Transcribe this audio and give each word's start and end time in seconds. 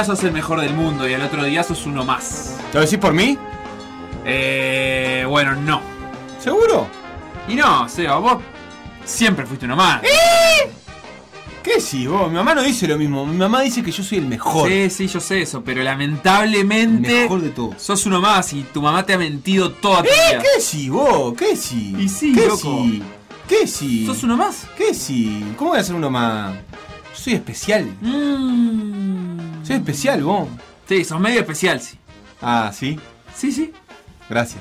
Día 0.00 0.04
sos 0.06 0.24
el 0.24 0.32
mejor 0.32 0.60
del 0.62 0.72
mundo 0.72 1.06
y 1.06 1.12
al 1.12 1.20
otro 1.20 1.44
día 1.44 1.62
sos 1.62 1.84
uno 1.84 2.04
más. 2.06 2.56
¿Lo 2.72 2.80
decís 2.80 2.96
por 2.98 3.12
mí? 3.12 3.36
Eh, 4.24 5.26
bueno, 5.28 5.54
no. 5.56 5.82
¿Seguro? 6.38 6.88
Y 7.46 7.54
no, 7.54 7.86
Seba, 7.86 8.16
vos 8.16 8.38
siempre 9.04 9.44
fuiste 9.44 9.66
uno 9.66 9.76
más. 9.76 10.00
¿Qué 11.62 11.80
sí, 11.82 12.06
vos? 12.06 12.30
Mi 12.30 12.36
mamá 12.36 12.54
no 12.54 12.62
dice 12.62 12.88
lo 12.88 12.96
mismo. 12.96 13.26
Mi 13.26 13.36
mamá 13.36 13.60
dice 13.60 13.82
que 13.82 13.90
yo 13.92 14.02
soy 14.02 14.18
el 14.18 14.26
mejor. 14.26 14.70
Sí, 14.70 14.88
sí, 14.88 15.06
yo 15.06 15.20
sé 15.20 15.42
eso, 15.42 15.62
pero 15.62 15.82
lamentablemente 15.82 17.22
Mejor 17.24 17.42
de 17.42 17.50
todos. 17.50 17.74
sos 17.82 18.06
uno 18.06 18.22
más 18.22 18.54
y 18.54 18.62
tu 18.62 18.80
mamá 18.80 19.04
te 19.04 19.12
ha 19.12 19.18
mentido 19.18 19.70
toda 19.72 20.02
tu 20.02 20.08
¿Eh? 20.08 20.12
vida. 20.30 20.42
¿Qué 20.42 20.62
sí, 20.62 20.88
vos? 20.88 21.34
¿Qué 21.36 21.56
sí? 21.56 21.94
Y 21.98 22.08
sí, 22.08 22.32
¿Qué 22.32 22.46
loco. 22.46 22.56
sí? 22.56 23.02
¿Qué 23.46 23.66
sí? 23.66 24.06
¿Sos 24.06 24.22
uno 24.22 24.38
más? 24.38 24.66
¿Qué 24.78 24.94
sí? 24.94 25.44
¿Cómo 25.58 25.72
voy 25.72 25.80
a 25.80 25.84
ser 25.84 25.94
uno 25.94 26.08
más? 26.08 26.54
Yo 26.54 27.16
soy 27.22 27.34
especial. 27.34 27.84
Mm. 28.00 29.49
Soy 29.70 29.76
especial, 29.78 30.24
vos. 30.24 30.48
Sí, 30.88 31.04
sos 31.04 31.20
medio 31.20 31.38
especial, 31.40 31.80
sí. 31.80 31.96
Ah, 32.42 32.72
sí. 32.74 32.98
Sí, 33.34 33.52
sí. 33.52 33.72
Gracias. 34.28 34.60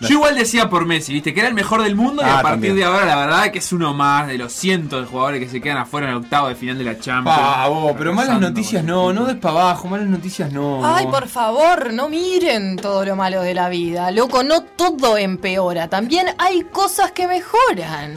Yo 0.00 0.08
igual 0.10 0.36
decía 0.36 0.70
por 0.70 0.86
Messi, 0.86 1.12
viste, 1.12 1.34
que 1.34 1.40
era 1.40 1.48
el 1.48 1.54
mejor 1.54 1.82
del 1.82 1.96
mundo 1.96 2.22
y 2.22 2.24
Ah, 2.24 2.38
a 2.38 2.42
partir 2.42 2.68
también. 2.70 2.76
de 2.76 2.84
ahora 2.84 3.04
la 3.04 3.16
verdad 3.16 3.50
que 3.50 3.58
es 3.58 3.72
uno 3.72 3.92
más 3.94 4.28
de 4.28 4.38
los 4.38 4.52
cientos 4.52 5.02
de 5.02 5.06
jugadores 5.08 5.40
que 5.40 5.48
se 5.50 5.60
quedan 5.60 5.76
afuera 5.78 6.06
en 6.06 6.12
el 6.12 6.18
octavo 6.22 6.48
de 6.48 6.54
final 6.54 6.78
de 6.78 6.84
la 6.84 6.98
Champions. 6.98 7.38
Ah, 7.38 7.66
vos, 7.68 7.92
pero 7.98 8.14
malas 8.14 8.40
noticias 8.40 8.82
no, 8.84 9.12
no 9.12 9.26
des 9.26 9.36
para 9.36 9.60
abajo, 9.60 9.88
malas 9.88 10.06
noticias 10.06 10.50
no. 10.52 10.80
Ay, 10.86 11.04
por 11.08 11.26
favor, 11.28 11.92
no 11.92 12.08
miren 12.08 12.76
todo 12.76 13.04
lo 13.04 13.16
malo 13.16 13.42
de 13.42 13.52
la 13.54 13.68
vida. 13.68 14.10
Loco, 14.12 14.42
no 14.44 14.62
todo 14.62 15.18
empeora. 15.18 15.88
También 15.88 16.28
hay 16.38 16.62
cosas 16.62 17.10
que 17.10 17.26
mejoran. 17.26 18.14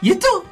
¿Y 0.00 0.12
esto? 0.12 0.44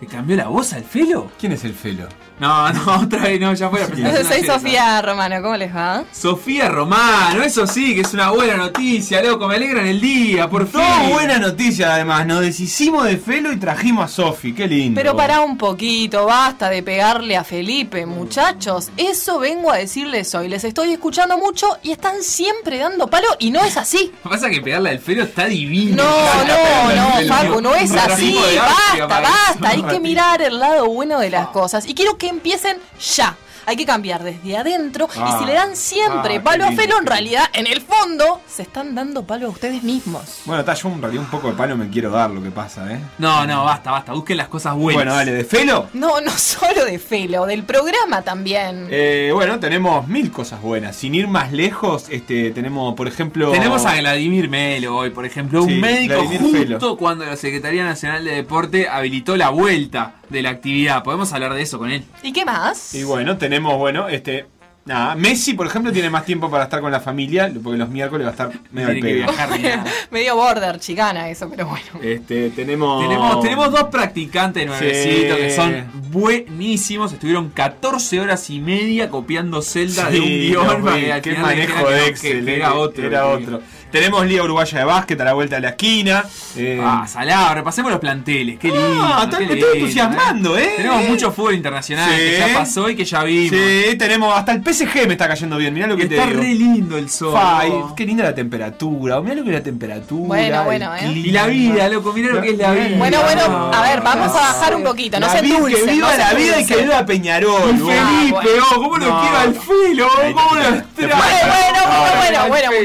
¿Le 0.00 0.06
cambió 0.06 0.36
la 0.36 0.46
voz 0.46 0.72
al 0.72 0.84
Felo? 0.84 1.32
¿Quién 1.38 1.50
es 1.52 1.64
el 1.64 1.74
Felo? 1.74 2.06
No, 2.38 2.70
no, 2.72 3.00
otra 3.02 3.22
vez 3.22 3.40
no, 3.40 3.54
ya 3.54 3.70
fue 3.70 3.80
la 3.80 3.86
presentación. 3.86 4.26
Soy 4.26 4.36
ayer, 4.36 4.46
Sofía 4.50 5.02
Romano, 5.02 5.42
¿cómo 5.42 5.56
les 5.56 5.74
va? 5.74 6.04
Sofía 6.12 6.68
Romano, 6.68 7.42
eso 7.42 7.66
sí, 7.66 7.94
que 7.94 8.02
es 8.02 8.12
una 8.12 8.30
buena 8.30 8.56
noticia, 8.56 9.22
loco, 9.22 9.48
me 9.48 9.56
alegran 9.56 9.86
el 9.86 10.00
día, 10.00 10.48
por 10.48 10.66
fin. 10.66 10.80
Todo 10.80 11.12
buena 11.14 11.38
noticia 11.38 11.94
además, 11.94 12.26
nos 12.26 12.40
deshicimos 12.40 13.04
de 13.04 13.16
Felo 13.16 13.52
y 13.52 13.56
trajimos 13.56 14.04
a 14.04 14.08
Sofi, 14.08 14.52
qué 14.52 14.66
lindo. 14.66 15.00
Pero 15.00 15.16
pará 15.16 15.40
un 15.40 15.56
poquito, 15.56 16.26
basta 16.26 16.68
de 16.68 16.82
pegarle 16.82 17.36
a 17.36 17.44
Felipe, 17.44 18.04
muchachos. 18.04 18.90
Eso 18.96 19.38
vengo 19.38 19.70
a 19.70 19.76
decirles 19.76 20.34
hoy. 20.34 20.48
Les 20.48 20.64
estoy 20.64 20.92
escuchando 20.92 21.38
mucho 21.38 21.66
y 21.82 21.92
están 21.92 22.22
siempre 22.22 22.78
dando 22.78 23.08
palo 23.08 23.28
y 23.38 23.50
no 23.50 23.60
es 23.60 23.76
así. 23.76 24.12
Lo 24.24 24.30
que 24.30 24.36
pasa 24.36 24.48
es 24.48 24.56
que 24.56 24.62
pegarle 24.62 24.90
al 24.90 24.98
Felo 24.98 25.22
está 25.22 25.46
divino. 25.46 26.02
No, 26.02 26.44
no, 26.44 27.20
no. 27.22 27.28
Facu, 27.28 27.60
no 27.60 27.74
es 27.74 27.92
así. 27.92 28.36
Basta, 28.58 29.08
para 29.08 29.28
basta. 29.28 29.68
Hay 29.70 29.82
que 29.82 30.00
mirar 30.00 30.42
el 30.42 30.58
lado 30.58 30.86
bueno 30.86 31.18
de 31.18 31.30
las 31.30 31.48
cosas. 31.48 31.86
Y 31.86 31.94
quiero 31.94 32.18
que 32.18 32.25
empiecen 32.28 32.78
ya. 33.14 33.36
Hay 33.68 33.74
que 33.74 33.84
cambiar 33.84 34.22
desde 34.22 34.56
adentro. 34.56 35.08
y 35.12 35.18
Ah, 35.20 35.38
si 35.40 35.44
le 35.44 35.52
dan 35.54 35.74
siempre 35.74 36.36
ah, 36.36 36.40
palo 36.44 36.64
a 36.66 36.70
Felo, 36.70 37.00
en 37.00 37.04
realidad, 37.06 37.46
en 37.52 37.66
el 37.66 37.80
fondo, 37.80 38.40
se 38.48 38.62
están 38.62 38.94
dando 38.94 39.24
palo 39.24 39.48
a 39.48 39.50
ustedes 39.50 39.82
mismos. 39.82 40.42
Bueno, 40.44 40.60
está, 40.60 40.74
yo 40.74 40.88
en 40.88 41.02
realidad 41.02 41.24
un 41.24 41.30
poco 41.32 41.48
de 41.48 41.54
palo 41.54 41.76
me 41.76 41.90
quiero 41.90 42.12
dar 42.12 42.30
lo 42.30 42.40
que 42.40 42.52
pasa, 42.52 42.92
¿eh? 42.92 43.00
No, 43.18 43.44
no, 43.44 43.64
basta, 43.64 43.90
basta, 43.90 44.12
busquen 44.12 44.36
las 44.36 44.46
cosas 44.46 44.76
buenas. 44.76 44.98
Bueno, 45.02 45.14
dale, 45.16 45.32
de 45.32 45.42
Felo. 45.44 45.88
No, 45.94 46.20
no 46.20 46.30
solo 46.30 46.84
de 46.84 47.00
Felo, 47.00 47.44
del 47.44 47.64
programa 47.64 48.22
también. 48.22 48.86
Eh, 48.88 49.32
bueno, 49.34 49.58
tenemos 49.58 50.06
mil 50.06 50.30
cosas 50.30 50.62
buenas. 50.62 50.94
Sin 50.94 51.16
ir 51.16 51.26
más 51.26 51.50
lejos, 51.50 52.04
este, 52.08 52.52
tenemos, 52.52 52.94
por 52.94 53.08
ejemplo. 53.08 53.50
Tenemos 53.50 53.84
a 53.84 53.98
Vladimir 53.98 54.48
Melo 54.48 54.96
hoy, 54.96 55.10
por 55.10 55.26
ejemplo, 55.26 55.64
Sí, 55.64 55.72
un 55.74 55.80
médico 55.80 56.14
Vladimir 56.14 56.40
justo 56.40 56.56
Felo. 56.78 56.96
cuando 56.96 57.24
la 57.24 57.34
Secretaría 57.36 57.82
Nacional 57.82 58.24
de 58.24 58.30
Deporte 58.36 58.88
habilitó 58.88 59.36
la 59.36 59.48
vuelta 59.48 60.14
de 60.30 60.42
la 60.42 60.50
actividad. 60.50 61.02
Podemos 61.02 61.32
hablar 61.32 61.54
de 61.54 61.62
eso 61.62 61.78
con 61.78 61.90
él. 61.90 62.04
¿Y 62.22 62.32
qué 62.32 62.44
más? 62.44 62.94
Y 62.94 63.02
bueno, 63.04 63.36
tenemos, 63.38 63.76
bueno, 63.78 64.08
este. 64.08 64.46
Nada, 64.84 65.16
Messi, 65.16 65.54
por 65.54 65.66
ejemplo, 65.66 65.90
tiene 65.92 66.08
más 66.10 66.24
tiempo 66.24 66.48
para 66.48 66.62
estar 66.62 66.80
con 66.80 66.92
la 66.92 67.00
familia, 67.00 67.50
porque 67.60 67.76
los 67.76 67.88
miércoles 67.88 68.24
va 68.24 68.28
a 68.28 68.32
estar 68.32 68.52
medio 68.70 68.88
al 68.90 69.00
pedo. 69.00 69.26
Medio 70.12 70.36
border, 70.36 70.78
chicana 70.78 71.28
eso, 71.28 71.50
pero 71.50 71.66
bueno. 71.66 71.86
Este, 72.00 72.50
tenemos. 72.50 73.02
Tenemos, 73.02 73.40
tenemos 73.42 73.72
dos 73.72 73.84
practicantes 73.90 74.64
nuevecitos 74.64 75.36
Sí. 75.38 75.42
que 75.42 75.50
son 75.50 75.86
buenísimos. 76.10 77.12
Estuvieron 77.12 77.48
14 77.50 78.20
horas 78.20 78.48
y 78.48 78.60
media 78.60 79.08
copiando 79.10 79.60
celda 79.60 80.08
de 80.08 80.20
un 80.20 80.26
guion. 80.26 80.84
no, 80.84 80.92
qué 81.20 81.34
manejo 81.34 81.88
de 81.90 82.06
Excel, 82.06 82.38
que- 82.40 82.44
que 82.44 82.52
eh, 82.52 82.56
era 82.56 82.74
otro. 82.74 83.06
Era 83.08 83.26
otro. 83.26 83.60
Tenemos 83.90 84.26
Liga 84.26 84.42
Uruguaya 84.42 84.78
de 84.78 84.84
Básquet 84.84 85.18
a 85.20 85.24
la 85.24 85.32
vuelta 85.32 85.56
de 85.56 85.62
la 85.62 85.68
esquina. 85.70 86.24
eh, 86.56 86.80
Ah, 86.82 87.06
salado, 87.06 87.54
repasemos 87.54 87.90
los 87.90 88.00
planteles. 88.00 88.58
Qué 88.58 88.68
lindo. 88.68 88.82
Ah, 89.02 89.26
qué 89.30 89.36
me 89.38 89.42
estoy 89.44 89.56
lindo, 89.56 89.72
entusiasmando, 89.74 90.58
¿eh? 90.58 90.72
Tenemos 90.76 91.04
mucho 91.08 91.32
fútbol 91.32 91.54
internacional 91.54 92.10
Sí. 92.10 92.16
que 92.16 92.38
ya 92.38 92.58
pasó 92.58 92.90
y 92.90 92.96
que 92.96 93.04
ya 93.04 93.22
vimos. 93.22 93.50
Sí, 93.58 93.96
tenemos. 93.96 94.36
Hasta 94.36 94.52
el 94.52 94.62
PSG 94.62 95.06
me 95.06 95.12
está 95.14 95.28
cayendo 95.28 95.56
bien. 95.56 95.72
Mirá 95.72 95.86
lo 95.86 95.96
que 95.96 96.04
Y 96.04 96.08
te 96.08 96.14
está 96.16 96.26
re 96.26 96.52
lindo 96.54 96.98
el 96.98 97.08
sol. 97.08 97.32
Fa, 97.32 97.66
y 97.66 97.70
loco. 97.70 97.94
qué 97.94 98.04
linda 98.04 98.24
la 98.24 98.34
temperatura. 98.34 99.20
Mirá 99.20 99.34
lo 99.36 99.44
que 99.44 99.50
es 99.50 99.54
la 99.56 99.62
temperatura. 99.62 100.26
Bueno, 100.26 100.64
bueno, 100.64 100.94
¿eh? 100.96 101.06
Y 101.12 101.30
la 101.30 101.46
vida, 101.46 101.88
loco, 101.88 102.12
mirá 102.12 102.34
lo 102.34 102.42
que 102.42 102.50
es 102.50 102.58
la 102.58 102.72
vida. 102.72 102.98
Bueno, 102.98 103.22
bueno, 103.22 103.48
No. 103.48 103.72
a 103.72 103.82
ver, 103.82 104.00
vamos 104.02 104.28
a 104.30 104.40
bajar 104.40 104.74
un 104.74 104.82
poquito, 104.82 105.18
no 105.20 105.26
La 105.26 105.32
se 105.32 105.38
endulcen, 105.38 105.86
Que 105.86 105.92
viva 105.92 106.10
no 106.12 106.16
la 106.18 106.34
vida 106.34 106.60
y 106.60 106.66
que 106.66 106.76
viva 106.76 107.06
Peñarol. 107.06 107.70
Y. 107.70 107.78
Felipe, 107.78 108.30
bueno. 108.32 108.64
oh, 108.70 108.74
cómo 108.74 108.96
lo 108.98 109.06
No, 109.06 109.20
quiero 109.22 109.36
al 109.38 109.54
filo, 109.54 110.08
cómo 110.34 110.54
lo 110.54 110.62
extraño. 110.62 110.84
Bueno, 110.96 111.16
bueno, 111.16 111.78
Ah, 111.88 112.14
bueno, 112.18 112.18
bueno, 112.18 112.38
al 112.40 112.48
bueno, 112.48 112.70
pelo, 112.70 112.80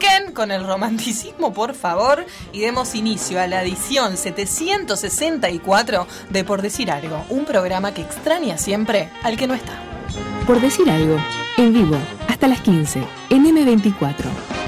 achiquen 0.00 0.32
con 0.32 0.50
el 0.50 0.66
romanticismo, 0.66 1.52
por 1.52 1.74
favor, 1.74 2.24
y 2.52 2.60
demos 2.60 2.94
inicio 2.94 3.40
a 3.40 3.46
la 3.46 3.62
edición 3.62 4.16
764 4.16 6.06
de 6.30 6.44
Por 6.44 6.62
Decir 6.62 6.90
Algo, 6.90 7.22
un 7.28 7.44
programa 7.44 7.92
que 7.92 8.00
extraña 8.02 8.56
siempre 8.58 9.10
al 9.22 9.36
que 9.36 9.46
no 9.46 9.54
está. 9.54 9.72
Por 10.46 10.60
decir 10.60 10.90
algo, 10.90 11.16
en 11.56 11.72
vivo, 11.72 11.96
hasta 12.28 12.48
las 12.48 12.60
15, 12.60 13.02
en 13.30 13.44
M24. 13.44 14.59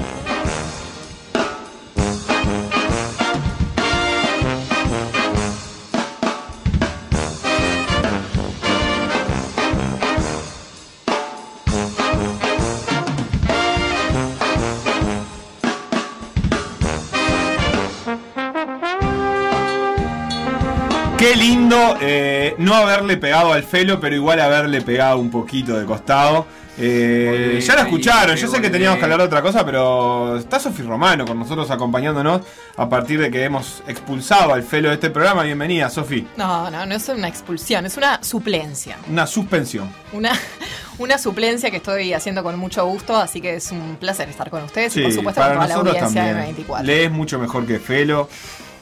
Qué 21.33 21.39
lindo 21.39 21.97
eh, 21.99 22.53
no 22.59 22.75
haberle 22.75 23.17
pegado 23.17 23.53
al 23.53 23.63
felo, 23.63 23.99
pero 23.99 24.13
igual 24.15 24.39
haberle 24.39 24.81
pegado 24.81 25.17
un 25.17 25.31
poquito 25.31 25.75
de 25.79 25.83
costado. 25.83 26.45
Eh, 26.77 27.59
ya 27.65 27.73
la 27.73 27.81
escucharon, 27.81 28.35
yo 28.35 28.47
sé 28.47 28.61
que 28.61 28.69
teníamos 28.69 28.99
que 28.99 29.05
hablar 29.05 29.17
de 29.17 29.25
otra 29.25 29.41
cosa, 29.41 29.65
pero 29.65 30.37
está 30.37 30.59
Sofi 30.59 30.83
Romano 30.83 31.25
con 31.25 31.39
nosotros 31.39 31.71
acompañándonos 31.71 32.41
a 32.77 32.87
partir 32.87 33.19
de 33.19 33.31
que 33.31 33.43
hemos 33.43 33.81
expulsado 33.87 34.53
al 34.53 34.61
felo 34.61 34.89
de 34.89 34.93
este 34.93 35.09
programa. 35.09 35.41
Bienvenida, 35.41 35.89
Sofi. 35.89 36.27
No, 36.37 36.69
no, 36.69 36.85
no 36.85 36.93
es 36.93 37.09
una 37.09 37.29
expulsión, 37.29 37.87
es 37.87 37.97
una 37.97 38.23
suplencia. 38.23 38.97
Una 39.09 39.25
suspensión. 39.25 39.89
Una, 40.11 40.33
una 40.99 41.17
suplencia 41.17 41.71
que 41.71 41.77
estoy 41.77 42.13
haciendo 42.13 42.43
con 42.43 42.59
mucho 42.59 42.85
gusto, 42.85 43.17
así 43.17 43.41
que 43.41 43.55
es 43.55 43.71
un 43.71 43.97
placer 43.99 44.29
estar 44.29 44.51
con 44.51 44.61
ustedes 44.65 44.95
y 44.97 45.01
por 45.01 45.11
supuesto 45.11 45.41
con 45.41 45.49
para 45.49 45.55
toda 45.55 45.67
la 45.67 45.73
nosotros 45.73 45.95
audiencia 45.95 46.21
también. 46.21 46.37
de 46.37 46.43
24. 46.53 46.85
Lees 46.85 47.11
mucho 47.11 47.39
mejor 47.39 47.65
que 47.65 47.79
Felo. 47.79 48.29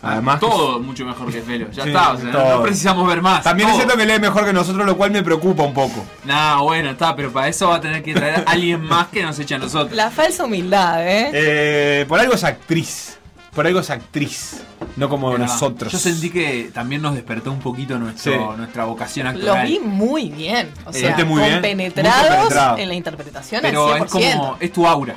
Además, 0.03 0.39
que- 0.39 0.47
todo 0.47 0.79
mucho 0.79 1.05
mejor 1.05 1.31
que 1.31 1.41
Felo. 1.41 1.69
Ya 1.71 1.83
Sí, 1.83 1.89
está, 1.89 2.11
o 2.13 2.17
sea, 2.17 2.31
no- 2.31 2.61
precisamos 2.63 3.07
ver 3.07 3.21
más. 3.21 3.43
también 3.43 3.69
es 3.69 3.75
cierto 3.75 3.95
que 3.95 4.05
lee 4.05 4.19
mejor 4.19 4.45
que 4.45 4.53
nosotros, 4.53 4.85
lo 4.85 4.97
cual 4.97 5.11
me 5.11 5.21
preocupa 5.21 5.63
un 5.63 5.73
poco. 5.73 6.03
Nah, 6.25 6.57
bueno, 6.61 6.89
está, 6.91 7.15
pero 7.15 7.31
para 7.31 7.47
eso 7.49 7.69
va 7.69 7.75
a 7.75 7.81
tener 7.81 8.01
que 8.01 8.13
traer 8.13 8.43
a 8.45 8.51
alguien 8.51 8.81
más 8.81 9.07
que 9.07 9.21
nos 9.23 9.37
eche 9.37 9.55
a 9.55 9.59
nosotros. 9.59 9.95
La 9.95 10.09
falsa 10.09 10.45
humildad, 10.45 11.07
¿eh? 11.07 11.29
Eh, 11.33 12.05
por 12.07 12.19
algo 12.19 12.33
es 12.33 12.43
actriz. 12.43 13.17
Por 13.53 13.67
algo 13.67 13.81
es 13.81 13.89
actriz. 13.89 14.63
No 14.95 15.09
como 15.09 15.37
nosotros. 15.37 15.91
Yo 15.91 15.99
sentí 15.99 16.29
que 16.29 16.71
también 16.73 17.01
nos 17.01 17.13
despertó 17.15 17.51
un 17.51 17.59
poquito 17.59 17.99
nuestro, 17.99 18.31
Sí. 18.33 18.39
nuestra 18.57 18.85
vocación 18.85 19.27
actoral. 19.27 19.67
vi 19.67 19.79
muy 19.79 20.29
bien. 20.29 20.71
O 20.85 20.93
sea, 20.93 21.15
muy 21.25 21.41
bien, 21.43 21.53
compenetrados 21.55 22.71
muy 22.73 22.81
en 22.81 22.89
la 22.89 22.95
interpretación 22.95 23.61
Pero 23.61 23.93
al 23.93 24.03
es 24.03 24.11
100%. 24.11 24.37
como, 24.37 24.57
es 24.59 24.73
tu 24.73 24.87
aura. 24.87 25.15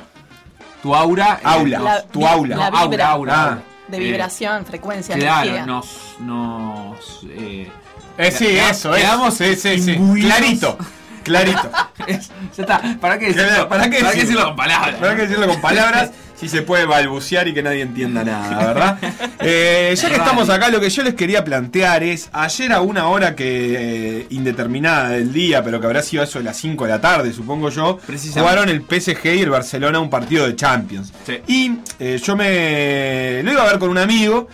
Tu 0.83 0.93
aura. 0.93 1.39
Aula. 1.43 1.79
La- 1.79 2.01
tu 2.03 2.27
aula. 2.27 2.55
La 2.57 2.69
No, 2.69 2.77
aura, 2.77 3.09
aura, 3.09 3.33
Ah. 3.35 3.43
aura. 3.43 3.61
De 3.87 3.97
Eh, 3.97 3.99
vibración, 3.99 4.65
frecuencia, 4.65 5.15
Claro, 5.15 5.43
energía. 5.49 5.65
nos. 5.65 6.15
nos 6.19 7.21
eh, 7.29 7.69
Eh, 8.17 8.31
sí, 8.31 8.45
queda- 8.45 8.69
eso, 8.71 8.91
quedamos 8.91 9.33
Sí, 9.35 9.55
sí. 9.55 9.97
Clarito. 10.21 10.77
Clarito. 11.23 11.69
es- 12.07 12.29
ya 12.57 12.63
está. 12.63 12.97
¿Para 12.99 13.17
qué 13.19 13.27
decirlo? 13.27 13.47
Claro, 13.49 13.69
¿para 13.69 13.89
qué 13.89 14.03
decirlo? 14.03 14.45
con 14.45 14.55
palabras? 14.55 14.95
Habrá 14.95 15.15
que 15.15 15.21
decirlo 15.23 15.47
con 15.47 15.61
palabras 15.61 16.11
si 16.45 16.57
se 16.57 16.61
puede 16.61 16.85
balbucear 16.85 17.47
y 17.47 17.53
que 17.53 17.63
nadie 17.63 17.81
entienda 17.81 18.23
nada, 18.23 18.67
¿verdad? 18.67 18.99
Eh, 19.47 19.93
ya 19.95 20.09
que 20.09 20.15
estamos 20.15 20.49
acá, 20.49 20.69
lo 20.69 20.79
que 20.79 20.89
yo 20.89 21.03
les 21.03 21.13
quería 21.13 21.43
plantear 21.43 22.03
es, 22.03 22.29
ayer 22.33 22.71
a 22.71 22.81
una 22.81 23.09
hora 23.09 23.35
que 23.35 24.21
eh, 24.21 24.27
indeterminada 24.31 25.09
del 25.09 25.31
día, 25.31 25.63
pero 25.63 25.79
que 25.79 25.85
habrá 25.85 26.01
sido 26.01 26.23
eso 26.23 26.39
de 26.39 26.45
las 26.45 26.57
5 26.57 26.85
de 26.85 26.89
la 26.89 27.01
tarde, 27.01 27.31
supongo 27.31 27.69
yo, 27.69 27.99
jugaron 28.33 28.69
el 28.69 28.81
PSG 28.81 29.35
y 29.35 29.41
el 29.41 29.51
Barcelona 29.51 29.99
un 29.99 30.09
partido 30.09 30.47
de 30.47 30.55
Champions. 30.55 31.13
Sí. 31.27 31.41
Y 31.47 31.77
eh, 31.99 32.19
yo 32.23 32.35
me 32.35 33.43
lo 33.43 33.51
iba 33.51 33.63
a 33.63 33.67
ver 33.67 33.77
con 33.77 33.89
un 33.89 33.99
amigo 33.99 34.47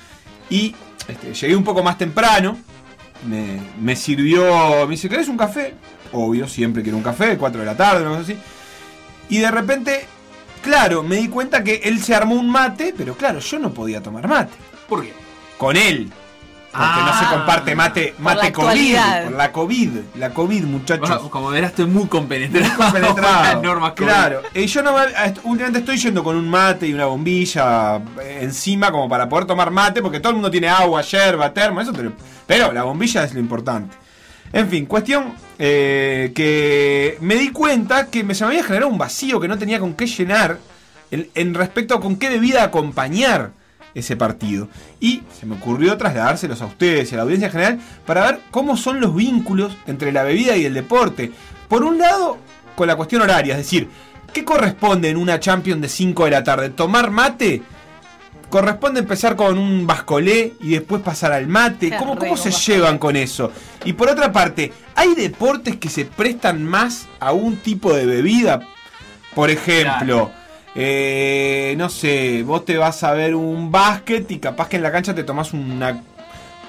y 0.49 0.75
este, 1.07 1.33
llegué 1.33 1.55
un 1.55 1.63
poco 1.63 1.83
más 1.83 1.97
temprano. 1.97 2.57
Me, 3.29 3.61
me 3.79 3.95
sirvió, 3.95 4.85
me 4.87 4.91
dice, 4.91 5.07
¿querés 5.07 5.29
un 5.29 5.37
café? 5.37 5.75
Obvio, 6.11 6.47
siempre 6.47 6.83
quiero 6.83 6.97
un 6.97 7.03
café, 7.03 7.37
4 7.37 7.61
de 7.61 7.65
la 7.65 7.77
tarde, 7.77 8.01
una 8.01 8.17
cosa 8.17 8.23
así. 8.23 8.37
Y 9.29 9.37
de 9.37 9.51
repente, 9.51 10.05
claro, 10.61 11.03
me 11.03 11.17
di 11.17 11.27
cuenta 11.27 11.63
que 11.63 11.81
él 11.83 12.01
se 12.03 12.15
armó 12.15 12.35
un 12.35 12.49
mate, 12.49 12.93
pero 12.97 13.15
claro, 13.15 13.39
yo 13.39 13.59
no 13.59 13.71
podía 13.73 14.01
tomar 14.01 14.27
mate. 14.27 14.53
¿Por 14.87 15.01
qué? 15.03 15.13
Con 15.57 15.75
él. 15.77 16.11
Porque 16.71 17.01
no 17.05 17.19
se 17.19 17.25
Ah. 17.25 17.29
comparte 17.33 17.75
mate, 17.75 18.13
Por 18.15 18.23
mate 18.23 18.53
COVID. 18.53 18.95
Por 19.25 19.33
la 19.33 19.51
COVID. 19.51 19.89
La 20.15 20.29
COVID, 20.29 20.63
muchachos. 20.63 21.09
Bueno, 21.09 21.29
como 21.29 21.49
verás, 21.49 21.71
estoy 21.71 21.85
muy 21.87 22.05
compenetrado. 22.07 22.75
con 22.77 22.85
Compenetrado. 22.85 23.43
las 23.43 23.61
normas 23.61 23.91
que 23.91 24.05
claro. 24.05 24.41
Y 24.53 24.67
yo 24.67 24.81
no, 24.81 24.95
últimamente 25.43 25.79
estoy 25.79 25.97
yendo 25.97 26.23
con 26.23 26.37
un 26.37 26.47
mate 26.47 26.87
y 26.87 26.93
una 26.93 27.07
bombilla 27.07 27.97
eh, 28.21 28.39
encima 28.43 28.89
como 28.89 29.09
para 29.09 29.27
poder 29.27 29.45
tomar 29.47 29.69
mate, 29.69 30.01
porque 30.01 30.21
todo 30.21 30.29
el 30.29 30.35
mundo 30.35 30.49
tiene 30.49 30.69
agua, 30.69 31.01
yerba, 31.01 31.53
termo, 31.53 31.81
eso 31.81 31.91
te 31.91 32.03
lo- 32.03 32.13
Pero 32.47 32.71
la 32.71 32.83
bombilla 32.83 33.25
es 33.25 33.33
lo 33.33 33.41
importante. 33.41 33.97
En 34.53 34.67
fin, 34.67 34.85
cuestión 34.85 35.33
eh, 35.57 36.31
que 36.35 37.17
me 37.21 37.35
di 37.35 37.49
cuenta 37.49 38.07
que 38.07 38.23
me, 38.23 38.35
se 38.35 38.43
me 38.43 38.51
había 38.51 38.63
generado 38.63 38.91
un 38.91 38.97
vacío 38.97 39.39
que 39.39 39.47
no 39.47 39.57
tenía 39.57 39.79
con 39.79 39.93
qué 39.93 40.07
llenar 40.07 40.57
en, 41.11 41.53
respecto 41.53 41.95
a 41.95 42.01
con 42.01 42.17
qué 42.17 42.29
debida 42.29 42.63
acompañar 42.63 43.51
ese 43.93 44.15
partido. 44.15 44.67
Y 44.99 45.23
se 45.39 45.45
me 45.45 45.55
ocurrió 45.55 45.97
trasladárselos 45.97 46.61
a 46.61 46.65
ustedes 46.65 47.11
y 47.11 47.15
a 47.15 47.17
la 47.17 47.23
audiencia 47.23 47.47
en 47.47 47.51
general 47.51 47.79
para 48.05 48.23
ver 48.23 48.39
cómo 48.51 48.77
son 48.77 48.99
los 48.99 49.15
vínculos 49.15 49.75
entre 49.87 50.11
la 50.11 50.23
bebida 50.23 50.57
y 50.57 50.65
el 50.65 50.73
deporte. 50.73 51.31
Por 51.67 51.83
un 51.83 51.97
lado, 51.97 52.37
con 52.75 52.87
la 52.87 52.95
cuestión 52.95 53.21
horaria, 53.21 53.53
es 53.53 53.59
decir, 53.59 53.89
¿qué 54.33 54.43
corresponde 54.43 55.09
en 55.09 55.17
una 55.17 55.39
Champions 55.39 55.81
de 55.81 55.89
5 55.89 56.25
de 56.25 56.31
la 56.31 56.43
tarde? 56.43 56.69
¿Tomar 56.69 57.11
mate? 57.11 57.61
¿Corresponde 58.51 58.99
empezar 58.99 59.37
con 59.37 59.57
un 59.57 59.87
bascolé 59.87 60.53
y 60.59 60.71
después 60.71 61.01
pasar 61.01 61.31
al 61.31 61.47
mate? 61.47 61.95
¿Cómo, 61.97 62.17
cómo 62.17 62.35
se 62.35 62.51
llevan 62.51 62.97
con 62.97 63.15
eso? 63.15 63.49
Y 63.85 63.93
por 63.93 64.09
otra 64.09 64.33
parte, 64.33 64.73
¿hay 64.93 65.15
deportes 65.15 65.77
que 65.77 65.87
se 65.89 66.03
prestan 66.03 66.65
más 66.65 67.07
a 67.21 67.31
un 67.31 67.55
tipo 67.57 67.93
de 67.93 68.05
bebida? 68.05 68.59
Por 69.33 69.49
ejemplo, 69.49 70.31
eh, 70.75 71.75
no 71.77 71.87
sé, 71.87 72.43
vos 72.43 72.65
te 72.65 72.75
vas 72.75 73.03
a 73.03 73.13
ver 73.13 73.35
un 73.35 73.71
básquet 73.71 74.29
y 74.29 74.39
capaz 74.39 74.67
que 74.67 74.75
en 74.75 74.83
la 74.83 74.91
cancha 74.91 75.15
te 75.15 75.23
tomás 75.23 75.53
una, 75.53 76.03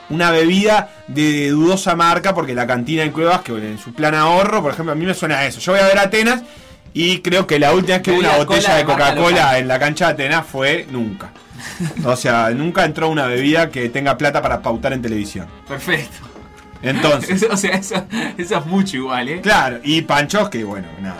una 0.08 0.30
bebida 0.30 0.88
de 1.08 1.50
dudosa 1.50 1.96
marca 1.96 2.32
porque 2.32 2.54
la 2.54 2.64
cantina 2.64 3.02
en 3.02 3.10
Cuevas, 3.10 3.40
que 3.40 3.54
en 3.54 3.78
su 3.78 3.92
plan 3.92 4.14
ahorro, 4.14 4.62
por 4.62 4.72
ejemplo, 4.72 4.92
a 4.92 4.94
mí 4.94 5.04
me 5.04 5.14
suena 5.14 5.38
a 5.38 5.46
eso. 5.46 5.58
Yo 5.58 5.72
voy 5.72 5.80
a 5.80 5.86
ver 5.86 5.98
Atenas 5.98 6.42
y 6.94 7.18
creo 7.22 7.48
que 7.48 7.58
la 7.58 7.72
última 7.72 7.96
vez 7.96 8.02
que 8.04 8.12
hubo 8.12 8.20
una 8.20 8.36
botella 8.36 8.74
de 8.74 8.78
de 8.78 8.84
Coca-Cola 8.84 9.58
en 9.58 9.66
la 9.66 9.80
cancha 9.80 10.06
de 10.06 10.12
Atenas 10.12 10.46
fue 10.46 10.86
nunca. 10.88 11.32
O 12.04 12.16
sea, 12.16 12.50
nunca 12.50 12.84
entró 12.84 13.08
una 13.08 13.26
bebida 13.26 13.70
que 13.70 13.88
tenga 13.88 14.16
plata 14.18 14.40
para 14.42 14.60
pautar 14.62 14.92
en 14.92 15.02
televisión. 15.02 15.46
Perfecto. 15.68 16.18
Entonces, 16.82 17.46
o 17.50 17.56
sea, 17.56 17.76
eso, 17.76 18.04
eso 18.36 18.58
es 18.58 18.66
mucho 18.66 18.96
igual, 18.96 19.28
¿eh? 19.28 19.40
claro, 19.40 19.78
y 19.84 20.02
panchos 20.02 20.48
que 20.48 20.64
bueno, 20.64 20.88
nada. 21.00 21.18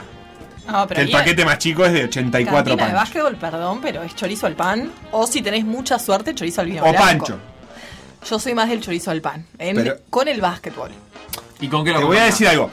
No, 0.66 0.86
pero 0.86 0.98
Que 0.98 1.06
el 1.06 1.10
paquete 1.10 1.44
más 1.44 1.58
chico 1.58 1.84
es 1.84 1.92
de 1.92 2.04
84 2.04 2.54
Cantina 2.56 2.74
de 2.74 2.78
panchos. 2.78 2.94
básquetbol, 3.00 3.36
perdón, 3.36 3.80
pero 3.82 4.02
es 4.02 4.14
chorizo 4.14 4.46
al 4.46 4.54
pan. 4.54 4.90
O 5.10 5.26
si 5.26 5.42
tenés 5.42 5.64
mucha 5.64 5.98
suerte, 5.98 6.34
chorizo 6.34 6.60
al 6.60 6.68
vino 6.68 6.82
O 6.82 6.90
blanco. 6.90 6.98
pancho. 7.04 7.38
Yo 8.28 8.38
soy 8.38 8.54
más 8.54 8.68
del 8.68 8.80
chorizo 8.80 9.10
al 9.10 9.20
pan. 9.20 9.44
en- 9.58 9.76
Pero- 9.76 9.96
con 10.08 10.28
el 10.28 10.40
básquetbol. 10.40 10.90
¿Y 11.60 11.66
con 11.68 11.84
qué 11.84 11.90
lo 11.92 11.98
Te 11.98 12.04
voy 12.04 12.16
a 12.16 12.24
decir 12.24 12.46
algo. 12.46 12.70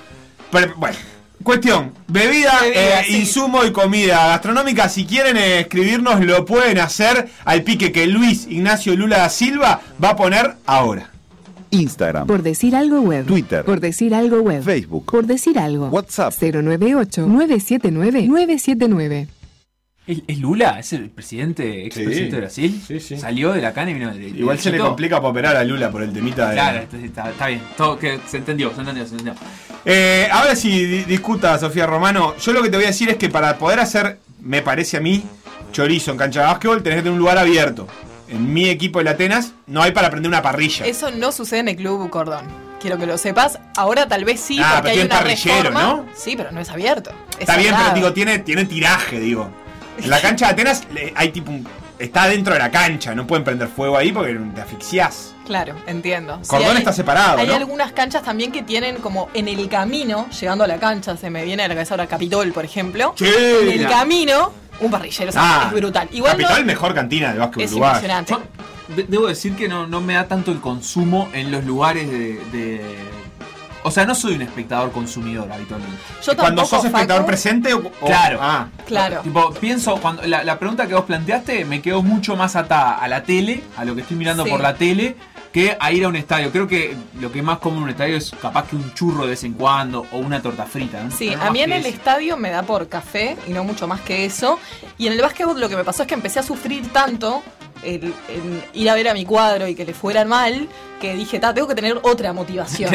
Pero, 0.51 0.73
bueno, 0.77 0.97
cuestión. 1.43 1.91
Bebida, 2.07 2.59
Bebida, 2.61 2.99
eh, 2.99 3.03
sí. 3.07 3.17
insumo 3.19 3.63
y 3.65 3.71
comida 3.71 4.27
gastronómica. 4.27 4.89
Si 4.89 5.05
quieren 5.05 5.37
eh, 5.37 5.59
escribirnos, 5.61 6.19
lo 6.25 6.45
pueden 6.45 6.79
hacer 6.79 7.29
al 7.45 7.63
pique 7.63 7.91
que 7.91 8.07
Luis 8.07 8.47
Ignacio 8.49 8.95
Lula 8.95 9.19
da 9.19 9.29
Silva 9.29 9.81
va 10.03 10.09
a 10.11 10.15
poner 10.15 10.55
ahora. 10.65 11.11
Instagram, 11.71 12.25
Por 12.25 12.41
decir 12.41 12.75
algo 12.75 13.01
web. 13.01 13.27
Twitter. 13.27 13.63
Por 13.63 13.79
decir 13.79 14.15
algo 14.15 14.41
web. 14.41 14.63
Facebook, 14.63 15.05
Por 15.05 15.27
decir 15.27 15.59
algo. 15.59 15.89
WhatsApp. 15.89 16.33
098-979-979. 16.33 19.27
¿Es, 20.07 20.19
es 20.27 20.39
Lula? 20.39 20.79
¿Es 20.79 20.91
el 20.93 21.09
presidente, 21.09 21.85
expresidente 21.85 22.35
de 22.35 22.41
Brasil? 22.41 22.81
Sí, 22.87 22.99
sí. 22.99 23.17
Salió 23.17 23.51
de 23.53 23.61
la 23.61 23.73
cana 23.73 23.91
y 23.91 23.93
vino 23.93 24.11
de, 24.13 24.27
Igual 24.29 24.57
se 24.59 24.71
le 24.71 24.79
complica 24.79 25.17
para 25.17 25.29
operar 25.29 25.55
a 25.55 25.63
Lula 25.63 25.91
por 25.91 26.01
el 26.01 26.11
temita 26.11 26.49
de. 26.49 26.53
Claro, 26.55 26.79
está, 27.03 27.29
está 27.29 27.47
bien. 27.47 27.61
Todo, 27.77 27.99
que 27.99 28.19
se 28.27 28.37
entendió, 28.37 28.73
se 28.73 28.79
entendió, 28.79 29.05
se 29.05 29.11
entendió. 29.11 29.35
Eh, 29.85 30.27
ahora 30.31 30.55
sí, 30.55 30.85
di- 30.85 31.03
discuta, 31.03 31.57
Sofía 31.59 31.85
Romano. 31.85 32.35
Yo 32.37 32.53
lo 32.53 32.63
que 32.63 32.69
te 32.69 32.77
voy 32.77 32.85
a 32.85 32.89
decir 32.89 33.09
es 33.09 33.17
que 33.17 33.29
para 33.29 33.57
poder 33.57 33.79
hacer, 33.79 34.17
me 34.41 34.61
parece 34.63 34.97
a 34.97 34.99
mí, 34.99 35.23
chorizo 35.71 36.11
en 36.11 36.17
cancha 36.17 36.39
de 36.41 36.45
básquetbol, 36.47 36.81
tenés 36.81 36.97
que 36.97 37.01
tener 37.03 37.13
un 37.13 37.19
lugar 37.19 37.37
abierto. 37.37 37.87
En 38.29 38.51
mi 38.53 38.67
equipo 38.69 39.03
de 39.03 39.09
Atenas 39.09 39.53
no 39.67 39.81
hay 39.83 39.91
para 39.91 40.09
prender 40.09 40.29
una 40.29 40.41
parrilla. 40.41 40.85
Eso 40.85 41.11
no 41.11 41.31
sucede 41.31 41.59
en 41.59 41.67
el 41.69 41.75
Club 41.75 42.09
Cordón. 42.09 42.45
Quiero 42.79 42.97
que 42.97 43.05
lo 43.05 43.17
sepas. 43.17 43.59
Ahora 43.75 44.07
tal 44.07 44.23
vez 44.23 44.39
sí, 44.39 44.59
Ah, 44.63 44.75
porque 44.75 44.91
pero 44.91 45.01
hay 45.01 45.05
una 45.07 45.15
parrillero, 45.19 45.55
reforma. 45.69 45.83
¿no? 45.83 46.05
Sí, 46.15 46.35
pero 46.37 46.51
no 46.51 46.61
es 46.61 46.69
abierto. 46.69 47.09
Es 47.31 47.39
Está 47.41 47.57
bien, 47.57 47.75
pero 47.77 47.93
digo, 47.93 48.13
tiene, 48.13 48.39
tiene 48.39 48.65
tiraje, 48.65 49.19
digo. 49.19 49.49
En 50.03 50.09
la 50.09 50.21
cancha 50.21 50.47
de 50.47 50.51
Atenas 50.53 50.83
le- 50.93 51.13
hay 51.15 51.29
tipo 51.29 51.51
un. 51.51 51.67
Está 51.97 52.27
dentro 52.27 52.53
de 52.53 52.59
la 52.59 52.71
cancha, 52.71 53.13
no 53.13 53.27
pueden 53.27 53.43
prender 53.43 53.67
fuego 53.67 53.97
ahí 53.97 54.13
porque 54.13 54.33
te 54.55 54.61
asfixiás. 54.61 55.35
Claro, 55.45 55.75
entiendo. 55.85 56.39
Sí, 56.41 56.49
Cordón 56.49 56.71
hay- 56.71 56.77
está 56.77 56.93
separado, 56.93 57.39
Hay 57.39 57.47
¿no? 57.47 57.55
algunas 57.55 57.91
canchas 57.91 58.23
también 58.23 58.53
que 58.53 58.61
tienen 58.63 58.95
como 58.97 59.29
en 59.33 59.49
el 59.49 59.67
camino, 59.67 60.27
llegando 60.39 60.63
a 60.63 60.67
la 60.67 60.77
cancha, 60.77 61.17
se 61.17 61.29
me 61.29 61.43
viene 61.43 61.63
a 61.63 61.67
la 61.67 61.73
cabeza 61.75 61.95
ahora 61.95 62.07
Capitol, 62.07 62.53
por 62.53 62.63
ejemplo. 62.63 63.13
Sí. 63.17 63.25
En 63.27 63.81
el 63.81 63.87
camino, 63.89 64.53
un 64.79 64.89
parrillero, 64.89 65.29
o 65.29 65.33
sea, 65.33 65.41
Ah, 65.43 65.63
es 65.67 65.73
brutal. 65.73 66.07
Igual 66.13 66.37
no- 66.37 66.43
Capital, 66.43 66.65
mejor 66.65 66.93
cantina 66.95 67.33
de 67.33 67.39
básquetbol 67.39 67.63
es 67.65 67.71
uruguayo. 67.71 67.93
impresionante. 67.95 68.33
Yo 68.33 68.95
de- 68.95 69.03
debo 69.03 69.27
decir 69.27 69.55
que 69.57 69.67
no, 69.67 69.85
no 69.85 69.99
me 69.99 70.13
da 70.13 70.25
tanto 70.25 70.51
el 70.53 70.61
consumo 70.61 71.27
en 71.33 71.51
los 71.51 71.65
lugares 71.65 72.09
de, 72.09 72.39
de- 72.53 72.95
O 73.83 73.91
sea, 73.91 74.05
no 74.05 74.13
soy 74.15 74.35
un 74.35 74.41
espectador 74.41 74.91
consumidor 74.91 75.51
habitualmente. 75.51 75.97
Yo 76.23 76.35
Cuando 76.35 76.65
sos 76.65 76.83
espectador 76.85 77.21
Facu. 77.21 77.27
presente 77.27 77.73
o, 77.73 77.81
Claro. 78.05 78.39
Ah, 78.41 78.67
Claro. 78.85 79.21
Tipo, 79.21 79.51
pienso, 79.53 79.95
cuando 80.01 80.23
la, 80.23 80.43
la 80.43 80.59
pregunta 80.59 80.87
que 80.87 80.93
vos 80.95 81.05
planteaste 81.05 81.63
me 81.65 81.81
quedó 81.81 82.01
mucho 82.03 82.35
más 82.35 82.55
atada 82.55 82.95
a 82.95 83.07
la 83.07 83.23
tele, 83.23 83.63
a 83.77 83.85
lo 83.85 83.95
que 83.95 84.01
estoy 84.01 84.17
mirando 84.17 84.43
Sí. 84.43 84.49
por 84.49 84.59
la 84.61 84.73
tele, 84.75 85.15
que 85.53 85.75
a 85.79 85.91
ir 85.91 86.05
a 86.05 86.09
un 86.09 86.15
estadio. 86.15 86.51
Creo 86.51 86.67
que 86.67 86.95
lo 87.19 87.31
que 87.31 87.41
más 87.41 87.57
come 87.59 87.77
en 87.77 87.83
un 87.83 87.89
estadio 87.89 88.17
es 88.17 88.31
capaz 88.41 88.67
que 88.67 88.75
un 88.75 88.93
churro 88.93 89.23
de 89.23 89.29
vez 89.31 89.43
en 89.43 89.53
cuando 89.53 90.05
o 90.11 90.17
una 90.17 90.41
torta 90.41 90.65
frita. 90.65 91.01
¿no? 91.03 91.09
Sí, 91.09 91.31
no 91.35 91.41
a 91.43 91.49
mí 91.49 91.61
en 91.61 91.71
el 91.71 91.85
eso. 91.85 91.95
estadio 91.95 92.37
me 92.37 92.49
da 92.51 92.61
por 92.63 92.87
café 92.87 93.35
y 93.47 93.51
no 93.51 93.63
mucho 93.63 93.87
más 93.87 94.01
que 94.01 94.25
eso. 94.25 94.59
Y 94.99 95.07
en 95.07 95.13
el 95.13 95.21
básquetbol 95.21 95.59
lo 95.59 95.67
que 95.69 95.75
me 95.75 95.83
pasó 95.83 96.03
es 96.03 96.07
que 96.07 96.13
empecé 96.13 96.39
a 96.39 96.43
sufrir 96.43 96.91
tanto 96.93 97.41
el, 97.83 98.13
el 98.27 98.63
ir 98.73 98.89
a 98.89 98.95
ver 98.95 99.07
a 99.09 99.13
mi 99.13 99.25
cuadro 99.25 99.67
y 99.67 99.75
que 99.75 99.85
le 99.85 99.93
fueran 99.93 100.27
mal, 100.27 100.67
que 100.99 101.13
dije, 101.15 101.39
ta, 101.39 101.53
tengo 101.53 101.67
que 101.67 101.75
tener 101.75 101.97
otra 102.03 102.33
motivación. 102.33 102.93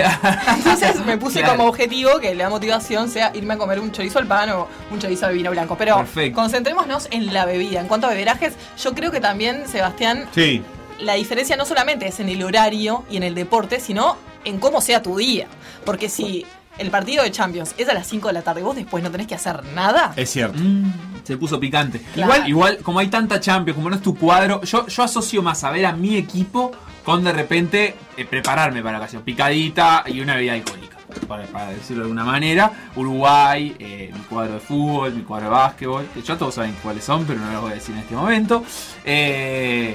Entonces 0.56 1.04
me 1.06 1.16
puse 1.18 1.40
Claro. 1.40 1.56
como 1.56 1.68
objetivo 1.68 2.18
que 2.20 2.34
la 2.34 2.50
motivación 2.50 3.08
sea 3.08 3.30
irme 3.34 3.54
a 3.54 3.58
comer 3.58 3.80
un 3.80 3.92
chorizo 3.92 4.18
al 4.18 4.26
pan 4.26 4.50
o 4.50 4.68
un 4.90 4.98
chorizo 4.98 5.26
al 5.26 5.34
vino 5.34 5.50
blanco. 5.50 5.76
Pero 5.78 5.96
Perfecto. 5.96 6.38
concentrémonos 6.40 7.08
en 7.10 7.32
la 7.32 7.44
bebida. 7.46 7.80
En 7.80 7.86
cuanto 7.88 8.06
a 8.06 8.10
beberajes, 8.10 8.52
yo 8.82 8.94
creo 8.94 9.10
que 9.10 9.20
también, 9.20 9.66
Sebastián, 9.68 10.26
sí. 10.34 10.62
la 11.00 11.14
diferencia 11.14 11.56
no 11.56 11.64
solamente 11.64 12.06
es 12.06 12.20
en 12.20 12.28
el 12.28 12.42
horario 12.42 13.04
y 13.10 13.16
en 13.16 13.22
el 13.22 13.34
deporte, 13.34 13.80
sino 13.80 14.16
en 14.44 14.58
cómo 14.58 14.80
sea 14.82 15.02
tu 15.02 15.16
día. 15.16 15.46
Porque 15.86 16.08
si 16.10 16.44
el 16.78 16.90
partido 16.90 17.22
de 17.22 17.30
Champions 17.30 17.74
es 17.78 17.88
a 17.88 17.94
las 17.94 18.06
5 18.06 18.28
de 18.28 18.34
la 18.34 18.42
tarde 18.42 18.60
y 18.60 18.64
vos 18.64 18.74
después 18.76 19.02
no 19.02 19.10
tenés 19.10 19.26
que 19.26 19.34
hacer 19.34 19.64
nada, 19.74 20.12
Es 20.16 20.30
cierto. 20.30 20.58
Mm, 20.60 20.92
Se 21.24 21.36
puso 21.36 21.58
picante. 21.60 22.00
Claro. 22.14 22.32
Igual, 22.34 22.48
igual, 22.48 22.78
como 22.82 22.98
hay 22.98 23.08
tanta 23.08 23.40
Champions, 23.40 23.76
como 23.76 23.90
no 23.90 23.96
es 23.96 24.02
tu 24.02 24.16
cuadro, 24.16 24.62
yo, 24.62 24.86
yo 24.86 25.02
asocio 25.02 25.42
más 25.42 25.62
a 25.64 25.70
ver 25.70 25.86
a 25.86 25.92
mi 25.92 26.16
equipo 26.16 26.72
con 27.04 27.22
de 27.22 27.32
repente 27.32 27.94
eh, 28.16 28.24
prepararme 28.24 28.80
para 28.82 28.92
la 28.92 28.98
ocasión. 28.98 29.22
Picadita 29.22 30.04
y 30.06 30.20
una 30.20 30.34
bebida 30.36 30.54
alcohólica. 30.54 30.94
Para, 31.28 31.44
para 31.44 31.68
decirlo 31.68 32.02
de 32.02 32.08
alguna 32.10 32.24
manera. 32.24 32.72
Uruguay, 32.96 33.76
eh, 33.78 34.10
mi 34.12 34.20
cuadro 34.20 34.54
de 34.54 34.60
fútbol, 34.60 35.12
mi 35.14 35.22
cuadro 35.22 35.46
de 35.46 35.50
básquetbol. 35.52 36.06
Que 36.12 36.22
ya 36.22 36.36
todos 36.36 36.54
saben 36.54 36.74
cuáles 36.82 37.04
son, 37.04 37.24
pero 37.24 37.40
no 37.40 37.52
los 37.52 37.60
voy 37.62 37.70
a 37.72 37.74
decir 37.74 37.94
en 37.94 38.00
este 38.00 38.16
momento. 38.16 38.64
Eh, 39.04 39.94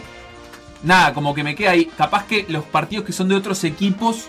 nada, 0.84 1.14
como 1.14 1.34
que 1.34 1.44
me 1.44 1.56
queda 1.56 1.72
ahí. 1.72 1.86
Capaz 1.98 2.26
que 2.26 2.46
los 2.48 2.64
partidos 2.64 3.06
que 3.06 3.12
son 3.12 3.28
de 3.28 3.36
otros 3.36 3.64
equipos 3.64 4.28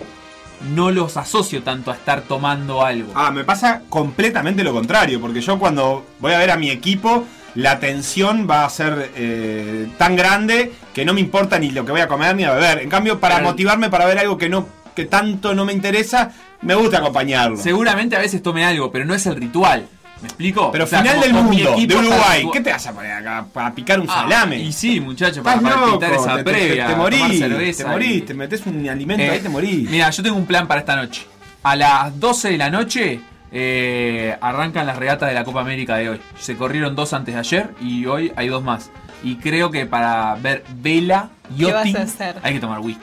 no 0.75 0.91
los 0.91 1.17
asocio 1.17 1.63
tanto 1.63 1.91
a 1.91 1.95
estar 1.95 2.23
tomando 2.23 2.85
algo. 2.85 3.13
Ah, 3.15 3.31
me 3.31 3.45
pasa 3.45 3.83
completamente 3.89 4.63
lo 4.65 4.73
contrario, 4.73 5.21
porque 5.21 5.41
yo 5.41 5.59
cuando 5.59 6.05
voy 6.21 6.33
a 6.33 6.39
ver 6.39 6.51
a 6.51 6.57
mi 6.57 6.71
equipo, 6.71 7.25
la 7.55 7.79
tensión 7.81 8.47
va 8.49 8.65
a 8.65 8.71
ser 8.71 9.11
eh, 9.17 9.89
tan 9.99 10.17
grande 10.17 10.73
que 10.95 11.05
no 11.05 11.13
me 11.15 11.21
importa 11.21 11.59
ni 11.59 11.71
lo 11.71 11.85
que 11.85 11.93
voy 11.93 12.01
a 12.01 12.09
comer 12.09 12.37
ni 12.37 12.45
a 12.45 12.53
beber. 12.53 12.79
En 12.81 12.89
cambio, 12.89 13.19
para 13.21 13.37
Claro. 13.37 13.51
motivarme 13.51 13.91
para 13.91 14.07
ver 14.07 14.19
algo 14.19 14.37
que 14.39 14.49
no 14.49 14.67
que 14.95 15.05
tanto 15.05 15.55
no 15.55 15.65
me 15.65 15.73
interesa, 15.73 16.33
me 16.63 16.75
gusta 16.75 16.99
acompañarlo. 16.99 17.57
Seguramente 17.57 18.17
a 18.17 18.19
veces 18.19 18.43
tome 18.43 18.65
algo, 18.65 18.91
pero 18.91 19.05
no 19.05 19.15
es 19.15 19.25
el 19.27 19.37
ritual. 19.37 19.87
¿Me 20.23 20.29
explico? 20.29 20.71
Pero 20.71 20.85
O 20.85 20.87
sea, 20.87 21.01
final 21.01 21.21
del 21.21 21.33
mundo, 21.33 21.77
de 21.77 21.97
Uruguay, 21.97 22.49
¿qué 22.53 22.61
te 22.61 22.71
vas 22.71 22.87
a 22.87 22.93
poner 22.93 23.13
acá 23.13 23.47
para 23.53 23.75
picar 23.75 23.99
un 24.01 24.07
Ah, 24.11 24.23
salame? 24.29 24.59
Y 24.59 24.73
sí, 24.73 25.01
muchacho, 25.01 25.43
para, 25.43 25.57
Estás 25.57 25.71
para 25.73 25.87
loco, 25.87 25.99
pintar 25.99 26.13
esa 26.13 26.37
te, 26.37 26.45
te- 26.45 26.51
previa. 26.51 26.87
te, 26.89 26.95
morís, 26.95 27.39
cerveza 27.39 27.85
te 27.85 27.91
morís, 27.91 28.17
y- 28.17 28.21
te 28.23 28.35
metes 28.35 28.67
un 28.67 28.89
alimento 28.89 29.23
Eh, 29.25 29.31
ahí, 29.31 29.41
te 29.41 29.49
morís. 29.49 29.89
Mira, 29.91 30.11
yo 30.11 30.23
tengo 30.23 30.37
un 30.37 30.47
plan 30.47 30.67
para 30.69 30.81
esta 30.81 30.95
noche. 30.97 31.27
A 31.63 31.75
las 31.77 32.21
12 32.21 32.51
de 32.51 32.59
la 32.59 32.69
noche 32.71 33.21
eh, 33.53 34.37
arrancan 34.41 34.87
las 34.87 34.97
regatas 34.99 35.29
de 35.29 35.35
la 35.35 35.45
Copa 35.45 35.61
América 35.63 35.97
de 35.97 36.11
hoy. 36.11 36.21
Se 36.39 36.57
corrieron 36.57 36.95
dos 36.95 37.13
antes 37.15 37.35
de 37.35 37.41
ayer 37.41 37.71
y 37.81 38.05
hoy 38.07 38.31
hay 38.37 38.49
dos 38.49 38.63
más. 38.63 38.91
Y 39.23 39.37
creo 39.37 39.71
que 39.71 39.87
para 39.87 40.35
ver 40.37 40.65
vela, 40.77 41.31
¿Qué 41.57 41.65
vas 41.65 41.75
a 41.75 41.85
yachting, 41.85 41.97
hacer? 41.97 42.37
hay 42.43 42.55
que 42.55 42.61
tomar 42.61 42.81
whisky. 42.81 43.03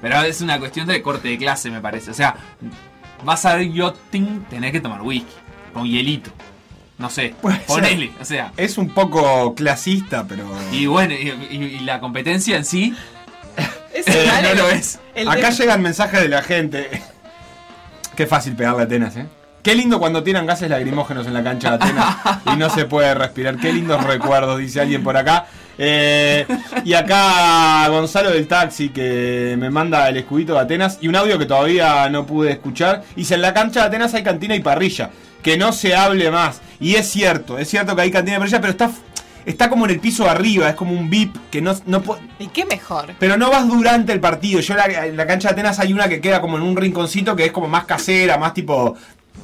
Pero 0.00 0.22
es 0.22 0.40
una 0.40 0.58
cuestión 0.58 0.86
de 0.86 1.02
corte 1.02 1.28
de 1.28 1.38
clase, 1.38 1.70
me 1.70 1.80
parece. 1.80 2.10
O 2.10 2.14
sea, 2.14 2.36
vas 3.24 3.44
a 3.46 3.56
ver 3.56 3.70
yachting, 3.72 4.44
tenés 4.48 4.72
que 4.72 4.80
tomar 4.80 5.02
whisky. 5.02 5.32
Con 5.76 5.86
hielito. 5.86 6.30
No 6.98 7.10
sé, 7.10 7.34
Puede 7.42 7.56
ser. 7.58 7.66
ponele. 7.66 8.10
O 8.20 8.24
sea, 8.24 8.52
Es 8.56 8.78
un 8.78 8.88
poco 8.88 9.54
clasista, 9.54 10.24
pero... 10.26 10.44
y 10.72 10.86
bueno, 10.86 11.12
y, 11.14 11.28
y- 11.54 11.64
y 11.64 11.80
la 11.80 12.00
competencia 12.00 12.56
en 12.56 12.64
sí 12.64 12.94
Es 13.92 14.06
eh, 14.08 14.28
no 14.42 14.48
el- 14.50 14.58
lo 14.58 14.68
es. 14.70 14.98
el 15.14 15.28
Acá 15.28 15.36
tema- 15.40 15.50
llegan 15.52 15.82
mensajes 15.82 16.20
de 16.22 16.28
la 16.28 16.42
gente. 16.42 17.02
Qué 18.16 18.26
fácil 18.26 18.54
pegarle 18.56 18.82
a 18.82 18.84
Atenas, 18.86 19.14
¿eh? 19.16 19.26
Qué 19.62 19.74
lindo 19.74 19.98
cuando 19.98 20.22
tiran 20.22 20.46
gases 20.46 20.70
lacrimógenos 20.70 21.26
en 21.26 21.34
la 21.34 21.42
cancha 21.42 21.70
de 21.76 21.84
Atenas 21.84 22.16
y 22.54 22.56
no 22.56 22.70
se 22.70 22.84
puede 22.86 23.12
respirar. 23.14 23.56
Qué 23.58 23.72
lindos 23.72 24.02
recuerdos, 24.04 24.58
dice 24.58 24.80
alguien 24.80 25.02
por 25.02 25.16
acá. 25.16 25.46
Eh, 25.76 26.46
y 26.84 26.94
acá 26.94 27.86
Gonzalo 27.88 28.30
del 28.30 28.46
Taxi 28.48 28.88
que 28.88 29.54
me 29.58 29.68
manda 29.68 30.08
el 30.08 30.16
escudito 30.16 30.54
de 30.54 30.60
Atenas 30.60 30.98
y 31.02 31.08
un 31.08 31.16
audio 31.16 31.38
que 31.38 31.44
todavía 31.46 32.08
no 32.08 32.24
pude 32.24 32.52
escuchar. 32.52 33.02
Dice, 33.16 33.34
en 33.34 33.42
la 33.42 33.52
cancha 33.52 33.80
de 33.80 33.86
Atenas 33.88 34.14
hay 34.14 34.22
cantina 34.22 34.54
y 34.54 34.60
parrilla. 34.60 35.10
Que 35.46 35.56
no 35.56 35.72
se 35.72 35.94
hable 35.94 36.30
más. 36.30 36.60
Y 36.80 36.96
es 36.96 37.08
cierto, 37.08 37.56
es 37.56 37.68
cierto 37.70 37.94
que 37.96 38.02
hay 38.02 38.10
cantina 38.10 38.36
y 38.36 38.40
parrilla, 38.40 38.60
pero 38.60 38.72
está, 38.72 38.90
está 39.46 39.70
como 39.70 39.84
en 39.86 39.92
el 39.92 40.00
piso 40.00 40.24
de 40.24 40.30
arriba. 40.30 40.68
Es 40.68 40.74
como 40.74 40.92
un 40.92 41.08
VIP 41.08 41.36
que 41.50 41.62
no, 41.62 41.74
no 41.86 42.02
puede... 42.02 42.20
¿Y 42.38 42.48
qué 42.48 42.66
mejor? 42.66 43.14
Pero 43.18 43.36
no 43.38 43.48
vas 43.48 43.66
durante 43.68 44.12
el 44.12 44.20
partido. 44.20 44.60
Yo 44.60 44.74
la- 44.74 45.06
en 45.06 45.16
la 45.16 45.26
cancha 45.26 45.48
de 45.48 45.52
Atenas 45.52 45.78
hay 45.78 45.92
una 45.92 46.08
que 46.08 46.20
queda 46.20 46.40
como 46.40 46.56
en 46.56 46.64
un 46.64 46.76
rinconcito 46.76 47.34
que 47.36 47.44
es 47.46 47.52
como 47.52 47.68
más 47.68 47.84
casera, 47.84 48.36
más 48.38 48.52
tipo 48.54 48.96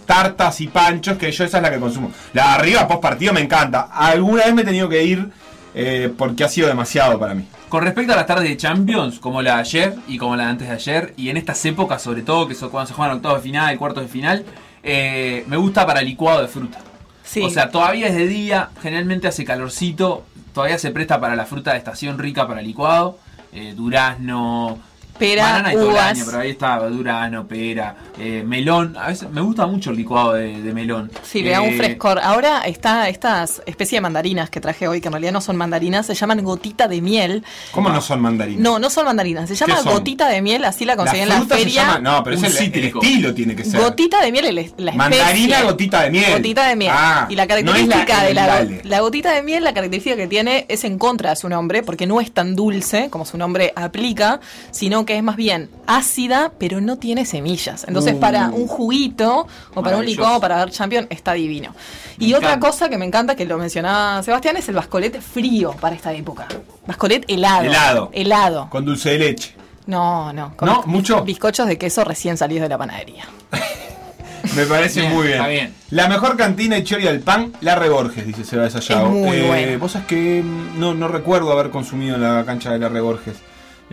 tartas 0.05 0.61
y 0.61 0.67
panchos, 0.67 1.17
que 1.17 1.31
yo 1.31 1.45
esa 1.45 1.59
es 1.59 1.63
la 1.63 1.71
que 1.71 1.79
consumo. 1.79 2.11
La 2.33 2.43
de 2.47 2.49
arriba, 2.51 2.89
post 2.89 3.01
partido, 3.01 3.33
me 3.33 3.41
encanta. 3.41 3.83
Alguna 3.93 4.45
vez 4.45 4.55
me 4.55 4.63
he 4.63 4.65
tenido 4.65 4.89
que 4.89 5.05
ir 5.05 5.31
eh, 5.75 6.13
porque 6.19 6.43
ha 6.45 6.49
sido 6.49 6.67
demasiado 6.69 7.19
para 7.19 7.35
mí. 7.35 7.47
Con 7.69 7.85
respecto 7.85 8.13
a 8.13 8.17
las 8.17 8.27
tardes 8.27 8.49
de 8.49 8.57
Champions, 8.57 9.19
como 9.21 9.41
la 9.41 9.55
de 9.55 9.61
ayer 9.61 9.95
y 10.09 10.19
como 10.19 10.37
la 10.37 10.45
de 10.45 10.51
antes 10.51 10.69
de 10.69 10.75
ayer, 10.75 11.15
y 11.17 11.31
en 11.31 11.37
estas 11.39 11.65
épocas, 11.65 12.03
sobre 12.03 12.23
todo, 12.23 12.47
que 12.49 12.55
son 12.55 12.69
cuando 12.71 12.89
se 12.89 12.95
juegan 12.95 13.17
octavos 13.17 13.39
de 13.39 13.43
final, 13.45 13.79
cuartos 13.79 14.03
de 14.03 14.09
final, 14.11 14.45
eh, 14.83 15.45
me 15.47 15.57
gusta 15.57 15.87
para 15.87 16.03
licuado 16.03 16.43
de 16.43 16.49
fruta. 16.49 16.79
Sí. 17.25 17.43
O 17.43 17.51
sea, 17.51 17.71
todavía 17.71 18.09
es 18.09 18.15
de 18.15 18.27
día, 18.27 18.71
generalmente 18.83 19.29
hace 19.29 19.45
calorcito, 19.45 20.25
todavía 20.53 20.79
se 20.79 20.91
presta 20.91 21.21
para 21.21 21.37
la 21.37 21.47
fruta 21.47 21.73
de 21.73 21.79
estación 21.79 22.19
rica 22.19 22.47
para 22.47 22.63
licuado, 22.63 23.19
eh, 23.53 23.75
durazno, 23.75 24.79
Pera, 25.23 25.43
banana 25.45 25.73
y 25.73 25.77
todo 25.77 25.85
el 25.87 25.93
uvas. 25.93 26.05
año, 26.05 26.25
pero 26.27 26.39
ahí 26.39 26.51
está 26.51 26.79
durazno, 26.89 27.47
pera, 27.47 27.97
eh, 28.19 28.43
melón. 28.47 28.97
A 28.97 29.09
veces 29.09 29.31
me 29.31 29.41
gusta 29.41 29.67
mucho 29.67 29.91
el 29.91 29.97
licuado 29.97 30.33
de, 30.35 30.61
de 30.63 30.73
melón. 30.73 31.11
Sí, 31.23 31.43
le 31.43 31.51
da 31.51 31.61
un 31.61 31.69
Eh, 31.71 31.77
frescor. 31.77 32.19
Ahora 32.23 32.63
está 32.63 33.09
estas 33.09 33.63
especie 33.67 33.97
de 33.99 34.01
mandarinas 34.03 34.51
que 34.51 34.61
traje 34.61 34.89
hoy, 34.89 35.01
que 35.01 35.09
en 35.09 35.13
realidad 35.13 35.33
no 35.33 35.41
son 35.41 35.57
mandarinas, 35.57 36.07
se 36.07 36.15
llaman 36.15 36.43
gotita 36.43 36.89
de 36.89 37.01
miel. 37.01 37.45
¿Cómo 37.73 37.89
no 37.89 38.01
son 38.01 38.21
mandarinas? 38.21 38.61
No, 38.63 38.79
no 38.79 38.91
son 38.91 39.05
mandarinas, 39.07 39.49
se 39.49 39.55
llama 39.55 39.81
gotita 39.83 40.29
de 40.29 40.43
miel, 40.43 40.65
así 40.65 40.85
la 40.85 40.93
la 40.93 40.97
conseguí 40.97 41.23
en 41.23 41.29
la 41.29 41.37
fruta 41.37 41.55
se 41.57 41.63
feria. 41.65 41.83
llama. 41.83 41.99
No, 42.01 42.23
pero 42.25 42.37
es 42.37 42.43
el, 42.43 42.53
el 42.53 42.59
cítrico. 42.59 43.01
estilo 43.03 43.35
tiene 43.35 43.55
que 43.57 43.65
ser. 43.65 43.81
Gotita 43.81 44.21
de 44.21 44.33
miel 44.33 44.45
es 44.47 44.55
la 44.55 44.61
especie. 44.63 44.93
Mandarina, 44.99 45.63
gotita 45.63 46.03
de 46.03 46.11
miel. 46.11 46.33
Gotita 46.37 46.69
de 46.69 46.77
miel. 46.77 46.93
Ah, 46.95 47.27
y 47.31 47.37
la 47.37 47.45
no 47.45 47.49
característica 47.49 48.17
la- 48.19 48.25
de 48.25 48.35
la, 48.35 48.67
la 48.85 49.01
gotita 49.01 49.33
de 49.33 49.43
miel, 49.43 49.65
la 49.65 49.73
característica 49.73 50.17
que 50.17 50.27
tiene 50.27 50.67
es 50.69 50.85
en 50.85 50.99
contra 50.99 51.31
de 51.31 51.37
su 51.37 51.49
nombre, 51.49 51.83
porque 51.83 52.07
no 52.07 52.21
es 52.21 52.33
tan 52.33 52.55
dulce 52.57 53.09
como 53.11 53.25
su 53.25 53.39
nombre 53.39 53.73
aplica, 53.77 54.41
sino 54.71 55.07
que 55.07 55.12
es 55.17 55.23
más 55.23 55.37
bien 55.37 55.71
ácida, 55.87 56.53
pero 56.59 56.81
no 56.81 56.99
tiene 56.99 57.25
semillas. 57.25 57.85
Entonces, 57.89 58.15
Uh. 58.15 58.21
para 58.21 58.49
un 58.49 58.67
juguito 58.67 59.47
o 59.75 59.83
para 59.83 59.97
un 59.97 60.05
licuado 60.07 60.41
para 60.41 60.57
ver 60.59 60.71
champion 60.71 61.07
está 61.11 61.33
divino. 61.33 61.75
Me 62.19 62.27
y 62.27 62.35
otra 62.35 62.59
cosa 62.61 62.89
que 62.89 62.99
me 62.99 63.05
encanta, 63.07 63.35
que 63.35 63.45
lo 63.45 63.59
mencionaba 63.59 64.23
Sebastián, 64.23 64.57
es 64.57 64.69
el 64.69 64.75
bascolet 64.75 65.21
frío 65.21 65.73
para 65.81 65.95
esta 65.97 66.13
época. 66.13 66.47
Bascolet 66.87 67.25
helado. 67.29 67.65
Helado. 67.65 68.11
Helado. 68.13 68.71
Con 68.71 68.85
dulce 68.85 69.11
de 69.11 69.19
leche. 69.19 69.55
No, 69.87 70.33
no. 70.33 70.57
con 70.57 70.69
¿No? 70.69 70.83
¿Mucho? 70.87 71.23
Bizcochos 71.25 71.67
de 71.67 71.77
queso 71.79 72.05
recién 72.05 72.37
salidos 72.37 72.63
de 72.63 72.69
la 72.69 72.79
panadería. 72.79 73.25
Me 74.57 74.67
parece 74.67 75.01
Bien, 75.03 75.15
muy 75.15 75.27
bien. 75.29 75.39
está 75.39 75.49
bien. 75.49 75.75
La 75.91 76.09
mejor 76.09 76.37
cantina 76.37 76.77
y 76.77 76.83
choria 76.85 77.11
del 77.13 77.21
pan, 77.21 77.53
la 77.61 77.77
Reborges, 77.77 78.27
dice 78.27 78.45
Seba 78.45 78.69
Sayago. 78.69 79.07
Es 79.07 79.13
muy 79.13 79.41
bueno. 79.43 79.79
Vos 79.79 79.93
sabés 79.93 80.09
que 80.09 80.43
mm, 80.43 80.79
no, 80.81 80.95
no 80.95 81.07
recuerdo 81.09 81.53
haber 81.53 81.71
consumido 81.71 82.17
en 82.17 82.23
la 82.23 82.45
cancha 82.45 82.71
de 82.73 82.79
la 82.79 82.89
Reborges. 82.89 83.37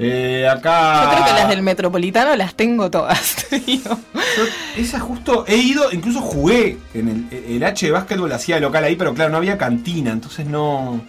Eh, 0.01 0.47
acá. 0.47 1.03
Yo 1.03 1.11
creo 1.11 1.25
que 1.25 1.41
las 1.41 1.49
del 1.49 1.61
Metropolitano 1.61 2.35
las 2.35 2.55
tengo 2.55 2.89
todas. 2.89 3.35
te 3.49 3.59
digo. 3.59 3.99
Yo, 4.13 4.43
esa 4.77 4.99
justo. 4.99 5.43
He 5.47 5.57
ido, 5.57 5.91
incluso 5.91 6.21
jugué 6.21 6.77
en 6.93 7.27
el, 7.31 7.53
el 7.55 7.63
H 7.63 7.85
de 7.85 7.91
básquetbol, 7.91 8.31
hacía 8.31 8.59
local 8.59 8.83
ahí, 8.85 8.95
pero 8.95 9.13
claro, 9.13 9.29
no 9.31 9.37
había 9.37 9.57
cantina, 9.57 10.11
entonces 10.11 10.45
no. 10.45 11.01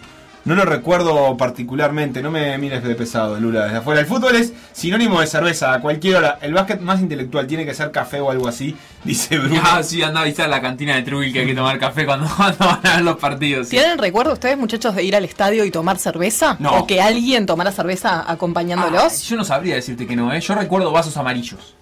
No 0.43 0.55
lo 0.55 0.65
recuerdo 0.65 1.37
particularmente, 1.37 2.23
no 2.23 2.31
me 2.31 2.57
mires 2.57 2.83
de 2.83 2.95
pesado, 2.95 3.39
Lula, 3.39 3.65
desde 3.65 3.77
afuera. 3.77 3.99
El 4.01 4.07
fútbol 4.07 4.35
es 4.35 4.53
sinónimo 4.71 5.21
de 5.21 5.27
cerveza 5.27 5.71
a 5.71 5.79
cualquier 5.81 6.15
hora. 6.15 6.39
El 6.41 6.53
básquet 6.55 6.81
más 6.81 6.99
intelectual 6.99 7.45
tiene 7.45 7.63
que 7.63 7.75
ser 7.75 7.91
café 7.91 8.19
o 8.21 8.31
algo 8.31 8.47
así, 8.47 8.75
dice 9.03 9.37
Bruno. 9.37 9.61
Ah, 9.63 9.83
sí, 9.83 10.01
anda 10.01 10.21
a 10.21 10.23
visitar 10.23 10.49
la 10.49 10.59
cantina 10.59 10.95
de 10.95 11.03
Trujillo 11.03 11.33
que 11.33 11.39
hay 11.41 11.45
que 11.45 11.53
tomar 11.53 11.77
café 11.77 12.07
cuando, 12.07 12.27
cuando 12.35 12.57
van 12.65 12.79
a 12.87 12.95
ver 12.95 13.01
los 13.05 13.17
partidos. 13.17 13.67
sí. 13.67 13.75
¿Tienen 13.77 13.99
recuerdo 13.99 14.33
ustedes, 14.33 14.57
muchachos, 14.57 14.95
de 14.95 15.03
ir 15.03 15.15
al 15.15 15.25
estadio 15.25 15.63
y 15.63 15.69
tomar 15.69 15.99
cerveza? 15.99 16.55
No. 16.57 16.71
¿O 16.79 16.87
que 16.87 16.99
alguien 17.01 17.45
tomara 17.45 17.71
cerveza 17.71 18.25
acompañándolos? 18.27 19.03
Ah, 19.03 19.09
yo 19.15 19.35
no 19.35 19.43
sabría 19.43 19.75
decirte 19.75 20.07
que 20.07 20.15
no, 20.15 20.33
¿eh? 20.33 20.41
Yo 20.41 20.55
recuerdo 20.55 20.91
vasos 20.91 21.15
amarillos. 21.17 21.75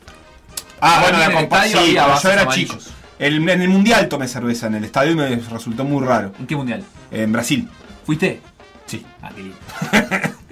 Ah, 0.81 0.99
bueno, 1.03 1.17
la 1.19 1.25
en 1.25 1.31
el 1.31 1.37
compa- 1.37 1.65
estadio 1.65 1.79
sí, 1.85 1.93
yo 1.93 2.07
vasos 2.07 2.31
era 2.31 2.41
amarillos. 2.41 2.77
chico. 2.77 2.91
El- 3.19 3.49
en 3.49 3.61
el 3.61 3.69
mundial 3.69 4.07
tomé 4.09 4.27
cerveza 4.27 4.67
en 4.67 4.75
el 4.75 4.83
estadio 4.83 5.11
y 5.11 5.15
me 5.15 5.35
resultó 5.37 5.83
muy 5.85 6.05
raro. 6.05 6.33
¿En 6.39 6.45
qué 6.45 6.55
mundial? 6.57 6.83
En 7.11 7.31
Brasil. 7.31 7.69
¿Fuiste? 8.05 8.41
Sí. 8.89 9.05
Ah, 9.21 9.29
qué 9.35 9.41
lindo. 9.43 9.57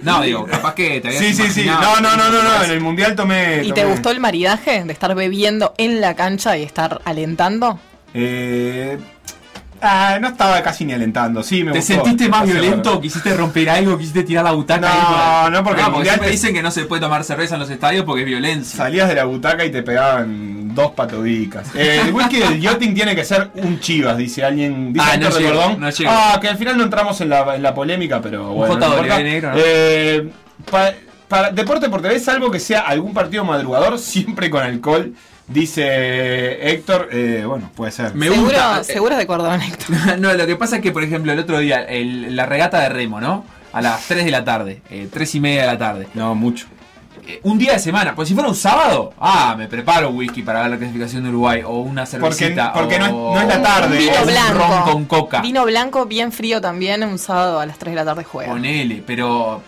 No, 0.00 0.22
digo, 0.22 0.46
capaz 0.46 0.74
que 0.74 1.00
te 1.00 1.08
habías 1.08 1.22
Sí, 1.24 1.34
sí, 1.34 1.50
sí. 1.50 1.64
No, 1.64 2.00
no, 2.00 2.16
no, 2.16 2.30
no, 2.30 2.42
no. 2.42 2.64
En 2.64 2.70
el 2.70 2.80
mundial 2.80 3.16
tomé. 3.16 3.62
¿Y 3.64 3.72
te 3.72 3.82
tomé- 3.82 3.90
gustó 3.90 4.10
el 4.10 4.20
maridaje 4.20 4.84
de 4.84 4.92
estar 4.92 5.12
bebiendo 5.16 5.74
en 5.76 6.00
la 6.00 6.14
cancha 6.14 6.56
y 6.56 6.62
estar 6.62 7.00
alentando? 7.04 7.80
Eh, 8.14 8.96
ah, 9.82 10.18
no 10.20 10.28
estaba 10.28 10.62
casi 10.62 10.84
ni 10.84 10.92
alentando. 10.92 11.42
Sí, 11.42 11.64
me 11.64 11.72
¿Te 11.72 11.78
gustó. 11.78 11.94
sentiste 11.94 12.28
más 12.28 12.44
violento? 12.46 13.00
¿Quisiste 13.00 13.34
romper 13.34 13.70
algo? 13.70 13.96
¿Quisiste 13.98 14.22
tirar 14.22 14.44
la 14.44 14.52
butaca? 14.52 14.80
No, 14.88 15.46
ahí 15.46 15.52
no, 15.52 15.64
porque 15.64 15.80
el 15.82 15.90
mundial 15.90 16.06
siempre 16.14 16.26
te- 16.28 16.32
dicen 16.32 16.54
que 16.54 16.62
no 16.62 16.70
se 16.70 16.84
puede 16.84 17.00
tomar 17.02 17.24
cerveza 17.24 17.54
en 17.54 17.60
los 17.60 17.70
estadios 17.70 18.04
porque 18.04 18.22
es 18.22 18.26
violencia. 18.28 18.76
Salías 18.76 19.08
de 19.08 19.14
la 19.14 19.24
butaca 19.24 19.64
y 19.64 19.70
te 19.70 19.82
pegaban 19.82 20.74
dos 20.74 20.92
patodicas. 20.92 21.68
Eh, 21.74 22.02
el 22.06 22.12
whisky 22.14 22.38
del 22.38 22.60
yachting 22.60 22.94
tiene 22.94 23.14
que 23.16 23.24
ser 23.24 23.50
un 23.54 23.80
chivas, 23.80 24.16
dice 24.16 24.44
alguien. 24.44 24.92
Dice 24.92 25.06
Ah, 25.10 25.16
no 25.16 25.28
de 25.30 25.50
no 25.76 25.90
llegó. 25.90 26.08
Ah, 26.10 26.38
que 26.40 26.48
al 26.48 26.56
final 26.56 26.76
no 26.76 26.84
entramos 26.84 27.20
en 27.20 27.28
la, 27.30 27.54
en 27.56 27.62
la 27.62 27.74
polémica, 27.74 28.20
pero 28.20 28.52
bueno. 28.52 28.74
no 28.76 28.86
JW 28.86 28.92
importa. 28.96 29.18
negro, 29.22 29.50
¿no? 29.52 29.56
Eh, 29.58 30.28
pa- 30.70 30.92
para 31.28 31.50
Deporte 31.50 31.88
por 31.90 32.00
TV, 32.00 32.18
salvo 32.20 32.50
que 32.50 32.58
sea 32.58 32.80
algún 32.80 33.12
partido 33.12 33.44
madrugador, 33.44 33.98
siempre 33.98 34.48
con 34.50 34.62
alcohol, 34.62 35.12
dice 35.48 36.70
Héctor. 36.70 37.08
Eh, 37.12 37.44
bueno, 37.46 37.70
puede 37.74 37.92
ser. 37.92 38.14
Me 38.14 38.26
seguro, 38.28 38.44
gusta. 38.44 38.84
seguro 38.84 39.16
de 39.16 39.26
cordón, 39.26 39.60
Héctor. 39.62 40.18
no, 40.18 40.34
lo 40.34 40.46
que 40.46 40.56
pasa 40.56 40.76
es 40.76 40.82
que, 40.82 40.92
por 40.92 41.02
ejemplo, 41.02 41.32
el 41.32 41.38
otro 41.38 41.58
día, 41.58 41.82
el- 41.84 42.34
la 42.36 42.46
regata 42.46 42.80
de 42.80 42.88
remo, 42.88 43.20
¿no? 43.20 43.44
A 43.72 43.80
las 43.82 44.02
3 44.06 44.24
de 44.24 44.30
la 44.30 44.44
tarde, 44.44 44.80
eh, 44.90 45.08
3 45.12 45.34
y 45.34 45.40
media 45.40 45.62
de 45.62 45.66
la 45.66 45.78
tarde. 45.78 46.08
No, 46.14 46.34
mucho. 46.34 46.66
eh, 47.26 47.40
un 47.42 47.58
día 47.58 47.74
de 47.74 47.78
semana. 47.78 48.14
Pues 48.14 48.28
si 48.28 48.34
fuera 48.34 48.48
un 48.48 48.54
sábado, 48.54 49.12
ah, 49.20 49.54
me 49.58 49.68
preparo 49.68 50.08
un 50.08 50.16
whisky 50.16 50.40
para 50.42 50.62
ver 50.62 50.70
la 50.70 50.78
clasificación 50.78 51.22
de 51.24 51.28
Uruguay 51.28 51.62
o 51.62 51.80
una 51.80 52.06
cervecita. 52.06 52.72
porque 52.72 52.98
no 52.98 53.04
es- 53.06 53.12
o- 53.12 53.34
no 53.34 53.40
es 53.42 53.46
la 53.48 53.60
tarde. 53.62 53.98
Vino 53.98 54.12
o 54.16 54.20
un 54.22 54.26
blanco. 54.28 54.58
ron 54.58 54.82
con 54.84 55.04
coca. 55.04 55.40
Vino 55.42 55.64
blanco 55.66 56.06
bien 56.06 56.32
frío 56.32 56.62
también 56.62 57.02
un 57.04 57.18
sábado 57.18 57.60
a 57.60 57.66
las 57.66 57.76
3 57.78 57.92
de 57.92 57.96
la 57.96 58.04
tarde 58.06 58.24
juega. 58.24 58.50
Ponele, 58.50 59.02
pero 59.06 59.62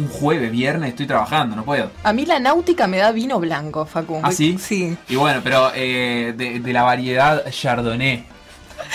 un 0.00 0.08
jueves, 0.08 0.50
viernes 0.50 0.90
estoy 0.90 1.06
trabajando, 1.06 1.54
no 1.56 1.64
puedo. 1.64 1.90
A 2.02 2.12
mí 2.12 2.24
la 2.26 2.38
náutica 2.38 2.86
me 2.86 2.96
da 2.98 3.12
vino 3.12 3.38
blanco, 3.38 3.84
Facu. 3.86 4.20
¿Ah, 4.22 4.32
sí? 4.32 4.56
Sí. 4.58 4.96
Y 5.08 5.16
bueno, 5.16 5.40
pero 5.44 5.70
eh, 5.74 6.34
de, 6.36 6.60
de 6.60 6.72
la 6.72 6.82
variedad 6.82 7.44
Chardonnay. 7.50 8.24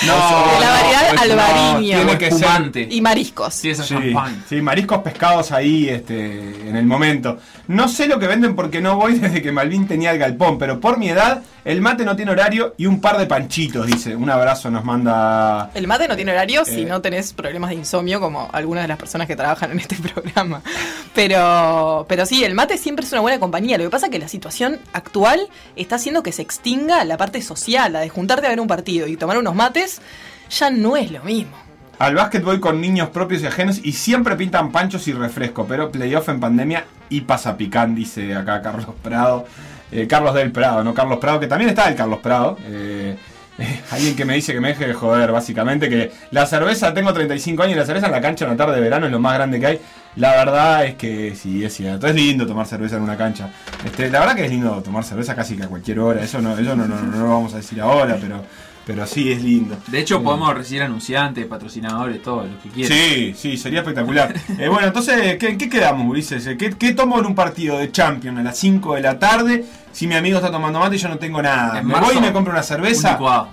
No, 0.05 0.13
De 0.13 0.59
la 0.59 0.71
variedad 0.71 1.09
pues, 1.09 1.21
albariño. 1.21 1.97
tiene 1.97 2.17
que 2.17 2.31
ser. 2.31 2.33
Espumante. 2.33 2.88
Y 2.89 3.01
mariscos. 3.01 3.53
Sí, 3.53 3.69
eso 3.69 3.83
es 3.83 3.88
Sí, 3.88 4.13
sí, 4.50 4.62
mariscos 4.62 5.00
pescados 5.00 5.51
ahí 5.51 5.88
este, 5.89 6.67
en 6.67 6.75
el 6.75 6.85
momento. 6.85 7.38
No 7.67 7.88
sé 7.88 8.07
lo 8.07 8.19
que 8.19 8.27
venden 8.27 8.55
porque 8.55 8.81
no 8.81 8.95
voy 8.97 9.13
desde 9.19 9.41
que 9.41 9.51
Malvin 9.51 9.88
tenía 9.88 10.12
el 10.12 10.17
galpón, 10.17 10.57
pero 10.57 10.79
por 10.79 10.97
mi 10.97 11.09
edad, 11.09 11.43
el 11.65 11.81
mate 11.81 12.05
no 12.05 12.15
tiene 12.15 12.31
horario 12.31 12.75
y 12.77 12.86
un 12.86 13.01
par 13.01 13.17
de 13.17 13.25
panchitos, 13.25 13.86
dice. 13.88 14.15
Un 14.15 14.29
abrazo 14.29 14.69
nos 14.72 14.86
manda. 14.86 15.72
El 15.74 15.88
mate 15.88 16.07
no 16.07 16.15
tiene 16.15 16.31
horario 16.31 16.63
si 16.63 16.84
Eh. 16.84 16.86
no 16.86 17.01
tenés 17.01 17.34
problemas 17.34 17.72
de 17.72 17.75
insomnio 17.75 18.19
como 18.22 18.48
algunas 18.53 18.84
de 18.84 18.88
las 18.88 18.98
personas 18.98 19.27
que 19.27 19.36
trabajan 19.36 19.72
en 19.72 19.79
este 19.79 19.95
programa. 20.13 20.62
Pero, 21.15 22.05
pero 22.10 22.25
sí, 22.25 22.43
el 22.43 22.53
mate 22.55 22.77
siempre 22.77 23.05
es 23.05 23.12
una 23.13 23.22
buena 23.22 23.39
compañía. 23.39 23.77
Lo 23.77 23.86
que 23.86 23.89
pasa 23.89 24.07
es 24.07 24.12
que 24.12 24.19
la 24.19 24.27
situación 24.27 24.79
actual 24.93 25.39
está 25.75 25.95
haciendo 25.95 26.24
que 26.24 26.31
se 26.34 26.41
extinga 26.41 27.03
la 27.05 27.17
parte 27.17 27.41
social, 27.41 27.93
la 27.93 28.01
de 28.01 28.10
juntarte 28.10 28.45
a 28.48 28.50
ver 28.50 28.60
un 28.60 28.67
partido 28.67 29.07
y 29.07 29.15
tomar 29.17 29.38
unos 29.38 29.55
mates, 29.55 30.01
ya 30.50 30.69
no 30.69 30.98
es 30.98 31.10
lo 31.12 31.24
mismo. 31.24 31.55
Al 31.98 32.15
básquet 32.15 32.43
voy 32.43 32.60
con 32.60 32.81
niños 32.81 33.10
propios 33.10 33.41
y 33.41 33.48
ajenos 33.48 33.79
y 33.81 33.93
siempre 33.93 34.36
pintan 34.36 34.72
panchos 34.74 35.07
y 35.07 35.13
refresco, 35.13 35.65
pero 35.65 35.89
playoff 35.89 36.27
en 36.27 36.41
pandemia 36.41 36.86
y 37.10 37.22
pasa 37.22 37.55
picán, 37.55 37.95
dice 37.95 38.36
acá 38.36 38.62
Carlos 38.62 38.88
Prado. 39.01 39.48
Eh, 39.95 40.07
Carlos 40.07 40.33
del 40.33 40.51
Prado, 40.51 40.83
¿no? 40.83 40.93
Carlos 40.93 41.19
Prado, 41.19 41.39
que 41.39 41.47
también 41.47 41.69
está 41.69 41.87
el 41.87 41.95
Carlos 41.95 42.19
Prado. 42.19 42.57
Eh, 42.65 43.15
eh, 43.57 43.81
alguien 43.91 44.13
que 44.13 44.25
me 44.25 44.33
dice 44.33 44.51
que 44.51 44.59
me 44.59 44.67
deje 44.69 44.87
de 44.87 44.93
joder, 44.93 45.31
básicamente, 45.31 45.87
que 45.89 46.11
la 46.31 46.45
cerveza, 46.45 46.93
tengo 46.93 47.13
35 47.13 47.63
años 47.63 47.75
y 47.77 47.79
la 47.79 47.85
cerveza 47.85 48.07
en 48.07 48.11
la 48.11 48.19
cancha 48.19 48.43
en 48.43 48.51
la 48.51 48.57
tarde 48.57 48.75
de 48.75 48.81
verano 48.81 49.05
es 49.05 49.11
lo 49.13 49.19
más 49.19 49.35
grande 49.35 49.57
que 49.57 49.65
hay. 49.67 49.79
La 50.17 50.31
verdad 50.31 50.83
es 50.85 50.95
que 50.95 51.33
sí, 51.33 51.63
es 51.63 51.73
cierto. 51.73 52.07
Es 52.07 52.15
lindo 52.15 52.45
tomar 52.45 52.65
cerveza 52.65 52.97
en 52.97 53.03
una 53.03 53.15
cancha. 53.15 53.49
Este, 53.85 54.09
la 54.09 54.19
verdad 54.19 54.35
que 54.35 54.43
es 54.43 54.51
lindo 54.51 54.81
tomar 54.83 55.05
cerveza 55.05 55.33
casi 55.33 55.55
que 55.55 55.63
a 55.63 55.67
cualquier 55.67 55.99
hora. 55.99 56.21
Eso 56.21 56.41
no, 56.41 56.57
eso 56.57 56.75
no, 56.75 56.85
no, 56.85 57.01
no 57.01 57.17
lo 57.17 57.29
vamos 57.29 57.53
a 57.53 57.57
decir 57.57 57.79
ahora, 57.79 58.17
pero, 58.19 58.43
pero 58.85 59.05
sí 59.07 59.31
es 59.31 59.41
lindo. 59.43 59.75
De 59.87 59.99
hecho, 59.99 60.21
podemos 60.21 60.53
recibir 60.53 60.83
anunciantes, 60.83 61.45
patrocinadores, 61.47 62.21
todo 62.21 62.43
lo 62.45 62.59
que 62.61 62.69
quieran. 62.69 62.97
Sí, 62.97 63.33
sí, 63.35 63.57
sería 63.57 63.79
espectacular. 63.79 64.33
Eh, 64.59 64.69
bueno, 64.69 64.87
entonces, 64.87 65.37
¿qué, 65.37 65.57
qué 65.57 65.69
quedamos, 65.69 66.07
Ulises? 66.07 66.45
Eh, 66.47 66.55
¿Qué, 66.57 66.69
qué 66.71 66.93
tomo 66.93 67.19
en 67.19 67.25
un 67.25 67.35
partido 67.35 67.77
de 67.77 67.91
Champions 67.91 68.39
a 68.39 68.43
las 68.43 68.57
5 68.57 68.95
de 68.95 69.01
la 69.01 69.17
tarde 69.19 69.65
si 69.91 70.07
mi 70.07 70.15
amigo 70.15 70.37
está 70.37 70.51
tomando 70.51 70.79
mate 70.79 70.95
y 70.95 70.99
yo 70.99 71.09
no 71.09 71.17
tengo 71.17 71.41
nada? 71.41 71.79
En 71.79 71.87
¿Me 71.87 71.93
marzo, 71.93 72.09
voy 72.09 72.17
y 72.17 72.21
me 72.21 72.31
compro 72.31 72.51
una 72.51 72.61
Un 72.61 72.67
cerveza? 72.67 73.11
licuado. 73.13 73.49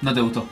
No 0.00 0.12
te 0.12 0.20
gustó. 0.20 0.46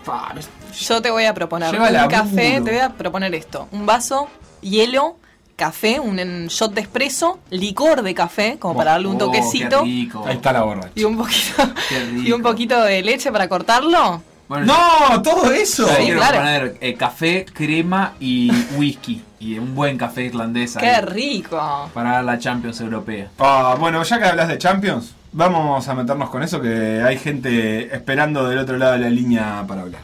Yo 0.78 1.02
te 1.02 1.10
voy 1.10 1.24
a 1.24 1.34
proponer 1.34 1.72
Lleva 1.72 1.88
un 1.88 1.92
laburo. 1.92 2.16
café, 2.16 2.60
te 2.64 2.70
voy 2.70 2.78
a 2.80 2.90
proponer 2.90 3.34
esto. 3.34 3.68
Un 3.72 3.84
vaso, 3.86 4.28
hielo, 4.60 5.16
café, 5.60 6.00
un 6.00 6.16
shot 6.48 6.72
de 6.74 6.80
espresso, 6.80 7.38
licor 7.50 8.02
de 8.02 8.14
café, 8.14 8.56
como 8.58 8.74
para 8.76 8.92
darle 8.92 9.08
un 9.08 9.16
Oh, 9.16 9.18
toquecito. 9.26 9.80
qué 9.84 9.84
rico. 9.84 10.24
Ahí 10.26 10.36
está 10.36 10.52
la 10.52 10.62
borracha. 10.62 10.90
Y 10.94 11.04
un 11.04 11.16
poquito 11.18 11.62
y 12.24 12.32
un 12.32 12.42
poquito 12.42 12.82
de 12.82 13.02
leche 13.02 13.30
para 13.30 13.48
cortarlo. 13.48 14.22
Bueno, 14.48 14.66
¡No! 14.66 15.22
¡Todo 15.22 15.52
eso! 15.52 15.86
Sí, 15.86 15.94
quiero 16.04 16.18
claro. 16.18 16.38
poner 16.38 16.76
eh, 16.80 16.94
café, 16.94 17.44
crema 17.52 18.14
y 18.18 18.50
whisky. 18.76 19.22
Y 19.38 19.58
un 19.58 19.74
buen 19.74 19.96
café 19.96 20.22
irlandés 20.24 20.76
ahí, 20.76 20.82
¡Qué 20.84 21.00
rico! 21.02 21.90
para 21.94 22.22
la 22.22 22.38
Champions 22.38 22.80
Europea. 22.80 23.28
Ah, 23.38 23.76
bueno, 23.78 24.02
ya 24.02 24.18
que 24.18 24.24
hablas 24.24 24.48
de 24.48 24.58
Champions, 24.58 25.14
vamos 25.32 25.86
a 25.86 25.94
meternos 25.94 26.30
con 26.30 26.42
eso 26.42 26.60
que 26.60 27.02
hay 27.06 27.16
gente 27.18 27.94
esperando 27.94 28.48
del 28.48 28.58
otro 28.58 28.76
lado 28.76 28.92
de 28.94 28.98
la 28.98 29.10
línea 29.10 29.64
para 29.68 29.82
hablar. 29.82 30.02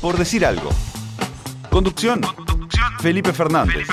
Por 0.00 0.16
decir 0.18 0.44
algo. 0.44 0.70
Conducción. 1.70 2.20
Felipe 3.00 3.32
Fernández. 3.32 3.86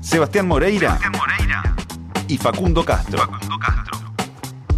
Sebastián 0.00 0.48
Moreira. 0.48 0.98
Y 2.26 2.38
Facundo 2.38 2.84
Castro. 2.84 3.28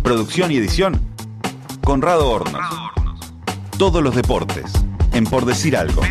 Producción 0.02 0.50
y 0.50 0.57
edición. 0.57 1.00
Conrado 1.83 2.29
Hornos. 2.29 2.61
Todos 3.79 4.02
los 4.02 4.14
deportes. 4.14 4.73
En 5.12 5.25
Por 5.25 5.45
decir 5.45 5.76
algo. 5.76 6.02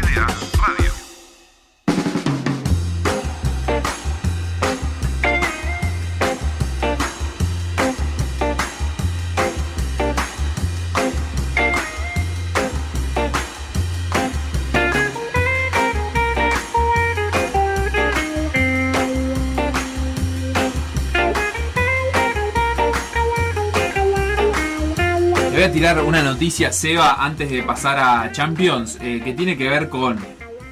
Tirar 25.71 26.03
una 26.03 26.21
noticia, 26.21 26.71
Seba, 26.73 27.23
antes 27.23 27.49
de 27.49 27.63
pasar 27.63 27.97
a 27.97 28.31
Champions, 28.31 28.97
eh, 29.01 29.21
que 29.23 29.33
tiene 29.33 29.57
que 29.57 29.69
ver 29.69 29.87
con 29.87 30.19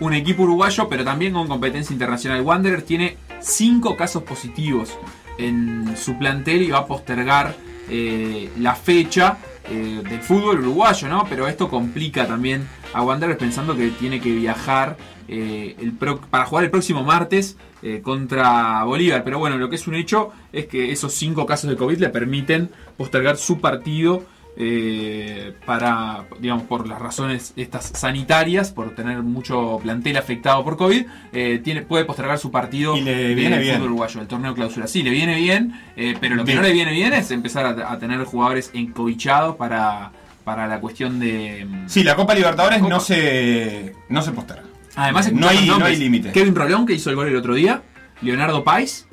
un 0.01 0.13
equipo 0.13 0.43
uruguayo, 0.43 0.89
pero 0.89 1.05
también 1.05 1.33
con 1.33 1.47
competencia 1.47 1.93
internacional. 1.93 2.41
Wanderers 2.41 2.85
tiene 2.85 3.17
cinco 3.39 3.95
casos 3.95 4.23
positivos 4.23 4.97
en 5.37 5.95
su 5.95 6.17
plantel 6.17 6.63
y 6.63 6.71
va 6.71 6.79
a 6.79 6.85
postergar 6.85 7.55
eh, 7.89 8.49
la 8.59 8.75
fecha 8.75 9.37
eh, 9.69 10.01
del 10.07 10.19
fútbol 10.21 10.59
uruguayo, 10.59 11.07
¿no? 11.07 11.25
Pero 11.29 11.47
esto 11.47 11.69
complica 11.69 12.27
también 12.27 12.67
a 12.93 13.01
Wanderers 13.01 13.39
pensando 13.39 13.77
que 13.77 13.89
tiene 13.91 14.19
que 14.19 14.33
viajar 14.33 14.97
eh, 15.29 15.91
para 16.29 16.45
jugar 16.45 16.65
el 16.65 16.71
próximo 16.71 17.03
martes 17.03 17.55
contra 18.03 18.83
Bolívar. 18.83 19.23
Pero 19.23 19.39
bueno, 19.39 19.57
lo 19.57 19.69
que 19.69 19.77
es 19.77 19.87
un 19.87 19.95
hecho 19.95 20.33
es 20.51 20.65
que 20.65 20.91
esos 20.91 21.13
cinco 21.13 21.45
casos 21.45 21.69
de 21.69 21.77
COVID 21.77 21.97
le 21.99 22.09
permiten 22.09 22.69
postergar 22.97 23.37
su 23.37 23.61
partido 23.61 24.25
eh, 24.57 25.53
para, 25.65 26.25
digamos, 26.39 26.63
por 26.63 26.87
las 26.87 26.99
razones 26.99 27.53
estas 27.55 27.85
sanitarias, 27.95 28.71
por 28.71 28.93
tener 28.95 29.21
mucho 29.23 29.79
plantel 29.81 30.17
afectado 30.17 30.63
por 30.63 30.75
COVID, 30.77 31.05
eh, 31.31 31.61
tiene, 31.63 31.81
puede 31.83 32.05
postergar 32.05 32.37
su 32.39 32.51
partido 32.51 32.97
Y 32.97 33.01
le 33.01 33.35
viene 33.35 33.57
bien. 33.59 33.75
fútbol 33.75 33.87
uruguayo, 33.91 34.21
el 34.21 34.27
torneo 34.27 34.53
clausura. 34.53 34.87
Sí, 34.87 35.01
le 35.03 35.11
viene 35.11 35.35
bien, 35.35 35.73
eh, 35.95 36.15
pero 36.19 36.35
lo 36.35 36.43
que 36.43 36.51
Bien. 36.51 36.61
no 36.61 36.67
le 36.67 36.73
viene 36.73 36.91
bien 36.91 37.13
es 37.13 37.31
empezar 37.31 37.65
a, 37.65 37.91
a 37.91 37.99
tener 37.99 38.23
jugadores 38.25 38.71
encobichados 38.73 39.55
para, 39.55 40.11
para 40.43 40.67
la 40.67 40.79
cuestión 40.79 41.19
de... 41.19 41.65
mm, 41.69 41.87
Sí, 41.87 42.03
la 42.03 42.15
Copa 42.15 42.33
Libertadores 42.35 42.79
Copa. 42.79 42.89
no 42.95 42.99
se, 42.99 43.93
no 44.09 44.21
se 44.21 44.31
posterga. 44.31 44.63
Además, 44.95 45.31
no 45.31 45.47
hay, 45.47 45.65
no 45.67 45.85
hay 45.85 45.95
límite. 45.95 46.31
Kevin 46.33 46.55
Rolón, 46.55 46.85
que 46.85 46.93
hizo 46.93 47.09
el 47.09 47.15
gol 47.15 47.27
el 47.29 47.35
otro 47.37 47.53
día, 47.53 47.81
Leonardo 48.21 48.63
Pais 48.65 49.07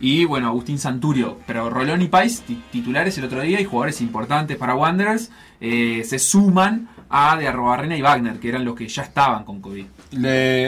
y 0.00 0.24
bueno, 0.24 0.48
Agustín 0.48 0.78
Santurio. 0.78 1.38
Pero 1.46 1.68
Rolón 1.70 2.02
y 2.02 2.08
Pais, 2.08 2.40
ti- 2.42 2.62
titulares 2.72 3.16
el 3.18 3.24
otro 3.24 3.42
día 3.42 3.60
y 3.60 3.64
jugadores 3.64 4.00
importantes 4.00 4.56
para 4.56 4.74
Wanderers, 4.74 5.30
eh, 5.60 6.02
se 6.04 6.18
suman 6.18 6.88
a 7.10 7.36
de 7.36 7.48
Arrobarrena 7.48 7.96
y 7.96 8.02
Wagner, 8.02 8.38
que 8.38 8.48
eran 8.48 8.64
los 8.64 8.74
que 8.76 8.86
ya 8.88 9.02
estaban 9.02 9.44
con 9.44 9.60
COVID. 9.60 9.84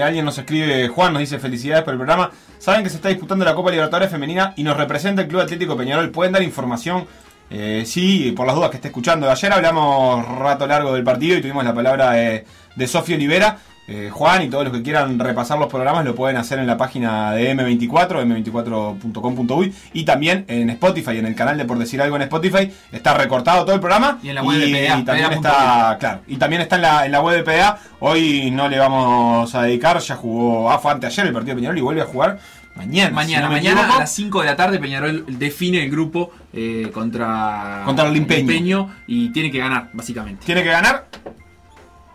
Alguien 0.03 0.25
nos 0.25 0.39
escribe, 0.39 0.89
Juan 0.89 1.13
nos 1.13 1.21
dice 1.21 1.39
felicidades 1.39 1.85
por 1.85 1.93
el 1.95 1.99
programa. 1.99 2.31
Saben 2.59 2.83
que 2.83 2.91
se 2.91 2.97
está 2.97 3.09
disputando 3.09 3.45
la 3.45 3.55
Copa 3.55 3.71
Libertadores 3.71 4.11
Femenina 4.11 4.53
y 4.57 4.63
nos 4.65 4.77
representa 4.77 5.23
el 5.23 5.29
Club 5.29 5.41
Atlético 5.41 5.77
Peñarol. 5.77 6.11
¿Pueden 6.11 6.33
dar 6.33 6.43
información? 6.43 7.05
Eh, 7.51 7.83
sí, 7.87 8.33
por 8.37 8.47
las 8.47 8.57
dudas 8.57 8.71
que 8.71 8.77
esté 8.77 8.89
escuchando. 8.89 9.31
Ayer 9.31 9.53
hablamos 9.53 10.27
rato 10.39 10.67
largo 10.67 10.95
del 10.95 11.05
partido 11.05 11.37
y 11.37 11.41
tuvimos 11.43 11.65
la 11.65 11.75
palabra 11.75 12.13
de, 12.13 12.45
de 12.77 12.87
Sofía 12.89 13.17
Olivera. 13.17 13.59
Eh, 13.95 14.09
Juan 14.11 14.41
y 14.43 14.49
todos 14.49 14.65
los 14.65 14.73
que 14.73 14.83
quieran 14.83 15.19
repasar 15.19 15.59
los 15.59 15.69
programas 15.69 16.03
lo 16.07 16.15
pueden 16.15 16.39
hacer 16.39 16.59
en 16.59 16.67
la 16.67 16.79
página 16.79 17.33
de 17.33 17.55
M24, 17.55 18.25
m24.com.uy 18.25 19.75
y 19.93 20.05
también 20.07 20.47
en 20.49 20.71
Spotify, 20.71 21.19
en 21.19 21.27
el 21.27 21.35
canal 21.35 21.59
de 21.59 21.67
Por 21.67 21.79
Decir 21.79 22.01
Algo 22.01 22.17
en 22.17 22.23
Spotify. 22.23 22.71
Está 22.91 23.13
recortado 23.13 23.67
todo 23.67 23.75
el 23.75 23.81
programa. 23.83 24.19
Y 24.23 24.31
en 24.31 24.37
la 24.37 24.43
web 24.43 24.59
de 24.59 24.67
PDA, 24.69 24.99
y 24.99 25.05
también 25.05 25.33
está, 25.33 25.97
claro, 26.01 26.21
y 26.27 26.37
también 26.37 26.63
está 26.63 26.77
en 26.77 26.83
la, 26.83 27.05
en 27.05 27.13
la 27.13 27.21
web 27.21 27.37
de 27.37 27.43
PDA. 27.43 27.79
Hoy 28.01 28.51
no 28.51 28.67
le 28.71 28.79
vamos 28.79 29.55
a 29.55 29.63
dedicar, 29.63 29.99
ya 29.99 30.17
jugó, 30.17 30.71
ah, 30.71 30.79
fue 30.79 30.91
anteayer 30.93 31.27
el 31.27 31.33
partido 31.35 31.55
de 31.55 31.61
Peñarol 31.61 31.77
y 31.79 31.83
vuelve 31.83 32.01
a 32.01 32.07
jugar 32.07 32.39
mañana. 32.75 33.09
si 33.11 33.15
Mañana, 33.15 33.47
no 33.47 33.53
mañana 33.53 33.81
equivoco. 33.81 33.97
a 33.97 34.01
las 34.01 34.13
5 34.15 34.41
de 34.41 34.47
la 34.47 34.57
tarde 34.57 34.79
Peñarol 34.79 35.27
define 35.39 35.85
el 35.85 35.91
grupo 35.91 36.33
eh, 36.55 36.91
contra, 36.95 37.83
Contra 37.85 38.07
el 38.07 38.15
Limpeño. 38.15 38.89
y 39.07 39.29
tiene 39.33 39.51
que 39.51 39.59
ganar, 39.59 39.91
básicamente. 39.93 40.47
Tiene 40.47 40.63
que 40.63 40.71
ganar. 40.71 41.09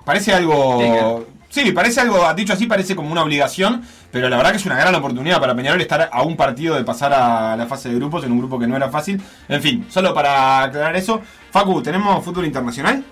Parece 0.04 0.34
algo. 0.34 1.27
Sí, 1.50 1.72
parece 1.72 2.02
algo, 2.02 2.32
dicho 2.36 2.54
así, 2.54 2.68
parece 2.68 2.96
como 2.96 3.12
una 3.12 3.24
obligación, 3.24 3.82
pero 4.12 4.28
la 4.30 4.38
verdad 4.38 4.52
que 4.52 4.58
es 4.58 4.66
una 4.66 4.76
gran 4.78 4.94
oportunidad 4.96 5.40
para 5.40 5.56
Peñarol 5.56 5.80
estar 5.82 6.10
a 6.12 6.22
un 6.24 6.36
partido 6.36 6.76
de 6.76 6.84
pasar 6.84 7.14
a 7.14 7.56
la 7.56 7.66
fase 7.68 7.90
de 7.90 7.96
grupos 7.96 8.24
en 8.26 8.32
un 8.34 8.40
grupo 8.40 8.60
que 8.60 8.68
no 8.68 8.76
era 8.76 8.90
fácil. 8.90 9.22
En 9.48 9.62
fin, 9.62 9.86
solo 9.90 10.14
para 10.14 10.64
aclarar 10.64 10.96
eso. 10.96 11.22
Facu, 11.52 11.82
¿tenemos 11.82 12.24
fútbol 12.24 12.46
internacional? 12.46 13.04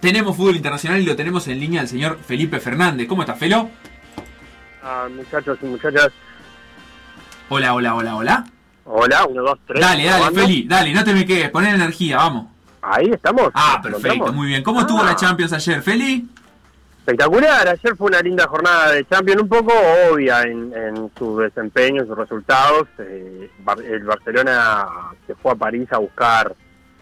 Tenemos 0.00 0.36
fútbol 0.36 0.56
internacional 0.56 1.00
y 1.00 1.04
lo 1.04 1.16
tenemos 1.16 1.46
en 1.48 1.58
línea 1.60 1.80
al 1.82 1.88
señor 1.88 2.18
Felipe 2.26 2.60
Fernández. 2.60 3.06
¿Cómo 3.08 3.22
está, 3.22 3.34
Felo? 3.34 3.68
Ah, 4.82 5.08
muchachos 5.14 5.58
y 5.62 5.66
muchachas, 5.66 6.10
Hola, 7.50 7.74
hola, 7.74 7.94
hola, 7.96 8.16
hola. 8.16 8.44
Hola, 8.84 9.26
uno, 9.26 9.42
dos, 9.42 9.58
tres. 9.66 9.80
Dale, 9.80 10.04
dale. 10.04 10.34
Feli, 10.40 10.64
dale, 10.68 10.94
no 10.94 11.04
te 11.04 11.12
me 11.12 11.26
quedes, 11.26 11.50
poner 11.50 11.74
energía, 11.74 12.16
vamos. 12.16 12.46
Ahí 12.80 13.10
estamos. 13.12 13.50
Ah, 13.54 13.80
¿Nos 13.82 14.00
perfecto, 14.00 14.32
muy 14.32 14.46
bien. 14.48 14.62
¿Cómo 14.62 14.80
estuvo 14.80 15.00
Ah, 15.02 15.06
la 15.06 15.16
Champions 15.16 15.52
ayer, 15.52 15.82
Feli? 15.82 16.28
Espectacular, 17.10 17.66
ayer 17.66 17.96
fue 17.96 18.06
una 18.06 18.20
linda 18.20 18.46
jornada 18.46 18.92
de 18.92 19.04
Champions, 19.04 19.42
un 19.42 19.48
poco 19.48 19.72
obvia 20.12 20.42
en, 20.42 21.10
su 21.18 21.38
desempeño, 21.38 22.06
sus 22.06 22.16
resultados. 22.16 22.86
Eh, 22.98 23.50
el 23.84 24.04
Barcelona 24.04 24.86
se 25.26 25.34
fue 25.34 25.50
a 25.50 25.56
París 25.56 25.88
a 25.90 25.98
buscar 25.98 26.54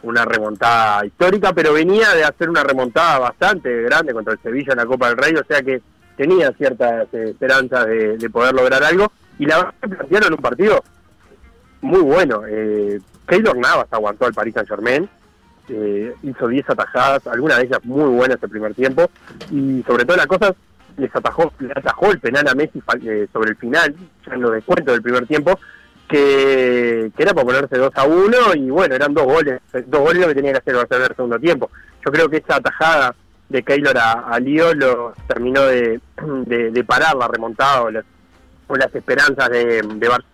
una 0.03 0.25
remontada 0.25 1.05
histórica, 1.05 1.53
pero 1.53 1.75
venía 1.75 2.15
de 2.15 2.25
hacer 2.25 2.49
una 2.49 2.65
remontada 2.65 3.19
bastante 3.19 3.83
grande 3.83 4.15
contra 4.15 4.33
el 4.33 4.41
Sevilla 4.41 4.73
en 4.73 4.79
la 4.79 4.87
Copa 4.87 5.09
del 5.09 5.19
Rey, 5.19 5.35
o 5.35 5.45
sea 5.45 5.61
que 5.61 5.83
tenía 6.17 6.53
ciertas 6.53 7.13
esperanzas 7.13 7.85
de, 7.85 8.17
de 8.17 8.31
poder 8.31 8.55
lograr 8.55 8.83
algo. 8.83 9.13
Y 9.39 9.45
la 9.45 9.59
verdad 9.59 9.75
que 9.83 9.89
plantearon 9.89 10.33
un 10.33 10.41
partido 10.41 10.83
muy 11.83 12.01
bueno. 12.01 12.45
Eh, 12.49 12.99
Keylor 13.27 13.59
Navas 13.59 13.89
aguantó 13.91 14.25
al 14.25 14.33
Paris 14.33 14.55
Saint 14.55 14.71
Germain, 14.71 15.07
eh, 15.69 16.15
hizo 16.23 16.49
10 16.49 16.71
atajadas, 16.71 17.27
algunas 17.27 17.59
de 17.59 17.65
ellas 17.65 17.81
muy 17.85 18.09
buenas 18.11 18.39
el 18.43 18.49
primer 18.49 18.75
tiempo, 18.75 19.11
y 19.51 19.83
sobre 19.87 20.05
todo 20.05 20.17
las 20.17 20.27
cosas, 20.27 20.55
les 20.97 21.15
atajó, 21.15 21.53
le 21.61 21.73
atajó 21.73 22.11
el 22.11 22.21
penal 22.21 22.49
a 22.49 22.55
Messi 22.55 22.83
eh, 23.03 23.29
sobre 23.33 23.51
el 23.51 23.57
final, 23.57 23.95
ya 24.27 24.35
en 24.35 24.41
los 24.41 24.53
descuentos 24.53 24.93
del 24.93 25.03
primer 25.03 25.27
tiempo, 25.27 25.59
que, 26.09 27.11
que 27.17 27.23
era 27.23 27.35
para 27.35 27.47
ponerse 27.47 27.77
2 27.77 27.93
a 27.95 28.05
1, 28.05 28.37
y 28.57 28.71
bueno, 28.71 28.95
eran 28.95 29.15
dos 29.15 29.25
goles, 29.25 29.61
dos 29.87 30.01
goles 30.01 30.23
lo 30.23 30.29
que 30.29 30.35
tenía 30.35 30.53
que 30.53 30.59
hacer 30.59 30.75
el 30.75 30.81
Barcelona 30.81 31.07
en 31.07 31.11
el 31.11 31.17
segundo 31.17 31.39
tiempo. 31.39 31.71
Yo 32.05 32.13
creo 32.13 32.29
que 32.29 32.39
esa 32.39 32.57
atajada 32.57 33.15
de 33.49 33.63
Keylor 33.63 33.97
a, 33.97 34.39
Lío 34.41 34.75
lo 34.75 35.15
terminó 35.27 35.63
de, 35.63 36.01
de, 36.47 36.85
parar 36.85 37.17
la 37.17 37.29
remontada 37.29 37.83
o 37.83 37.91
las, 37.91 38.05
o 38.67 38.77
las 38.77 38.95
esperanzas 38.95 39.49
de, 39.49 39.83
de 39.83 40.09
Barcelona 40.09 40.29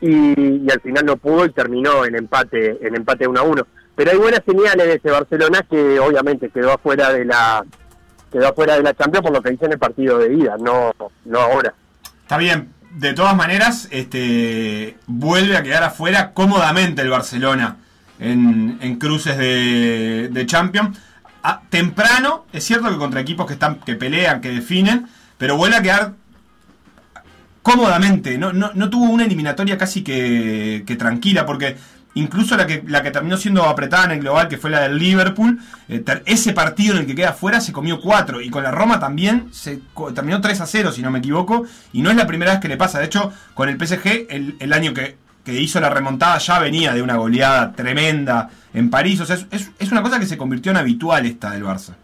y, 0.00 0.66
y 0.66 0.70
al 0.70 0.80
final 0.80 1.06
no 1.06 1.16
pudo 1.16 1.46
y 1.46 1.50
terminó 1.50 2.04
en 2.04 2.16
empate 2.16 2.78
en 2.86 2.96
empate 2.96 3.26
1 3.26 3.40
a 3.40 3.42
1 3.42 3.66
pero 3.96 4.12
hay 4.12 4.18
buenas 4.18 4.42
señales 4.46 4.86
de 4.86 4.94
ese 4.94 5.10
Barcelona 5.10 5.66
que 5.68 5.98
obviamente 5.98 6.50
quedó 6.50 6.74
afuera 6.74 7.12
de 7.12 7.24
la 7.24 7.64
quedó 8.30 8.48
afuera 8.48 8.76
de 8.76 8.82
la 8.84 8.94
Champions 8.94 9.24
por 9.24 9.32
lo 9.32 9.42
que 9.42 9.54
hizo 9.54 9.64
en 9.64 9.72
el 9.72 9.78
partido 9.78 10.18
de 10.18 10.34
ida 10.34 10.56
no 10.58 10.92
no 11.24 11.40
ahora 11.40 11.74
Está 12.26 12.38
bien, 12.38 12.74
de 12.90 13.12
todas 13.12 13.36
maneras, 13.36 13.86
este 13.92 14.96
vuelve 15.06 15.56
a 15.56 15.62
quedar 15.62 15.84
afuera 15.84 16.32
cómodamente 16.32 17.02
el 17.02 17.08
Barcelona 17.08 17.76
en, 18.18 18.78
en 18.80 18.96
cruces 18.96 19.38
de, 19.38 20.28
de 20.32 20.46
Champions. 20.46 20.98
Ah, 21.44 21.62
temprano, 21.70 22.46
es 22.52 22.64
cierto 22.64 22.90
que 22.90 22.96
contra 22.96 23.20
equipos 23.20 23.46
que 23.46 23.52
están 23.52 23.78
que 23.78 23.94
pelean, 23.94 24.40
que 24.40 24.50
definen, 24.50 25.06
pero 25.38 25.56
vuelve 25.56 25.76
a 25.76 25.82
quedar 25.82 26.14
cómodamente. 27.62 28.38
No, 28.38 28.52
no, 28.52 28.72
no 28.74 28.90
tuvo 28.90 29.04
una 29.04 29.24
eliminatoria 29.24 29.78
casi 29.78 30.02
que, 30.02 30.82
que 30.84 30.96
tranquila, 30.96 31.46
porque 31.46 31.76
incluso 32.16 32.56
la 32.56 32.66
que, 32.66 32.82
la 32.86 33.02
que 33.02 33.10
terminó 33.10 33.36
siendo 33.36 33.62
apretada 33.64 34.06
en 34.06 34.10
el 34.12 34.20
global, 34.20 34.48
que 34.48 34.56
fue 34.56 34.70
la 34.70 34.80
del 34.80 34.98
Liverpool, 34.98 35.58
eh, 35.88 36.02
ese 36.24 36.52
partido 36.52 36.94
en 36.94 37.00
el 37.00 37.06
que 37.06 37.14
queda 37.14 37.32
fuera 37.32 37.60
se 37.60 37.72
comió 37.72 38.00
4. 38.00 38.40
Y 38.40 38.50
con 38.50 38.62
la 38.62 38.70
Roma 38.70 38.98
también 38.98 39.48
se 39.52 39.80
terminó 40.14 40.40
3 40.40 40.60
a 40.60 40.66
0, 40.66 40.92
si 40.92 41.02
no 41.02 41.10
me 41.10 41.18
equivoco. 41.18 41.66
Y 41.92 42.02
no 42.02 42.10
es 42.10 42.16
la 42.16 42.26
primera 42.26 42.52
vez 42.52 42.60
que 42.60 42.68
le 42.68 42.76
pasa. 42.76 42.98
De 42.98 43.04
hecho, 43.04 43.32
con 43.54 43.68
el 43.68 43.76
PSG, 43.76 44.26
el, 44.28 44.72
año 44.72 44.94
que, 44.94 45.16
hizo 45.46 45.78
la 45.78 45.90
remontada 45.90 46.38
ya 46.38 46.58
venía 46.58 46.94
de 46.94 47.02
una 47.02 47.16
goleada 47.16 47.72
tremenda 47.72 48.48
en 48.72 48.88
París. 48.88 49.20
O 49.20 49.26
sea, 49.26 49.36
es, 49.50 49.92
una 49.92 50.02
cosa 50.02 50.18
que 50.18 50.26
se 50.26 50.38
convirtió 50.38 50.72
en 50.72 50.78
habitual 50.78 51.26
esta 51.26 51.50
del 51.50 51.64
Barça. 51.64 51.94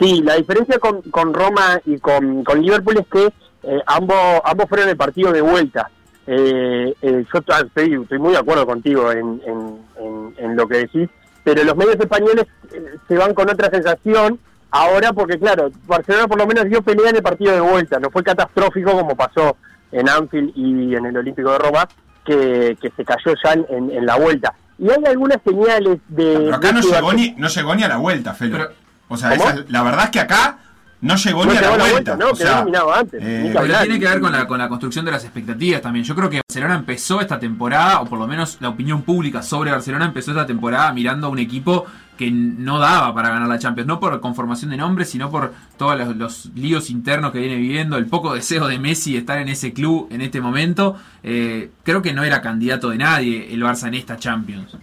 sí 0.00 0.22
la 0.22 0.34
diferencia 0.36 0.78
con, 0.78 1.02
con 1.02 1.34
Roma 1.34 1.78
y 1.84 1.98
con, 1.98 2.42
con 2.42 2.62
Liverpool 2.62 2.98
es 2.98 3.06
que 3.06 3.26
eh, 3.62 3.82
ambos 3.86 4.16
ambos 4.44 4.66
fueron 4.68 4.88
el 4.88 4.96
partido 4.96 5.32
de 5.32 5.40
vuelta 5.40 5.90
eh, 6.28 6.94
eh, 7.02 7.24
yo 7.32 7.38
estoy, 7.38 7.94
estoy 8.02 8.18
muy 8.18 8.32
de 8.32 8.38
acuerdo 8.38 8.66
contigo 8.66 9.10
en, 9.10 9.40
en, 9.46 9.78
en- 9.98 10.34
en 10.38 10.56
lo 10.56 10.68
que 10.68 10.78
decís, 10.78 11.08
pero 11.42 11.64
los 11.64 11.74
medios 11.76 11.96
españoles 11.96 12.44
eh, 12.72 12.84
se 13.08 13.16
van 13.16 13.32
con 13.34 13.48
otra 13.50 13.70
sensación 13.70 14.38
ahora 14.70 15.12
porque, 15.14 15.38
claro, 15.38 15.70
Barcelona 15.86 16.28
por 16.28 16.36
lo 16.38 16.46
menos 16.46 16.64
dio 16.66 16.82
pelea 16.82 17.10
en 17.10 17.16
el 17.16 17.22
partido 17.22 17.52
de 17.54 17.60
vuelta, 17.60 17.98
no 17.98 18.10
fue 18.10 18.22
catastrófico 18.22 18.92
como 18.92 19.16
pasó 19.16 19.56
en 19.90 20.06
Anfield 20.08 20.52
y 20.54 20.94
en 20.94 21.06
el 21.06 21.16
Olímpico 21.16 21.50
de 21.52 21.58
Roma, 21.58 21.88
que, 22.26 22.76
que 22.80 22.90
se 22.94 23.04
cayó 23.06 23.34
ya 23.42 23.52
en, 23.54 24.04
la 24.04 24.16
vuelta. 24.16 24.52
Y 24.78 24.90
hay 24.90 25.02
algunas 25.06 25.38
señales 25.42 25.98
de... 26.08 26.34
Pero 26.44 26.54
acá 26.54 26.68
de 26.68 26.74
no 26.74 26.80
llegó, 26.82 27.12
ni, 27.14 27.30
no 27.38 27.48
llegó 27.48 27.74
ni 27.74 27.82
a 27.84 27.88
la 27.88 27.96
vuelta, 27.96 28.34
Felo. 28.34 28.58
Pero- 28.58 28.70
o 29.08 29.16
sea, 29.16 29.32
esa 29.32 29.54
es- 29.54 29.70
la 29.70 29.82
verdad 29.82 30.04
es 30.04 30.10
que 30.10 30.20
acá 30.20 30.58
no 31.00 31.14
llegó 31.16 31.44
No 31.44 31.52
ni 31.52 31.58
a 31.58 31.60
la 31.60 31.68
vuelta. 31.68 31.90
vuelta, 31.92 32.16
no, 32.16 32.30
o 32.30 32.34
sea, 32.34 32.56
eliminado 32.58 32.92
antes, 32.92 33.22
eh, 33.22 33.50
Pero 33.54 33.78
tiene 33.80 34.00
que 34.00 34.08
ver 34.08 34.20
con 34.20 34.32
la, 34.32 34.46
con 34.46 34.58
la 34.58 34.68
construcción 34.68 35.04
de 35.04 35.12
las 35.12 35.24
expectativas 35.24 35.80
también. 35.80 36.04
Yo 36.04 36.14
creo 36.14 36.28
que 36.28 36.40
Barcelona 36.48 36.74
empezó 36.74 37.20
esta 37.20 37.38
temporada, 37.38 38.00
o 38.00 38.06
por 38.06 38.18
lo 38.18 38.26
menos 38.26 38.58
la 38.60 38.68
opinión 38.68 39.02
pública 39.02 39.42
sobre 39.42 39.70
Barcelona 39.70 40.06
empezó 40.06 40.32
esta 40.32 40.46
temporada 40.46 40.92
mirando 40.92 41.28
a 41.28 41.30
un 41.30 41.38
equipo 41.38 41.86
que 42.16 42.32
no 42.32 42.80
daba 42.80 43.14
para 43.14 43.30
ganar 43.30 43.48
la 43.48 43.60
Champions, 43.60 43.86
no 43.86 44.00
por 44.00 44.20
conformación 44.20 44.72
de 44.72 44.76
nombres, 44.76 45.08
sino 45.08 45.30
por 45.30 45.52
todos 45.76 45.96
los, 45.96 46.16
los 46.16 46.46
líos 46.56 46.90
internos 46.90 47.30
que 47.30 47.38
viene 47.38 47.54
viviendo, 47.54 47.96
el 47.96 48.06
poco 48.06 48.34
deseo 48.34 48.66
de 48.66 48.80
Messi 48.80 49.12
de 49.12 49.18
estar 49.20 49.38
en 49.38 49.48
ese 49.48 49.72
club 49.72 50.08
en 50.10 50.20
este 50.20 50.40
momento. 50.40 50.96
Eh, 51.22 51.70
creo 51.84 52.02
que 52.02 52.12
no 52.12 52.24
era 52.24 52.42
candidato 52.42 52.90
de 52.90 52.98
nadie 52.98 53.54
el 53.54 53.62
Barça 53.62 53.86
en 53.86 53.94
esta 53.94 54.16
Champions. 54.16 54.76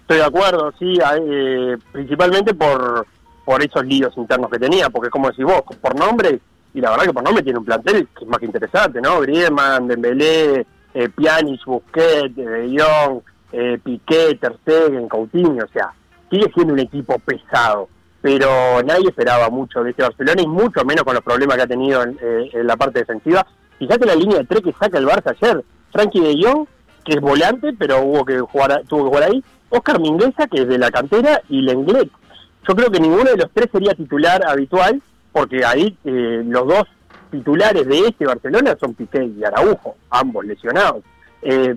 Estoy 0.00 0.18
de 0.18 0.24
acuerdo, 0.24 0.72
sí, 0.78 0.98
eh, 1.30 1.76
principalmente 1.92 2.54
por, 2.54 3.06
por 3.44 3.62
esos 3.62 3.84
líos 3.84 4.16
internos 4.16 4.50
que 4.50 4.58
tenía, 4.58 4.88
porque 4.90 5.10
como 5.10 5.28
decís 5.28 5.44
vos, 5.44 5.62
por 5.80 5.94
nombre, 5.98 6.40
y 6.72 6.80
la 6.80 6.90
verdad 6.90 7.04
que 7.04 7.12
por 7.12 7.22
nombre 7.22 7.42
tiene 7.42 7.58
un 7.58 7.64
plantel 7.64 8.08
que 8.16 8.24
es 8.24 8.28
más 8.28 8.38
que 8.38 8.46
interesante, 8.46 9.00
¿no? 9.00 9.20
Griezmann, 9.20 9.86
Dembélé, 9.86 10.66
eh, 10.94 11.08
Pjanic, 11.08 11.64
Busquets, 11.64 12.34
De 12.34 12.76
Jong, 12.76 13.20
eh, 13.52 13.78
Piqué, 13.82 14.38
Ter 14.40 14.56
Stegen, 14.62 15.08
Coutinho, 15.08 15.64
o 15.64 15.68
sea, 15.72 15.92
sigue 16.30 16.50
siendo 16.54 16.72
un 16.72 16.80
equipo 16.80 17.18
pesado, 17.18 17.88
pero 18.20 18.82
nadie 18.82 19.08
esperaba 19.08 19.50
mucho 19.50 19.84
de 19.84 19.90
este 19.90 20.02
Barcelona 20.02 20.42
y 20.42 20.46
mucho 20.46 20.84
menos 20.84 21.04
con 21.04 21.14
los 21.14 21.22
problemas 21.22 21.56
que 21.56 21.62
ha 21.62 21.66
tenido 21.66 22.02
en, 22.02 22.18
eh, 22.20 22.50
la 22.64 22.76
parte 22.76 23.00
defensiva. 23.00 23.46
Fíjate 23.78 24.06
la 24.06 24.14
línea 24.14 24.38
de 24.38 24.44
tres 24.44 24.62
que 24.62 24.72
saca 24.72 24.98
el 24.98 25.06
Barça 25.06 25.36
ayer, 25.40 25.64
Frankie 25.92 26.20
De 26.20 26.36
Jong, 26.42 26.66
que 27.04 27.14
es 27.14 27.20
volante, 27.20 27.72
pero 27.78 28.00
hubo 28.00 28.24
que 28.24 28.40
jugar, 28.40 28.82
tuvo 28.88 29.04
que 29.04 29.08
jugar 29.10 29.30
ahí, 29.30 29.44
Oscar 29.68 30.00
Mingueza, 30.00 30.46
que 30.46 30.62
es 30.62 30.68
de 30.68 30.78
la 30.78 30.90
cantera, 30.90 31.42
y 31.48 31.60
Lenglet. 31.62 32.10
Yo 32.66 32.74
creo 32.74 32.90
que 32.90 33.00
ninguno 33.00 33.24
de 33.30 33.36
los 33.36 33.50
tres 33.52 33.68
sería 33.72 33.94
titular 33.94 34.42
habitual, 34.46 35.00
porque 35.32 35.64
ahí 35.64 35.96
eh, 36.04 36.42
los 36.46 36.66
dos 36.66 36.84
titulares 37.30 37.86
de 37.86 37.98
este 38.08 38.24
Barcelona 38.26 38.76
son 38.80 38.94
Piqué 38.94 39.24
y 39.24 39.44
Araujo, 39.44 39.96
ambos 40.10 40.44
lesionados. 40.44 41.02
Eh, 41.42 41.74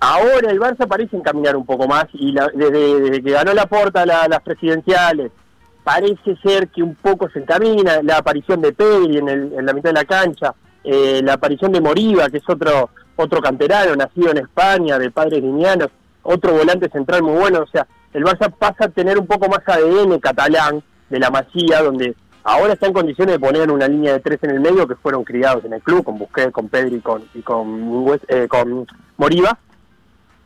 ahora 0.00 0.50
el 0.50 0.58
Barça 0.60 0.86
parece 0.88 1.16
encaminar 1.16 1.56
un 1.56 1.66
poco 1.66 1.86
más, 1.86 2.06
y 2.14 2.32
la- 2.32 2.50
desde, 2.54 3.22
que 3.22 3.30
ganó 3.30 3.52
la 3.52 3.66
porta 3.66 4.06
las 4.06 4.40
presidenciales, 4.42 5.30
parece 5.84 6.36
ser 6.42 6.68
que 6.68 6.82
un 6.82 6.94
poco 6.96 7.28
se 7.30 7.38
encamina 7.40 8.02
la 8.02 8.18
aparición 8.18 8.60
de 8.60 8.72
Pedri 8.72 9.18
en, 9.18 9.28
el- 9.28 9.52
en 9.58 9.66
la 9.66 9.72
mitad 9.72 9.90
de 9.90 9.94
la 9.94 10.04
cancha, 10.04 10.54
eh, 10.84 11.20
la 11.22 11.34
aparición 11.34 11.72
de 11.72 11.80
Moriba, 11.80 12.28
que 12.30 12.38
es 12.38 12.48
otro 12.48 12.90
otro 13.20 13.40
canterano 13.40 13.96
nacido 13.96 14.30
en 14.30 14.38
España, 14.38 14.96
de 14.96 15.10
padres 15.10 15.42
guineanos, 15.42 15.88
otro 16.22 16.52
volante 16.52 16.88
central 16.88 17.24
muy 17.24 17.34
bueno, 17.36 17.62
o 17.62 17.66
sea, 17.66 17.84
el 18.12 18.24
Barça 18.24 18.50
pasa 18.50 18.86
a 18.86 18.88
tener 18.88 19.18
un 19.18 19.26
poco 19.26 19.48
más 19.48 19.60
ADN 19.66 20.18
catalán 20.18 20.82
de 21.10 21.18
la 21.18 21.30
Masía, 21.30 21.82
donde 21.82 22.14
ahora 22.42 22.74
está 22.74 22.86
en 22.86 22.92
condiciones 22.92 23.34
de 23.34 23.38
poner 23.38 23.70
una 23.70 23.88
línea 23.88 24.12
de 24.14 24.20
tres 24.20 24.38
en 24.42 24.50
el 24.50 24.60
medio 24.60 24.86
que 24.86 24.96
fueron 24.96 25.24
criados 25.24 25.64
en 25.64 25.74
el 25.74 25.82
club, 25.82 26.04
con 26.04 26.18
Busquets, 26.18 26.52
con 26.52 26.68
Pedri 26.68 26.96
y 26.96 27.00
con, 27.00 27.24
y 27.34 27.42
con, 27.42 28.18
eh, 28.28 28.46
con 28.48 28.86
Moriba, 29.16 29.58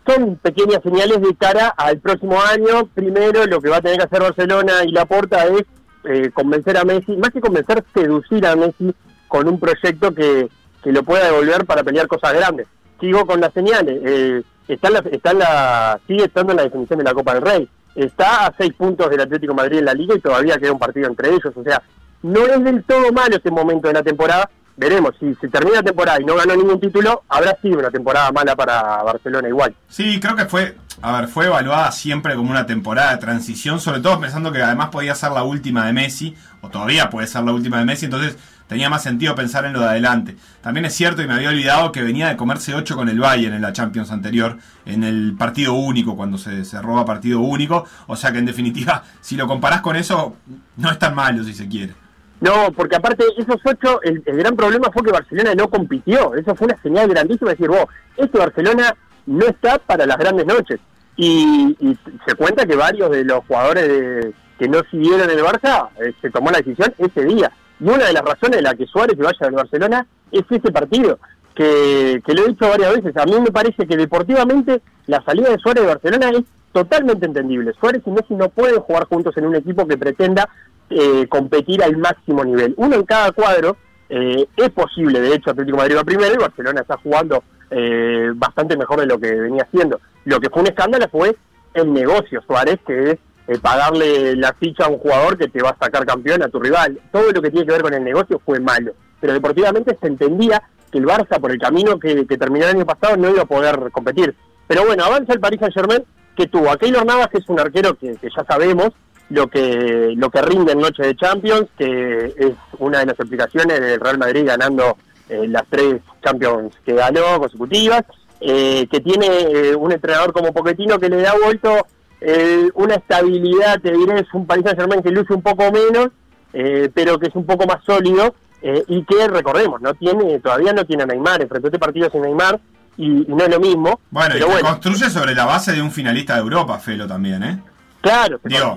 son 0.06 0.36
pequeñas 0.36 0.82
señales 0.82 1.20
de 1.20 1.34
cara 1.36 1.68
al 1.68 1.98
próximo 1.98 2.40
año. 2.40 2.86
Primero, 2.94 3.46
lo 3.46 3.60
que 3.60 3.68
va 3.68 3.76
a 3.76 3.80
tener 3.80 3.98
que 3.98 4.04
hacer 4.04 4.20
Barcelona 4.20 4.84
y 4.84 4.90
Laporta 4.90 5.46
es 5.46 5.64
eh, 6.04 6.30
convencer 6.34 6.76
a 6.76 6.84
Messi, 6.84 7.16
más 7.16 7.30
que 7.30 7.40
convencer, 7.40 7.84
seducir 7.94 8.44
a 8.46 8.56
Messi 8.56 8.94
con 9.28 9.48
un 9.48 9.60
proyecto 9.60 10.12
que, 10.12 10.48
que 10.82 10.92
lo 10.92 11.04
pueda 11.04 11.26
devolver 11.26 11.64
para 11.64 11.84
pelear 11.84 12.08
cosas 12.08 12.34
grandes. 12.34 12.66
Sigo 13.00 13.24
con 13.26 13.40
las 13.40 13.52
señales. 13.52 14.00
Eh, 14.04 14.42
está 14.68 14.90
la, 14.90 14.98
está 15.10 15.32
la, 15.32 16.00
sigue 16.06 16.24
estando 16.24 16.52
en 16.52 16.58
la 16.58 16.64
definición 16.64 16.98
de 16.98 17.04
la 17.04 17.14
Copa 17.14 17.34
del 17.34 17.42
Rey. 17.42 17.68
Está 17.94 18.46
a 18.46 18.54
seis 18.56 18.72
puntos 18.72 19.10
del 19.10 19.20
Atlético 19.20 19.54
Madrid 19.54 19.78
en 19.78 19.84
la 19.84 19.94
Liga 19.94 20.14
y 20.14 20.20
todavía 20.20 20.58
queda 20.58 20.72
un 20.72 20.78
partido 20.78 21.08
entre 21.08 21.30
ellos. 21.30 21.52
O 21.54 21.62
sea, 21.62 21.82
no 22.22 22.46
es 22.46 22.64
del 22.64 22.82
todo 22.84 23.12
malo 23.12 23.36
este 23.36 23.50
momento 23.50 23.88
de 23.88 23.94
la 23.94 24.02
temporada. 24.02 24.48
Veremos, 24.74 25.14
si 25.20 25.34
se 25.34 25.48
termina 25.48 25.76
la 25.76 25.82
temporada 25.82 26.18
y 26.20 26.24
no 26.24 26.34
ganó 26.34 26.56
ningún 26.56 26.80
título, 26.80 27.22
habrá 27.28 27.54
sido 27.60 27.78
una 27.78 27.90
temporada 27.90 28.32
mala 28.32 28.56
para 28.56 29.02
Barcelona 29.02 29.46
igual. 29.46 29.74
Sí, 29.88 30.18
creo 30.18 30.34
que 30.34 30.46
fue, 30.46 30.74
a 31.02 31.20
ver, 31.20 31.28
fue 31.28 31.44
evaluada 31.44 31.92
siempre 31.92 32.34
como 32.34 32.50
una 32.50 32.64
temporada 32.64 33.10
de 33.12 33.18
transición, 33.18 33.80
sobre 33.80 34.00
todo 34.00 34.18
pensando 34.18 34.50
que 34.50 34.62
además 34.62 34.88
podía 34.88 35.14
ser 35.14 35.32
la 35.32 35.42
última 35.42 35.84
de 35.84 35.92
Messi, 35.92 36.34
o 36.62 36.70
todavía 36.70 37.10
puede 37.10 37.26
ser 37.26 37.42
la 37.42 37.52
última 37.52 37.78
de 37.80 37.84
Messi, 37.84 38.06
entonces 38.06 38.38
tenía 38.66 38.88
más 38.90 39.02
sentido 39.02 39.34
pensar 39.34 39.64
en 39.64 39.72
lo 39.72 39.80
de 39.80 39.86
adelante. 39.86 40.36
También 40.60 40.84
es 40.86 40.94
cierto, 40.94 41.22
y 41.22 41.26
me 41.26 41.34
había 41.34 41.50
olvidado, 41.50 41.92
que 41.92 42.02
venía 42.02 42.28
de 42.28 42.36
comerse 42.36 42.74
8 42.74 42.96
con 42.96 43.08
el 43.08 43.18
Bayern 43.18 43.54
en 43.54 43.62
la 43.62 43.72
Champions 43.72 44.10
anterior, 44.10 44.58
en 44.86 45.04
el 45.04 45.34
partido 45.38 45.74
único, 45.74 46.16
cuando 46.16 46.38
se, 46.38 46.64
se 46.64 46.80
roba 46.80 47.04
partido 47.04 47.40
único, 47.40 47.86
o 48.06 48.16
sea 48.16 48.32
que 48.32 48.38
en 48.38 48.46
definitiva, 48.46 49.04
si 49.20 49.36
lo 49.36 49.46
comparás 49.46 49.80
con 49.80 49.96
eso, 49.96 50.36
no 50.76 50.90
es 50.90 50.98
tan 50.98 51.14
malo 51.14 51.44
si 51.44 51.54
se 51.54 51.68
quiere. 51.68 51.94
No, 52.40 52.72
porque 52.72 52.96
aparte 52.96 53.24
esos 53.36 53.60
ocho, 53.64 54.02
el, 54.02 54.20
gran 54.24 54.56
problema 54.56 54.90
fue 54.92 55.04
que 55.04 55.12
Barcelona 55.12 55.54
no 55.54 55.68
compitió. 55.70 56.34
Eso 56.34 56.56
fue 56.56 56.66
una 56.66 56.82
señal 56.82 57.08
grandísima. 57.08 57.50
de 57.50 57.54
decir, 57.54 57.68
vos, 57.68 57.84
este 58.16 58.36
Barcelona 58.36 58.92
no 59.26 59.46
está 59.46 59.78
para 59.78 60.06
las 60.06 60.18
grandes 60.18 60.44
noches. 60.44 60.80
Y, 61.16 61.76
y 61.78 61.96
se 62.26 62.34
cuenta 62.34 62.66
que 62.66 62.74
varios 62.74 63.12
de 63.12 63.24
los 63.24 63.44
jugadores 63.46 63.86
de- 63.86 64.32
que 64.58 64.66
no 64.68 64.80
siguieron 64.90 65.30
el 65.30 65.38
Barça 65.40 65.88
eh, 66.04 66.12
se 66.20 66.30
tomó 66.30 66.50
la 66.50 66.58
decisión 66.58 66.92
ese 66.98 67.24
día. 67.24 67.52
Y 67.82 67.88
una 67.88 68.06
de 68.06 68.12
las 68.12 68.22
razones 68.22 68.58
de 68.58 68.62
la 68.62 68.74
que 68.74 68.86
Suárez 68.86 69.16
se 69.16 69.24
vaya 69.24 69.38
del 69.40 69.54
Barcelona 69.54 70.06
es 70.30 70.44
ese 70.48 70.70
partido, 70.70 71.18
que, 71.54 72.22
que 72.24 72.32
lo 72.32 72.44
he 72.44 72.48
dicho 72.50 72.68
varias 72.68 72.94
veces. 72.94 73.16
A 73.16 73.26
mí 73.26 73.32
me 73.40 73.50
parece 73.50 73.86
que 73.86 73.96
deportivamente 73.96 74.80
la 75.06 75.22
salida 75.24 75.50
de 75.50 75.58
Suárez 75.58 75.82
de 75.82 75.88
Barcelona 75.88 76.30
es 76.30 76.44
totalmente 76.72 77.26
entendible. 77.26 77.72
Suárez 77.80 78.02
y 78.06 78.10
Messi 78.10 78.34
no 78.34 78.50
pueden 78.50 78.80
jugar 78.80 79.06
juntos 79.06 79.36
en 79.36 79.46
un 79.46 79.56
equipo 79.56 79.86
que 79.86 79.98
pretenda 79.98 80.48
eh, 80.90 81.26
competir 81.28 81.82
al 81.82 81.96
máximo 81.96 82.44
nivel. 82.44 82.74
Uno 82.76 82.94
en 82.96 83.02
cada 83.02 83.32
cuadro 83.32 83.76
eh, 84.08 84.46
es 84.56 84.70
posible, 84.70 85.20
de 85.20 85.34
hecho, 85.34 85.50
Atlético 85.50 85.78
Madrid 85.78 85.96
va 85.96 86.04
primero 86.04 86.34
y 86.34 86.38
Barcelona 86.38 86.82
está 86.82 86.96
jugando 86.98 87.42
eh, 87.70 88.30
bastante 88.34 88.76
mejor 88.76 89.00
de 89.00 89.06
lo 89.06 89.18
que 89.18 89.34
venía 89.34 89.64
haciendo. 89.64 90.00
Lo 90.24 90.38
que 90.38 90.50
fue 90.50 90.62
un 90.62 90.68
escándalo 90.68 91.06
fue 91.10 91.34
el 91.74 91.92
negocio 91.92 92.42
Suárez, 92.46 92.78
que 92.86 93.10
es 93.10 93.18
eh, 93.48 93.58
pagarle 93.58 94.36
la 94.36 94.52
ficha 94.54 94.84
a 94.84 94.88
un 94.88 94.98
jugador 94.98 95.36
que 95.36 95.48
te 95.48 95.62
va 95.62 95.70
a 95.70 95.84
sacar 95.84 96.06
campeón 96.06 96.42
a 96.42 96.48
tu 96.48 96.60
rival. 96.60 97.00
Todo 97.10 97.32
lo 97.32 97.42
que 97.42 97.50
tiene 97.50 97.66
que 97.66 97.72
ver 97.72 97.82
con 97.82 97.94
el 97.94 98.04
negocio 98.04 98.40
fue 98.44 98.60
malo. 98.60 98.92
Pero 99.20 99.32
deportivamente 99.32 99.96
se 100.00 100.06
entendía 100.06 100.62
que 100.90 100.98
el 100.98 101.06
Barça, 101.06 101.40
por 101.40 101.50
el 101.50 101.58
camino 101.58 101.98
que, 101.98 102.24
terminó 102.24 102.66
el 102.66 102.76
año 102.76 102.86
pasado, 102.86 103.16
no 103.16 103.30
iba 103.30 103.42
a 103.42 103.46
poder 103.46 103.90
competir. 103.92 104.34
Pero 104.66 104.84
bueno, 104.84 105.04
avanza 105.04 105.32
el 105.32 105.40
Paris 105.40 105.60
Saint 105.60 105.74
Germain, 105.74 106.04
que 106.36 106.46
tuvo 106.46 106.70
a 106.70 106.76
Keylor 106.76 107.04
Navas, 107.04 107.28
que 107.28 107.38
es 107.38 107.48
un 107.48 107.60
arquero 107.60 107.96
que, 107.96 108.14
que 108.16 108.28
ya 108.34 108.44
sabemos 108.44 108.90
lo 109.32 109.48
que 109.48 110.12
lo 110.16 110.30
que 110.30 110.42
rinde 110.42 110.72
en 110.72 110.80
noche 110.80 111.02
de 111.02 111.16
Champions, 111.16 111.68
que 111.78 112.34
es 112.36 112.52
una 112.78 113.00
de 113.00 113.06
las 113.06 113.18
explicaciones 113.18 113.80
del 113.80 114.00
Real 114.00 114.18
Madrid 114.18 114.44
ganando 114.46 114.96
eh, 115.28 115.46
las 115.48 115.64
tres 115.70 115.96
Champions 116.22 116.74
que 116.84 116.92
ganó 116.92 117.38
consecutivas, 117.38 118.02
eh, 118.40 118.86
que 118.90 119.00
tiene 119.00 119.26
eh, 119.26 119.74
un 119.74 119.92
entrenador 119.92 120.32
como 120.32 120.52
Pochettino 120.52 120.98
que 120.98 121.08
le 121.08 121.22
da 121.22 121.34
vuelto 121.42 121.86
eh, 122.24 122.70
una 122.74 122.94
estabilidad, 122.94 123.80
te 123.80 123.92
diré, 123.92 124.20
es 124.20 124.32
un 124.32 124.46
Paris 124.46 124.64
Saint 124.64 124.78
Germain 124.78 125.02
que 125.02 125.10
luce 125.10 125.32
un 125.34 125.42
poco 125.42 125.70
menos, 125.72 126.08
eh, 126.52 126.90
pero 126.94 127.18
que 127.18 127.28
es 127.28 127.34
un 127.34 127.46
poco 127.46 127.66
más 127.66 127.82
sólido 127.84 128.34
eh, 128.62 128.84
y 128.88 129.04
que 129.04 129.26
recordemos, 129.28 129.80
no 129.80 129.94
tiene 129.94 130.38
todavía 130.38 130.72
no 130.72 130.84
tiene 130.84 131.02
a 131.02 131.06
Neymar, 131.06 131.42
enfrentó 131.42 131.68
este 131.68 131.78
partido 131.78 132.08
sin 132.10 132.22
Neymar 132.22 132.60
y, 132.96 133.22
y 133.22 133.34
no 133.34 133.42
es 133.44 133.50
lo 133.50 133.58
mismo. 133.58 134.00
Bueno, 134.10 134.36
y 134.36 134.38
pero 134.38 134.50
bueno, 134.52 134.68
construye 134.68 135.10
sobre 135.10 135.34
la 135.34 135.46
base 135.46 135.72
de 135.72 135.82
un 135.82 135.90
finalista 135.90 136.34
de 136.34 136.40
Europa, 136.42 136.78
Felo, 136.78 137.06
también, 137.06 137.42
¿eh? 137.42 137.58
claro, 138.02 138.40
Digo, 138.44 138.74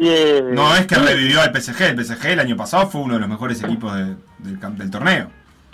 no 0.52 0.76
es 0.76 0.86
que 0.88 0.96
revivió 0.96 1.42
al 1.42 1.52
PSG, 1.54 1.82
el 1.82 2.06
PSG 2.06 2.26
el 2.28 2.40
año 2.40 2.56
pasado 2.56 2.88
fue 2.88 3.02
uno 3.02 3.16
de 3.16 3.20
los 3.22 3.30
mejores 3.30 3.62
equipos 3.64 3.94
de- 3.96 4.16
del, 4.40 4.78
del 4.78 4.92
torneo. 4.92 5.28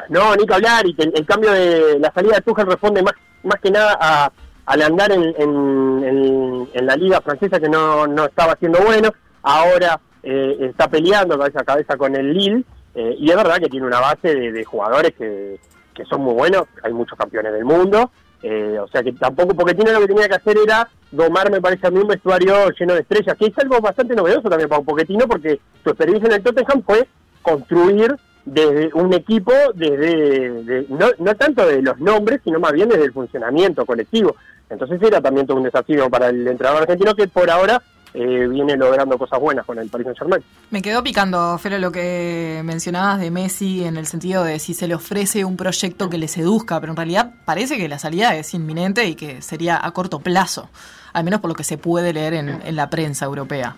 No, 0.10 0.36
ni 0.36 0.46
que 0.46 0.54
hablar, 0.54 0.86
y 0.88 0.94
que 0.96 1.04
el, 1.04 1.12
el 1.16 1.26
cambio 1.26 1.52
de 1.52 2.00
la 2.00 2.12
salida 2.12 2.36
de 2.36 2.42
Tuchel 2.42 2.66
responde 2.66 3.04
más, 3.04 3.14
más 3.44 3.60
que 3.62 3.70
nada 3.70 3.98
a, 4.02 4.32
al 4.66 4.82
andar 4.82 5.12
en, 5.12 5.24
en- 5.38 6.68
en- 6.74 6.86
la 6.86 6.96
liga 6.96 7.22
francesa 7.22 7.60
que 7.60 7.70
no, 7.70 8.08
no 8.08 8.26
estaba 8.26 8.54
haciendo 8.54 8.80
bueno, 8.86 9.10
ahora 9.44 10.00
eh, 10.24 10.58
está 10.62 10.88
peleando 10.88 11.38
cabeza 11.38 11.62
a 11.62 11.66
cabeza 11.66 11.98
con 11.98 12.16
el 12.16 12.34
Lille, 12.34 12.64
eh, 12.96 13.16
y 13.18 13.30
es 13.30 13.36
verdad 13.36 13.58
que 13.58 13.70
tiene 13.70 13.86
una 13.88 14.00
base 14.00 14.34
de, 14.36 14.52
de 14.52 14.64
jugadores 14.66 15.14
que, 15.18 15.60
que 15.94 16.06
son 16.06 16.22
muy 16.22 16.34
buenos, 16.34 16.64
hay 16.84 16.94
muchos 16.94 17.18
campeones 17.18 17.54
del 17.54 17.66
mundo, 17.66 18.12
eh, 18.44 18.78
o 18.80 18.88
sea 18.88 19.04
que 19.04 19.14
tampoco, 19.14 19.54
porque 19.56 19.74
lo 19.76 20.00
que 20.02 20.08
tenía 20.08 20.28
que 20.28 20.36
hacer 20.36 20.58
era 20.64 20.88
domar, 21.12 21.52
me 21.52 21.62
parece 21.62 21.88
a 21.88 21.92
mí, 21.92 22.00
un 22.00 22.08
vestuario 22.08 22.70
lleno 22.72 22.94
de 22.94 23.02
estrellas, 23.02 23.36
que 23.38 23.46
es 23.48 23.58
algo 23.60 23.80
bastante 23.82 24.16
novedoso 24.16 24.50
también 24.50 24.68
para 24.70 24.80
un 24.80 24.86
Pochettino, 24.86 25.28
porque 25.28 25.60
su 25.84 25.90
experiencia 25.90 26.28
en 26.28 26.34
el 26.36 26.44
Tottenham 26.44 26.82
fue 26.84 27.08
construir 27.42 28.16
desde 28.46 28.90
un 28.94 29.14
equipo, 29.14 29.52
desde 29.76 30.64
de- 30.64 30.86
no, 30.90 31.08
no 31.20 31.36
tanto 31.36 31.66
de 31.68 31.82
los 31.82 32.00
nombres, 32.00 32.42
sino 32.44 32.60
más 32.60 32.72
bien 32.74 32.90
desde 32.90 33.06
el 33.06 33.14
funcionamiento 33.14 33.86
colectivo. 33.86 34.36
Entonces 34.70 35.02
era 35.02 35.22
también 35.22 35.46
todo 35.46 35.58
un 35.58 35.64
desafío 35.64 36.10
para 36.10 36.30
el 36.30 36.48
entrenador 36.48 36.84
argentino 36.84 37.14
que 37.14 37.28
por 37.28 37.50
ahora 37.50 37.82
eh, 38.14 38.48
viene 38.50 38.76
logrando 38.76 39.18
cosas 39.18 39.40
buenas 39.40 39.66
con 39.66 39.78
el 39.80 39.90
Paris 39.90 40.06
Saint 40.06 40.18
Germain. 40.20 40.44
Me 40.70 40.82
quedó 40.82 41.02
picando, 41.04 41.58
Felo, 41.58 41.78
lo 41.78 41.92
que 41.92 42.62
mencionabas 42.64 43.20
de 43.20 43.32
Messi 43.32 43.84
en 43.86 43.96
el 43.98 44.06
sentido 44.06 44.44
de 44.44 44.60
si 44.60 44.74
se 44.74 44.88
le 44.88 44.96
ofrece 44.96 45.46
un 45.46 45.56
proyecto 45.56 46.10
que 46.10 46.18
le 46.18 46.28
seduzca, 46.28 46.80
pero 46.82 46.92
en 46.94 46.98
realidad 46.98 47.34
parece 47.46 47.78
que 47.78 47.88
la 47.88 48.00
salida 48.00 48.36
es 48.36 48.54
inminente 48.54 49.06
y 49.06 49.16
que 49.16 49.42
sería 49.42 49.80
a 49.86 49.92
corto 49.92 50.20
plazo, 50.20 50.70
al 51.14 51.24
menos 51.24 51.40
por 51.42 51.50
lo 51.50 51.56
que 51.56 51.64
se 51.64 51.78
puede 51.78 52.12
leer 52.12 52.34
en, 52.34 52.50
en 52.50 52.76
la 52.76 52.90
prensa 52.90 53.26
europea. 53.26 53.78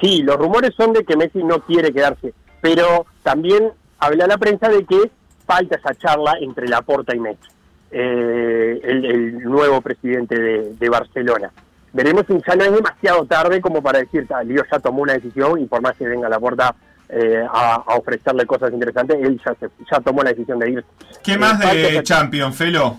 Sí, 0.00 0.22
los 0.22 0.36
rumores 0.36 0.70
son 0.76 0.92
de 0.92 1.04
que 1.04 1.16
Messi 1.16 1.42
no 1.42 1.60
quiere 1.60 1.92
quedarse, 1.92 2.32
pero 2.60 3.06
también 3.22 3.70
habla 3.98 4.26
la 4.26 4.38
prensa 4.38 4.68
de 4.68 4.84
que 4.84 5.10
falta 5.46 5.76
esa 5.76 5.94
charla 5.94 6.34
entre 6.40 6.68
Laporta 6.68 7.14
y 7.14 7.18
Messi, 7.20 7.48
eh, 7.90 8.80
el, 8.82 9.04
el 9.04 9.38
nuevo 9.44 9.80
presidente 9.80 10.38
de, 10.38 10.74
de 10.74 10.88
Barcelona. 10.88 11.50
Veremos 11.92 12.24
si 12.28 12.34
ya 12.46 12.54
no 12.54 12.64
es 12.64 12.72
demasiado 12.72 13.24
tarde 13.24 13.60
como 13.60 13.82
para 13.82 13.98
decir, 13.98 14.24
"Ah, 14.32 14.44
Lío 14.44 14.62
ya 14.70 14.78
tomó 14.78 15.02
una 15.02 15.14
decisión 15.14 15.58
y 15.60 15.66
por 15.66 15.82
más 15.82 15.96
que 15.96 16.06
venga 16.06 16.28
Laporta 16.28 16.74
eh, 17.08 17.44
a, 17.52 17.74
a 17.86 17.96
ofrecerle 17.96 18.46
cosas 18.46 18.72
interesantes, 18.72 19.16
él 19.20 19.40
ya, 19.44 19.52
se- 19.58 19.68
ya 19.90 19.98
tomó 20.00 20.22
la 20.22 20.30
decisión 20.30 20.60
de 20.60 20.70
irse. 20.70 20.86
¿Qué 21.24 21.32
Eh, 21.32 21.38
más 21.38 21.60
falta 21.60 21.88
de 21.88 22.02
Champions, 22.04 22.56
Felo? 22.56 22.96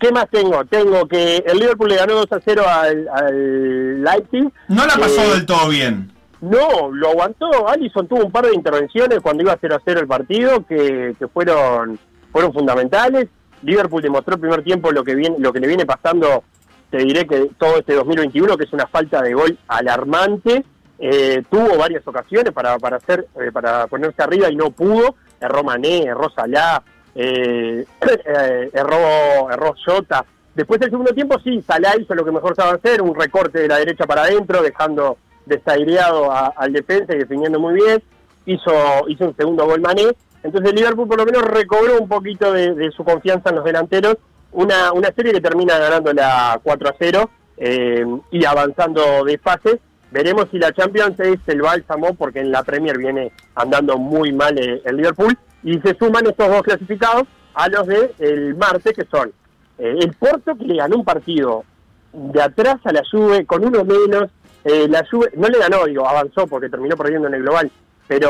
¿Qué 0.00 0.10
más 0.10 0.28
tengo? 0.30 0.64
Tengo 0.64 1.06
que 1.06 1.36
el 1.46 1.58
Liverpool 1.60 1.88
le 1.90 1.96
ganó 1.98 2.14
2 2.14 2.32
a 2.32 2.40
0 2.44 2.62
al, 2.68 3.08
al 3.08 4.02
Leipzig. 4.02 4.50
No 4.66 4.84
la 4.84 4.96
pasó 4.96 5.22
Eh, 5.22 5.30
del 5.34 5.46
todo 5.46 5.68
bien. 5.68 6.10
No, 6.42 6.90
lo 6.90 7.10
aguantó. 7.10 7.68
Allison 7.68 8.08
tuvo 8.08 8.24
un 8.24 8.32
par 8.32 8.46
de 8.46 8.54
intervenciones 8.54 9.20
cuando 9.20 9.44
iba 9.44 9.56
0 9.58 9.76
a 9.76 9.82
0 9.84 10.00
el 10.00 10.06
partido 10.08 10.66
que, 10.66 11.14
que 11.16 11.28
fueron 11.28 11.98
fueron 12.32 12.52
fundamentales. 12.52 13.28
Liverpool 13.62 14.02
demostró 14.02 14.34
el 14.34 14.40
primer 14.40 14.64
tiempo 14.64 14.90
lo 14.90 15.04
que 15.04 15.14
viene, 15.14 15.36
lo 15.38 15.52
que 15.52 15.60
le 15.60 15.68
viene 15.68 15.86
pasando, 15.86 16.42
te 16.90 16.98
diré 16.98 17.26
que 17.26 17.50
todo 17.56 17.76
este 17.76 17.94
2021, 17.94 18.56
que 18.56 18.64
es 18.64 18.72
una 18.72 18.88
falta 18.88 19.22
de 19.22 19.34
gol 19.34 19.56
alarmante. 19.68 20.64
Eh, 20.98 21.44
tuvo 21.48 21.78
varias 21.78 22.06
ocasiones 22.06 22.52
para 22.52 22.78
para 22.78 22.96
hacer 22.96 23.26
eh, 23.40 23.50
para 23.52 23.86
ponerse 23.86 24.20
arriba 24.20 24.50
y 24.50 24.56
no 24.56 24.70
pudo. 24.70 25.14
Erró 25.40 25.62
Mané, 25.62 26.04
erró 26.04 26.28
Salah, 26.30 26.82
eh, 27.14 27.84
erró, 28.72 29.48
erró 29.48 29.74
Jota. 29.84 30.24
Después 30.56 30.80
del 30.80 30.90
segundo 30.90 31.12
tiempo 31.12 31.38
sí, 31.38 31.62
Salah 31.62 31.96
hizo 32.00 32.16
lo 32.16 32.24
que 32.24 32.32
mejor 32.32 32.56
sabe 32.56 32.78
hacer, 32.78 33.00
un 33.00 33.14
recorte 33.14 33.60
de 33.60 33.68
la 33.68 33.78
derecha 33.78 34.06
para 34.06 34.22
adentro, 34.22 34.60
dejando 34.60 35.18
desaireado 35.46 36.30
a- 36.30 36.52
al 36.56 36.72
defensa 36.72 37.14
y 37.14 37.18
definiendo 37.18 37.58
muy 37.60 37.74
bien. 37.74 38.02
Hizo, 38.46 38.72
hizo 39.08 39.26
un 39.26 39.36
segundo 39.36 39.64
gol 39.66 39.80
Mané. 39.80 40.08
Entonces 40.42 40.70
el 40.70 40.76
Liverpool 40.76 41.06
por 41.08 41.18
lo 41.18 41.24
menos 41.24 41.42
recobró 41.42 41.98
un 42.00 42.08
poquito 42.08 42.52
de, 42.52 42.90
su 42.96 43.04
confianza 43.04 43.50
en 43.50 43.56
los 43.56 43.64
delanteros. 43.64 44.16
Una, 44.52 44.92
una 44.92 45.12
serie 45.12 45.32
que 45.32 45.40
termina 45.40 45.78
ganando 45.78 46.12
la 46.12 46.60
4 46.62 46.88
a 46.88 46.94
0 46.98 47.30
eh, 47.56 48.04
y 48.30 48.44
avanzando 48.44 49.24
de 49.24 49.38
fase. 49.38 49.80
Veremos 50.10 50.46
si 50.50 50.58
la 50.58 50.72
Champions 50.72 51.18
es 51.20 51.38
el 51.46 51.62
bálsamo, 51.62 52.12
porque 52.14 52.40
en 52.40 52.50
la 52.50 52.62
Premier 52.62 52.98
viene 52.98 53.32
andando 53.54 53.96
muy 53.96 54.32
mal 54.32 54.58
eh, 54.58 54.82
el 54.84 54.96
Liverpool. 54.96 55.38
Y 55.62 55.78
se 55.80 55.94
suman 55.96 56.26
estos 56.26 56.48
dos 56.48 56.62
clasificados 56.62 57.22
a 57.54 57.68
los 57.68 57.86
de 57.86 58.12
el 58.18 58.54
martes, 58.56 58.92
que 58.94 59.06
son 59.10 59.32
eh, 59.78 59.94
el 60.00 60.12
Porto, 60.14 60.54
que 60.56 60.64
le 60.64 60.76
ganó 60.76 60.96
un 60.96 61.04
partido 61.04 61.64
de 62.12 62.42
atrás 62.42 62.76
a 62.84 62.92
la 62.92 63.02
Juve 63.10 63.46
con 63.46 63.64
uno 63.64 63.84
menos. 63.84 64.28
Eh, 64.64 64.86
la 64.88 65.04
Juve 65.10 65.30
no 65.36 65.48
le 65.48 65.58
ganó, 65.58 65.84
digo, 65.86 66.08
avanzó 66.08 66.46
porque 66.46 66.68
terminó 66.68 66.96
perdiendo 66.96 67.28
en 67.28 67.34
el 67.34 67.42
global, 67.42 67.70
pero 68.06 68.28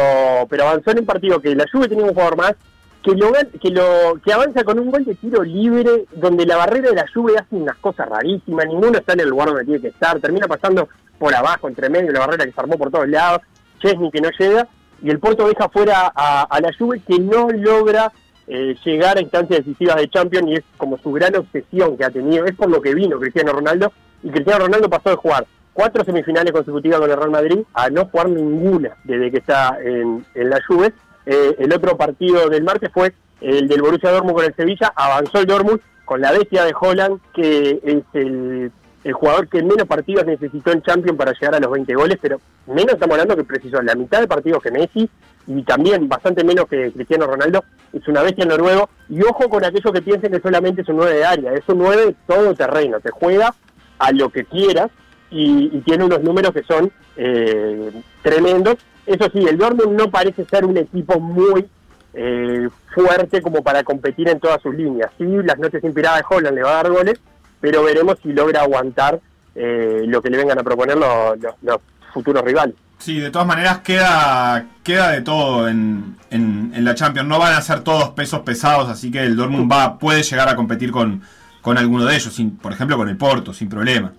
pero 0.48 0.66
avanzó 0.66 0.90
en 0.90 1.00
un 1.00 1.06
partido 1.06 1.40
que 1.40 1.54
la 1.54 1.66
Juve 1.70 1.88
tenía 1.88 2.04
un 2.04 2.14
jugador 2.14 2.36
más 2.36 2.54
que 3.02 3.12
lo 3.12 3.32
que 3.60 3.70
lo 3.70 4.20
que 4.24 4.32
avanza 4.32 4.64
con 4.64 4.78
un 4.78 4.90
gol 4.90 5.04
de 5.04 5.14
tiro 5.14 5.42
libre 5.42 6.06
donde 6.12 6.46
la 6.46 6.56
barrera 6.56 6.90
de 6.90 6.96
la 6.96 7.06
Juve 7.12 7.34
hace 7.36 7.56
unas 7.56 7.76
cosas 7.78 8.08
rarísimas, 8.08 8.66
ninguno 8.66 8.98
está 8.98 9.12
en 9.12 9.20
el 9.20 9.28
lugar 9.28 9.48
donde 9.48 9.64
tiene 9.64 9.80
que 9.80 9.88
estar, 9.88 10.18
termina 10.20 10.46
pasando 10.46 10.88
por 11.18 11.34
abajo, 11.34 11.68
entre 11.68 11.90
medio, 11.90 12.12
la 12.12 12.20
barrera 12.20 12.46
que 12.46 12.52
se 12.52 12.60
armó 12.60 12.78
por 12.78 12.90
todos 12.90 13.08
lados, 13.08 13.42
Chesney 13.80 14.10
que 14.10 14.20
no 14.20 14.30
llega 14.38 14.68
y 15.02 15.10
el 15.10 15.18
Porto 15.18 15.46
deja 15.48 15.68
fuera 15.68 16.12
a, 16.14 16.42
a 16.44 16.60
la 16.60 16.70
Juve 16.78 17.02
que 17.06 17.18
no 17.18 17.50
logra 17.50 18.12
eh, 18.46 18.76
llegar 18.84 19.18
a 19.18 19.20
instancias 19.20 19.64
decisivas 19.64 19.96
de 19.96 20.08
Champions 20.08 20.48
y 20.48 20.54
es 20.54 20.64
como 20.76 20.98
su 20.98 21.12
gran 21.12 21.34
obsesión 21.36 21.96
que 21.96 22.04
ha 22.04 22.10
tenido, 22.10 22.44
es 22.44 22.54
por 22.56 22.70
lo 22.70 22.80
que 22.80 22.94
vino 22.94 23.18
Cristiano 23.18 23.52
Ronaldo 23.52 23.92
y 24.22 24.30
Cristiano 24.30 24.66
Ronaldo 24.66 24.88
pasó 24.88 25.10
de 25.10 25.16
jugar 25.16 25.46
cuatro 25.72 26.04
semifinales 26.04 26.52
consecutivas 26.52 27.00
con 27.00 27.10
el 27.10 27.16
Real 27.16 27.30
Madrid 27.30 27.60
a 27.74 27.88
no 27.90 28.06
jugar 28.06 28.28
ninguna 28.28 28.96
desde 29.04 29.30
que 29.30 29.38
está 29.38 29.78
en, 29.82 30.24
en 30.34 30.50
la 30.50 30.60
Juve. 30.66 30.92
Eh, 31.26 31.56
el 31.58 31.72
otro 31.72 31.96
partido 31.96 32.48
del 32.48 32.64
martes 32.64 32.90
fue 32.92 33.12
el 33.40 33.68
del 33.68 33.82
Borussia 33.82 34.10
Dortmund 34.10 34.36
con 34.36 34.44
el 34.44 34.54
Sevilla, 34.54 34.92
avanzó 34.94 35.38
el 35.38 35.46
Dortmund 35.46 35.80
con 36.04 36.20
la 36.20 36.32
bestia 36.32 36.64
de 36.64 36.74
Holland, 36.78 37.20
que 37.34 37.80
es 37.82 38.04
el, 38.14 38.70
jugador 39.12 39.48
que 39.48 39.62
menos 39.62 39.86
partidos 39.88 40.24
necesitó 40.26 40.70
en 40.70 40.82
Champions 40.82 41.18
para 41.18 41.32
llegar 41.32 41.56
a 41.56 41.60
los 41.60 41.72
20 41.72 41.94
goles, 41.94 42.18
pero 42.22 42.40
menos 42.66 42.92
estamos 42.92 43.14
hablando 43.14 43.36
que 43.36 43.44
precisó 43.44 43.82
la 43.82 43.96
mitad 43.96 44.20
de 44.20 44.28
partidos 44.28 44.62
que 44.62 44.70
Messi 44.70 45.10
y 45.48 45.62
también 45.64 46.08
bastante 46.08 46.44
menos 46.44 46.66
que 46.68 46.92
Cristiano 46.92 47.26
Ronaldo, 47.26 47.64
es 47.92 48.06
una 48.06 48.22
bestia 48.22 48.44
noruego, 48.44 48.88
y 49.08 49.20
ojo 49.22 49.48
con 49.48 49.64
aquellos 49.64 49.92
que 49.92 50.02
piensen 50.02 50.30
que 50.30 50.40
solamente 50.40 50.82
es 50.82 50.88
un 50.88 50.98
9 50.98 51.14
de 51.14 51.24
área, 51.24 51.52
es 51.52 51.68
un 51.68 51.78
9 51.78 52.14
todo 52.28 52.54
terreno, 52.54 53.00
te 53.00 53.10
juega 53.10 53.52
a 53.98 54.12
lo 54.12 54.28
que 54.30 54.44
quieras 54.44 54.90
y, 55.32 55.80
tiene 55.80 56.04
unos 56.04 56.22
números 56.22 56.52
que 56.52 56.62
son 56.62 56.90
eh, 57.16 57.90
tremendos. 58.22 58.76
Eso 59.06 59.28
sí, 59.32 59.44
el 59.48 59.58
Dortmund 59.58 59.98
no 59.98 60.10
parece 60.10 60.44
ser 60.44 60.64
un 60.64 60.76
equipo 60.76 61.18
muy 61.18 61.66
eh, 62.14 62.68
fuerte 62.94 63.40
como 63.40 63.62
para 63.62 63.82
competir 63.82 64.28
en 64.28 64.38
todas 64.38 64.60
sus 64.62 64.74
líneas. 64.74 65.10
Sí, 65.18 65.24
las 65.24 65.58
noches 65.58 65.82
inspiradas 65.82 66.20
de 66.20 66.34
Holland 66.34 66.56
le 66.56 66.62
va 66.62 66.70
a 66.70 66.82
dar 66.82 66.90
goles, 66.90 67.18
pero 67.60 67.82
veremos 67.82 68.18
si 68.22 68.32
logra 68.32 68.62
aguantar 68.62 69.20
eh, 69.54 70.02
lo 70.06 70.22
que 70.22 70.30
le 70.30 70.36
vengan 70.36 70.58
a 70.58 70.62
proponer 70.62 70.96
los, 70.96 71.80
futuros 72.12 72.42
rivales. 72.44 72.74
Sí, 72.98 73.18
de 73.18 73.30
todas 73.30 73.48
maneras 73.48 73.78
queda, 73.78 74.66
queda 74.84 75.10
de 75.10 75.22
todo 75.22 75.66
en, 75.68 76.16
en, 76.30 76.72
en 76.74 76.84
la 76.84 76.94
Champions. 76.94 77.28
No 77.28 77.38
van 77.38 77.54
a 77.54 77.62
ser 77.62 77.80
todos 77.80 78.10
pesos 78.10 78.40
pesados, 78.40 78.88
así 78.88 79.10
que 79.10 79.20
el 79.20 79.34
Dortmund 79.34 79.70
va, 79.70 79.98
puede 79.98 80.22
llegar 80.22 80.48
a 80.48 80.54
competir 80.54 80.92
con, 80.92 81.22
con 81.62 81.78
alguno 81.78 82.04
de 82.04 82.14
ellos, 82.14 82.32
sin, 82.32 82.56
por 82.56 82.72
ejemplo 82.72 82.96
con 82.96 83.08
el 83.08 83.16
Porto, 83.16 83.54
sin 83.54 83.68
problema. 83.68 84.12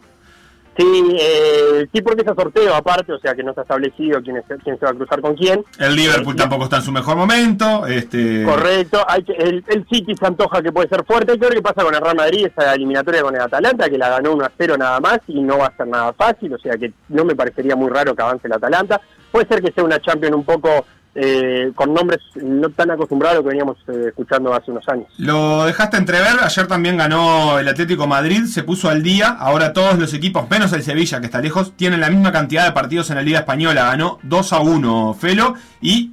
Sí, 0.76 1.18
eh, 1.20 1.88
sí, 1.94 2.02
porque 2.02 2.24
es 2.24 2.28
a 2.28 2.34
sorteo 2.34 2.74
aparte, 2.74 3.14
o 3.14 3.20
sea 3.20 3.36
que 3.36 3.44
no 3.44 3.52
está 3.52 3.62
establecido 3.62 4.22
quién, 4.24 4.38
es, 4.38 4.44
quién 4.64 4.80
se 4.80 4.86
va 4.86 4.92
a 4.92 4.96
cruzar 4.96 5.22
con 5.22 5.36
quién. 5.36 5.64
El 5.78 5.96
Liverpool 5.96 6.34
Eh, 6.34 6.38
tampoco 6.38 6.64
está 6.64 6.78
en 6.78 6.84
su 6.84 6.92
mejor 6.92 7.16
momento. 7.16 7.86
Este, 7.86 8.44
Correcto, 8.44 9.06
hay 9.08 9.24
que, 9.24 9.34
el, 9.34 9.64
el 9.68 9.86
City 9.88 10.16
se 10.16 10.26
antoja 10.26 10.62
que 10.62 10.72
puede 10.72 10.90
ser 10.90 11.06
fuerte. 11.06 11.34
Hay 11.34 11.40
que 11.40 11.46
ver 11.46 11.56
qué 11.56 11.62
pasa 11.62 11.84
con 11.84 11.94
el 11.94 12.02
Real 12.02 12.16
Madrid, 12.16 12.48
esa 12.48 12.74
eliminatoria 12.74 13.22
con 13.22 13.36
el 13.36 13.42
Atalanta, 13.42 13.90
que 13.90 13.98
la 13.98 14.10
ganó 14.10 14.34
1 14.34 14.46
a 14.46 14.52
0 14.58 14.76
nada 14.78 15.00
más 15.00 15.20
y 15.28 15.42
no 15.42 15.60
va 15.60 15.68
a 15.68 15.78
ser 15.78 15.88
nada 15.88 16.14
fácil, 16.14 16.54
o 16.54 16.58
sea 16.58 16.76
que 16.78 16.92
no 17.10 17.24
me 17.24 17.36
parecería 17.36 17.76
muy 17.76 17.90
raro 17.90 18.16
que 18.16 18.22
avance 18.24 18.48
el 18.48 18.54
Atalanta. 18.54 19.00
Puede 19.32 19.48
ser 19.48 19.62
que 19.62 19.72
sea 19.72 19.84
una 19.84 20.00
Champions 20.00 20.36
un 20.36 20.44
poco 20.44 20.86
eh, 21.16 21.72
con 21.76 21.94
nombres 21.94 22.20
no 22.36 22.70
tan 22.70 22.90
acostumbrados 22.92 23.36
a 23.36 23.38
lo 23.40 23.44
que 23.44 23.50
veníamos 23.50 23.78
eh, 23.88 24.06
escuchando 24.08 24.54
hace 24.54 24.72
unos 24.72 24.88
años. 24.90 25.06
Lo 25.18 25.66
dejaste 25.66 25.98
entrever, 25.98 26.40
ayer 26.42 26.68
también 26.68 26.98
ganó 26.98 27.60
el 27.60 27.68
Atlético 27.68 28.08
Madrid, 28.08 28.46
se 28.46 28.64
puso 28.64 28.90
al 28.90 29.04
día, 29.04 29.30
ahora 29.30 29.74
todos 29.74 30.00
los 30.00 30.14
equipos, 30.14 30.50
menos 30.50 30.74
el 30.74 30.82
Sevilla 30.84 31.20
que 31.20 31.28
está 31.28 31.40
lejos, 31.42 31.74
tienen 31.76 32.00
la 32.02 32.10
misma 32.10 32.32
cantidad 32.32 32.66
de 32.66 32.72
partidos 32.72 33.10
en 33.12 33.18
la 33.18 33.22
Liga 33.22 33.40
Española, 33.40 33.84
ganó 33.86 34.20
2 34.24 34.54
a 34.54 34.60
1 34.60 35.14
Felo 35.20 35.54
y 35.82 36.12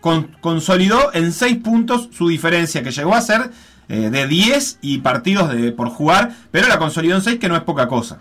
con- 0.00 0.28
consolidó 0.40 1.12
en 1.12 1.32
6 1.32 1.56
puntos 1.58 2.08
su 2.12 2.28
diferencia, 2.28 2.82
que 2.82 2.90
llegó 2.90 3.14
a 3.14 3.20
ser 3.20 3.50
eh, 3.90 4.10
de 4.10 4.26
10 4.26 4.78
y 4.82 4.98
partidos 4.98 5.52
de, 5.52 5.72
por 5.72 5.88
jugar, 5.88 6.30
pero 6.50 6.68
la 6.68 6.78
consolidó 6.78 7.16
en 7.16 7.22
6 7.22 7.38
que 7.38 7.48
no 7.48 7.56
es 7.56 7.62
poca 7.62 7.86
cosa. 7.88 8.18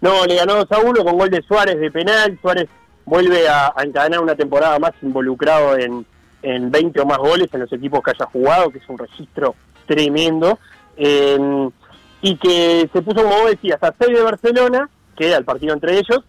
No, 0.00 0.24
le 0.26 0.34
ganó 0.36 0.56
2 0.56 0.66
a 0.72 0.78
1 0.80 1.04
con 1.04 1.16
gol 1.16 1.30
de 1.30 1.40
Suárez 1.42 1.78
de 1.78 1.90
penal. 1.90 2.36
Suárez 2.42 2.68
vuelve 3.04 3.48
a, 3.48 3.72
encadenar 3.82 4.20
una 4.20 4.34
temporada 4.34 4.78
más 4.78 4.92
involucrado 5.02 5.76
en, 5.76 6.04
en 6.42 6.70
20 6.70 7.00
o 7.00 7.06
más 7.06 7.18
goles 7.18 7.48
en 7.52 7.60
los 7.60 7.72
equipos 7.72 8.02
que 8.02 8.10
haya 8.10 8.26
jugado, 8.26 8.70
que 8.70 8.78
es 8.78 8.88
un 8.88 8.98
registro 8.98 9.54
tremendo. 9.86 10.58
Eh, 10.96 11.68
y 12.22 12.36
que 12.36 12.88
se 12.92 13.02
puso, 13.02 13.22
como 13.22 13.36
vos 13.36 13.50
decías, 13.50 13.82
a 13.82 13.92
6 13.98 14.16
de 14.16 14.22
Barcelona, 14.22 14.88
queda 15.16 15.36
el 15.36 15.44
partido 15.44 15.74
entre 15.74 15.98
ellos, 15.98 16.20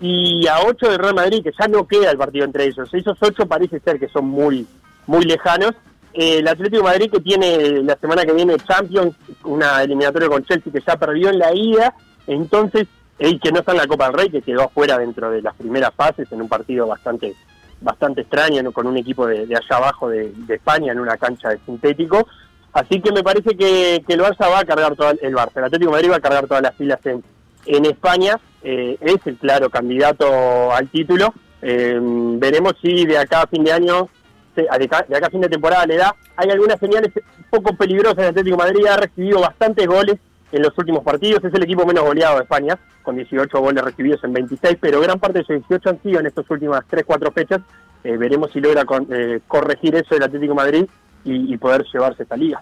y 0.00 0.46
a 0.48 0.60
8 0.66 0.90
de 0.90 0.98
Real 0.98 1.14
Madrid, 1.14 1.42
que 1.44 1.52
ya 1.56 1.68
no 1.68 1.86
queda 1.86 2.10
el 2.10 2.16
partido 2.16 2.44
entre 2.44 2.64
ellos. 2.64 2.88
Esos 2.92 3.18
8 3.20 3.46
parece 3.46 3.78
ser 3.80 4.00
que 4.00 4.08
son 4.08 4.26
muy, 4.26 4.66
muy 5.06 5.24
lejanos. 5.24 5.72
Eh, 6.14 6.38
el 6.38 6.48
Atlético 6.48 6.78
de 6.78 6.82
Madrid 6.82 7.10
que 7.10 7.20
tiene 7.20 7.82
la 7.82 7.96
semana 7.96 8.24
que 8.24 8.32
viene 8.32 8.56
Champions, 8.56 9.14
una 9.44 9.82
eliminatoria 9.82 10.28
con 10.28 10.44
Chelsea 10.44 10.72
que 10.72 10.80
ya 10.80 10.96
perdió 10.96 11.28
en 11.28 11.38
la 11.38 11.54
ida, 11.54 11.94
entonces, 12.26 12.88
y 13.28 13.38
que 13.38 13.52
no 13.52 13.60
está 13.60 13.72
en 13.72 13.78
la 13.78 13.86
Copa 13.86 14.06
del 14.06 14.14
Rey, 14.14 14.30
que 14.30 14.42
quedó 14.42 14.62
afuera 14.62 14.98
dentro 14.98 15.30
de 15.30 15.42
las 15.42 15.54
primeras 15.54 15.94
fases 15.94 16.30
en 16.32 16.42
un 16.42 16.48
partido 16.48 16.86
bastante 16.86 17.34
bastante 17.80 18.20
extraño, 18.20 18.70
con 18.72 18.86
un 18.86 18.96
equipo 18.96 19.26
de, 19.26 19.42
allá 19.42 19.76
abajo 19.76 20.08
de, 20.08 20.32
España 20.48 20.92
en 20.92 21.00
una 21.00 21.16
cancha 21.16 21.48
de 21.48 21.58
sintético. 21.66 22.26
Así 22.72 23.00
que 23.00 23.12
me 23.12 23.22
parece 23.22 23.56
que, 23.56 23.96
el 23.96 24.20
Barça 24.20 24.48
va 24.48 24.60
a 24.60 24.64
cargar 24.64 24.94
todo 24.94 25.10
el 25.10 25.34
Barça, 25.34 25.56
el 25.56 25.64
Atlético 25.64 25.90
de 25.90 25.96
Madrid 25.96 26.10
va 26.12 26.16
a 26.16 26.20
cargar 26.20 26.46
todas 26.46 26.62
las 26.62 26.76
filas 26.76 27.04
en, 27.04 27.22
en 27.66 27.84
España, 27.86 28.38
eh, 28.62 28.96
es 29.00 29.18
el 29.26 29.36
claro 29.36 29.68
candidato 29.68 30.72
al 30.72 30.88
título. 30.88 31.34
Eh, 31.60 31.98
veremos 32.00 32.74
si 32.80 33.04
de 33.04 33.18
acá 33.18 33.42
a 33.42 33.46
fin 33.46 33.64
de 33.64 33.72
año, 33.72 34.08
de 34.56 34.66
acá, 34.70 35.04
de 35.08 35.16
acá 35.16 35.26
a 35.26 35.30
fin 35.30 35.40
de 35.40 35.48
temporada 35.48 35.86
le 35.86 35.96
da. 35.96 36.14
Hay 36.36 36.50
algunas 36.50 36.78
señales 36.78 37.12
poco 37.50 37.76
peligrosas. 37.76 38.18
El 38.18 38.30
Atlético 38.30 38.56
Madrid 38.56 38.86
ha 38.86 38.96
recibido 38.96 39.40
bastantes 39.40 39.86
goles 39.86 40.18
en 40.52 40.62
los 40.62 40.76
últimos 40.78 41.02
partidos. 41.02 41.42
Es 41.44 41.52
el 41.54 41.62
equipo 41.64 41.84
menos 41.86 42.04
goleado 42.04 42.36
de 42.36 42.42
España, 42.42 42.78
con 43.02 43.16
18 43.16 43.58
goles 43.60 43.82
recibidos 43.82 44.22
en 44.24 44.32
26, 44.32 44.76
pero 44.80 45.00
gran 45.00 45.18
parte 45.18 45.38
de 45.38 45.42
esos 45.42 45.68
18 45.68 45.88
han 45.90 46.02
sido 46.02 46.20
en 46.20 46.26
estas 46.26 46.48
últimas 46.50 46.82
3-4 46.88 47.32
fechas. 47.32 47.60
Eh, 48.04 48.16
veremos 48.16 48.50
si 48.52 48.60
logra 48.60 48.84
con- 48.84 49.06
eh, 49.10 49.40
corregir 49.48 49.94
eso 49.96 50.14
el 50.16 50.22
Atlético 50.22 50.52
de 50.52 50.56
Madrid 50.56 50.84
y, 51.24 51.52
y 51.54 51.56
poder 51.56 51.84
llevarse 51.92 52.22
esta 52.24 52.36
liga. 52.36 52.60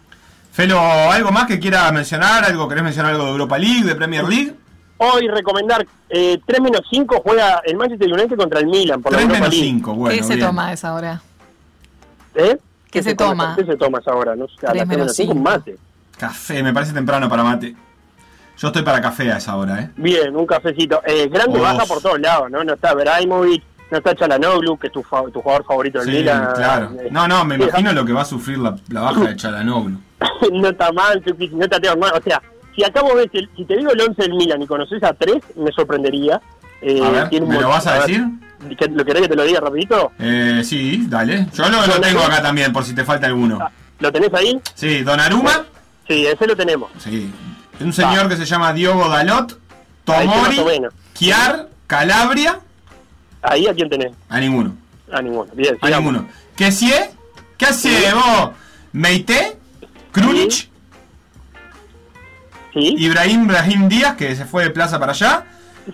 Felo, 0.52 0.78
¿algo 0.80 1.30
más 1.30 1.46
que 1.46 1.58
quiera 1.60 1.90
mencionar? 1.92 2.44
¿Algo 2.44 2.68
querés 2.68 2.84
mencionar 2.84 3.12
algo 3.12 3.24
de 3.26 3.30
Europa 3.32 3.58
League, 3.58 3.84
de 3.84 3.94
Premier 3.94 4.24
League? 4.24 4.54
Hoy 4.98 5.28
recomendar, 5.28 5.86
eh, 6.10 6.38
3 6.44 6.60
menos 6.60 6.82
5 6.90 7.22
juega 7.24 7.62
el 7.64 7.76
Manchester 7.76 8.12
United 8.12 8.36
contra 8.36 8.60
el 8.60 8.66
Milan 8.66 9.00
por 9.00 9.12
la 9.12 9.18
3 9.18 9.28
Europa 9.28 9.40
menos 9.40 9.54
League. 9.54 9.70
5, 9.70 9.94
bueno. 9.94 10.16
¿Qué 10.16 10.22
se 10.24 10.34
bien. 10.34 10.46
toma 10.46 10.68
a 10.68 10.72
esa 10.74 10.94
hora? 10.94 11.22
¿Eh? 12.34 12.58
¿Qué 12.90 13.02
se 13.02 13.14
toma? 13.14 13.54
¿Qué 13.56 13.64
se 13.64 13.76
toma 13.76 13.98
a 13.98 14.00
esa 14.00 14.14
hora? 14.14 14.36
No 14.36 14.46
sé, 14.48 14.66
a 14.66 14.72
Tres 14.72 14.74
las 14.74 14.74
3 14.74 14.88
menos 14.88 14.98
menos 14.98 15.16
5 15.16 15.32
un 15.32 15.42
mate. 15.42 15.76
Café, 16.24 16.62
me 16.62 16.72
parece 16.74 16.92
temprano 16.92 17.30
para 17.30 17.42
mate. 17.42 17.74
Yo 18.58 18.68
estoy 18.68 18.82
para 18.82 19.00
café 19.00 19.32
a 19.32 19.38
esa 19.38 19.56
hora, 19.56 19.80
¿eh? 19.80 19.90
Bien, 19.96 20.36
un 20.36 20.44
cafecito. 20.46 21.00
Eh, 21.06 21.28
grande 21.32 21.58
baja 21.58 21.86
por 21.86 22.02
todos 22.02 22.20
lados, 22.20 22.50
¿no? 22.50 22.62
No 22.62 22.74
está 22.74 22.92
Braimovic, 22.92 23.62
no 23.90 23.96
está 23.96 24.14
Chalanoglu, 24.14 24.76
que 24.78 24.88
es 24.88 24.92
tu, 24.92 25.02
tu 25.32 25.40
jugador 25.40 25.64
favorito 25.64 25.98
del 26.00 26.08
Sí, 26.10 26.16
Milan. 26.18 26.48
claro. 26.54 26.90
Eh, 27.00 27.08
No, 27.10 27.26
no, 27.26 27.42
me 27.46 27.54
imagino 27.54 27.90
lo 27.94 28.04
que 28.04 28.12
va 28.12 28.20
a 28.20 28.24
sufrir 28.26 28.58
la, 28.58 28.76
la 28.90 29.00
baja 29.00 29.20
de 29.22 29.36
Chalanoglu. 29.36 29.98
no 30.52 30.68
está 30.68 30.92
mal, 30.92 31.22
no 31.52 31.64
está 31.64 31.80
Teo 31.80 31.92
Hernández. 31.92 32.20
O 32.20 32.22
sea, 32.22 32.42
si 32.76 32.84
acabo 32.84 33.08
de 33.16 33.26
ver, 33.32 33.48
si 33.56 33.64
te 33.64 33.76
digo 33.78 33.90
el 33.92 34.00
11 34.02 34.20
del 34.20 34.34
Milan 34.34 34.60
y 34.60 34.66
conoces 34.66 35.02
a 35.02 35.14
3, 35.14 35.36
me 35.56 35.72
sorprendería. 35.72 36.38
Eh, 36.82 37.00
A 37.02 37.10
ver, 37.30 37.42
¿me 37.42 37.58
lo 37.58 37.68
vas 37.70 37.86
a 37.86 38.00
decir? 38.00 38.26
¿qué- 38.78 38.88
¿Lo 38.88 39.06
querés 39.06 39.22
que 39.22 39.28
te 39.28 39.36
lo 39.36 39.44
diga 39.44 39.60
rapidito? 39.60 40.12
Eh, 40.18 40.60
sí, 40.64 41.06
dale. 41.08 41.46
Yo 41.54 41.66
lo, 41.70 41.86
lo 41.86 41.98
tengo 41.98 42.20
acá 42.20 42.42
también, 42.42 42.74
por 42.74 42.84
si 42.84 42.94
te 42.94 43.04
falta 43.04 43.26
alguno. 43.26 43.58
¿Lo 44.00 44.12
tenés 44.12 44.34
ahí? 44.34 44.60
Sí, 44.74 45.02
Donnarumma. 45.02 45.64
Sí, 46.10 46.26
ese 46.26 46.44
lo 46.44 46.56
tenemos. 46.56 46.90
Sí. 46.98 47.32
Un 47.78 47.92
señor 47.92 48.28
que 48.28 48.34
se 48.36 48.44
llama 48.44 48.72
Diogo 48.72 49.08
Dalot. 49.08 49.56
Tomori. 50.04 50.56
Chiar. 51.14 51.68
Calabria. 51.86 52.58
Ahí 53.42 53.68
a 53.68 53.72
quién 53.74 53.88
tenés. 53.88 54.10
A 54.28 54.40
ninguno. 54.40 54.74
A 55.12 55.22
ninguno. 55.22 55.48
Bien, 55.54 55.78
A 55.80 55.88
ninguno. 55.88 56.26
¿Qué 56.56 56.72
si 56.72 56.90
¿Qué 57.56 57.66
hace 57.66 58.12
vos? 58.12 58.50
Meite. 58.90 59.56
Krunic. 60.10 60.68
Sí, 62.74 62.94
Ibrahim 62.98 63.46
Brahim 63.46 63.88
Díaz, 63.88 64.16
que 64.16 64.34
se 64.34 64.46
fue 64.46 64.64
de 64.64 64.70
plaza 64.70 64.98
para 64.98 65.12
allá. 65.12 65.44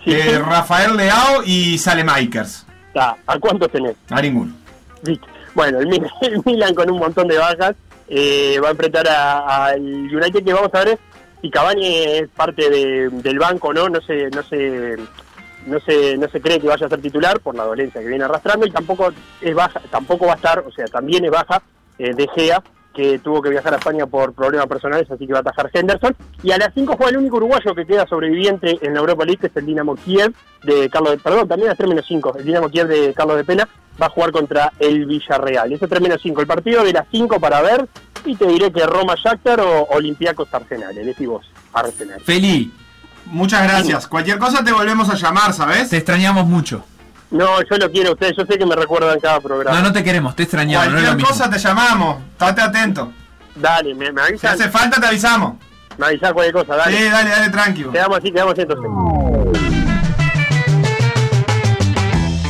Sí. 0.03 0.13
eh, 0.13 0.39
Rafael 0.39 0.97
Leao 0.97 1.43
y 1.45 1.77
Salemakers. 1.77 2.65
¿A 2.95 3.37
cuántos 3.39 3.71
tenés? 3.71 3.95
A 4.09 4.19
ninguno. 4.19 4.51
Bueno, 5.53 5.77
el 5.79 5.85
Milan, 5.85 6.09
el 6.21 6.41
Milan 6.43 6.73
con 6.73 6.89
un 6.89 6.97
montón 6.97 7.27
de 7.27 7.37
bajas 7.37 7.75
eh, 8.07 8.59
va 8.63 8.69
a 8.69 8.71
enfrentar 8.71 9.07
al 9.07 9.81
United 9.81 10.43
que 10.43 10.53
vamos 10.53 10.73
a 10.73 10.83
ver 10.85 10.99
si 11.41 11.49
Cavani 11.49 11.85
es 11.87 12.27
parte 12.29 12.69
de- 12.69 13.09
del 13.09 13.37
banco, 13.39 13.73
¿no? 13.73 13.89
No 13.89 14.01
se, 14.01 14.29
no 14.29 14.41
se, 14.43 14.95
no 15.67 15.79
se, 15.79 16.17
no 16.17 16.27
se 16.29 16.41
cree 16.41 16.59
que 16.59 16.67
vaya 16.67 16.85
a 16.85 16.89
ser 16.89 17.01
titular 17.01 17.39
por 17.39 17.55
la 17.55 17.63
dolencia 17.65 18.01
que 18.01 18.07
viene 18.07 18.23
arrastrando 18.23 18.65
y 18.65 18.71
tampoco 18.71 19.11
es 19.41 19.53
baja, 19.55 19.81
tampoco 19.91 20.25
va 20.25 20.33
a 20.33 20.37
estar, 20.37 20.59
o 20.59 20.71
sea, 20.71 20.85
también 20.85 21.25
es 21.25 21.31
baja 21.31 21.61
eh, 21.99 22.13
De 22.13 22.27
Gea 22.35 22.61
que 22.97 23.19
tuvo 23.19 23.43
que 23.43 23.51
viajar 23.51 23.75
a 23.75 23.77
España 23.77 24.07
por 24.07 24.33
problemas 24.33 24.65
personales, 24.65 25.09
así 25.11 25.27
que 25.27 25.33
va 25.33 25.39
a 25.39 25.41
atajar 25.41 25.69
Henderson. 25.71 26.15
Y 26.41 26.51
a 26.51 26.57
las 26.57 26.73
5 26.73 26.95
juega 26.97 27.11
el 27.11 27.17
único 27.17 27.37
uruguayo 27.37 27.75
que 27.75 27.85
queda 27.85 28.07
sobreviviente 28.07 28.79
en 28.81 28.95
la 28.95 29.01
Europa 29.01 29.23
League, 29.23 29.39
que 29.39 29.47
es 29.47 29.55
el 29.55 29.67
Dinamo 29.67 29.95
Kiev 29.95 30.33
de 30.63 30.89
Carlos 30.89 31.11
de, 31.11 31.19
perdón, 31.19 31.47
también 31.47 31.69
a 31.69 31.75
3 31.75 31.87
menos 31.87 32.05
5, 32.07 32.37
el 32.39 32.45
Dinamo 32.45 32.69
Kiev 32.69 32.87
de 32.87 33.13
Carlos 33.13 33.37
de 33.37 33.43
Pena 33.43 33.69
va 34.01 34.07
a 34.07 34.09
jugar 34.09 34.31
contra 34.31 34.73
el 34.79 35.05
Villarreal. 35.05 35.71
Ese 35.71 35.87
3 35.87 36.01
menos 36.01 36.19
5, 36.23 36.41
el 36.41 36.47
partido 36.47 36.83
de 36.83 36.93
las 36.93 37.05
5 37.11 37.39
para 37.39 37.61
ver, 37.61 37.87
y 38.25 38.35
te 38.35 38.47
diré 38.47 38.71
que 38.71 38.83
Roma 38.87 39.13
Shakhtar 39.15 39.61
o 39.61 39.83
Olympiacos 39.91 40.51
Arsenal, 40.51 40.97
elegí 40.97 41.27
vos, 41.27 41.45
Arsenal. 41.73 42.19
Feli, 42.21 42.71
Muchas 43.29 43.63
gracias. 43.63 44.07
Cualquier 44.07 44.39
cosa 44.39 44.63
te 44.63 44.71
volvemos 44.71 45.09
a 45.09 45.15
llamar, 45.15 45.53
¿sabes? 45.53 45.89
te 45.89 45.97
extrañamos 45.97 46.45
mucho. 46.45 46.85
No, 47.29 47.61
yo 47.69 47.77
lo 47.77 47.91
quiero 47.91 48.09
a 48.11 48.13
ustedes, 48.13 48.35
yo 48.37 48.45
sé 48.45 48.57
que 48.57 48.65
me 48.65 48.75
recuerdan 48.75 49.19
cada 49.19 49.39
programa. 49.41 49.77
No, 49.77 49.87
no 49.87 49.93
te 49.93 50.03
queremos, 50.03 50.35
te 50.35 50.43
extrañamos. 50.43 50.87
No 50.87 50.97
es 50.97 51.03
lo 51.03 51.07
Cualquier 51.09 51.17
mismo. 51.17 51.29
cosa 51.29 51.49
te 51.49 51.59
llamamos. 51.59 52.17
Estate 52.31 52.61
atento. 52.61 53.11
Dale, 53.55 53.93
me, 53.95 54.11
me 54.11 54.37
Si 54.37 54.47
hace 54.47 54.69
falta, 54.69 55.01
te 55.01 55.07
avisamos. 55.07 55.55
me 55.97 56.05
avisan 56.07 56.33
cualquier 56.33 56.53
cosa, 56.65 56.75
dale. 56.77 56.97
Sí, 56.97 57.03
dale, 57.09 57.29
dale, 57.29 57.49
tranquilo. 57.49 57.91
Quedamos 57.91 58.17
así, 58.19 58.31
quedamos 58.31 58.53
así 58.53 58.61
entonces. 58.61 58.89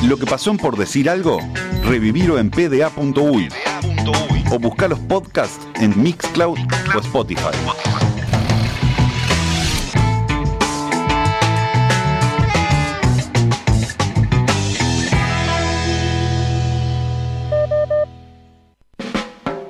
Lo 0.04 0.18
que 0.18 0.26
pasó 0.26 0.52
en 0.52 0.58
por 0.58 0.78
decir 0.78 1.10
algo, 1.10 1.40
revivirlo 1.84 2.38
en 2.38 2.50
pda.uy 2.52 3.50
o 4.52 4.60
buscar 4.60 4.90
los 4.90 5.00
podcasts 5.00 5.68
en 5.76 6.02
Mixcloud 6.02 6.58
o 6.96 7.00
Spotify. 7.00 7.42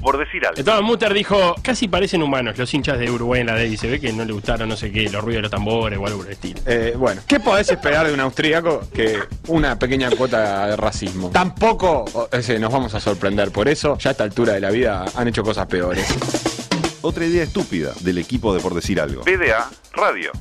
Por 0.00 0.18
decir 0.18 0.44
algo. 0.46 0.58
Entonces 0.58 0.84
Mutter 0.84 1.14
dijo, 1.14 1.54
casi 1.62 1.88
parecen 1.88 2.22
humanos 2.22 2.56
los 2.58 2.72
hinchas 2.72 2.98
de 2.98 3.10
Uruguay 3.10 3.40
en 3.40 3.46
la 3.48 3.54
D 3.54 3.68
y 3.68 3.76
se 3.76 3.88
ve 3.88 4.00
que 4.00 4.12
no 4.12 4.24
le 4.24 4.32
gustaron 4.32 4.68
no 4.68 4.76
sé 4.76 4.90
qué, 4.92 5.08
los 5.10 5.22
ruidos 5.22 5.38
de 5.38 5.42
los 5.42 5.50
tambores 5.50 5.98
o 5.98 6.06
algo 6.06 6.18
por 6.18 6.26
el 6.26 6.32
estilo. 6.32 6.60
Eh, 6.66 6.94
bueno, 6.96 7.22
¿qué 7.26 7.40
podés 7.40 7.70
esperar 7.70 8.06
de 8.06 8.14
un 8.14 8.20
austríaco 8.20 8.82
que 8.92 9.18
una 9.48 9.78
pequeña 9.78 10.10
cuota 10.10 10.66
de 10.66 10.76
racismo? 10.76 11.30
Tampoco 11.30 12.28
ese, 12.32 12.58
nos 12.58 12.72
vamos 12.72 12.94
a 12.94 13.00
sorprender 13.00 13.50
por 13.50 13.68
eso. 13.68 13.96
Ya 13.98 14.10
a 14.10 14.12
esta 14.12 14.24
altura 14.24 14.54
de 14.54 14.60
la 14.60 14.70
vida 14.70 15.04
han 15.14 15.28
hecho 15.28 15.42
cosas 15.42 15.66
peores. 15.66 16.06
Otra 17.02 17.24
idea 17.24 17.44
estúpida 17.44 17.92
del 18.00 18.18
equipo 18.18 18.54
de 18.54 18.60
por 18.60 18.74
decir 18.74 19.00
algo. 19.00 19.22
PDA 19.22 19.70
Radio. 19.92 20.32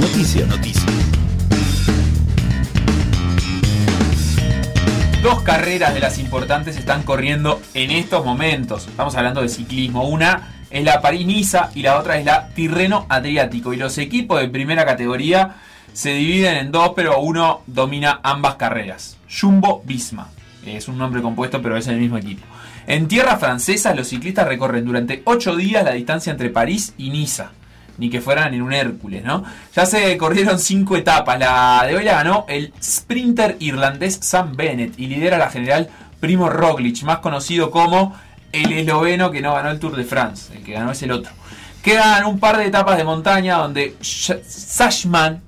Noticias, 0.00 0.48
noticias. 0.48 0.77
Dos 5.28 5.42
carreras 5.42 5.92
de 5.92 6.00
las 6.00 6.18
importantes 6.18 6.78
están 6.78 7.02
corriendo 7.02 7.60
en 7.74 7.90
estos 7.90 8.24
momentos. 8.24 8.88
Estamos 8.88 9.14
hablando 9.14 9.42
de 9.42 9.50
ciclismo. 9.50 10.08
Una 10.08 10.64
es 10.70 10.82
la 10.82 11.02
París-Niza 11.02 11.68
y 11.74 11.82
la 11.82 11.98
otra 11.98 12.16
es 12.16 12.24
la 12.24 12.48
Tirreno 12.54 13.04
Adriático. 13.10 13.74
Y 13.74 13.76
los 13.76 13.98
equipos 13.98 14.40
de 14.40 14.48
primera 14.48 14.86
categoría 14.86 15.56
se 15.92 16.14
dividen 16.14 16.56
en 16.56 16.72
dos, 16.72 16.92
pero 16.96 17.20
uno 17.20 17.60
domina 17.66 18.20
ambas 18.22 18.54
carreras. 18.54 19.18
Jumbo 19.28 19.82
Visma. 19.84 20.30
Es 20.64 20.88
un 20.88 20.96
nombre 20.96 21.20
compuesto, 21.20 21.60
pero 21.60 21.76
es 21.76 21.86
el 21.88 21.98
mismo 21.98 22.16
equipo. 22.16 22.46
En 22.86 23.06
tierra 23.06 23.36
francesa, 23.36 23.94
los 23.94 24.08
ciclistas 24.08 24.48
recorren 24.48 24.86
durante 24.86 25.20
8 25.26 25.56
días 25.56 25.84
la 25.84 25.92
distancia 25.92 26.30
entre 26.30 26.48
París 26.48 26.94
y 26.96 27.10
Niza. 27.10 27.50
Ni 27.98 28.08
que 28.10 28.20
fueran 28.20 28.54
en 28.54 28.62
un 28.62 28.72
Hércules, 28.72 29.24
¿no? 29.24 29.44
Ya 29.74 29.84
se 29.84 30.16
corrieron 30.16 30.58
cinco 30.58 30.96
etapas. 30.96 31.38
La 31.38 31.84
de 31.86 31.96
hoy 31.96 32.04
la 32.04 32.14
ganó 32.14 32.44
el 32.48 32.72
sprinter 32.82 33.56
irlandés 33.60 34.18
Sam 34.22 34.54
Bennett 34.56 34.98
y 34.98 35.06
lidera 35.08 35.36
la 35.36 35.50
general 35.50 35.88
Primo 36.20 36.48
Roglic, 36.48 37.02
más 37.02 37.18
conocido 37.18 37.70
como 37.70 38.14
el 38.52 38.72
esloveno 38.72 39.30
que 39.30 39.40
no 39.42 39.52
ganó 39.54 39.70
el 39.70 39.78
Tour 39.80 39.96
de 39.96 40.04
France. 40.04 40.54
El 40.56 40.62
que 40.64 40.72
ganó 40.72 40.92
es 40.92 41.02
el 41.02 41.10
otro. 41.12 41.32
Quedan 41.82 42.24
un 42.26 42.38
par 42.40 42.56
de 42.58 42.66
etapas 42.66 42.96
de 42.96 43.04
montaña 43.04 43.56
donde 43.58 43.96
Sh- 44.00 44.42
Sashman, 44.44 45.42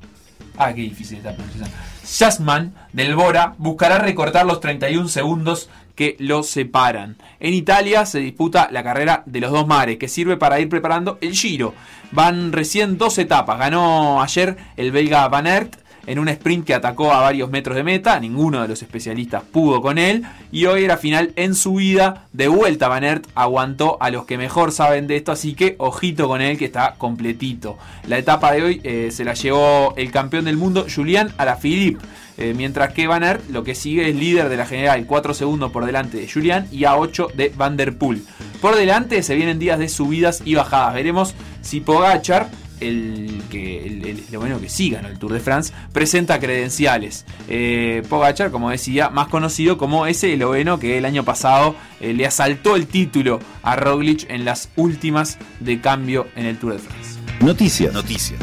ah, 0.58 0.72
qué 0.72 0.82
difícil 0.82 1.18
esta 1.18 1.32
pronunciación, 1.34 1.70
Shasman 2.04 2.74
del 2.92 3.14
Bora 3.14 3.54
buscará 3.58 3.98
recortar 3.98 4.44
los 4.46 4.60
31 4.60 5.08
segundos 5.08 5.68
que 6.00 6.16
lo 6.18 6.42
separan. 6.42 7.18
En 7.40 7.52
Italia 7.52 8.06
se 8.06 8.20
disputa 8.20 8.70
la 8.72 8.82
carrera 8.82 9.22
de 9.26 9.38
los 9.38 9.50
dos 9.50 9.66
mares, 9.66 9.98
que 9.98 10.08
sirve 10.08 10.38
para 10.38 10.58
ir 10.58 10.70
preparando 10.70 11.18
el 11.20 11.34
Giro. 11.34 11.74
Van 12.10 12.52
recién 12.52 12.96
dos 12.96 13.18
etapas. 13.18 13.58
Ganó 13.58 14.22
ayer 14.22 14.56
el 14.78 14.92
belga 14.92 15.28
Van 15.28 15.46
Aert 15.46 15.76
en 16.06 16.18
un 16.18 16.28
sprint 16.28 16.66
que 16.66 16.74
atacó 16.74 17.12
a 17.12 17.20
varios 17.20 17.50
metros 17.50 17.76
de 17.76 17.82
meta. 17.82 18.18
Ninguno 18.20 18.62
de 18.62 18.68
los 18.68 18.82
especialistas 18.82 19.42
pudo 19.42 19.80
con 19.80 19.98
él. 19.98 20.24
Y 20.52 20.66
hoy 20.66 20.84
era 20.84 20.96
final 20.96 21.32
en 21.36 21.54
subida. 21.54 22.26
De 22.32 22.48
vuelta 22.48 22.88
Van 22.88 23.04
Aert 23.04 23.26
aguantó 23.34 23.96
a 24.00 24.10
los 24.10 24.24
que 24.24 24.38
mejor 24.38 24.72
saben 24.72 25.06
de 25.06 25.16
esto. 25.16 25.32
Así 25.32 25.54
que 25.54 25.76
ojito 25.78 26.28
con 26.28 26.40
él 26.40 26.58
que 26.58 26.66
está 26.66 26.94
completito. 26.98 27.78
La 28.06 28.18
etapa 28.18 28.52
de 28.52 28.62
hoy 28.62 28.80
eh, 28.84 29.08
se 29.10 29.24
la 29.24 29.34
llevó 29.34 29.94
el 29.96 30.10
campeón 30.10 30.44
del 30.44 30.56
mundo 30.56 30.86
Julián 30.92 31.32
Alaphilippe. 31.38 32.04
Eh, 32.40 32.54
mientras 32.56 32.94
que 32.94 33.06
Van 33.06 33.22
Aert 33.22 33.50
lo 33.50 33.64
que 33.64 33.74
sigue 33.74 34.08
es 34.08 34.16
líder 34.16 34.48
de 34.48 34.56
la 34.56 34.64
general, 34.64 35.04
4 35.06 35.34
segundos 35.34 35.70
por 35.72 35.84
delante 35.84 36.16
de 36.16 36.26
Julián 36.26 36.66
y 36.72 36.84
a 36.84 36.96
8 36.96 37.28
de 37.34 37.52
Van 37.54 37.76
der 37.76 37.98
Poel. 37.98 38.22
Por 38.62 38.76
delante 38.76 39.22
se 39.22 39.34
vienen 39.34 39.58
días 39.58 39.78
de 39.78 39.90
subidas 39.90 40.40
y 40.46 40.54
bajadas. 40.54 40.94
Veremos 40.94 41.34
si 41.60 41.80
Pogachar, 41.80 42.48
el 42.80 43.42
que 43.50 43.86
el, 43.86 44.04
el 44.06 44.18
esloveno 44.18 44.60
que 44.60 44.68
sí 44.68 44.90
ganó 44.90 45.08
el 45.08 45.18
Tour 45.18 45.32
de 45.32 45.40
France, 45.40 45.72
presenta 45.92 46.40
credenciales. 46.40 47.24
Eh, 47.48 48.02
Pogachar, 48.08 48.50
como 48.50 48.70
decía, 48.70 49.10
más 49.10 49.28
conocido 49.28 49.78
como 49.78 50.06
ese 50.06 50.32
esloveno 50.32 50.78
que 50.78 50.98
el 50.98 51.04
año 51.04 51.24
pasado 51.24 51.74
eh, 52.00 52.12
le 52.12 52.26
asaltó 52.26 52.76
el 52.76 52.86
título 52.86 53.40
a 53.62 53.76
Roglic 53.76 54.28
en 54.30 54.44
las 54.44 54.70
últimas 54.76 55.38
de 55.60 55.80
cambio 55.80 56.26
en 56.36 56.46
el 56.46 56.58
Tour 56.58 56.74
de 56.74 56.78
France. 56.78 57.18
Noticias, 57.40 57.92
noticias. 57.92 58.40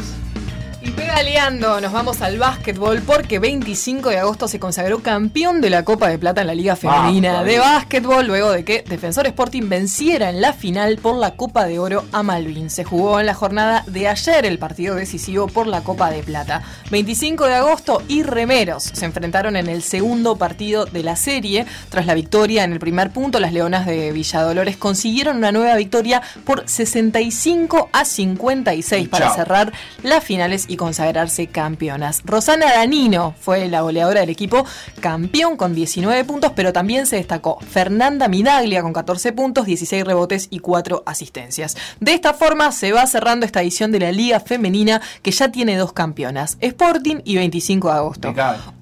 Pedaleando, 0.98 1.80
nos 1.80 1.92
vamos 1.92 2.20
al 2.22 2.38
básquetbol 2.38 3.02
porque 3.02 3.38
25 3.38 4.08
de 4.10 4.18
agosto 4.18 4.48
se 4.48 4.58
consagró 4.58 4.98
campeón 5.00 5.60
de 5.60 5.70
la 5.70 5.84
Copa 5.84 6.08
de 6.08 6.18
Plata 6.18 6.40
en 6.40 6.48
la 6.48 6.54
Liga 6.56 6.74
Femenina 6.74 7.38
Ah, 7.40 7.44
de 7.44 7.58
básquetbol 7.60 8.26
luego 8.26 8.50
de 8.50 8.64
que 8.64 8.82
Defensor 8.82 9.26
Sporting 9.28 9.68
venciera 9.68 10.28
en 10.28 10.40
la 10.40 10.52
final 10.52 10.98
por 10.98 11.14
la 11.16 11.36
Copa 11.36 11.66
de 11.66 11.78
Oro 11.78 12.04
a 12.10 12.24
Malvin. 12.24 12.68
Se 12.68 12.82
jugó 12.82 13.20
en 13.20 13.26
la 13.26 13.34
jornada 13.34 13.84
de 13.86 14.08
ayer 14.08 14.44
el 14.44 14.58
partido 14.58 14.96
decisivo 14.96 15.46
por 15.46 15.68
la 15.68 15.82
Copa 15.82 16.10
de 16.10 16.24
Plata. 16.24 16.62
25 16.90 17.46
de 17.46 17.54
agosto 17.54 18.02
y 18.08 18.24
Remeros 18.24 18.82
se 18.82 19.04
enfrentaron 19.04 19.54
en 19.54 19.68
el 19.68 19.82
segundo 19.84 20.36
partido 20.36 20.84
de 20.84 21.04
la 21.04 21.14
serie. 21.14 21.64
Tras 21.90 22.06
la 22.06 22.14
victoria 22.14 22.64
en 22.64 22.72
el 22.72 22.80
primer 22.80 23.10
punto, 23.10 23.38
las 23.38 23.52
Leonas 23.52 23.86
de 23.86 24.10
Villadolores 24.10 24.76
consiguieron 24.76 25.36
una 25.36 25.52
nueva 25.52 25.76
victoria 25.76 26.22
por 26.44 26.68
65 26.68 27.88
a 27.92 28.04
56 28.04 29.08
para 29.08 29.32
cerrar 29.32 29.72
las 30.02 30.24
finales 30.24 30.64
y 30.68 30.76
consagrarse 30.88 31.48
campeonas. 31.48 32.22
Rosana 32.24 32.72
Danino 32.72 33.34
fue 33.38 33.68
la 33.68 33.82
goleadora 33.82 34.20
del 34.20 34.30
equipo, 34.30 34.64
campeón 35.00 35.58
con 35.58 35.74
19 35.74 36.24
puntos, 36.24 36.52
pero 36.56 36.72
también 36.72 37.06
se 37.06 37.16
destacó 37.16 37.60
Fernanda 37.60 38.26
Minaglia 38.26 38.80
con 38.80 38.94
14 38.94 39.34
puntos, 39.34 39.66
16 39.66 40.02
rebotes 40.02 40.48
y 40.50 40.60
4 40.60 41.02
asistencias. 41.04 41.76
De 42.00 42.14
esta 42.14 42.32
forma 42.32 42.72
se 42.72 42.92
va 42.92 43.06
cerrando 43.06 43.44
esta 43.44 43.60
edición 43.60 43.92
de 43.92 44.00
la 44.00 44.12
Liga 44.12 44.40
Femenina 44.40 45.02
que 45.20 45.30
ya 45.30 45.52
tiene 45.52 45.76
dos 45.76 45.92
campeonas, 45.92 46.56
Sporting 46.62 47.16
y 47.22 47.36
25 47.36 47.88
de 47.88 47.94
agosto. 47.94 48.34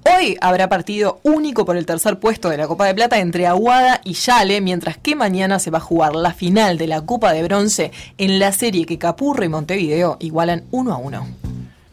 Hoy 0.05 0.37
habrá 0.39 0.69
partido 0.69 1.19
único 1.23 1.65
por 1.65 1.75
el 1.75 1.85
tercer 1.85 2.19
puesto 2.19 2.47
de 2.47 2.55
la 2.55 2.67
Copa 2.67 2.85
de 2.85 2.95
Plata 2.95 3.19
entre 3.19 3.47
Aguada 3.47 3.99
y 4.05 4.13
Yale, 4.13 4.61
mientras 4.61 4.97
que 4.97 5.17
mañana 5.17 5.59
se 5.59 5.71
va 5.71 5.79
a 5.79 5.81
jugar 5.81 6.15
la 6.15 6.31
final 6.31 6.77
de 6.77 6.87
la 6.87 7.01
Copa 7.01 7.33
de 7.33 7.43
Bronce 7.43 7.91
en 8.17 8.39
la 8.39 8.53
serie 8.53 8.85
que 8.85 8.97
Capurro 8.97 9.43
y 9.43 9.49
Montevideo 9.49 10.15
igualan 10.21 10.63
1 10.71 10.93
a 10.93 10.97
1. 10.97 11.46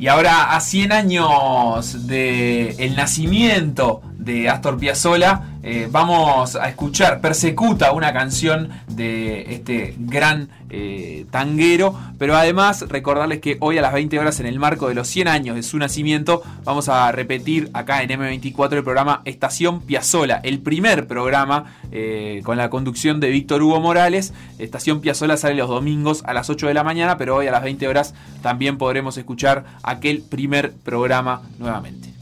Y 0.04 0.08
ahora, 0.08 0.54
a 0.54 0.60
100 0.60 0.92
años 0.92 2.06
de 2.06 2.72
el 2.72 2.94
nacimiento 2.94 4.02
de 4.18 4.50
Astor 4.50 4.76
Piazzolla, 4.76 5.54
eh, 5.62 5.88
vamos 5.90 6.56
a 6.56 6.68
escuchar 6.68 7.22
Persecuta, 7.22 7.90
una 7.92 8.12
canción 8.12 8.68
de 8.86 9.54
este 9.54 9.94
gran 9.96 10.50
eh, 10.76 11.26
tanguero. 11.30 11.94
Pero 12.18 12.36
además, 12.36 12.84
recordarles 12.88 13.40
que 13.40 13.56
hoy 13.60 13.78
a 13.78 13.82
las 13.82 13.92
20 13.92 14.18
horas, 14.18 14.40
en 14.40 14.46
el 14.46 14.58
marco 14.58 14.88
de 14.88 14.94
los 14.94 15.06
100 15.06 15.28
años 15.28 15.56
de 15.56 15.62
su 15.62 15.78
nacimiento, 15.78 16.42
vamos 16.64 16.88
a 16.88 17.10
repetir 17.12 17.70
acá 17.74 18.02
en 18.02 18.10
M24 18.10 18.72
el 18.72 18.82
programa 18.84 19.22
Estación 19.24 19.82
Piazzola, 19.82 20.40
el 20.42 20.60
primer 20.60 21.06
programa 21.06 21.76
eh, 21.92 22.42
con 22.44 22.56
la 22.56 22.70
conducción 22.70 23.20
de 23.20 23.30
Víctor 23.30 23.62
Hugo 23.62 23.80
Morales. 23.80 24.32
Estación 24.58 25.00
Piazzola 25.00 25.36
sale 25.36 25.54
los 25.54 25.68
domingos 25.68 26.22
a 26.26 26.34
las 26.34 26.50
8 26.50 26.66
de 26.66 26.74
la 26.74 26.82
mañana, 26.82 27.16
pero 27.16 27.36
hoy 27.36 27.46
a 27.46 27.52
las 27.52 27.62
20 27.62 27.86
horas 27.86 28.14
también 28.42 28.76
podremos 28.76 29.16
escuchar 29.16 29.64
aquel 29.82 30.22
primer 30.22 30.72
programa 30.72 31.42
nuevamente. 31.58 32.13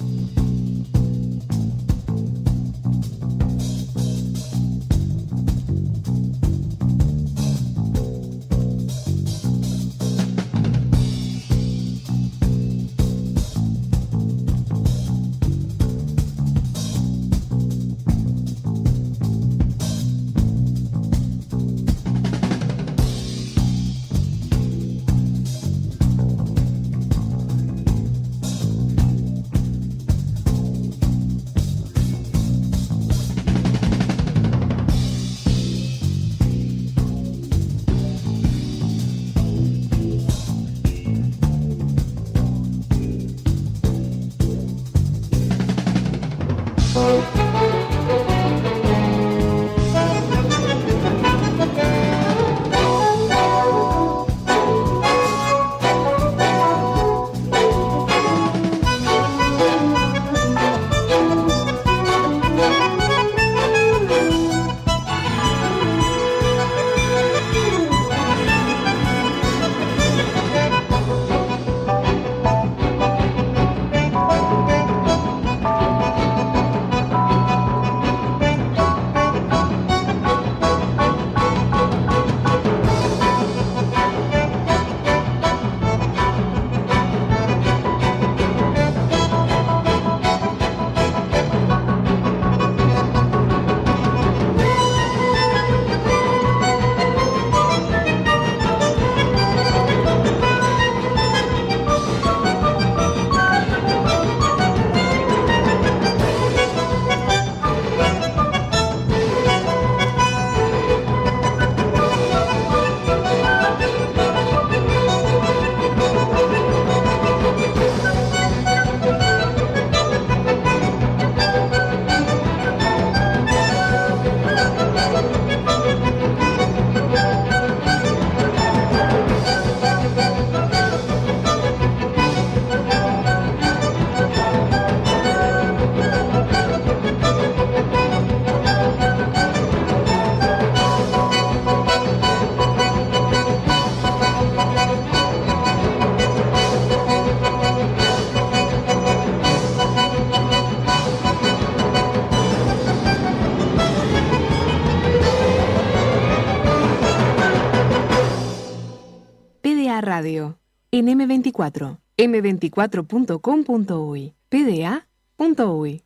En 160.90 161.08
M24, 161.08 161.98
m24.com.uy, 162.16 164.34
pda.uy. 164.48 166.02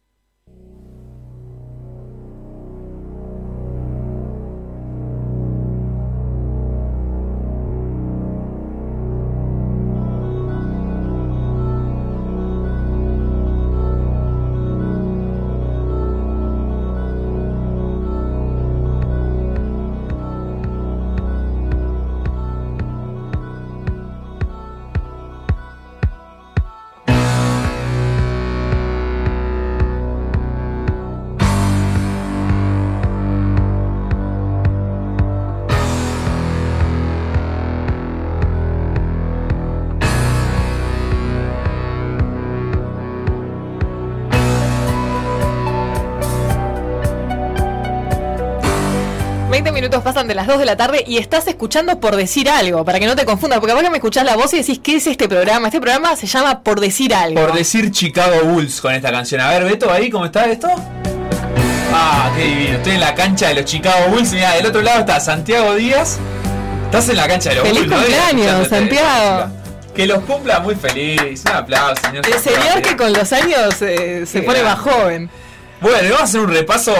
minutos 49.96 50.12
pasan 50.12 50.28
de 50.28 50.34
las 50.34 50.46
2 50.46 50.58
de 50.58 50.64
la 50.64 50.76
tarde 50.76 51.04
y 51.06 51.18
estás 51.18 51.46
escuchando 51.48 51.98
por 52.00 52.16
decir 52.16 52.50
algo, 52.50 52.84
para 52.84 52.98
que 53.00 53.06
no 53.06 53.16
te 53.16 53.24
confundas, 53.24 53.60
porque 53.60 53.72
ahora 53.72 53.90
me 53.90 53.96
escuchás 53.96 54.24
la 54.24 54.36
voz 54.36 54.52
y 54.54 54.58
decís, 54.58 54.80
¿qué 54.82 54.96
es 54.96 55.06
este 55.06 55.28
programa? 55.28 55.68
Este 55.68 55.80
programa 55.80 56.16
se 56.16 56.26
llama 56.26 56.60
Por 56.62 56.80
decir 56.80 57.14
algo. 57.14 57.40
Por 57.40 57.54
decir 57.54 57.90
Chicago 57.90 58.44
Bulls 58.44 58.80
con 58.80 58.92
esta 58.92 59.10
canción. 59.10 59.40
A 59.40 59.50
ver, 59.50 59.64
Beto, 59.64 59.90
ahí, 59.90 60.10
¿cómo 60.10 60.26
está 60.26 60.44
esto? 60.46 60.68
Ah, 61.92 62.30
qué 62.36 62.44
divino. 62.44 62.76
Estoy 62.76 62.92
en 62.94 63.00
la 63.00 63.14
cancha 63.14 63.48
de 63.48 63.54
los 63.54 63.64
Chicago 63.64 64.08
Bulls. 64.10 64.32
Mira, 64.32 64.54
del 64.54 64.66
otro 64.66 64.82
lado 64.82 65.00
está 65.00 65.18
Santiago 65.18 65.74
Díaz. 65.74 66.18
Estás 66.84 67.08
en 67.08 67.16
la 67.16 67.28
cancha 67.28 67.50
de 67.50 67.56
los 67.56 67.68
¡Feliz 67.68 67.80
Bulls. 67.80 67.90
¿no? 67.90 67.96
cumpleaños. 67.96 68.68
Santiago! 68.68 69.50
Que 69.94 70.06
los 70.06 70.22
cumpla 70.24 70.60
muy 70.60 70.74
feliz. 70.74 71.42
Un 71.46 71.52
aplauso, 71.52 72.02
señor. 72.02 72.26
El 72.26 72.38
señor 72.38 72.82
que 72.82 72.96
con 72.96 73.12
los 73.14 73.32
años 73.32 73.80
eh, 73.80 74.26
se 74.26 74.40
Qué 74.40 74.46
pone 74.46 74.62
más 74.62 74.78
joven. 74.78 75.30
Bueno, 75.80 75.98
vamos 76.04 76.20
a 76.20 76.24
hacer 76.24 76.40
un 76.40 76.48
repaso 76.48 76.94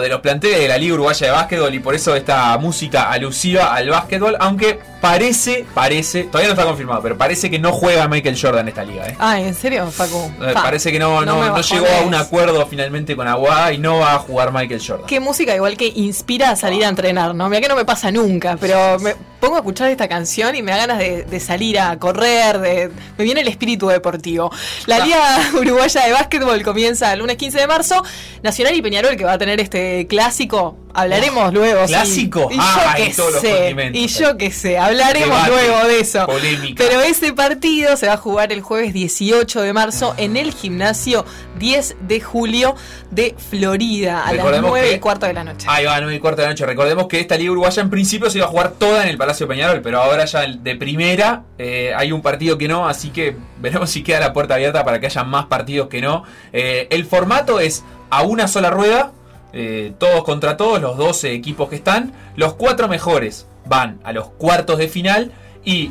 de 0.00 0.08
los 0.08 0.20
planteles 0.20 0.58
de 0.60 0.68
la 0.68 0.76
Liga 0.76 0.94
Uruguaya 0.94 1.26
de 1.26 1.32
Básquetbol 1.32 1.74
y 1.74 1.78
por 1.78 1.94
eso 1.94 2.14
esta 2.14 2.58
música 2.58 3.10
alusiva 3.10 3.74
al 3.74 3.88
básquetbol, 3.88 4.36
aunque 4.38 4.78
parece, 5.00 5.64
parece, 5.74 6.24
todavía 6.24 6.48
no 6.48 6.54
está 6.54 6.66
confirmado, 6.66 7.00
pero 7.00 7.16
parece 7.16 7.50
que 7.50 7.58
no 7.58 7.72
juega 7.72 8.06
Michael 8.06 8.38
Jordan 8.40 8.62
en 8.62 8.68
esta 8.68 8.84
liga. 8.84 9.06
¿eh? 9.06 9.16
Ah, 9.18 9.40
¿en 9.40 9.54
serio, 9.54 9.90
Facu? 9.90 10.30
Eh, 10.42 10.52
parece 10.52 10.92
que 10.92 10.98
no, 10.98 11.24
no, 11.24 11.60
llegó 11.60 11.86
a 11.86 12.02
un 12.02 12.14
acuerdo 12.14 12.66
finalmente 12.66 13.16
con 13.16 13.26
Aguada 13.26 13.72
y 13.72 13.78
no 13.78 13.98
va 13.98 14.14
a 14.14 14.18
jugar 14.18 14.52
Michael 14.52 14.82
Jordan. 14.86 15.06
Qué 15.06 15.20
música 15.20 15.54
igual 15.54 15.76
que 15.76 15.86
inspira 15.86 16.50
a 16.50 16.56
salir 16.56 16.84
a 16.84 16.88
entrenar, 16.88 17.34
¿no? 17.34 17.48
Mira 17.48 17.62
que 17.62 17.68
no 17.68 17.76
me 17.76 17.84
pasa 17.84 18.10
nunca, 18.10 18.58
pero 18.60 18.98
me 18.98 19.14
pongo 19.40 19.56
a 19.56 19.58
escuchar 19.58 19.90
esta 19.90 20.08
canción 20.08 20.54
y 20.54 20.62
me 20.62 20.72
da 20.72 20.78
ganas 20.78 20.98
de, 20.98 21.22
de 21.22 21.40
salir 21.40 21.78
a 21.78 21.96
correr, 21.98 22.58
de, 22.58 22.90
me 23.16 23.24
viene 23.24 23.40
el 23.40 23.48
espíritu 23.48 23.88
deportivo. 23.88 24.50
La 24.86 24.98
Liga 24.98 25.50
Uruguaya 25.54 26.04
de 26.04 26.12
Básquetbol 26.12 26.62
comienza 26.62 27.12
el 27.12 27.20
lunes 27.20 27.36
15 27.36 27.58
de 27.58 27.66
marzo. 27.66 28.02
Nacional 28.42 28.74
y 28.74 28.82
Peñarol, 28.82 29.16
que 29.16 29.24
va 29.24 29.32
a 29.32 29.38
tener 29.38 29.60
este 29.60 30.06
clásico, 30.06 30.76
hablaremos 30.94 31.52
luego. 31.52 31.86
sí. 31.86 31.92
¿Clásico? 31.92 32.48
Y 32.50 32.56
yo 32.56 32.62
Ah, 32.62 32.96
todos 33.16 33.32
los 33.34 33.40
sé, 33.42 33.74
y 33.92 34.06
yo 34.08 34.36
qué 34.36 34.50
sé, 34.50 34.78
hablaremos 34.78 35.28
Debate, 35.44 35.50
luego 35.50 35.88
de 35.88 36.00
eso. 36.00 36.26
polémica. 36.26 36.84
Pero 36.86 37.00
ese 37.02 37.32
partido 37.32 37.96
se 37.96 38.06
va 38.06 38.14
a 38.14 38.16
jugar 38.16 38.52
el 38.52 38.62
jueves 38.62 38.92
18 38.92 39.60
de 39.62 39.72
marzo 39.72 40.14
en 40.16 40.36
el 40.36 40.52
gimnasio 40.52 41.24
10 41.58 41.96
de 42.00 42.20
julio 42.20 42.74
de 43.10 43.34
Florida 43.50 44.20
a 44.22 44.26
las 44.26 44.36
Recordemos 44.36 44.70
9 44.70 44.88
que- 44.90 44.94
y 44.94 44.98
cuarto 44.98 45.26
de 45.26 45.32
la 45.34 45.44
noche. 45.44 45.66
Ahí 45.70 45.84
va, 45.84 46.00
9 46.00 46.14
y 46.16 46.20
cuarto 46.20 46.40
de 46.42 46.46
la 46.48 46.52
noche. 46.52 46.66
Recordemos 46.66 47.06
que 47.08 47.20
esta 47.20 47.36
Liga 47.36 47.52
Uruguaya 47.52 47.82
en 47.82 47.90
principio 47.90 48.30
se 48.30 48.38
iba 48.38 48.46
a 48.46 48.50
jugar 48.50 48.72
toda 48.72 49.02
en 49.02 49.08
el 49.08 49.18
Palacio 49.18 49.46
Peñarol, 49.48 49.80
pero 49.82 50.00
ahora 50.02 50.24
ya 50.24 50.46
de 50.46 50.76
primera 50.76 51.42
eh, 51.58 51.92
hay 51.96 52.12
un 52.12 52.22
partido 52.22 52.56
que 52.58 52.68
no, 52.68 52.88
así 52.88 53.10
que 53.10 53.36
veremos 53.60 53.90
si 53.90 54.02
queda 54.02 54.20
la 54.20 54.32
puerta 54.32 54.54
abierta 54.54 54.84
para 54.84 55.00
que 55.00 55.06
haya 55.06 55.24
más 55.24 55.46
partidos 55.46 55.88
que 55.88 56.00
no. 56.00 56.24
Eh, 56.52 56.86
el 56.90 57.04
formato 57.04 57.60
es 57.60 57.84
a 58.10 58.22
una 58.22 58.48
sola 58.48 58.70
rueda, 58.70 59.12
eh, 59.52 59.92
todos 59.98 60.24
contra 60.24 60.56
todos, 60.56 60.80
los 60.80 60.96
12 60.96 61.32
equipos 61.32 61.68
que 61.68 61.76
están. 61.76 62.12
Los 62.36 62.54
cuatro 62.54 62.88
mejores 62.88 63.46
van 63.66 64.00
a 64.04 64.12
los 64.12 64.28
cuartos 64.30 64.78
de 64.78 64.88
final 64.88 65.32
y 65.64 65.90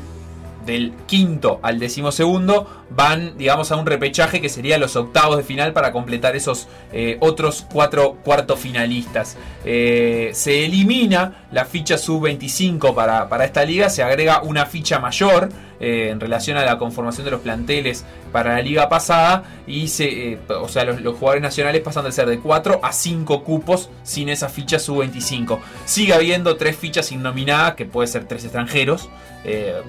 del 0.65 0.93
quinto 1.05 1.59
al 1.63 1.79
decimosegundo 1.79 2.67
van, 2.89 3.37
digamos, 3.37 3.71
a 3.71 3.75
un 3.75 3.85
repechaje 3.85 4.41
que 4.41 4.49
sería 4.49 4.77
los 4.77 4.95
octavos 4.95 5.37
de 5.37 5.43
final 5.43 5.73
para 5.73 5.91
completar 5.91 6.35
esos 6.35 6.67
eh, 6.93 7.17
otros 7.19 7.65
cuatro 7.71 8.17
cuartos 8.23 8.59
finalistas. 8.59 9.37
Eh, 9.65 10.31
se 10.33 10.65
elimina 10.65 11.45
la 11.51 11.65
ficha 11.65 11.97
sub-25 11.97 12.93
para, 12.95 13.27
para 13.29 13.45
esta 13.45 13.65
liga, 13.65 13.89
se 13.89 14.03
agrega 14.03 14.41
una 14.41 14.65
ficha 14.65 14.99
mayor 14.99 15.49
eh, 15.79 16.09
en 16.11 16.19
relación 16.19 16.57
a 16.57 16.65
la 16.65 16.77
conformación 16.77 17.25
de 17.25 17.31
los 17.31 17.41
planteles 17.41 18.03
para 18.31 18.55
la 18.55 18.61
liga 18.61 18.89
pasada 18.89 19.43
y 19.67 19.89
se, 19.89 20.39
o 20.49 20.67
sea, 20.67 20.85
los, 20.85 20.99
jugadores 21.17 21.41
nacionales 21.41 21.81
pasan 21.81 22.05
de 22.05 22.11
ser 22.11 22.27
de 22.27 22.39
4 22.39 22.79
a 22.81 22.91
5 22.91 23.43
cupos 23.43 23.89
sin 24.03 24.29
esa 24.29 24.49
ficha 24.49 24.79
sub-25. 24.79 25.59
Sigue 25.85 26.13
habiendo 26.13 26.55
tres 26.55 26.77
fichas 26.77 27.11
innominadas, 27.11 27.75
que 27.75 27.85
puede 27.85 28.07
ser 28.07 28.25
tres 28.25 28.43
extranjeros, 28.43 29.09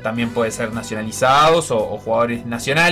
también 0.05 0.30
puede 0.30 0.53
ser 0.53 0.72
nacionalizados 0.72 1.72
o 1.72 1.99
jugadores 1.99 2.46
nacionales, 2.46 2.88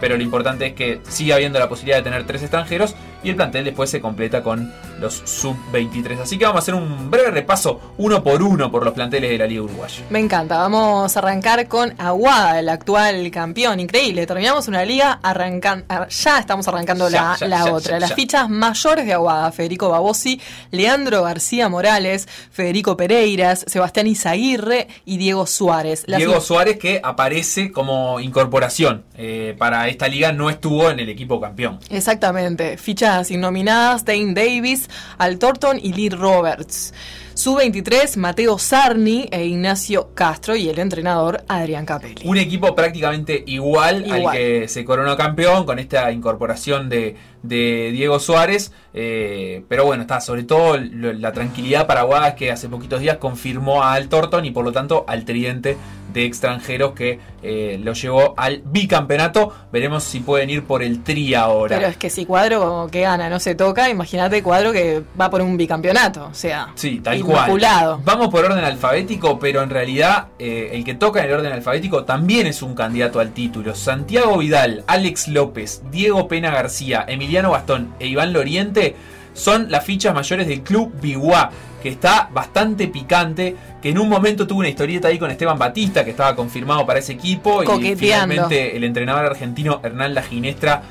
pero 0.00 0.16
lo 0.16 0.22
importante 0.22 0.66
es 0.66 0.74
que 0.74 1.00
sigue 1.08 1.32
habiendo 1.32 1.58
la 1.58 1.68
posibilidad 1.68 1.98
de 1.98 2.02
tener 2.02 2.26
tres 2.26 2.42
extranjeros 2.42 2.94
y 3.26 3.30
el 3.30 3.36
plantel 3.36 3.64
después 3.64 3.90
se 3.90 4.00
completa 4.00 4.40
con 4.40 4.72
los 5.00 5.14
sub-23. 5.24 6.20
Así 6.20 6.38
que 6.38 6.44
vamos 6.44 6.60
a 6.60 6.62
hacer 6.62 6.74
un 6.74 7.10
breve 7.10 7.32
repaso 7.32 7.80
uno 7.98 8.22
por 8.22 8.40
uno 8.40 8.70
por 8.70 8.84
los 8.84 8.94
planteles 8.94 9.30
de 9.30 9.38
la 9.38 9.46
Liga 9.46 9.62
Uruguaya. 9.62 10.04
Me 10.10 10.20
encanta. 10.20 10.58
Vamos 10.58 11.16
a 11.16 11.18
arrancar 11.18 11.66
con 11.66 11.92
Aguada, 11.98 12.60
el 12.60 12.68
actual 12.68 13.28
campeón. 13.32 13.80
Increíble. 13.80 14.26
Terminamos 14.26 14.68
una 14.68 14.84
liga, 14.84 15.18
arrancan, 15.22 15.84
ah, 15.88 16.06
ya 16.08 16.38
estamos 16.38 16.68
arrancando 16.68 17.08
Ya, 17.08 17.22
la, 17.32 17.36
ya, 17.36 17.48
la 17.48 17.64
ya, 17.64 17.72
otra. 17.72 17.98
Las 17.98 18.14
fichas 18.14 18.48
mayores 18.48 19.04
de 19.06 19.12
Aguada. 19.12 19.50
Federico 19.50 19.88
Babosi, 19.88 20.40
Leandro 20.70 21.22
García 21.22 21.68
Morales, 21.68 22.28
Federico 22.52 22.96
Pereiras, 22.96 23.64
Sebastián 23.66 24.06
Izaguirre 24.06 24.86
y 25.04 25.16
Diego 25.16 25.46
Suárez. 25.46 26.06
Diego 26.06 26.40
Suárez 26.40 26.78
que 26.78 27.00
aparece 27.02 27.72
como 27.72 28.20
incorporación 28.20 29.04
eh, 29.16 29.56
para 29.58 29.88
esta 29.88 30.06
liga, 30.06 30.30
no 30.30 30.48
estuvo 30.48 30.90
en 30.90 31.00
el 31.00 31.08
equipo 31.08 31.40
campeón. 31.40 31.80
Exactamente. 31.90 32.76
Fichas 33.16 33.30
innominadas, 33.30 34.04
Dane 34.04 34.34
Davis, 34.34 34.90
Al 35.18 35.38
Thornton 35.38 35.78
y 35.82 35.92
Lee 35.92 36.10
Roberts. 36.10 36.92
Sub-23, 37.34 38.16
Mateo 38.16 38.58
Sarni 38.58 39.28
e 39.30 39.44
Ignacio 39.44 40.14
Castro 40.14 40.56
y 40.56 40.70
el 40.70 40.78
entrenador 40.78 41.44
Adrián 41.48 41.84
Capelli. 41.84 42.22
Un 42.24 42.38
equipo 42.38 42.74
prácticamente 42.74 43.44
igual, 43.46 44.06
al 44.10 44.32
que 44.32 44.68
se 44.68 44.86
coronó 44.86 45.18
campeón 45.18 45.66
con 45.66 45.78
esta 45.78 46.10
incorporación 46.12 46.88
de, 46.88 47.14
de 47.42 47.90
Diego 47.92 48.18
Suárez. 48.20 48.72
eh, 48.94 49.62
pero 49.68 49.84
bueno, 49.84 50.02
está 50.02 50.22
sobre 50.22 50.44
todo 50.44 50.78
la 50.78 51.32
tranquilidad 51.32 51.86
para 51.86 52.00
Aguada 52.00 52.28
es 52.28 52.34
que 52.36 52.50
hace 52.50 52.70
poquitos 52.70 53.00
días 53.00 53.18
confirmó 53.18 53.82
a 53.82 53.92
Al 53.92 54.08
Thornton 54.08 54.46
y 54.46 54.50
por 54.50 54.64
lo 54.64 54.72
tanto 54.72 55.04
al 55.06 55.26
tridente 55.26 55.76
de 56.16 56.24
extranjeros 56.24 56.92
que 56.92 57.20
eh, 57.42 57.78
lo 57.82 57.92
llevó 57.92 58.32
al 58.38 58.62
bicampeonato. 58.64 59.52
Veremos 59.70 60.02
si 60.02 60.20
pueden 60.20 60.48
ir 60.48 60.64
por 60.64 60.82
el 60.82 61.04
tri 61.04 61.34
ahora. 61.34 61.76
Pero 61.76 61.88
es 61.88 61.98
que 61.98 62.08
si 62.08 62.24
cuadro 62.24 62.88
que 62.90 63.02
gana 63.02 63.28
no 63.28 63.38
se 63.38 63.54
toca, 63.54 63.90
imagínate 63.90 64.42
cuadro 64.42 64.72
que 64.72 65.02
va 65.20 65.28
por 65.28 65.42
un 65.42 65.58
bicampeonato. 65.58 66.26
O 66.30 66.34
sea, 66.34 66.68
Sí, 66.74 67.00
tal 67.00 67.18
inmaculado. 67.18 68.00
cual. 68.00 68.04
Vamos 68.04 68.28
por 68.30 68.46
orden 68.46 68.64
alfabético, 68.64 69.38
pero 69.38 69.62
en 69.62 69.68
realidad 69.68 70.28
eh, 70.38 70.70
el 70.72 70.84
que 70.84 70.94
toca 70.94 71.20
en 71.20 71.26
el 71.26 71.34
orden 71.34 71.52
alfabético 71.52 72.04
también 72.04 72.46
es 72.46 72.62
un 72.62 72.74
candidato 72.74 73.20
al 73.20 73.32
título. 73.32 73.74
Santiago 73.74 74.38
Vidal, 74.38 74.82
Alex 74.86 75.28
López, 75.28 75.82
Diego 75.90 76.28
Pena 76.28 76.50
García, 76.50 77.04
Emiliano 77.06 77.50
Bastón 77.50 77.92
e 78.00 78.06
Iván 78.06 78.32
Loriente 78.32 78.96
son 79.34 79.70
las 79.70 79.84
fichas 79.84 80.14
mayores 80.14 80.48
del 80.48 80.62
club 80.62 80.90
Biguá, 80.98 81.50
que 81.82 81.88
está 81.88 82.28
bastante 82.32 82.88
picante, 82.88 83.56
que 83.80 83.90
en 83.90 83.98
un 83.98 84.08
momento 84.08 84.46
tuvo 84.46 84.60
una 84.60 84.68
historieta 84.68 85.08
ahí 85.08 85.18
con 85.18 85.30
Esteban 85.30 85.58
Batista, 85.58 86.04
que 86.04 86.10
estaba 86.10 86.34
confirmado 86.34 86.84
para 86.86 86.98
ese 86.98 87.12
equipo, 87.12 87.62
y 87.80 87.96
finalmente 87.96 88.76
el 88.76 88.84
entrenador 88.84 89.26
argentino 89.26 89.80
Hernán 89.82 90.14
La 90.14 90.22
Ginestra 90.22 90.82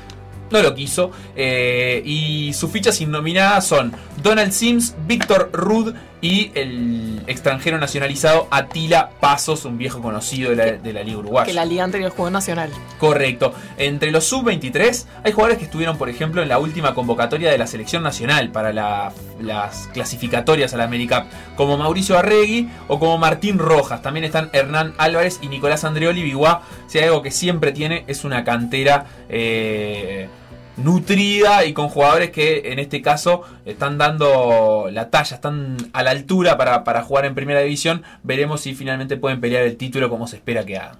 no 0.50 0.62
lo 0.62 0.74
quiso. 0.74 1.10
eh, 1.34 2.02
y 2.04 2.52
sus 2.52 2.70
fichas 2.70 3.00
innominadas 3.00 3.66
son 3.66 3.92
Donald 4.22 4.52
Sims, 4.52 4.94
Víctor 5.06 5.50
Rud 5.52 5.94
y 6.22 6.50
el 6.54 7.22
extranjero 7.26 7.78
nacionalizado 7.78 8.48
Atila 8.50 9.10
Pasos, 9.20 9.64
un 9.64 9.76
viejo 9.78 10.00
conocido 10.00 10.50
de 10.50 10.56
la, 10.56 10.64
de 10.72 10.92
la 10.92 11.02
Liga 11.02 11.18
Uruguaya. 11.18 11.46
Que 11.46 11.52
la 11.52 11.64
liga 11.64 11.84
anterior 11.84 12.10
jugó 12.10 12.30
Nacional. 12.30 12.70
Correcto. 12.98 13.52
Entre 13.76 14.10
los 14.10 14.24
sub-23 14.24 15.04
hay 15.24 15.32
jugadores 15.32 15.58
que 15.58 15.64
estuvieron, 15.64 15.98
por 15.98 16.08
ejemplo, 16.08 16.42
en 16.42 16.48
la 16.48 16.58
última 16.58 16.94
convocatoria 16.94 17.50
de 17.50 17.58
la 17.58 17.66
selección 17.66 18.02
nacional 18.02 18.50
para 18.50 18.72
la- 18.72 19.12
las 19.40 19.88
clasificatorias 19.92 20.72
a 20.72 20.78
la 20.78 20.84
AmeriCup, 20.84 21.24
como 21.56 21.76
Mauricio 21.76 22.18
Arregui 22.18 22.68
o 22.88 22.98
como 22.98 23.18
Martín 23.18 23.58
Rojas. 23.58 24.00
También 24.00 24.24
están 24.24 24.48
Hernán 24.54 24.94
Álvarez 24.96 25.38
y 25.42 25.48
Nicolás 25.48 25.84
Andreoli. 25.84 26.22
Biguá, 26.22 26.62
si 26.86 26.98
hay 26.98 27.04
algo 27.04 27.20
que 27.22 27.30
siempre 27.30 27.72
tiene, 27.72 28.04
es 28.06 28.24
una 28.24 28.42
cantera. 28.44 29.04
eh, 29.28 30.28
nutrida 30.76 31.64
y 31.64 31.72
con 31.72 31.88
jugadores 31.88 32.30
que 32.30 32.72
en 32.72 32.78
este 32.78 33.00
caso 33.02 33.42
están 33.64 33.98
dando 33.98 34.88
la 34.90 35.10
talla, 35.10 35.36
están 35.36 35.76
a 35.92 36.02
la 36.02 36.10
altura 36.10 36.56
para, 36.56 36.84
para 36.84 37.02
jugar 37.02 37.24
en 37.24 37.34
primera 37.34 37.60
división. 37.60 38.02
Veremos 38.22 38.60
si 38.60 38.74
finalmente 38.74 39.16
pueden 39.16 39.40
pelear 39.40 39.62
el 39.62 39.76
título 39.76 40.08
como 40.10 40.26
se 40.26 40.36
espera 40.36 40.64
que 40.64 40.76
hagan. 40.78 40.96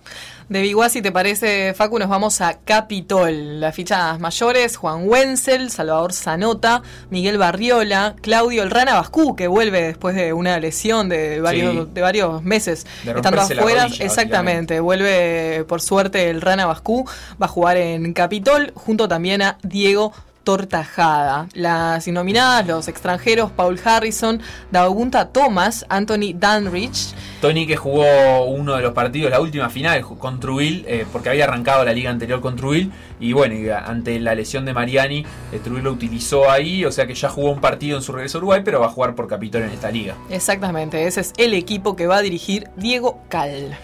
De 0.48 0.62
Biguá, 0.62 0.88
si 0.88 1.02
te 1.02 1.10
parece, 1.10 1.74
Facu, 1.74 1.98
nos 1.98 2.08
vamos 2.08 2.40
a 2.40 2.58
Capitol. 2.64 3.58
Las 3.60 3.74
fichas 3.74 4.20
mayores, 4.20 4.76
Juan 4.76 5.00
Wenzel, 5.08 5.70
Salvador 5.72 6.12
Zanota, 6.12 6.82
Miguel 7.10 7.36
Barriola, 7.36 8.14
Claudio 8.22 8.62
El 8.62 8.70
Rana 8.70 8.94
Bascú, 8.94 9.34
que 9.34 9.48
vuelve 9.48 9.82
después 9.82 10.14
de 10.14 10.32
una 10.32 10.60
lesión 10.60 11.08
de 11.08 11.40
varios, 11.40 11.72
Sí. 11.74 11.90
de 11.92 12.00
varios 12.00 12.44
meses 12.44 12.86
De 13.02 13.10
estando 13.10 13.40
afuera. 13.40 13.84
rodilla, 13.86 14.04
Exactamente, 14.04 14.78
vuelve 14.78 15.64
por 15.66 15.80
suerte 15.82 16.30
el 16.30 16.40
Rana 16.40 16.64
Bascú, 16.66 17.04
va 17.42 17.46
a 17.46 17.48
jugar 17.48 17.76
en 17.76 18.12
Capitol, 18.12 18.70
junto 18.76 19.08
también 19.08 19.42
a 19.42 19.58
Diego 19.68 20.12
Tortajada. 20.46 21.48
Las 21.54 22.06
innominadas, 22.06 22.64
los 22.68 22.86
extranjeros, 22.86 23.50
Paul 23.50 23.80
Harrison, 23.84 24.40
Dagunta 24.70 25.32
Thomas, 25.32 25.84
Anthony 25.88 26.34
Danrich, 26.36 27.14
Tony 27.40 27.66
que 27.66 27.76
jugó 27.76 28.44
uno 28.44 28.76
de 28.76 28.82
los 28.82 28.92
partidos, 28.92 29.32
la 29.32 29.40
última 29.40 29.68
final 29.68 30.00
con 30.02 30.38
Trujillo, 30.38 30.84
eh, 30.86 31.04
porque 31.12 31.30
había 31.30 31.44
arrancado 31.44 31.84
la 31.84 31.92
liga 31.92 32.10
anterior 32.10 32.40
con 32.40 32.54
Trujillo, 32.54 32.90
y 33.18 33.32
bueno, 33.32 33.56
y 33.56 33.68
ante 33.68 34.20
la 34.20 34.36
lesión 34.36 34.64
de 34.64 34.72
Mariani, 34.72 35.26
eh, 35.52 35.58
Trujillo 35.58 35.82
lo 35.82 35.92
utilizó 35.92 36.48
ahí, 36.48 36.84
o 36.84 36.92
sea 36.92 37.08
que 37.08 37.14
ya 37.14 37.28
jugó 37.28 37.50
un 37.50 37.60
partido 37.60 37.96
en 37.96 38.04
su 38.04 38.12
regreso 38.12 38.38
a 38.38 38.40
Uruguay, 38.40 38.62
pero 38.64 38.78
va 38.78 38.86
a 38.86 38.90
jugar 38.90 39.16
por 39.16 39.26
Capitol 39.26 39.62
en 39.62 39.70
esta 39.70 39.90
liga. 39.90 40.14
Exactamente, 40.30 41.08
ese 41.08 41.22
es 41.22 41.32
el 41.38 41.54
equipo 41.54 41.96
que 41.96 42.06
va 42.06 42.18
a 42.18 42.22
dirigir 42.22 42.68
Diego 42.76 43.20
Cal. 43.28 43.76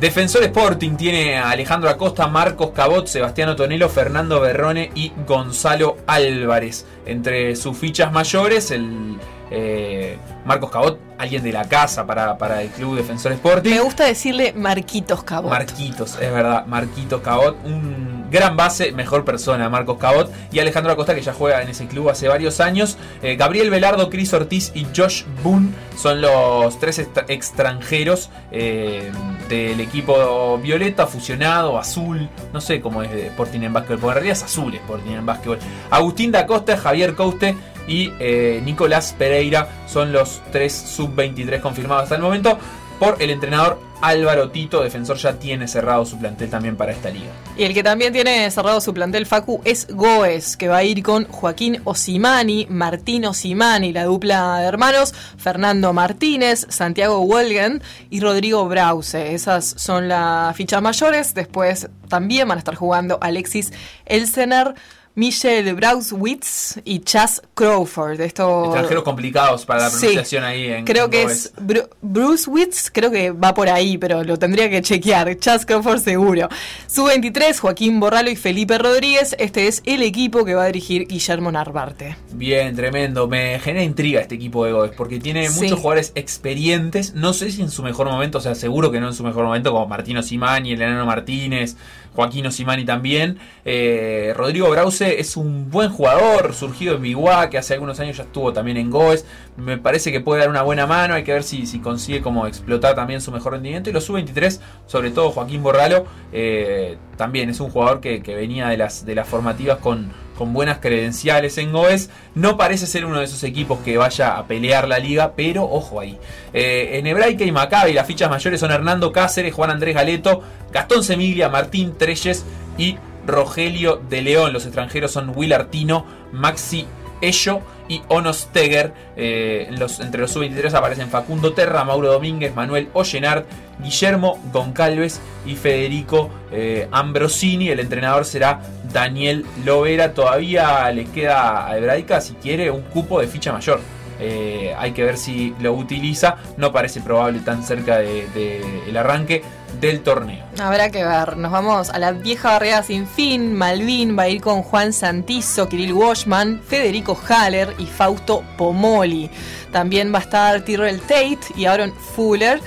Defensor 0.00 0.42
Sporting 0.44 0.96
tiene 0.96 1.36
a 1.36 1.50
Alejandro 1.50 1.90
Acosta, 1.90 2.26
Marcos 2.26 2.70
Cabot, 2.70 3.06
Sebastián 3.06 3.54
Tonelo, 3.54 3.90
Fernando 3.90 4.40
Berrone 4.40 4.90
y 4.94 5.12
Gonzalo 5.26 5.98
Álvarez. 6.06 6.86
Entre 7.04 7.54
sus 7.54 7.76
fichas 7.76 8.10
mayores, 8.10 8.70
el 8.70 9.18
eh, 9.50 10.16
Marcos 10.46 10.70
Cabot, 10.70 10.98
alguien 11.20 11.42
de 11.42 11.52
la 11.52 11.64
casa 11.68 12.06
para, 12.06 12.36
para 12.38 12.62
el 12.62 12.68
club 12.70 12.96
Defensor 12.96 13.32
Sporting. 13.32 13.70
Me 13.70 13.80
gusta 13.80 14.04
decirle 14.04 14.52
Marquitos 14.54 15.22
Cabot. 15.22 15.50
Marquitos, 15.50 16.14
es 16.20 16.32
verdad, 16.32 16.66
Marquitos 16.66 17.20
Cabot, 17.20 17.56
un 17.64 18.28
gran 18.30 18.56
base, 18.56 18.92
mejor 18.92 19.24
persona, 19.24 19.68
Marcos 19.68 19.98
Cabot, 19.98 20.30
y 20.52 20.60
Alejandro 20.60 20.92
Acosta 20.92 21.14
que 21.14 21.20
ya 21.22 21.32
juega 21.32 21.62
en 21.62 21.68
ese 21.68 21.86
club 21.86 22.08
hace 22.10 22.28
varios 22.28 22.60
años. 22.60 22.96
Eh, 23.22 23.36
Gabriel 23.36 23.70
Velardo, 23.70 24.08
Cris 24.08 24.32
Ortiz 24.32 24.70
y 24.74 24.86
Josh 24.96 25.24
Boone 25.42 25.70
son 25.96 26.20
los 26.20 26.78
tres 26.78 26.98
extra- 27.00 27.24
extranjeros 27.28 28.30
eh, 28.52 29.10
del 29.48 29.80
equipo 29.80 30.58
violeta, 30.58 31.06
fusionado, 31.06 31.78
azul, 31.78 32.28
no 32.52 32.60
sé 32.60 32.80
cómo 32.80 33.02
es 33.02 33.10
Sporting 33.12 33.60
en 33.62 33.72
básquetbol, 33.72 33.98
porque 34.00 34.08
en 34.10 34.14
realidad 34.14 34.36
es 34.36 34.42
azul 34.44 34.74
Sporting 34.74 35.10
en 35.12 35.26
básquetbol. 35.26 35.58
Agustín 35.90 36.30
da 36.32 36.46
Costa, 36.46 36.76
Javier 36.76 37.14
Couste 37.14 37.56
y 37.88 38.12
eh, 38.20 38.62
Nicolás 38.64 39.14
Pereira 39.18 39.66
son 39.88 40.12
los 40.12 40.40
tres 40.52 40.72
sub-23 41.10 41.60
confirmados 41.60 42.04
hasta 42.04 42.16
el 42.16 42.22
momento 42.22 42.58
por 43.00 43.20
el 43.20 43.30
entrenador 43.30 43.80
Álvaro 44.02 44.50
Tito. 44.50 44.82
Defensor 44.82 45.16
ya 45.16 45.32
tiene 45.38 45.66
cerrado 45.66 46.04
su 46.04 46.18
plantel 46.18 46.50
también 46.50 46.76
para 46.76 46.92
esta 46.92 47.10
liga. 47.10 47.30
Y 47.56 47.64
el 47.64 47.74
que 47.74 47.82
también 47.82 48.12
tiene 48.12 48.50
cerrado 48.50 48.80
su 48.80 48.92
plantel 48.92 49.26
Facu 49.26 49.60
es 49.64 49.88
Goes, 49.88 50.56
que 50.56 50.68
va 50.68 50.78
a 50.78 50.84
ir 50.84 51.02
con 51.02 51.24
Joaquín 51.24 51.80
Osimani, 51.84 52.66
Martín 52.68 53.24
Osimani, 53.24 53.92
la 53.92 54.04
dupla 54.04 54.58
de 54.60 54.66
hermanos, 54.66 55.14
Fernando 55.38 55.92
Martínez, 55.92 56.66
Santiago 56.68 57.26
Wolgen 57.26 57.82
y 58.10 58.20
Rodrigo 58.20 58.68
Brause. 58.68 59.32
Esas 59.32 59.74
son 59.78 60.08
las 60.08 60.54
fichas 60.54 60.82
mayores. 60.82 61.34
Después 61.34 61.88
también 62.08 62.48
van 62.48 62.58
a 62.58 62.60
estar 62.60 62.74
jugando 62.74 63.18
Alexis 63.20 63.72
Elsener. 64.04 64.74
Michelle 65.16 65.72
Brauswitz 65.74 66.80
y 66.84 67.00
Chas 67.00 67.42
Crawford. 67.54 68.20
Esto 68.20 68.66
Extranjeros 68.66 69.02
complicados 69.02 69.66
para 69.66 69.82
la 69.82 69.90
Sí. 69.90 69.98
pronunciación 69.98 70.44
ahí 70.44 70.66
en 70.68 70.84
Creo 70.84 71.06
en 71.06 71.10
que 71.10 71.22
es 71.24 71.52
Bru- 71.56 71.88
Bruce 72.00 72.48
Witz, 72.48 72.90
creo 72.92 73.10
que 73.10 73.30
va 73.32 73.52
por 73.52 73.68
ahí, 73.68 73.98
pero 73.98 74.22
lo 74.22 74.38
tendría 74.38 74.70
que 74.70 74.80
chequear. 74.82 75.36
Chas 75.38 75.66
Crawford 75.66 76.00
seguro. 76.00 76.48
Su 76.86 77.04
23, 77.04 77.58
Joaquín 77.60 77.98
Borralo 78.00 78.30
y 78.30 78.36
Felipe 78.36 78.78
Rodríguez. 78.78 79.34
Este 79.38 79.66
es 79.66 79.82
el 79.84 80.02
equipo 80.02 80.44
que 80.44 80.54
va 80.54 80.62
a 80.64 80.66
dirigir 80.66 81.06
Guillermo 81.08 81.50
Narvarte. 81.52 82.16
Bien, 82.32 82.74
tremendo. 82.76 83.26
Me 83.26 83.58
genera 83.58 83.82
intriga 83.84 84.20
este 84.20 84.36
equipo 84.36 84.64
de 84.64 84.72
Goes 84.72 84.92
porque 84.96 85.18
tiene 85.18 85.48
Sí. 85.48 85.62
muchos 85.62 85.80
jugadores 85.80 86.12
experientes. 86.14 87.14
No 87.14 87.32
sé 87.32 87.50
si 87.50 87.62
en 87.62 87.70
su 87.70 87.82
mejor 87.82 88.06
momento, 88.08 88.38
o 88.38 88.40
sea, 88.40 88.54
seguro 88.54 88.90
que 88.90 89.00
no 89.00 89.08
en 89.08 89.14
su 89.14 89.24
mejor 89.24 89.44
momento, 89.44 89.72
como 89.72 89.86
Martino 89.86 90.22
Simani, 90.22 90.72
el 90.72 90.80
Enano 90.82 91.04
Martínez, 91.04 91.76
Joaquín 92.14 92.46
Osimani 92.46 92.84
también. 92.84 93.38
Eh, 93.64 94.32
Rodrigo 94.36 94.68
Brause 94.70 95.20
es 95.20 95.36
un 95.36 95.70
buen 95.70 95.90
jugador, 95.90 96.54
surgido 96.54 96.96
en 96.96 97.02
Biguá, 97.02 97.50
que 97.50 97.58
hace 97.58 97.74
algunos 97.74 98.00
años 98.00 98.16
ya 98.16 98.24
estuvo 98.24 98.52
también 98.52 98.76
en 98.76 98.90
Goes. 98.90 99.24
Me 99.56 99.78
parece 99.78 100.12
que 100.12 100.20
puede 100.20 100.40
dar 100.40 100.50
una 100.50 100.62
buena 100.62 100.86
mano. 100.86 101.14
Hay 101.14 101.24
que 101.24 101.32
ver 101.32 101.42
si, 101.42 101.66
si 101.66 101.80
consigue 101.80 102.20
como 102.20 102.46
explotar 102.46 102.94
también 102.94 103.20
su 103.20 103.32
mejor 103.32 103.52
rendimiento. 103.52 103.90
Y 103.90 103.92
los 103.92 104.04
sub-23, 104.04 104.60
sobre 104.86 105.10
todo 105.10 105.30
Joaquín 105.30 105.62
Borralo, 105.62 106.06
eh, 106.32 106.96
también 107.16 107.50
es 107.50 107.60
un 107.60 107.70
jugador 107.70 108.00
que, 108.00 108.22
que 108.22 108.34
venía 108.34 108.68
de 108.68 108.76
las, 108.76 109.04
de 109.04 109.14
las 109.14 109.28
formativas 109.28 109.78
con, 109.78 110.10
con 110.36 110.52
buenas 110.52 110.78
credenciales 110.78 111.58
en 111.58 111.72
Goes. 111.72 112.10
No 112.34 112.56
parece 112.56 112.86
ser 112.86 113.04
uno 113.04 113.18
de 113.18 113.24
esos 113.24 113.42
equipos 113.44 113.80
que 113.80 113.96
vaya 113.96 114.36
a 114.36 114.46
pelear 114.46 114.88
la 114.88 114.98
liga, 114.98 115.32
pero 115.36 115.64
ojo 115.64 116.00
ahí. 116.00 116.18
Eh, 116.52 116.98
en 116.98 117.06
Hebraica 117.06 117.44
y 117.44 117.52
Maccabi 117.52 117.92
las 117.92 118.06
fichas 118.06 118.30
mayores 118.30 118.60
son 118.60 118.70
Hernando 118.70 119.12
Cáceres, 119.12 119.54
Juan 119.54 119.70
Andrés 119.70 119.94
Galeto, 119.94 120.42
Gastón 120.72 121.04
Semiglia, 121.04 121.48
Martín 121.48 121.94
Treyes 121.96 122.44
y 122.78 122.96
Rogelio 123.26 123.96
de 124.08 124.22
León. 124.22 124.52
Los 124.52 124.64
extranjeros 124.64 125.12
son 125.12 125.32
Will 125.34 125.52
Artino, 125.52 126.06
Maxi 126.32 126.86
Ello 127.20 127.60
y 127.88 128.02
Onosteger. 128.08 128.92
Eh, 129.16 129.68
entre 129.68 130.20
los 130.20 130.30
sub-23 130.30 130.72
aparecen 130.74 131.08
Facundo 131.08 131.52
Terra, 131.52 131.84
Mauro 131.84 132.12
Domínguez, 132.12 132.54
Manuel 132.54 132.88
Ollenard, 132.92 133.44
Guillermo 133.82 134.38
Goncalves 134.52 135.20
y 135.44 135.56
Federico 135.56 136.30
eh, 136.52 136.88
Ambrosini. 136.92 137.68
El 137.68 137.80
entrenador 137.80 138.24
será 138.24 138.60
Daniel 138.92 139.44
Lovera. 139.64 140.14
Todavía 140.14 140.90
le 140.92 141.06
queda 141.06 141.66
a 141.66 141.76
Hebraica, 141.76 142.20
si 142.20 142.34
quiere, 142.34 142.70
un 142.70 142.82
cupo 142.82 143.20
de 143.20 143.26
ficha 143.26 143.52
mayor. 143.52 143.80
Eh, 144.22 144.74
hay 144.78 144.92
que 144.92 145.02
ver 145.02 145.16
si 145.16 145.54
lo 145.60 145.72
utiliza. 145.72 146.36
No 146.58 146.72
parece 146.72 147.00
probable 147.00 147.40
tan 147.40 147.64
cerca 147.64 147.98
del 147.98 148.32
de, 148.34 148.60
el 148.88 148.96
arranque 148.96 149.42
del 149.80 150.00
torneo. 150.00 150.44
Habrá 150.58 150.90
que 150.90 151.04
ver. 151.04 151.36
Nos 151.36 151.52
vamos 151.52 151.90
a 151.90 151.98
la 151.98 152.12
vieja 152.12 152.52
barrera 152.52 152.82
sin 152.82 153.06
fin. 153.06 153.54
Malvin 153.54 154.18
va 154.18 154.24
a 154.24 154.28
ir 154.28 154.40
con 154.40 154.62
Juan 154.62 154.92
Santizo, 154.92 155.68
Kirill 155.68 155.92
Washman, 155.92 156.60
Federico 156.66 157.18
Haller 157.28 157.74
y 157.78 157.86
Fausto 157.86 158.42
Pomoli. 158.56 159.30
También 159.72 160.12
va 160.12 160.18
a 160.18 160.22
estar 160.22 160.60
Tyrell 160.62 161.00
Tate 161.00 161.38
y 161.56 161.66
Aaron 161.66 161.92
Fuller. 161.92 162.60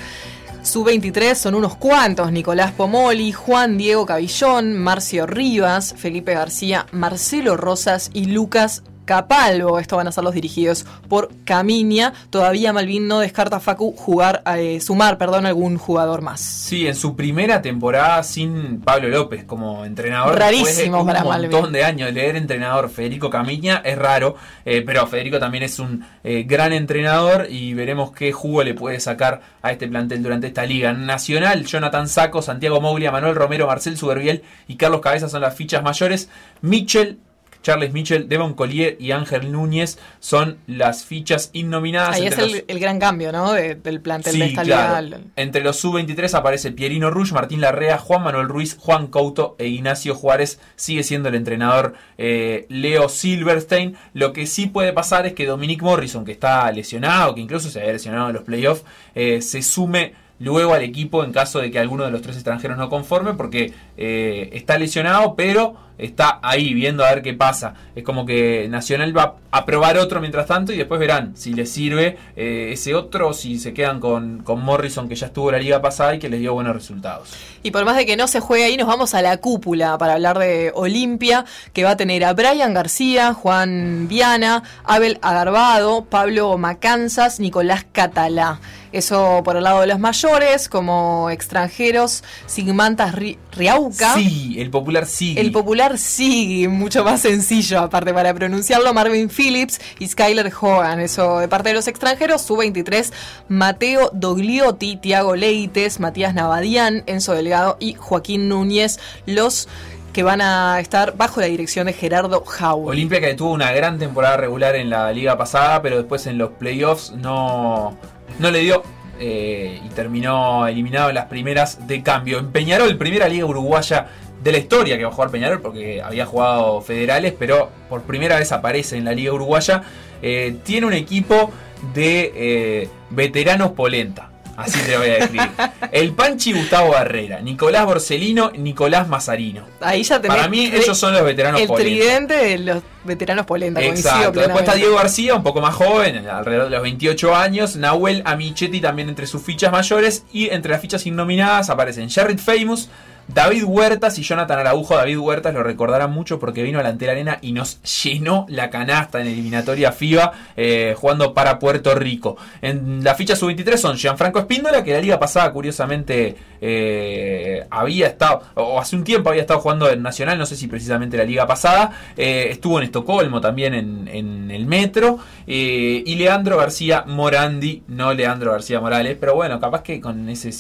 Su 0.61 0.83
23 0.83 1.37
son 1.37 1.55
unos 1.55 1.75
cuantos: 1.75 2.31
Nicolás 2.31 2.71
Pomoli, 2.71 3.33
Juan 3.33 3.77
Diego 3.77 4.05
Cabillón, 4.05 4.73
Marcio 4.77 5.25
Rivas, 5.25 5.93
Felipe 5.97 6.33
García, 6.33 6.85
Marcelo 6.91 7.57
Rosas 7.57 8.09
y 8.13 8.25
Lucas 8.25 8.83
Capalvo. 9.05 9.79
Estos 9.79 9.97
van 9.97 10.07
a 10.07 10.11
ser 10.11 10.23
los 10.23 10.33
dirigidos 10.33 10.85
por 11.07 11.29
Caminia. 11.45 12.13
Todavía 12.29 12.73
Malvin 12.73 13.07
no 13.07 13.19
descarta 13.19 13.59
Facu 13.59 13.93
jugar, 13.95 14.43
eh, 14.57 14.79
sumar, 14.79 15.17
perdón, 15.17 15.45
algún 15.45 15.77
jugador 15.77 16.21
más. 16.21 16.39
Sí, 16.41 16.87
en 16.87 16.95
su 16.95 17.15
primera 17.15 17.61
temporada 17.61 18.23
sin 18.23 18.81
Pablo 18.81 19.09
López 19.09 19.43
como 19.45 19.85
entrenador. 19.85 20.37
Rarísimo 20.37 20.65
después 20.65 20.91
de 20.91 20.99
un 20.99 21.05
para 21.05 21.23
montón 21.23 21.51
Malvin. 21.51 21.71
de 21.73 21.83
años 21.83 22.07
de 22.07 22.13
leer 22.13 22.35
entrenador 22.35 22.89
Federico 22.89 23.29
Camiña 23.29 23.81
es 23.83 23.97
raro, 23.97 24.35
eh, 24.65 24.83
pero 24.85 25.05
Federico 25.07 25.39
también 25.39 25.63
es 25.63 25.79
un 25.79 26.05
eh, 26.23 26.43
gran 26.47 26.73
entrenador 26.73 27.47
y 27.49 27.73
veremos 27.73 28.11
qué 28.11 28.31
jugo 28.31 28.63
le 28.63 28.73
puede 28.73 28.99
sacar 28.99 29.41
a 29.61 29.71
este 29.71 29.87
plantel 29.87 30.23
durante 30.23 30.47
esta 30.47 30.65
liga. 30.65 30.93
Nacional, 30.93 31.65
Jonathan 31.65 32.07
Saco, 32.07 32.41
Santiago 32.41 32.81
Moglia, 32.81 33.11
Manuel 33.11 33.35
Romero, 33.35 33.67
Marcel 33.67 33.97
Suberbiel 33.97 34.43
y 34.67 34.75
Carlos 34.75 35.01
Cabeza 35.01 35.29
son 35.29 35.41
las 35.41 35.55
fichas 35.55 35.83
mayores. 35.83 36.29
Michel 36.61 37.19
Charles 37.63 37.91
Mitchell, 37.93 38.29
Devon 38.29 38.53
Collier 38.53 38.95
y 38.99 39.11
Ángel 39.11 39.51
Núñez 39.51 39.97
son 40.19 40.57
las 40.67 41.05
fichas 41.05 41.49
innominadas. 41.53 42.17
Ahí 42.17 42.27
es 42.27 42.37
el, 42.37 42.51
los- 42.51 42.63
el 42.67 42.79
gran 42.79 42.99
cambio, 42.99 43.31
¿no? 43.31 43.53
De- 43.53 43.73
del 43.75 44.01
plantel 44.01 44.33
de 44.37 44.45
Sí, 44.45 44.49
esta 44.51 44.61
claro. 44.63 45.01
liga. 45.05 45.19
Entre 45.35 45.63
los 45.63 45.77
sub-23 45.77 46.33
aparece 46.35 46.71
Pierino 46.71 47.09
Rush, 47.09 47.31
Martín 47.31 47.61
Larrea, 47.61 47.97
Juan 47.97 48.21
Manuel 48.23 48.47
Ruiz, 48.49 48.77
Juan 48.79 49.07
Couto 49.07 49.55
e 49.57 49.67
Ignacio 49.67 50.13
Juárez. 50.13 50.59
Sigue 50.75 51.01
siendo 51.03 51.29
el 51.29 51.35
entrenador 51.35 51.93
eh, 52.17 52.65
Leo 52.69 53.07
Silverstein. 53.09 53.95
Lo 54.13 54.33
que 54.33 54.45
sí 54.45 54.67
puede 54.67 54.93
pasar 54.93 55.25
es 55.25 55.33
que 55.33 55.45
Dominic 55.45 55.81
Morrison, 55.81 56.25
que 56.25 56.33
está 56.33 56.71
lesionado, 56.71 57.33
que 57.33 57.41
incluso 57.41 57.69
se 57.69 57.79
había 57.79 57.93
lesionado 57.93 58.27
en 58.27 58.33
los 58.35 58.43
playoffs, 58.43 58.83
eh, 59.15 59.41
se 59.41 59.61
sume 59.61 60.21
luego 60.43 60.73
al 60.73 60.83
equipo 60.83 61.23
en 61.23 61.31
caso 61.31 61.59
de 61.59 61.71
que 61.71 61.79
alguno 61.79 62.03
de 62.03 62.11
los 62.11 62.21
tres 62.21 62.35
extranjeros 62.35 62.77
no 62.77 62.89
conforme, 62.89 63.33
porque 63.33 63.73
eh, 63.97 64.49
está 64.53 64.77
lesionado, 64.77 65.35
pero 65.35 65.75
está 65.97 66.39
ahí 66.41 66.73
viendo 66.73 67.05
a 67.05 67.13
ver 67.13 67.21
qué 67.21 67.33
pasa. 67.33 67.75
Es 67.95 68.03
como 68.03 68.25
que 68.25 68.67
Nacional 68.69 69.15
va 69.15 69.35
a 69.51 69.65
probar 69.65 69.97
otro 69.97 70.19
mientras 70.19 70.47
tanto 70.47 70.73
y 70.73 70.77
después 70.77 70.99
verán 70.99 71.37
si 71.37 71.53
les 71.53 71.71
sirve 71.71 72.17
eh, 72.35 72.71
ese 72.73 72.95
otro 72.95 73.29
o 73.29 73.33
si 73.33 73.59
se 73.59 73.73
quedan 73.73 73.99
con, 73.99 74.39
con 74.43 74.61
Morrison 74.61 75.07
que 75.07 75.15
ya 75.15 75.27
estuvo 75.27 75.49
en 75.49 75.55
la 75.55 75.61
liga 75.61 75.81
pasada 75.81 76.15
y 76.15 76.19
que 76.19 76.29
les 76.29 76.39
dio 76.39 76.53
buenos 76.53 76.75
resultados. 76.75 77.33
Y 77.61 77.71
por 77.71 77.85
más 77.85 77.95
de 77.95 78.05
que 78.05 78.17
no 78.17 78.27
se 78.27 78.39
juegue 78.39 78.65
ahí, 78.65 78.75
nos 78.75 78.87
vamos 78.87 79.13
a 79.13 79.21
la 79.21 79.37
cúpula 79.37 79.97
para 79.97 80.13
hablar 80.13 80.39
de 80.39 80.71
Olimpia, 80.75 81.45
que 81.71 81.83
va 81.83 81.91
a 81.91 81.97
tener 81.97 82.25
a 82.25 82.33
Brian 82.33 82.73
García, 82.73 83.33
Juan 83.33 84.07
Viana, 84.09 84.63
Abel 84.83 85.19
Agarbado, 85.21 86.05
Pablo 86.05 86.57
Macanzas, 86.57 87.39
Nicolás 87.39 87.85
Catalá. 87.91 88.59
Eso 88.93 89.41
por 89.43 89.57
el 89.57 89.63
lado 89.63 89.81
de 89.81 89.87
los 89.87 89.99
mayores, 89.99 90.69
como 90.69 91.29
extranjeros, 91.31 92.23
Sigmantas 92.45 93.13
Ri- 93.15 93.37
Riauca. 93.51 94.13
Sí, 94.13 94.55
el 94.59 94.69
popular 94.69 95.05
sí. 95.05 95.35
El 95.37 95.51
popular 95.51 95.97
Sigui, 95.97 96.67
mucho 96.67 97.03
más 97.03 97.21
sencillo, 97.21 97.79
aparte 97.79 98.13
para 98.13 98.33
pronunciarlo, 98.33 98.93
Marvin 98.93 99.29
Phillips 99.29 99.81
y 99.99 100.07
Skyler 100.07 100.51
Hogan. 100.61 100.99
Eso 100.99 101.39
de 101.39 101.47
parte 101.47 101.69
de 101.69 101.75
los 101.75 101.87
extranjeros, 101.87 102.41
su 102.43 102.55
23, 102.55 103.11
Mateo 103.49 104.09
Dogliotti, 104.13 104.97
Tiago 104.97 105.35
Leites, 105.35 105.99
Matías 105.99 106.33
Navadian, 106.33 107.03
Enzo 107.07 107.33
Delgado 107.33 107.77
y 107.79 107.95
Joaquín 107.95 108.47
Núñez, 108.47 108.99
los 109.25 109.67
que 110.13 110.21
van 110.21 110.41
a 110.41 110.79
estar 110.79 111.17
bajo 111.17 111.39
la 111.41 111.47
dirección 111.47 111.87
de 111.87 111.93
Gerardo 111.93 112.43
Howard. 112.61 112.89
Olimpia 112.91 113.19
que 113.19 113.33
tuvo 113.33 113.51
una 113.51 113.71
gran 113.71 113.97
temporada 113.97 114.37
regular 114.37 114.75
en 114.75 114.91
la 114.91 115.11
liga 115.11 115.35
pasada, 115.39 115.81
pero 115.81 115.97
después 115.97 116.27
en 116.27 116.37
los 116.37 116.51
playoffs 116.51 117.13
no, 117.13 117.97
no 118.39 118.51
le 118.51 118.59
dio 118.59 118.83
eh, 119.19 119.79
y 119.85 119.89
terminó 119.89 120.67
eliminado 120.67 121.09
en 121.09 121.15
las 121.15 121.25
primeras 121.25 121.87
de 121.87 122.01
cambio. 122.01 122.39
En 122.39 122.51
Peñarol, 122.51 122.97
primera 122.97 123.27
liga 123.27 123.45
uruguaya 123.45 124.07
de 124.43 124.51
la 124.51 124.57
historia 124.57 124.97
que 124.97 125.03
va 125.03 125.11
a 125.11 125.13
jugar 125.13 125.31
Peñarol, 125.31 125.61
porque 125.61 126.01
había 126.01 126.25
jugado 126.25 126.81
federales, 126.81 127.33
pero 127.37 127.69
por 127.89 128.01
primera 128.01 128.37
vez 128.37 128.51
aparece 128.51 128.97
en 128.97 129.05
la 129.05 129.13
liga 129.13 129.31
uruguaya. 129.31 129.83
Eh, 130.21 130.57
tiene 130.63 130.87
un 130.87 130.93
equipo 130.93 131.51
de 131.93 132.33
eh, 132.35 132.89
veteranos 133.09 133.71
polenta. 133.71 134.32
Así 134.55 134.79
te 134.81 134.91
lo 134.91 134.99
voy 134.99 135.09
a 135.09 135.13
describir. 135.15 135.49
El 135.91 136.11
Panchi 136.13 136.53
Gustavo 136.53 136.91
Barrera, 136.91 137.39
Nicolás 137.41 137.85
Borsellino, 137.85 138.51
Nicolás 138.51 139.07
Mazarino. 139.07 139.65
Ahí 139.81 140.03
ya 140.03 140.21
tenés 140.21 140.37
Para 140.37 140.49
mí 140.49 140.65
ellos 140.73 140.97
son 140.97 141.13
los 141.13 141.23
veteranos 141.23 141.59
el 141.61 141.67
polenta. 141.67 141.89
tridente 141.89 142.33
de 142.35 142.57
los 142.59 142.83
veteranos 143.03 143.45
polenta. 143.45 143.81
Exacto. 143.81 144.39
Después 144.39 144.59
está. 144.59 144.75
Diego 144.75 144.95
García, 144.95 145.35
un 145.35 145.43
poco 145.43 145.61
más 145.61 145.73
joven, 145.75 146.27
alrededor 146.27 146.65
de 146.65 146.71
los 146.71 146.81
28 146.83 147.35
años. 147.35 147.75
Nahuel 147.75 148.21
Amichetti 148.25 148.79
también 148.79 149.09
entre 149.09 149.27
sus 149.27 149.41
fichas 149.41 149.71
mayores. 149.71 150.23
Y 150.31 150.49
entre 150.49 150.71
las 150.71 150.81
fichas 150.81 151.05
innominadas 151.05 151.69
aparecen 151.69 152.09
Jared 152.09 152.37
Famous, 152.39 152.89
David 153.27 153.63
Huertas 153.65 154.17
y 154.19 154.23
Jonathan 154.23 154.59
Araujo. 154.59 154.95
David 154.95 155.17
Huertas 155.17 155.53
lo 155.53 155.63
recordarán 155.63 156.11
mucho 156.11 156.39
porque 156.39 156.63
vino 156.63 156.79
a 156.79 156.83
la 156.83 156.89
Arena 156.89 157.39
y 157.41 157.51
nos 157.51 157.81
llenó 157.81 158.45
la 158.49 158.69
canasta 158.69 159.21
en 159.21 159.27
eliminatoria 159.27 159.91
FIBA 159.91 160.31
eh, 160.55 160.95
jugando 160.97 161.33
para 161.33 161.59
Puerto 161.59 161.95
Rico. 161.95 162.37
En 162.61 163.03
la 163.03 163.15
ficha 163.15 163.35
sub-23 163.35 163.77
son 163.77 163.97
Gianfranco 163.97 164.39
Espíndola, 164.39 164.83
que 164.83 164.93
la 164.93 165.01
liga 165.01 165.19
pasada 165.19 165.51
curiosamente 165.51 166.35
eh, 166.61 167.65
había 167.69 168.07
estado, 168.07 168.41
o 168.55 168.79
hace 168.79 168.95
un 168.95 169.03
tiempo 169.03 169.29
había 169.29 169.41
estado 169.41 169.59
jugando 169.59 169.89
en 169.89 170.01
Nacional, 170.01 170.37
no 170.37 170.45
sé 170.45 170.55
si 170.55 170.67
precisamente 170.67 171.17
la 171.17 171.25
liga 171.25 171.45
pasada. 171.47 171.91
Eh, 172.15 172.47
estuvo 172.51 172.77
en 172.79 172.85
Estocolmo 172.85 173.41
también 173.41 173.73
en, 173.73 174.07
en 174.07 174.51
el 174.51 174.65
Metro. 174.65 175.19
y 175.45 176.15
Leandro 176.15 176.57
García 176.57 177.03
Morandi, 177.07 177.83
no 177.87 178.13
Leandro 178.13 178.51
García 178.51 178.79
Morales, 178.79 179.17
pero 179.19 179.35
bueno, 179.35 179.59
capaz 179.59 179.81
que 179.81 179.99
con 179.99 180.29
ese 180.29 180.51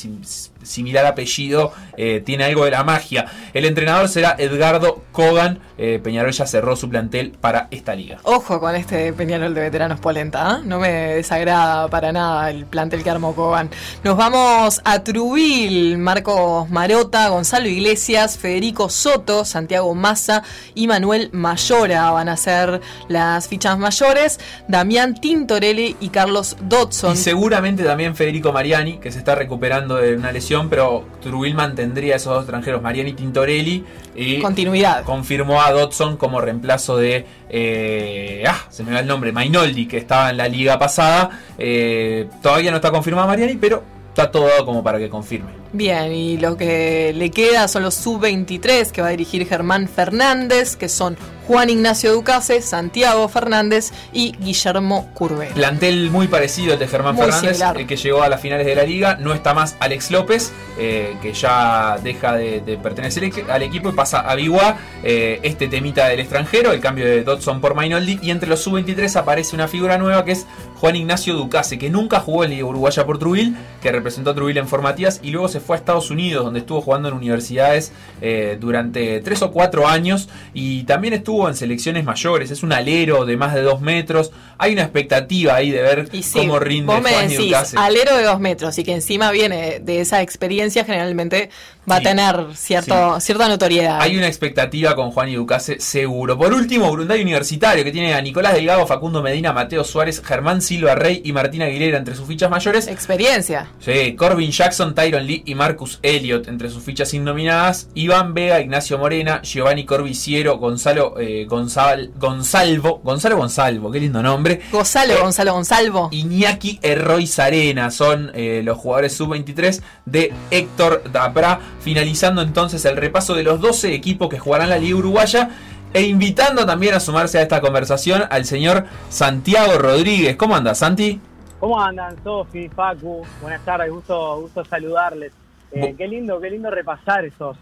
similar 0.65 1.05
apellido 1.05 1.71
eh, 1.97 2.21
tiene 2.25 2.45
algo 2.45 2.65
de 2.65 2.71
la 2.71 2.83
magia. 2.83 3.25
El 3.53 3.65
entrenador 3.65 4.09
será 4.09 4.35
Edgardo 4.37 5.03
Kogan. 5.11 5.59
Eh, 5.77 5.99
Peñarol 6.03 6.31
ya 6.31 6.45
cerró 6.45 6.75
su 6.75 6.89
plantel 6.89 7.31
para 7.39 7.67
esta 7.71 7.95
liga. 7.95 8.19
Ojo 8.23 8.59
con 8.59 8.75
este 8.75 9.11
Peñarol 9.13 9.53
de 9.53 9.61
veteranos 9.61 9.99
polenta, 9.99 10.49
¿ah? 10.49 10.61
no 10.63 10.79
me 10.79 11.15
desagrada 11.15 11.87
para 11.87 12.11
nada 12.11 12.49
el 12.49 12.65
plantel 12.65 13.03
que 13.03 13.09
armó 13.09 13.35
Coban. 13.35 13.69
Nos 14.03 14.17
vamos 14.17 14.81
a 14.83 15.03
Trubil, 15.03 15.97
Marcos 15.97 16.69
Marota, 16.69 17.29
Gonzalo 17.29 17.67
Iglesias, 17.67 18.37
Federico 18.37 18.89
Soto, 18.89 19.45
Santiago 19.45 19.93
Massa 19.95 20.43
y 20.75 20.87
Manuel 20.87 21.29
Mayora 21.31 22.11
van 22.11 22.29
a 22.29 22.37
ser 22.37 22.81
las 23.07 23.47
fichas 23.47 23.77
mayores, 23.77 24.39
Damián 24.67 25.15
Tintorelli 25.15 25.97
y 25.99 26.09
Carlos 26.09 26.57
Dodson. 26.61 27.13
Y 27.13 27.17
seguramente 27.17 27.83
también 27.83 28.15
Federico 28.15 28.51
Mariani, 28.51 28.97
que 28.97 29.11
se 29.11 29.19
está 29.19 29.35
recuperando 29.35 29.95
de 29.95 30.15
una 30.15 30.31
lesión, 30.31 30.52
pero 30.69 31.05
Trubil 31.21 31.55
mantendría 31.55 32.13
a 32.13 32.17
esos 32.17 32.33
dos 32.33 32.43
extranjeros, 32.43 32.81
Mariani 32.81 33.13
Tintorelli. 33.13 33.83
Y 34.15 34.39
Continuidad. 34.39 35.03
confirmó 35.03 35.61
a 35.61 35.71
Dodson 35.71 36.17
como 36.17 36.39
reemplazo 36.39 36.97
de. 36.97 37.25
eh, 37.49 38.43
ah, 38.47 38.65
se 38.69 38.83
me 38.83 38.91
va 38.93 38.99
el 38.99 39.07
nombre, 39.07 39.31
Mainoldi, 39.31 39.87
que 39.87 39.97
estaba 39.97 40.29
en 40.29 40.37
la 40.37 40.47
liga 40.47 40.77
pasada. 40.77 41.29
Eh, 41.57 42.27
todavía 42.41 42.69
no 42.71 42.77
está 42.77 42.91
confirmado 42.91 43.27
Mariani, 43.27 43.55
pero 43.55 43.83
está 44.09 44.29
todo 44.29 44.47
dado 44.47 44.65
como 44.65 44.83
para 44.83 44.99
que 44.99 45.09
confirme. 45.09 45.51
Bien, 45.71 46.11
y 46.11 46.37
lo 46.37 46.55
que 46.55 47.13
le 47.15 47.31
queda 47.31 47.67
son 47.67 47.81
los 47.81 47.95
sub-23 47.95 48.91
que 48.91 49.01
va 49.01 49.07
a 49.07 49.11
dirigir 49.11 49.47
Germán 49.47 49.87
Fernández, 49.87 50.75
que 50.75 50.87
son 50.87 51.17
Juan 51.47 51.69
Ignacio 51.69 52.13
Ducase, 52.13 52.61
Santiago 52.61 53.27
Fernández 53.27 53.91
y 54.13 54.31
Guillermo 54.37 55.09
Curve. 55.13 55.51
Plantel 55.53 56.09
muy 56.09 56.27
parecido 56.27 56.73
al 56.73 56.79
de 56.79 56.87
Germán 56.87 57.15
Muy 57.15 57.25
Fernández, 57.25 57.61
el 57.77 57.85
que 57.87 57.97
llegó 57.97 58.23
a 58.23 58.29
las 58.29 58.41
finales 58.41 58.65
de 58.65 58.75
la 58.75 58.83
liga. 58.83 59.17
No 59.19 59.33
está 59.33 59.53
más 59.53 59.75
Alex 59.79 60.11
López, 60.11 60.51
eh, 60.77 61.15
que 61.21 61.33
ya 61.33 61.97
deja 62.01 62.33
de, 62.35 62.61
de 62.61 62.77
pertenecer 62.77 63.25
al- 63.25 63.51
al 63.51 63.61
equipo 63.63 63.89
y 63.89 63.91
pasa 63.93 64.19
a 64.21 64.35
Biguá. 64.35 64.77
eh, 65.03 65.39
este 65.43 65.67
temita 65.67 66.07
del 66.07 66.21
extranjero, 66.21 66.71
el 66.71 66.79
cambio 66.79 67.05
de 67.05 67.23
Dodson 67.23 67.59
por 67.59 67.75
Mainoldi. 67.75 68.19
Y 68.21 68.31
entre 68.31 68.47
los 68.49 68.61
sub-23 68.61 69.15
aparece 69.17 69.55
una 69.55 69.67
figura 69.67 69.97
nueva 69.97 70.23
que 70.23 70.31
es 70.31 70.45
Juan 70.79 70.95
Ignacio 70.95 71.33
Ducase, 71.35 71.77
que 71.77 71.89
nunca 71.89 72.19
jugó 72.19 72.43
en 72.45 72.51
Liga 72.51 72.65
Uruguaya 72.65 73.05
por 73.05 73.17
Trubil, 73.19 73.55
que 73.81 73.91
representó 73.91 74.31
a 74.31 74.35
Trubil 74.35 74.57
en 74.57 74.67
formativas 74.67 75.19
y 75.23 75.31
luego 75.31 75.47
se 75.49 75.59
fue 75.59 75.75
a 75.75 75.79
Estados 75.79 76.09
Unidos, 76.09 76.43
donde 76.45 76.59
estuvo 76.61 76.81
jugando 76.81 77.09
en 77.09 77.15
universidades 77.15 77.91
eh, 78.21 78.57
durante 78.59 79.19
tres 79.21 79.41
o 79.41 79.51
cuatro 79.51 79.87
años 79.87 80.29
y 80.53 80.83
también 80.83 81.13
estuvo 81.13 81.32
en 81.47 81.55
selecciones 81.55 82.03
mayores. 82.03 82.51
Es 82.51 82.63
un 82.63 82.73
alero 82.73 83.25
de 83.25 83.37
más 83.37 83.53
de 83.53 83.61
dos 83.61 83.81
metros. 83.81 84.31
Hay 84.57 84.73
una 84.73 84.83
expectativa 84.83 85.55
ahí 85.55 85.71
de 85.71 85.81
ver 85.81 86.09
Y 86.11 86.23
sí, 86.23 86.39
cómo 86.39 86.59
rinde 86.59 86.93
vos 86.93 87.01
me 87.01 87.11
Juan 87.11 87.27
decís, 87.27 87.55
alero 87.75 88.15
de 88.17 88.23
dos 88.23 88.39
metros 88.39 88.77
y 88.77 88.83
que 88.83 88.93
encima 88.93 89.31
viene 89.31 89.79
de 89.79 90.01
esa 90.01 90.21
experiencia, 90.21 90.85
generalmente 90.85 91.49
va 91.89 91.97
a 91.97 92.01
tener 92.01 92.47
cierto, 92.55 93.19
cierta 93.19 93.47
notoriedad. 93.47 94.01
Hay 94.01 94.17
una 94.17 94.27
expectativa 94.27 94.95
con 94.95 95.11
Juan 95.11 95.29
y 95.29 95.35
Ducase 95.35 95.79
seguro. 95.79 96.37
Por 96.37 96.53
último, 96.53 96.91
Brunday 96.91 97.21
Universitario, 97.21 97.83
que 97.83 97.91
tiene 97.91 98.13
a 98.13 98.21
Nicolás 98.21 98.53
Delgado, 98.53 98.85
Facundo 98.87 99.21
Medina, 99.21 99.53
Mateo 99.53 99.83
Suárez, 99.83 100.21
Germán 100.23 100.61
Silva 100.61 100.95
Rey 100.95 101.21
y 101.25 101.33
Martín 101.33 101.61
Aguilera 101.61 101.97
entre 101.97 102.15
sus 102.15 102.27
fichas 102.27 102.49
mayores. 102.49 102.87
Experiencia. 102.87 103.67
Sí, 103.79 104.15
Corbin 104.15 104.51
Jackson, 104.51 104.95
Tyron 104.95 105.25
Lee 105.25 105.43
y 105.45 105.55
Marcus 105.55 105.99
Elliott 106.01 106.47
entre 106.47 106.69
sus 106.69 106.83
fichas 106.83 107.13
innominadas. 107.13 107.89
Iván 107.95 108.33
Vega, 108.33 108.59
Ignacio 108.61 108.97
Morena, 108.97 109.41
Giovanni 109.41 109.85
Corbiciero, 109.85 110.57
Gonzalo 110.57 111.15
eh, 111.19 111.45
Gonzal- 111.47 112.11
Gonzalvo, 112.15 112.99
Gonzalo 113.03 113.37
Gonzalvo, 113.37 113.91
qué 113.91 113.99
lindo 113.99 114.21
nombre. 114.23 114.61
Gonzalo, 114.71 115.19
Gonzalo 115.21 115.53
Gonzalvo. 115.53 116.09
Iñaki 116.11 116.79
Herroy 116.81 117.27
Sarena 117.27 117.91
son 117.91 118.31
eh, 118.33 118.61
los 118.63 118.77
jugadores 118.77 119.13
sub-23 119.15 119.81
de 120.05 120.33
Héctor 120.51 121.03
Dapra, 121.11 121.59
finalizando 121.83 122.41
entonces 122.41 122.85
el 122.85 122.95
repaso 122.95 123.35
de 123.35 123.43
los 123.43 123.59
12 123.59 123.93
equipos 123.93 124.29
que 124.29 124.39
jugarán 124.39 124.69
la 124.69 124.77
Liga 124.77 124.95
Uruguaya 124.95 125.49
e 125.93 126.03
invitando 126.03 126.65
también 126.65 126.95
a 126.95 126.99
sumarse 126.99 127.37
a 127.37 127.41
esta 127.41 127.61
conversación 127.61 128.23
al 128.29 128.45
señor 128.45 128.85
Santiago 129.09 129.77
Rodríguez. 129.77 130.35
¿Cómo 130.37 130.55
anda, 130.55 130.73
Santi? 130.73 131.19
¿Cómo 131.59 131.79
andan, 131.79 132.15
Sofi, 132.23 132.69
Facu? 132.69 133.23
Buenas 133.41 133.63
tardes, 133.63 133.91
gusto, 133.91 134.41
gusto 134.41 134.65
saludarles. 134.65 135.33
Eh, 135.71 135.93
qué 135.97 136.07
lindo, 136.07 136.39
qué 136.39 136.49
lindo 136.49 136.71
repasar 136.71 137.25
esos, 137.25 137.57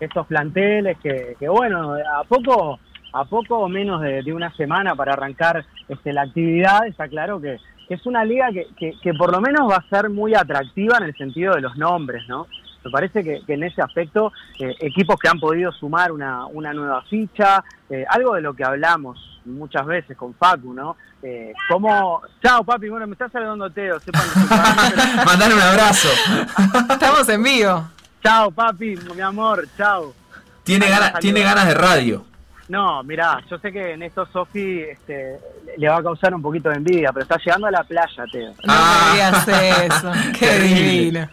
esos 0.00 0.26
planteles 0.26 0.96
que, 1.02 1.36
que 1.38 1.48
bueno, 1.48 1.94
a 1.94 2.24
poco, 2.24 2.78
a 3.12 3.24
poco 3.24 3.68
menos 3.68 4.00
de, 4.02 4.22
de 4.22 4.32
una 4.32 4.54
semana 4.54 4.94
para 4.94 5.14
arrancar 5.14 5.64
este, 5.88 6.12
la 6.12 6.22
actividad, 6.22 6.86
está 6.86 7.08
claro 7.08 7.40
que, 7.40 7.58
que 7.88 7.94
es 7.94 8.06
una 8.06 8.24
liga 8.24 8.50
que, 8.52 8.66
que, 8.76 8.92
que 9.02 9.14
por 9.14 9.32
lo 9.32 9.40
menos 9.40 9.70
va 9.70 9.76
a 9.76 9.88
ser 9.88 10.10
muy 10.10 10.34
atractiva 10.34 10.98
en 10.98 11.04
el 11.04 11.16
sentido 11.16 11.54
de 11.54 11.60
los 11.60 11.76
nombres, 11.76 12.22
¿no? 12.28 12.46
Me 12.84 12.90
parece 12.90 13.24
que, 13.24 13.42
que 13.46 13.54
en 13.54 13.64
ese 13.64 13.80
aspecto, 13.80 14.32
eh, 14.58 14.74
equipos 14.80 15.16
que 15.18 15.28
han 15.28 15.40
podido 15.40 15.72
sumar 15.72 16.12
una, 16.12 16.46
una 16.46 16.72
nueva 16.72 17.02
ficha, 17.02 17.64
eh, 17.88 18.04
algo 18.08 18.34
de 18.34 18.42
lo 18.42 18.54
que 18.54 18.64
hablamos 18.64 19.40
muchas 19.46 19.86
veces 19.86 20.16
con 20.16 20.34
Facu, 20.34 20.72
¿no? 20.72 20.96
Eh, 21.22 21.52
como, 21.68 22.22
chao 22.42 22.64
papi, 22.64 22.88
bueno, 22.88 23.06
me 23.06 23.12
está 23.12 23.28
saludando 23.28 23.70
Teo, 23.70 23.98
sepan 24.00 24.22
que 24.22 25.24
Mandale 25.24 25.54
un 25.54 25.60
abrazo. 25.60 26.08
Estamos 26.90 27.28
en 27.28 27.42
vivo. 27.42 27.88
Chao 28.22 28.50
papi, 28.50 28.96
mi 29.14 29.20
amor, 29.20 29.66
chao. 29.76 30.14
Tiene, 30.62 30.88
ganas, 30.88 31.18
tiene 31.20 31.42
ganas 31.42 31.66
de 31.66 31.74
radio. 31.74 32.24
No, 32.68 33.02
mirá, 33.02 33.40
yo 33.50 33.58
sé 33.58 33.70
que 33.70 33.92
en 33.92 34.02
esto 34.02 34.26
Sofi 34.32 34.80
este, 34.80 35.38
le 35.76 35.88
va 35.88 35.98
a 35.98 36.02
causar 36.02 36.34
un 36.34 36.40
poquito 36.40 36.70
de 36.70 36.76
envidia, 36.76 37.12
pero 37.12 37.24
está 37.24 37.36
llegando 37.36 37.66
a 37.66 37.70
la 37.70 37.84
playa, 37.84 38.24
Teo. 38.32 38.54
No 38.64 38.74
me 38.74 39.12
digas 39.12 39.48
eso. 39.48 40.12
Qué 40.38 40.46
Terrible. 40.46 40.90
divino. 40.90 41.28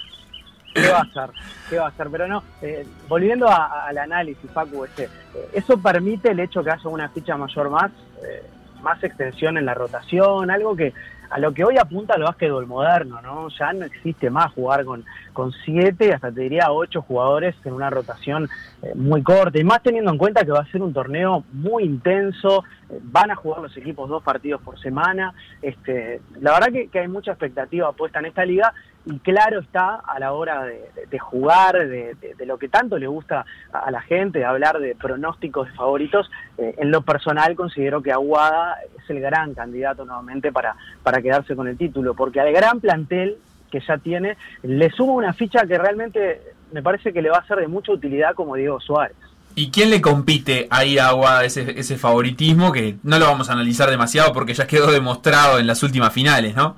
¿Qué 0.74 0.88
va 0.90 1.00
a 1.00 1.02
hacer? 1.02 1.30
¿Qué 1.70 1.78
va 1.78 1.86
a 1.86 1.90
hacer? 1.90 2.08
Pero 2.12 2.28
no, 2.28 2.44
eh, 2.62 2.86
volviendo 3.08 3.48
a- 3.48 3.88
al 3.88 3.98
análisis, 3.98 4.50
Facu, 4.52 4.86
este, 4.86 5.04
eh, 5.06 5.50
eso 5.54 5.78
permite 5.82 6.32
el 6.32 6.40
hecho 6.40 6.64
que 6.64 6.72
haya 6.72 6.90
una 6.90 7.10
ficha 7.10 7.36
mayor 7.38 7.70
más, 7.70 7.92
eh, 8.24 8.44
más 8.82 9.04
extensión 9.04 9.58
en 9.58 9.66
la 9.66 9.74
rotación, 9.74 10.50
algo 10.50 10.76
que 10.76 10.94
a 11.30 11.40
lo 11.40 11.54
que 11.54 11.64
hoy 11.64 11.78
apunta 11.78 12.16
el 12.16 12.24
básquetbol 12.24 12.68
moderno, 12.68 13.22
¿no? 13.22 13.48
Ya 13.58 13.72
no 13.72 13.86
existe 13.86 14.30
más 14.30 14.52
jugar 14.52 14.84
con, 14.84 15.06
con 15.32 15.54
siete, 15.64 16.14
hasta 16.14 16.30
te 16.30 16.42
diría 16.42 16.74
ocho 16.74 17.02
jugadores 17.04 17.56
en 17.64 17.72
una 17.72 17.90
rotación 17.90 18.50
eh, 18.82 18.92
muy 18.96 19.24
corta, 19.24 19.58
y 19.58 19.64
más 19.64 19.82
teniendo 19.82 20.12
en 20.12 20.18
cuenta 20.18 20.44
que 20.44 20.52
va 20.52 20.60
a 20.60 20.66
ser 20.66 20.82
un 20.82 20.92
torneo 20.92 21.46
muy 21.54 21.84
intenso, 21.84 22.66
eh, 22.90 23.00
van 23.04 23.32
a 23.32 23.36
jugar 23.38 23.62
los 23.62 23.78
equipos 23.78 24.10
dos 24.10 24.22
partidos 24.22 24.62
por 24.62 24.78
semana, 24.82 25.34
este, 25.62 26.20
la 26.42 26.52
verdad 26.52 26.68
que, 26.74 26.90
que 26.90 27.00
hay 27.00 27.08
mucha 27.08 27.32
expectativa 27.32 27.94
puesta 27.94 28.20
en 28.20 28.26
esta 28.26 28.44
liga, 28.44 28.74
y 29.06 29.18
claro 29.20 29.60
está 29.60 29.96
a 29.96 30.20
la 30.20 30.34
hora 30.34 30.64
de, 30.64 31.20
jugar, 31.20 31.88
de, 31.88 32.16
lo 32.46 32.58
que 32.58 32.70
tanto 32.70 32.98
le 33.00 33.08
gusta 33.08 33.46
a, 33.74 33.90
la 33.90 34.02
gente, 34.02 34.40
de 34.40 34.46
hablar 34.46 34.80
de 34.80 34.96
pronósticos 34.96 35.70
favoritos, 35.76 36.30
eh, 36.58 36.76
en 36.78 36.92
lo 36.92 37.02
personal 37.02 37.56
considero 37.56 38.02
que 38.02 38.12
Aguada 38.12 38.78
es 38.98 39.10
el 39.10 39.20
gran 39.20 39.54
candidato 39.54 40.06
nuevamente 40.06 40.52
para, 40.52 40.76
para 41.02 41.22
quedarse 41.22 41.56
con 41.56 41.68
el 41.68 41.78
título, 41.78 42.14
porque 42.14 42.40
al 42.40 42.52
gran 42.52 42.80
plantel 42.80 43.38
que 43.72 43.82
ya 43.88 43.98
tiene, 43.98 44.38
le 44.64 44.92
suma 44.92 45.14
una 45.14 45.34
ficha 45.34 45.66
que 45.66 45.78
realmente 45.78 46.42
me 46.72 46.84
parece 46.84 47.12
que 47.12 47.22
le 47.22 47.30
va 47.30 47.38
a 47.38 47.48
ser 47.48 47.58
de 47.58 47.68
mucha 47.68 47.94
utilidad 47.94 48.36
como 48.36 48.56
Diego 48.56 48.80
Suárez. 48.80 49.16
¿Y 49.56 49.72
quién 49.72 49.90
le 49.90 50.02
compite 50.02 50.68
ahí 50.70 50.98
a 50.98 51.10
Aguada 51.10 51.44
ese, 51.44 51.80
ese 51.80 51.98
favoritismo 51.98 52.72
que 52.72 52.98
no 53.04 53.18
lo 53.20 53.26
vamos 53.26 53.50
a 53.50 53.54
analizar 53.54 53.90
demasiado 53.90 54.32
porque 54.32 54.54
ya 54.54 54.68
quedó 54.68 54.92
demostrado 54.92 55.60
en 55.60 55.68
las 55.68 55.84
últimas 55.84 56.14
finales, 56.14 56.56
¿no? 56.56 56.76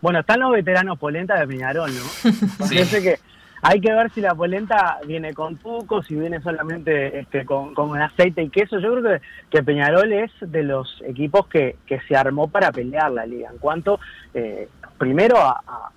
Bueno, 0.00 0.20
están 0.20 0.40
los 0.40 0.52
veteranos 0.52 0.98
Polenta 0.98 1.38
de 1.38 1.46
Peñarol, 1.46 1.90
¿no? 1.92 2.00
Sí. 2.32 2.56
Parece 2.58 3.02
que 3.02 3.18
hay 3.62 3.80
que 3.80 3.92
ver 3.92 4.10
si 4.12 4.22
la 4.22 4.34
polenta 4.34 4.98
viene 5.06 5.34
con 5.34 5.56
tuco, 5.56 6.02
si 6.02 6.14
viene 6.14 6.40
solamente 6.40 7.18
este, 7.18 7.44
con, 7.44 7.74
con 7.74 8.00
aceite 8.00 8.42
y 8.42 8.48
queso. 8.48 8.78
Yo 8.80 8.92
creo 8.96 9.18
que, 9.20 9.26
que 9.50 9.62
Peñarol 9.62 10.10
es 10.14 10.30
de 10.40 10.62
los 10.62 11.02
equipos 11.06 11.46
que, 11.48 11.76
que 11.86 12.00
se 12.08 12.16
armó 12.16 12.48
para 12.48 12.72
pelear 12.72 13.10
la 13.10 13.26
liga. 13.26 13.50
En 13.52 13.58
cuanto, 13.58 14.00
eh, 14.32 14.68
primero, 14.96 15.36
a, 15.38 15.60
a- 15.66 15.90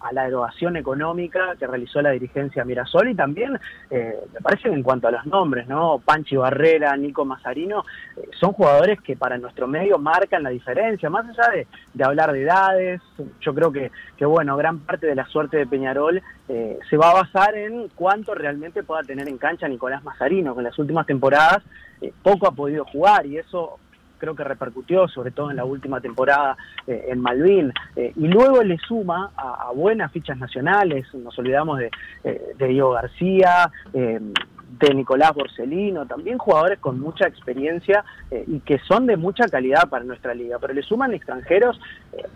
a 0.00 0.12
la 0.12 0.26
erogación 0.26 0.76
económica 0.76 1.54
que 1.58 1.66
realizó 1.66 2.00
la 2.02 2.10
dirigencia 2.10 2.64
Mirasol 2.64 3.08
y 3.08 3.14
también, 3.14 3.58
eh, 3.90 4.14
me 4.32 4.40
parece 4.40 4.68
que 4.68 4.74
en 4.74 4.82
cuanto 4.82 5.08
a 5.08 5.10
los 5.10 5.26
nombres, 5.26 5.66
¿no? 5.66 6.00
Panchi 6.04 6.36
Barrera, 6.36 6.96
Nico 6.96 7.24
Mazarino, 7.24 7.84
eh, 8.16 8.28
son 8.38 8.52
jugadores 8.52 9.00
que 9.00 9.16
para 9.16 9.38
nuestro 9.38 9.66
medio 9.66 9.98
marcan 9.98 10.42
la 10.42 10.50
diferencia. 10.50 11.10
Más 11.10 11.26
allá 11.28 11.50
de, 11.50 11.66
de 11.94 12.04
hablar 12.04 12.32
de 12.32 12.42
edades, 12.42 13.00
yo 13.40 13.54
creo 13.54 13.72
que, 13.72 13.90
que, 14.16 14.24
bueno, 14.24 14.56
gran 14.56 14.80
parte 14.80 15.06
de 15.06 15.14
la 15.14 15.26
suerte 15.26 15.56
de 15.56 15.66
Peñarol 15.66 16.22
eh, 16.48 16.78
se 16.88 16.96
va 16.96 17.10
a 17.10 17.14
basar 17.14 17.54
en 17.56 17.88
cuánto 17.94 18.34
realmente 18.34 18.82
pueda 18.82 19.02
tener 19.02 19.28
en 19.28 19.38
cancha 19.38 19.68
Nicolás 19.68 20.02
Mazarino, 20.04 20.54
que 20.54 20.60
en 20.60 20.64
las 20.64 20.78
últimas 20.78 21.06
temporadas 21.06 21.62
eh, 22.00 22.12
poco 22.22 22.46
ha 22.46 22.52
podido 22.52 22.84
jugar 22.84 23.26
y 23.26 23.38
eso 23.38 23.78
creo 24.18 24.34
que 24.34 24.44
repercutió, 24.44 25.08
sobre 25.08 25.30
todo 25.30 25.50
en 25.50 25.56
la 25.56 25.64
última 25.64 26.00
temporada 26.00 26.56
eh, 26.86 27.06
en 27.08 27.20
Malvin, 27.20 27.72
eh, 27.96 28.12
y 28.16 28.26
luego 28.26 28.62
le 28.62 28.76
suma 28.78 29.30
a, 29.36 29.70
buenas 29.74 30.12
fichas 30.12 30.36
nacionales, 30.36 31.06
nos 31.14 31.38
olvidamos 31.38 31.78
de, 31.78 31.90
eh, 32.24 32.54
de 32.58 32.66
Diego 32.66 32.90
García, 32.90 33.70
de 33.92 34.94
Nicolás 34.94 35.32
Borsellino, 35.34 36.06
también 36.06 36.38
jugadores 36.38 36.78
con 36.78 37.00
mucha 37.00 37.26
experiencia 37.26 38.04
y 38.46 38.60
que 38.60 38.78
son 38.80 39.06
de 39.06 39.16
mucha 39.16 39.48
calidad 39.48 39.88
para 39.88 40.04
nuestra 40.04 40.34
liga, 40.34 40.58
pero 40.60 40.72
le 40.72 40.82
suman 40.82 41.14
extranjeros 41.14 41.80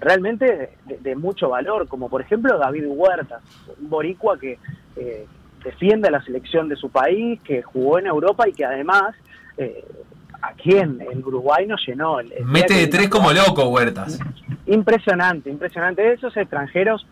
realmente 0.01 0.71
de, 0.87 1.15
mucho 1.15 1.51
valor, 1.51 1.87
como 1.89 2.09
por 2.09 2.21
ejemplo 2.21 2.59
David 2.59 2.87
Huertas, 2.89 3.43
un 3.81 3.91
boricua 3.91 4.39
que 4.39 4.59
defiende 5.63 6.09
a 6.09 6.11
la 6.11 6.23
selección 6.25 6.69
de 6.69 6.77
su 6.77 6.91
país, 6.91 7.41
que 7.43 7.63
jugó 7.63 7.99
en 7.99 8.07
Europa 8.07 8.49
y 8.49 8.53
que 8.53 8.65
además 8.65 9.15
aquí 10.43 10.77
en, 10.77 11.01
en 11.01 11.25
Uruguay 11.25 11.67
nos 11.67 11.81
llenó. 11.87 12.21
El- 12.21 12.33
el 12.33 12.45
Mete 12.45 12.75
de 12.75 12.87
tres 12.89 13.07
a 13.07 13.11
como 13.11 13.33
loco, 13.33 13.69
Huertas. 13.69 14.19
Impresionante, 14.67 15.51
impresionante. 15.51 16.03
De 16.03 16.13
esos 16.15 16.37
extranjeros 16.37 17.07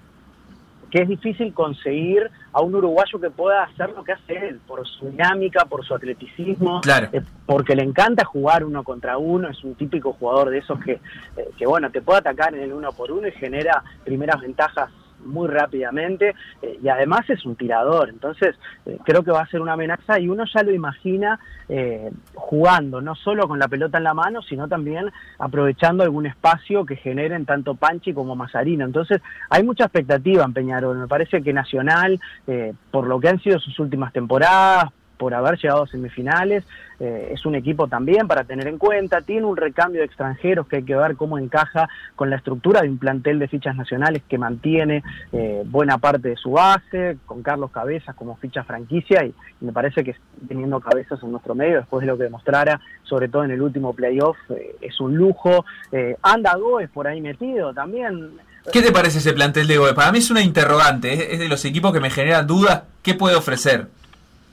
que 0.91 1.03
es 1.03 1.09
difícil 1.09 1.55
conseguir 1.55 2.29
a 2.53 2.61
un 2.63 2.75
uruguayo 2.75 3.21
que 3.21 3.31
pueda 3.31 3.63
hacer 3.63 3.91
lo 3.91 4.03
que 4.03 4.11
hace 4.13 4.49
él, 4.49 4.61
por 4.67 4.85
su 4.89 5.09
dinámica, 5.09 5.65
por 5.67 5.85
su 5.87 5.95
atleticismo, 5.95 6.81
Claro. 6.81 7.09
eh, 7.13 7.23
porque 7.47 7.77
le 7.77 7.85
encanta 7.85 8.25
jugar 8.25 8.65
uno 8.65 8.83
contra 8.83 9.17
uno, 9.17 9.49
es 9.49 9.63
un 9.63 9.77
típico 9.77 10.15
jugador 10.15 10.51
de 10.51 10.59
esos 10.59 10.81
que, 10.81 10.95
eh, 11.37 11.51
que 11.57 11.65
bueno, 11.65 11.91
te 11.93 12.03
puede 12.03 12.19
atacar 12.19 12.55
en 12.57 12.63
el 12.63 12.73
uno 12.73 12.91
por 12.93 13.13
uno 13.13 13.29
y 13.29 13.33
genera 13.33 13.85
primeras 14.05 14.41
ventajas 14.41 14.91
muy 15.25 15.49
rápidamente 15.49 16.35
eh, 16.63 16.79
y 16.83 16.89
además 16.89 17.29
es 17.29 17.45
un 17.45 17.57
tirador, 17.57 18.09
entonces 18.09 18.57
eh, 18.87 18.99
creo 19.05 19.23
que 19.23 19.31
va 19.31 19.43
a 19.43 19.47
ser 19.47 19.61
una 19.61 19.75
amenaza 19.75 20.19
y 20.19 20.29
uno 20.29 20.45
ya 20.53 20.63
lo 20.63 20.73
imagina 20.73 21.39
eh, 21.73 22.11
jugando, 22.35 23.01
no 23.01 23.15
solo 23.15 23.47
con 23.47 23.61
la 23.61 23.69
pelota 23.69 23.99
en 23.99 24.05
la 24.05 24.13
mano, 24.13 24.43
sino 24.43 24.67
también 24.67 25.11
aprovechando 25.39 26.03
algún 26.03 26.27
espacio 26.27 26.85
que 26.85 26.97
generen 26.97 27.47
tanto 27.47 27.77
Panchi 27.77 28.13
como 28.13 28.35
Mazarino. 28.35 28.85
Entonces 28.85 29.23
hay 29.49 29.63
mucha 29.63 29.85
expectativa 29.85 30.45
en 30.45 30.53
Peñarol, 30.53 30.99
me 30.99 31.07
parece 31.07 31.43
que 31.43 31.53
Nacional, 31.53 32.21
eh, 32.49 32.73
por 32.91 33.07
lo 33.07 33.21
que 33.21 33.29
han 33.29 33.41
sido 33.41 33.61
sus 33.61 33.79
últimas 33.79 34.13
temporadas, 34.13 34.91
por 35.21 35.35
haber 35.35 35.59
llegado 35.59 35.83
a 35.83 35.87
semifinales, 35.87 36.65
eh, 36.99 37.33
es 37.33 37.45
un 37.45 37.55
equipo 37.55 37.89
también 37.89 38.27
para 38.27 38.45
tener 38.45 38.67
en 38.67 38.79
cuenta, 38.79 39.21
tiene 39.21 39.45
un 39.45 39.55
recambio 39.55 40.01
de 40.01 40.07
extranjeros 40.07 40.67
que 40.67 40.77
hay 40.77 40.83
que 40.83 40.97
ver 40.97 41.15
cómo 41.15 41.37
encaja 41.37 41.91
con 42.17 42.31
la 42.31 42.37
estructura 42.37 42.81
de 42.81 42.89
un 42.89 42.97
plantel 42.97 43.39
de 43.39 43.47
fichas 43.47 43.77
nacionales 43.77 44.23
que 44.27 44.39
mantiene 44.39 45.03
eh, 45.33 45.63
buena 45.67 45.99
parte 45.99 46.31
de 46.31 46.37
su 46.37 46.53
base, 46.53 47.19
con 47.27 47.43
Carlos 47.43 47.71
Cabezas 47.71 48.17
como 48.17 48.37
ficha 48.37 48.65
franquicia 48.65 49.23
y, 49.23 49.35
me 49.61 49.73
parece 49.73 50.03
que 50.03 50.17
teniendo 50.49 50.81
cabezas 50.81 51.23
en 51.23 51.33
nuestro 51.33 51.55
medio, 51.55 51.77
después 51.77 52.01
de 52.01 52.07
lo 52.07 52.17
que 52.17 52.25
demostrara, 52.25 52.81
sobre 53.03 53.29
todo 53.29 53.45
en 53.45 53.51
el 53.51 53.61
último 53.61 53.93
playoff, 53.93 54.39
eh, 54.49 54.75
es 54.81 54.99
un 55.01 55.15
lujo. 55.15 55.67
Eh, 55.93 56.17
anda 56.23 56.57
Goes 56.57 56.89
por 56.89 57.07
ahí 57.07 57.21
metido 57.21 57.75
también. 57.75 58.31
¿Qué 58.73 58.81
te 58.81 58.91
parece 58.91 59.19
ese 59.19 59.35
plantel 59.35 59.67
de 59.67 59.77
Goe? 59.77 59.93
Para 59.93 60.13
mí 60.13 60.19
es 60.19 60.31
una 60.31 60.41
interrogante, 60.41 61.35
es 61.35 61.39
de 61.39 61.49
los 61.49 61.63
equipos 61.67 61.93
que 61.93 62.01
me 62.01 62.09
generan 62.09 62.47
dudas. 62.47 62.85
¿Qué 63.03 63.13
puede 63.13 63.37
ofrecer? 63.37 63.89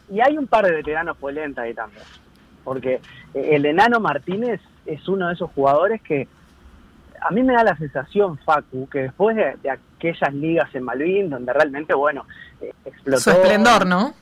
Y 0.09 0.21
hay 0.21 0.37
un 0.37 0.47
par 0.47 0.65
de 0.65 0.71
veteranos 0.71 1.17
polenta 1.17 1.63
ahí 1.63 1.73
también. 1.73 2.03
Porque 2.63 3.01
eh, 3.33 3.49
el 3.51 3.65
enano 3.65 3.99
Martínez 3.99 4.61
es 4.85 5.07
uno 5.07 5.27
de 5.27 5.33
esos 5.33 5.51
jugadores 5.51 6.01
que 6.01 6.27
a 7.21 7.31
mí 7.31 7.43
me 7.43 7.53
da 7.53 7.63
la 7.63 7.77
sensación, 7.77 8.37
Facu, 8.39 8.87
que 8.89 9.03
después 9.03 9.35
de, 9.35 9.57
de 9.63 9.71
aquellas 9.71 10.33
ligas 10.33 10.73
en 10.73 10.83
Malvin, 10.83 11.29
donde 11.29 11.51
realmente, 11.53 11.93
bueno, 11.93 12.25
eh, 12.61 12.71
explotó. 12.85 13.19
Su 13.19 13.31
esplendor, 13.31 13.85
¿no? 13.85 14.13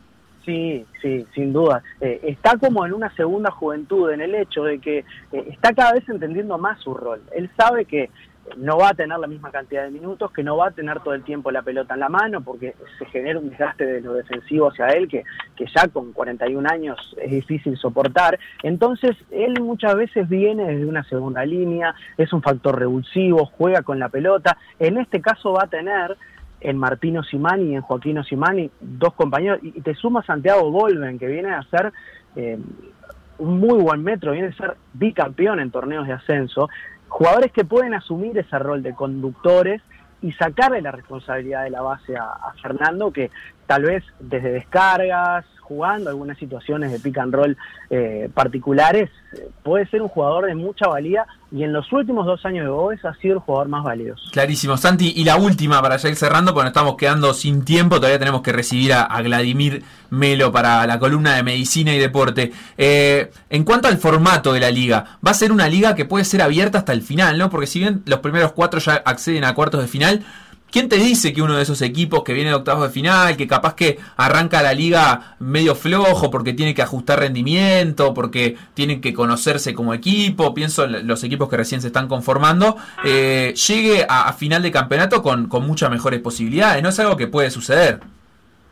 Sí, 0.46 0.86
sí, 1.02 1.26
sin 1.34 1.52
duda. 1.52 1.82
Eh, 2.00 2.20
está 2.24 2.58
como 2.58 2.86
en 2.86 2.94
una 2.94 3.14
segunda 3.16 3.50
juventud, 3.52 4.12
en 4.12 4.22
el 4.22 4.36
hecho 4.36 4.64
de 4.64 4.80
que 4.80 5.00
eh, 5.00 5.06
está 5.50 5.74
cada 5.74 5.94
vez 5.94 6.08
entendiendo 6.08 6.58
más 6.58 6.80
su 6.82 6.94
rol. 6.94 7.22
Él 7.36 7.50
sabe 7.58 7.86
que 7.86 8.12
no 8.58 8.78
va 8.78 8.90
a 8.90 8.94
tener 8.94 9.18
la 9.18 9.28
misma 9.28 9.52
cantidad 9.52 9.84
de 9.84 9.92
minutos, 9.92 10.32
que 10.32 10.44
no 10.44 10.58
va 10.58 10.68
a 10.68 10.72
tener 10.72 11.00
todo 11.02 11.14
el 11.14 11.24
tiempo 11.24 11.52
la 11.52 11.62
pelota 11.62 11.96
en 11.96 12.00
la 12.00 12.10
mano, 12.10 12.42
porque 12.42 12.76
se 13.00 13.06
genera 13.06 13.40
un 13.40 13.50
desgaste 13.50 13.86
de 13.86 14.02
lo 14.02 14.14
defensivo 14.14 14.70
hacia 14.70 14.88
él 14.88 15.08
que, 15.08 15.24
que 15.56 15.66
ya 15.76 15.88
con 15.88 16.14
41 16.14 16.70
años 16.70 17.16
es 17.22 17.32
difícil 17.32 17.78
soportar. 17.78 18.40
Entonces, 18.64 19.16
él 19.32 19.60
muchas 19.62 19.96
veces 19.96 20.30
viene 20.30 20.66
desde 20.66 20.86
una 20.86 21.04
segunda 21.04 21.46
línea, 21.46 21.96
es 22.18 22.32
un 22.34 22.42
factor 22.42 22.78
revulsivo, 22.78 23.46
juega 23.46 23.82
con 23.82 24.00
la 24.00 24.10
pelota. 24.10 24.58
En 24.80 24.98
este 24.98 25.22
caso 25.22 25.54
va 25.54 25.64
a 25.64 25.68
tener 25.68 26.16
en 26.62 26.78
Martino 26.78 27.24
Simani 27.24 27.72
y 27.72 27.76
en 27.76 27.82
Joaquino 27.82 28.24
Simani, 28.24 28.70
dos 28.80 29.14
compañeros, 29.14 29.60
y 29.62 29.82
te 29.82 29.94
suma 29.94 30.24
Santiago 30.24 30.72
Volven, 30.72 31.20
que 31.20 31.28
viene 31.28 31.50
a 31.50 31.64
ser 31.64 31.92
eh, 32.36 32.58
un 33.38 33.60
muy 33.60 33.82
buen 33.82 34.04
metro, 34.04 34.32
viene 34.32 34.48
a 34.48 34.54
ser 34.54 34.76
bicampeón 34.94 35.60
en 35.60 35.72
torneos 35.72 36.08
de 36.08 36.14
ascenso, 36.14 36.70
jugadores 37.16 37.54
que 37.54 37.64
pueden 37.64 37.94
asumir 37.94 38.38
ese 38.38 38.60
rol 38.60 38.84
de 38.84 38.94
conductores 38.94 39.82
y 40.22 40.34
sacarle 40.34 40.82
la 40.82 40.92
responsabilidad 40.92 41.64
de 41.64 41.70
la 41.70 41.82
base 41.82 42.14
a, 42.18 42.52
Fernando, 42.62 43.10
que 43.12 43.32
tal 43.68 43.84
vez 43.84 44.04
desde 44.20 44.52
descargas, 44.52 45.46
jugando, 45.66 46.10
algunas 46.10 46.38
situaciones 46.38 46.92
de 46.92 47.00
pick 47.00 47.18
and 47.18 47.34
roll 47.34 47.58
eh, 47.90 48.30
particulares, 48.34 49.10
puede 49.64 49.86
ser 49.88 50.02
un 50.02 50.08
jugador 50.08 50.46
de 50.46 50.56
mucha 50.56 50.88
valía 50.88 51.26
y 51.52 51.64
en 51.64 51.74
los 51.74 51.92
últimos 51.94 52.26
dos 52.26 52.46
años 52.46 52.66
de 52.66 52.70
Boves 52.70 53.04
ha 53.06 53.14
sido 53.16 53.36
el 53.36 53.40
jugador 53.40 53.68
más 53.70 53.84
valioso. 53.84 54.24
Clarísimo, 54.32 54.78
Santi. 54.78 55.14
Y 55.16 55.24
la 55.24 55.38
última 55.38 55.82
para 55.82 55.98
ya 55.98 56.10
ir 56.10 56.16
cerrando, 56.16 56.54
porque 56.54 56.66
nos 56.66 56.72
estamos 56.72 56.96
quedando 56.98 57.34
sin 57.34 57.64
tiempo, 57.64 57.98
todavía 57.98 58.20
tenemos 58.20 58.42
que 58.42 58.52
recibir 58.52 58.94
a, 58.94 59.04
a 59.04 59.22
Vladimir 59.22 59.84
Melo 60.10 60.52
para 60.52 60.86
la 60.86 61.00
columna 61.00 61.36
de 61.36 61.44
medicina 61.44 61.94
y 61.94 62.00
deporte. 62.00 62.52
Eh, 62.78 63.32
en 63.50 63.64
cuanto 63.64 63.88
al 63.88 63.98
formato 63.98 64.54
de 64.54 64.60
la 64.60 64.72
liga, 64.72 65.18
va 65.26 65.32
a 65.32 65.34
ser 65.34 65.52
una 65.52 65.68
liga 65.68 65.96
que 65.96 66.06
puede 66.06 66.26
ser 66.26 66.42
abierta 66.42 66.80
hasta 66.80 66.94
el 66.94 67.02
final, 67.02 67.38
¿no? 67.38 67.50
Porque 67.50 67.68
si 67.68 67.80
bien 67.80 68.04
los 68.06 68.20
primeros 68.20 68.52
cuatro 68.54 68.80
ya 68.80 68.96
acceden 68.96 69.44
a 69.44 69.54
cuartos 69.54 69.82
de 69.82 69.88
final, 69.88 70.26
¿Quién 70.76 70.90
te 70.90 70.98
dice 70.98 71.32
que 71.32 71.42
uno 71.42 71.56
de 71.56 71.64
esos 71.64 71.82
equipos 71.82 72.22
que 72.26 72.34
viene 72.34 72.50
de 72.50 72.58
octavos 72.58 72.84
de 72.84 72.90
final, 72.90 73.38
que 73.38 73.48
capaz 73.48 73.76
que 73.76 73.98
arranca 74.18 74.62
la 74.62 74.74
liga 74.74 75.38
medio 75.40 75.74
flojo 75.74 76.30
porque 76.30 76.52
tiene 76.52 76.74
que 76.74 76.82
ajustar 76.82 77.18
rendimiento, 77.20 78.14
porque 78.14 78.58
tienen 78.74 79.00
que 79.00 79.14
conocerse 79.14 79.74
como 79.74 79.94
equipo, 79.94 80.54
pienso 80.54 80.84
en 80.84 81.08
los 81.08 81.24
equipos 81.24 81.48
que 81.48 81.56
recién 81.56 81.80
se 81.80 81.88
están 81.88 82.10
conformando, 82.10 82.76
eh, 83.06 83.54
llegue 83.54 84.06
a, 84.10 84.34
final 84.34 84.62
de 84.64 84.72
campeonato 84.72 85.24
con, 85.24 85.48
con 85.48 85.66
muchas 85.66 85.90
mejores 85.90 86.20
posibilidades? 86.20 86.84
¿No 86.84 86.90
es 86.90 87.00
algo 87.00 87.16
que 87.16 87.28
puede 87.28 87.52
suceder? 87.52 88.02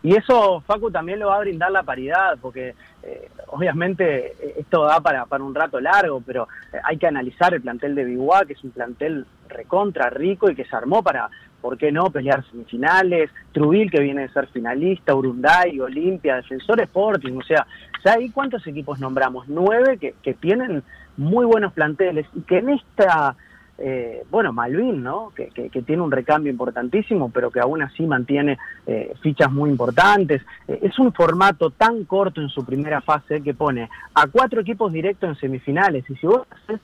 Y 0.04 0.14
eso, 0.18 0.62
Facu, 0.68 0.92
también 0.92 1.20
lo 1.20 1.28
va 1.28 1.38
a 1.38 1.40
brindar 1.40 1.72
la 1.72 1.84
paridad, 1.84 2.38
porque 2.42 2.76
eh, 3.02 3.30
obviamente 3.48 4.36
esto 4.60 4.84
da 4.84 5.00
para, 5.00 5.26
para 5.26 5.42
un 5.42 5.56
rato 5.56 5.80
largo, 5.80 6.22
pero 6.26 6.50
eh, 6.74 6.78
hay 6.84 6.98
que 6.98 7.08
analizar 7.08 7.54
el 7.54 7.62
plantel 7.62 7.96
de 7.96 8.04
Biguá, 8.04 8.44
que 8.44 8.52
es 8.52 8.64
un 8.66 8.72
plantel 8.72 9.26
recontra 9.48 10.10
rico 10.10 10.50
y 10.50 10.56
que 10.56 10.66
se 10.66 10.76
armó 10.76 11.02
para, 11.02 11.30
¿por 11.64 11.78
qué 11.78 11.94
no?, 11.94 12.12
pelear 12.12 12.44
semifinales, 12.52 13.32
Trubil, 13.54 13.90
que 13.90 14.02
viene 14.02 14.24
de 14.24 14.34
ser 14.34 14.48
finalista, 14.48 15.16
Urunday, 15.16 15.80
Olimpia, 15.80 16.36
Defensor 16.36 16.82
Sporting, 16.82 17.38
o 17.38 17.44
sea, 17.44 17.66
¿sabes 18.04 18.30
cuántos 18.34 18.68
equipos 18.68 19.00
nombramos? 19.00 19.48
Nueve 19.48 19.98
que, 19.98 20.14
que 20.22 20.34
tienen 20.34 20.84
muy 21.16 21.46
buenos 21.46 21.72
planteles 21.72 22.28
y 22.36 22.42
que 22.42 22.58
en 22.58 22.72
esta 22.72 23.38
eh, 23.78 24.24
bueno, 24.30 24.54
Malvin, 24.54 25.02
¿no? 25.02 25.32
Que, 25.36 25.48
que, 25.48 25.70
que, 25.70 25.82
tiene 25.82 26.04
un 26.04 26.12
recambio 26.12 26.52
importantísimo, 26.52 27.32
pero 27.32 27.50
que 27.50 27.60
aún 27.60 27.82
así 27.82 28.06
mantiene 28.06 28.60
eh, 28.86 29.14
fichas 29.22 29.52
muy 29.52 29.72
importantes. 29.72 30.44
Eh, 30.68 30.80
es 30.84 31.00
un 31.00 31.12
formato 31.12 31.72
tan 31.72 32.04
corto 32.06 32.40
en 32.40 32.50
su 32.50 32.64
primera 32.64 33.02
fase 33.02 33.42
que 33.42 33.54
pone 33.54 33.90
a 34.14 34.28
cuatro 34.28 34.62
equipos 34.62 34.94
directos 34.94 35.30
en 35.30 35.36
semifinales. 35.36 36.08
Y 36.10 36.16
si 36.16 36.28
vos 36.28 36.46
haces, 36.52 36.80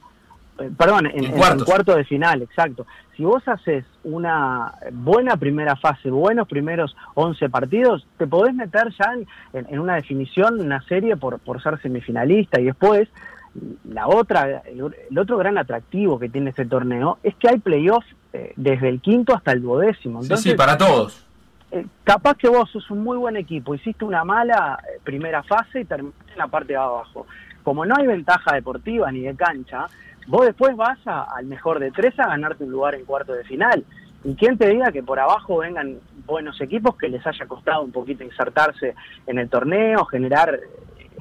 perdón, 0.78 1.08
en, 1.08 1.26
en, 1.26 1.34
en, 1.34 1.60
cuarto 1.66 1.96
de 1.96 2.04
final, 2.04 2.42
exacto. 2.42 2.86
Si 3.16 3.24
vos 3.24 3.46
haces 3.48 3.86
una 4.04 4.74
buena 4.92 5.36
primera 5.38 5.76
fase, 5.76 6.10
buenos 6.10 6.48
primeros 6.48 6.96
11 7.16 7.50
partidos, 7.50 8.08
te 8.18 8.28
podés 8.28 8.54
meter 8.54 8.94
ya 8.98 9.14
en, 9.14 9.68
en 9.68 9.80
una 9.80 9.96
definición, 9.96 10.60
una 10.60 10.82
serie 10.84 11.18
por, 11.18 11.40
por 11.40 11.62
ser 11.62 11.82
semifinalista 11.82 12.62
y 12.62 12.66
después 12.66 13.10
la 13.84 14.08
otra, 14.08 14.62
el, 14.66 14.96
el, 15.10 15.20
otro 15.20 15.38
gran 15.38 15.58
atractivo 15.58 16.20
que 16.20 16.30
tiene 16.30 16.52
este 16.52 16.66
torneo 16.66 17.18
es 17.24 17.36
que 17.36 17.50
hay 17.50 17.60
playoffs 17.60 18.08
eh, 18.34 18.54
desde 18.56 18.90
el 18.90 19.02
quinto 19.02 19.36
hasta 19.36 19.52
el 19.52 19.62
duodécimo. 19.62 20.22
Entonces, 20.22 20.44
sí, 20.44 20.50
sí, 20.52 20.56
para 20.56 20.78
todos. 20.78 21.26
Eh, 21.72 21.86
capaz 22.04 22.36
que 22.36 22.48
vos 22.48 22.70
sos 22.72 22.90
un 22.92 23.04
muy 23.04 23.18
buen 23.18 23.38
equipo, 23.38 23.76
hiciste 23.76 24.06
una 24.06 24.24
mala 24.24 24.80
eh, 24.84 25.00
primera 25.04 25.44
fase 25.44 25.82
y 25.82 25.86
terminaste 25.86 26.32
en 26.34 26.38
la 26.38 26.48
parte 26.48 26.74
de 26.74 26.80
abajo. 26.80 27.28
Como 27.64 27.86
no 27.86 27.96
hay 27.98 28.08
ventaja 28.08 28.54
deportiva 28.56 29.12
ni 29.12 29.22
de 29.22 29.36
cancha, 29.36 29.88
vos 30.28 30.46
después 30.46 30.76
vas 30.76 31.00
a, 31.06 31.24
al 31.24 31.46
mejor 31.46 31.80
de 31.80 31.92
tres 31.92 32.18
a 32.20 32.28
ganarte 32.28 32.64
un 32.64 32.72
lugar 32.72 32.96
en 32.96 33.06
cuarto 33.06 33.34
de 33.34 33.44
final. 33.44 33.84
Y 34.24 34.36
quién 34.36 34.58
te 34.58 34.70
diga 34.70 34.92
que 34.92 35.02
por 35.02 35.20
abajo 35.20 35.58
vengan 35.60 36.00
buenos 36.26 36.60
equipos 36.62 36.96
que 36.98 37.08
les 37.08 37.26
haya 37.26 37.46
costado 37.46 37.84
un 37.84 37.92
poquito 37.92 38.24
insertarse 38.24 38.96
en 39.26 39.40
el 39.40 39.50
torneo, 39.50 40.04
generar 40.06 40.60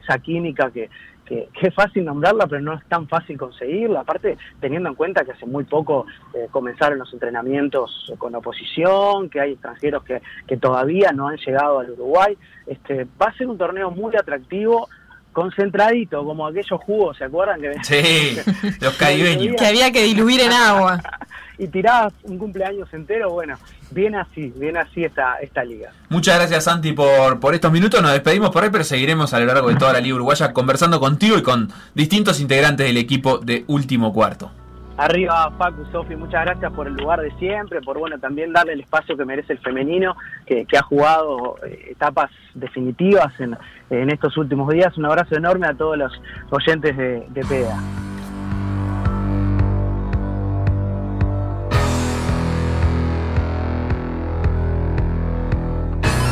esa 0.03 0.19
química 0.19 0.71
que, 0.71 0.91
que, 1.25 1.49
que, 1.53 1.69
es 1.69 1.75
fácil 1.75 2.05
nombrarla, 2.05 2.47
pero 2.47 2.61
no 2.61 2.75
es 2.75 2.85
tan 2.87 3.07
fácil 3.07 3.39
conseguirla. 3.39 4.01
Aparte, 4.01 4.37
teniendo 4.61 4.89
en 4.89 4.97
cuenta 4.97 5.25
que 5.25 5.33
hace 5.33 5.47
muy 5.47 5.65
poco 5.65 6.07
eh, 6.35 6.49
comenzaron 6.51 6.99
los 6.99 7.13
entrenamientos 7.13 8.13
con 8.19 8.35
oposición, 8.35 9.31
que 9.31 9.41
hay 9.41 9.53
extranjeros 9.53 10.03
que, 10.03 10.21
que 10.47 10.57
todavía 10.57 11.13
no 11.13 11.29
han 11.29 11.37
llegado 11.37 11.79
al 11.79 11.91
Uruguay, 11.93 12.37
este, 12.67 13.07
va 13.21 13.27
a 13.27 13.35
ser 13.35 13.47
un 13.47 13.59
torneo 13.59 13.91
muy 13.91 14.17
atractivo 14.17 14.89
concentradito, 15.33 16.25
como 16.25 16.47
aquellos 16.47 16.81
jugos, 16.81 17.17
¿se 17.17 17.25
acuerdan? 17.25 17.61
Que 17.61 17.75
sí, 17.83 18.39
los 18.81 18.95
caribeños. 18.95 19.57
que 19.57 19.67
había 19.67 19.91
que 19.93 20.03
diluir 20.03 20.41
en 20.41 20.53
agua. 20.53 21.01
y 21.59 21.67
tirabas 21.67 22.13
un 22.23 22.39
cumpleaños 22.39 22.89
entero, 22.93 23.31
bueno, 23.31 23.59
bien 23.91 24.15
así, 24.15 24.53
bien 24.57 24.77
así 24.77 25.05
esta, 25.05 25.37
esta 25.41 25.65
liga. 25.65 25.91
Muchas 26.09 26.37
gracias 26.37 26.65
Santi 26.65 26.93
por, 26.93 27.41
por 27.41 27.55
estos 27.55 27.73
minutos, 27.73 28.01
nos 28.01 28.13
despedimos 28.13 28.51
por 28.51 28.63
ahí, 28.63 28.71
pero 28.71 28.85
seguiremos 28.85 29.35
a 29.35 29.41
lo 29.41 29.47
largo 29.47 29.69
de 29.69 29.77
toda 29.77 29.93
la 29.93 30.01
Liga 30.01 30.15
Uruguaya 30.15 30.53
conversando 30.53 31.01
contigo 31.01 31.37
y 31.37 31.43
con 31.43 31.71
distintos 31.95 32.41
integrantes 32.41 32.87
del 32.87 32.97
equipo 32.97 33.39
de 33.39 33.65
Último 33.67 34.13
Cuarto. 34.13 34.53
Arriba, 34.99 35.53
Facu, 35.57 35.85
Sofi, 35.93 36.17
muchas 36.17 36.45
gracias 36.45 36.73
por 36.73 36.89
el 36.89 36.95
lugar 36.95 37.21
de 37.21 37.31
siempre, 37.39 37.81
por 37.81 37.97
bueno 37.99 38.19
también 38.19 38.53
darle 38.53 38.73
el 38.73 38.81
espacio 38.81 39.17
que 39.17 39.25
merece 39.25 39.53
el 39.53 39.61
femenino, 39.61 40.17
que, 40.45 40.67
ha 40.77 40.83
jugado 40.83 41.57
eh, 41.65 41.93
etapas 41.93 42.33
definitivas 42.55 43.33
en, 43.39 43.57
en, 43.91 44.11
estos 44.11 44.37
últimos 44.37 44.69
días. 44.73 44.99
Un 44.99 45.07
abrazo 45.07 45.37
enorme 45.37 45.69
a 45.69 45.75
todos 45.75 45.97
los 45.97 46.13
oyentes 46.51 46.97
de, 46.97 47.25
de 47.29 47.45
PEA. 47.45 47.79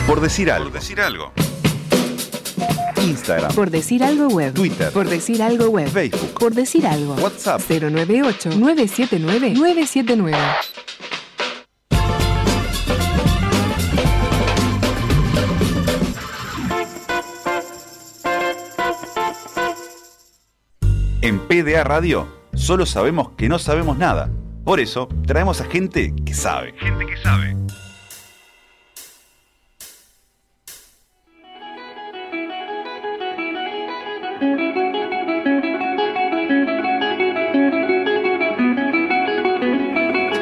Por 0.09 0.21
decir 0.21 0.51
algo. 0.51 0.64
Por 0.64 0.75
decir 0.75 1.01
algo. 1.01 1.33
Instagram. 3.03 3.53
Por 3.55 3.70
decir 3.70 4.03
algo 4.05 4.28
web. 4.28 4.55
Twitter. 4.55 4.92
Por 4.92 5.09
decir 5.09 5.42
algo 5.42 5.68
web. 5.68 5.88
Facebook. 5.88 6.38
Por 6.38 6.55
decir 6.55 6.86
algo. 6.86 7.14
WhatsApp. 7.14 7.61
098-979-979. 7.68 10.36
En 21.22 21.40
PDA 21.40 21.82
Radio 21.82 22.28
solo 22.55 22.86
sabemos 22.86 23.30
que 23.36 23.49
no 23.49 23.59
sabemos 23.59 23.99
nada. 23.99 24.30
Por 24.64 24.78
eso 24.80 25.09
traemos 25.26 25.61
a 25.61 25.64
gente 25.64 26.14
que 26.24 26.34
sabe. 26.34 26.72
Gente 26.78 27.07
que 27.07 27.16
sabe. 27.16 27.57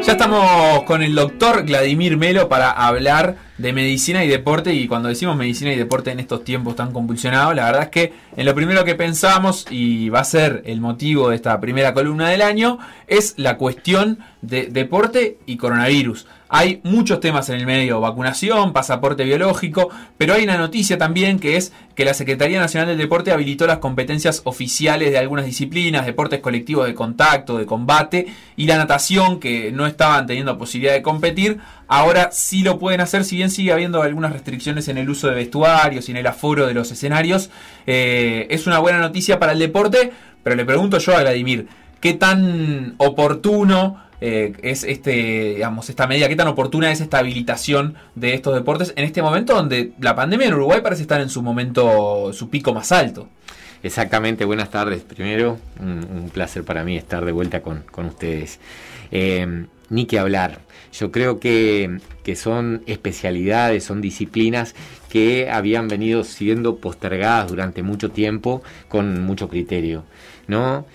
Ya 0.04 0.12
estamos 0.12 0.82
con 0.82 1.02
el 1.02 1.14
doctor 1.14 1.64
Vladimir 1.64 2.18
Melo 2.18 2.46
para 2.46 2.70
hablar 2.72 3.36
de 3.56 3.72
medicina 3.72 4.22
y 4.22 4.28
deporte 4.28 4.74
y 4.74 4.86
cuando 4.86 5.08
decimos 5.08 5.34
medicina 5.34 5.72
y 5.72 5.76
deporte 5.76 6.10
en 6.10 6.20
estos 6.20 6.44
tiempos 6.44 6.76
tan 6.76 6.92
convulsionados, 6.92 7.54
la 7.54 7.64
verdad 7.64 7.84
es 7.84 7.88
que 7.88 8.12
en 8.36 8.44
lo 8.44 8.54
primero 8.54 8.84
que 8.84 8.96
pensamos 8.96 9.64
y 9.70 10.10
va 10.10 10.20
a 10.20 10.24
ser 10.24 10.62
el 10.66 10.82
motivo 10.82 11.30
de 11.30 11.36
esta 11.36 11.58
primera 11.58 11.94
columna 11.94 12.28
del 12.28 12.42
año 12.42 12.78
es 13.06 13.32
la 13.38 13.56
cuestión 13.56 14.18
de 14.42 14.66
deporte 14.66 15.38
y 15.46 15.56
coronavirus. 15.56 16.26
Hay 16.56 16.80
muchos 16.84 17.18
temas 17.18 17.48
en 17.48 17.56
el 17.56 17.66
medio, 17.66 18.00
vacunación, 18.00 18.72
pasaporte 18.72 19.24
biológico, 19.24 19.90
pero 20.16 20.34
hay 20.34 20.44
una 20.44 20.56
noticia 20.56 20.96
también 20.96 21.40
que 21.40 21.56
es 21.56 21.72
que 21.96 22.04
la 22.04 22.14
Secretaría 22.14 22.60
Nacional 22.60 22.86
del 22.86 22.98
Deporte 22.98 23.32
habilitó 23.32 23.66
las 23.66 23.78
competencias 23.78 24.40
oficiales 24.44 25.10
de 25.10 25.18
algunas 25.18 25.46
disciplinas, 25.46 26.06
deportes 26.06 26.38
colectivos 26.38 26.86
de 26.86 26.94
contacto, 26.94 27.58
de 27.58 27.66
combate 27.66 28.28
y 28.54 28.66
la 28.66 28.76
natación 28.76 29.40
que 29.40 29.72
no 29.72 29.84
estaban 29.88 30.28
teniendo 30.28 30.56
posibilidad 30.56 30.92
de 30.92 31.02
competir, 31.02 31.58
ahora 31.88 32.30
sí 32.30 32.62
lo 32.62 32.78
pueden 32.78 33.00
hacer, 33.00 33.24
si 33.24 33.34
bien 33.34 33.50
sigue 33.50 33.72
habiendo 33.72 34.00
algunas 34.00 34.32
restricciones 34.32 34.86
en 34.86 34.98
el 34.98 35.10
uso 35.10 35.26
de 35.26 35.34
vestuarios 35.34 36.08
y 36.08 36.12
en 36.12 36.18
el 36.18 36.26
aforo 36.28 36.68
de 36.68 36.74
los 36.74 36.88
escenarios. 36.92 37.50
Eh, 37.88 38.46
es 38.50 38.68
una 38.68 38.78
buena 38.78 39.00
noticia 39.00 39.40
para 39.40 39.50
el 39.50 39.58
deporte, 39.58 40.12
pero 40.44 40.54
le 40.54 40.64
pregunto 40.64 40.98
yo 40.98 41.16
a 41.16 41.22
Vladimir, 41.22 41.66
¿qué 42.00 42.12
tan 42.12 42.94
oportuno 42.98 44.03
eh, 44.20 44.52
es 44.62 44.84
este, 44.84 45.54
digamos, 45.54 45.90
esta 45.90 46.06
medida, 46.06 46.28
qué 46.28 46.36
tan 46.36 46.48
oportuna 46.48 46.90
es 46.90 47.00
esta 47.00 47.18
habilitación 47.18 47.94
de 48.14 48.34
estos 48.34 48.54
deportes 48.54 48.92
en 48.96 49.04
este 49.04 49.22
momento 49.22 49.54
donde 49.54 49.92
la 50.00 50.14
pandemia 50.14 50.48
en 50.48 50.54
Uruguay 50.54 50.80
parece 50.82 51.02
estar 51.02 51.20
en 51.20 51.28
su 51.28 51.42
momento, 51.42 52.32
su 52.32 52.50
pico 52.50 52.72
más 52.72 52.92
alto. 52.92 53.28
Exactamente, 53.82 54.44
buenas 54.46 54.70
tardes. 54.70 55.02
Primero, 55.02 55.58
un, 55.78 56.30
placer 56.32 56.64
para 56.64 56.84
mí 56.84 56.96
estar 56.96 57.24
de 57.24 57.32
vuelta 57.32 57.60
con, 57.60 57.82
con 57.90 58.06
ustedes. 58.06 58.58
Eh, 59.10 59.66
ni 59.90 60.06
que 60.06 60.18
hablar. 60.18 60.60
Yo 60.92 61.10
creo 61.10 61.40
que, 61.40 61.98
que, 62.22 62.36
son 62.36 62.82
especialidades, 62.86 63.84
son 63.84 64.00
disciplinas 64.00 64.74
que 65.08 65.50
habían 65.50 65.88
venido 65.88 66.24
siendo 66.24 66.76
postergadas 66.76 67.50
durante 67.50 67.82
mucho 67.82 68.10
tiempo 68.10 68.62
con 68.88 69.22
mucho 69.22 69.48
criterio, 69.48 70.04
¿no? 70.46 70.86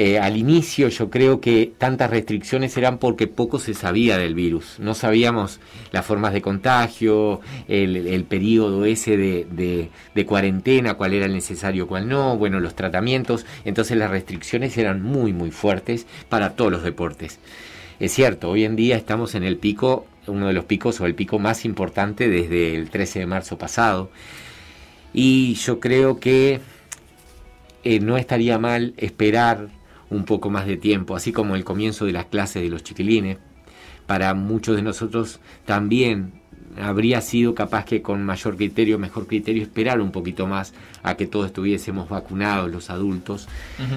Eh, 0.00 0.16
al 0.20 0.36
inicio 0.36 0.90
yo 0.90 1.10
creo 1.10 1.40
que 1.40 1.72
tantas 1.76 2.08
restricciones 2.08 2.76
eran 2.76 2.98
porque 2.98 3.26
poco 3.26 3.58
se 3.58 3.74
sabía 3.74 4.16
del 4.16 4.36
virus. 4.36 4.76
No 4.78 4.94
sabíamos 4.94 5.58
las 5.90 6.06
formas 6.06 6.32
de 6.32 6.40
contagio, 6.40 7.40
el, 7.66 8.06
el 8.06 8.22
periodo 8.22 8.84
ese 8.84 9.16
de, 9.16 10.24
cuarentena, 10.24 10.94
cuál 10.94 11.14
era 11.14 11.26
el 11.26 11.32
necesario, 11.32 11.88
cuál 11.88 12.08
no, 12.08 12.36
bueno, 12.36 12.60
los 12.60 12.76
tratamientos. 12.76 13.44
Entonces 13.64 13.96
las 13.96 14.08
restricciones 14.08 14.78
eran 14.78 15.02
muy, 15.02 15.32
muy 15.32 15.50
fuertes 15.50 16.06
para 16.28 16.54
todos 16.54 16.70
los 16.70 16.84
deportes. 16.84 17.40
Es 17.98 18.12
cierto, 18.12 18.50
hoy 18.50 18.62
en 18.62 18.76
día 18.76 18.96
estamos 18.96 19.34
en 19.34 19.42
el 19.42 19.56
pico, 19.56 20.06
uno 20.28 20.46
de 20.46 20.52
los 20.52 20.64
picos 20.64 21.00
o 21.00 21.06
el 21.06 21.16
pico 21.16 21.40
más 21.40 21.64
importante 21.64 22.28
desde 22.28 22.76
el 22.76 22.88
13 22.90 23.18
de 23.18 23.26
marzo 23.26 23.58
pasado. 23.58 24.12
Y 25.12 25.54
yo 25.54 25.80
creo 25.80 26.20
que 26.20 26.60
eh, 27.82 27.98
no 27.98 28.16
estaría 28.16 28.60
mal 28.60 28.94
esperar 28.96 29.76
un 30.10 30.24
poco 30.24 30.50
más 30.50 30.66
de 30.66 30.76
tiempo, 30.76 31.16
así 31.16 31.32
como 31.32 31.56
el 31.56 31.64
comienzo 31.64 32.04
de 32.04 32.12
las 32.12 32.26
clases 32.26 32.62
de 32.62 32.68
los 32.68 32.82
chiquilines. 32.82 33.38
Para 34.06 34.32
muchos 34.34 34.76
de 34.76 34.82
nosotros 34.82 35.40
también 35.66 36.32
habría 36.80 37.20
sido 37.20 37.54
capaz 37.54 37.84
que 37.84 38.02
con 38.02 38.24
mayor 38.24 38.56
criterio, 38.56 38.98
mejor 38.98 39.26
criterio, 39.26 39.62
esperar 39.62 40.00
un 40.00 40.10
poquito 40.10 40.46
más 40.46 40.72
a 41.02 41.16
que 41.16 41.26
todos 41.26 41.46
estuviésemos 41.46 42.08
vacunados, 42.08 42.70
los 42.70 42.90
adultos, 42.90 43.48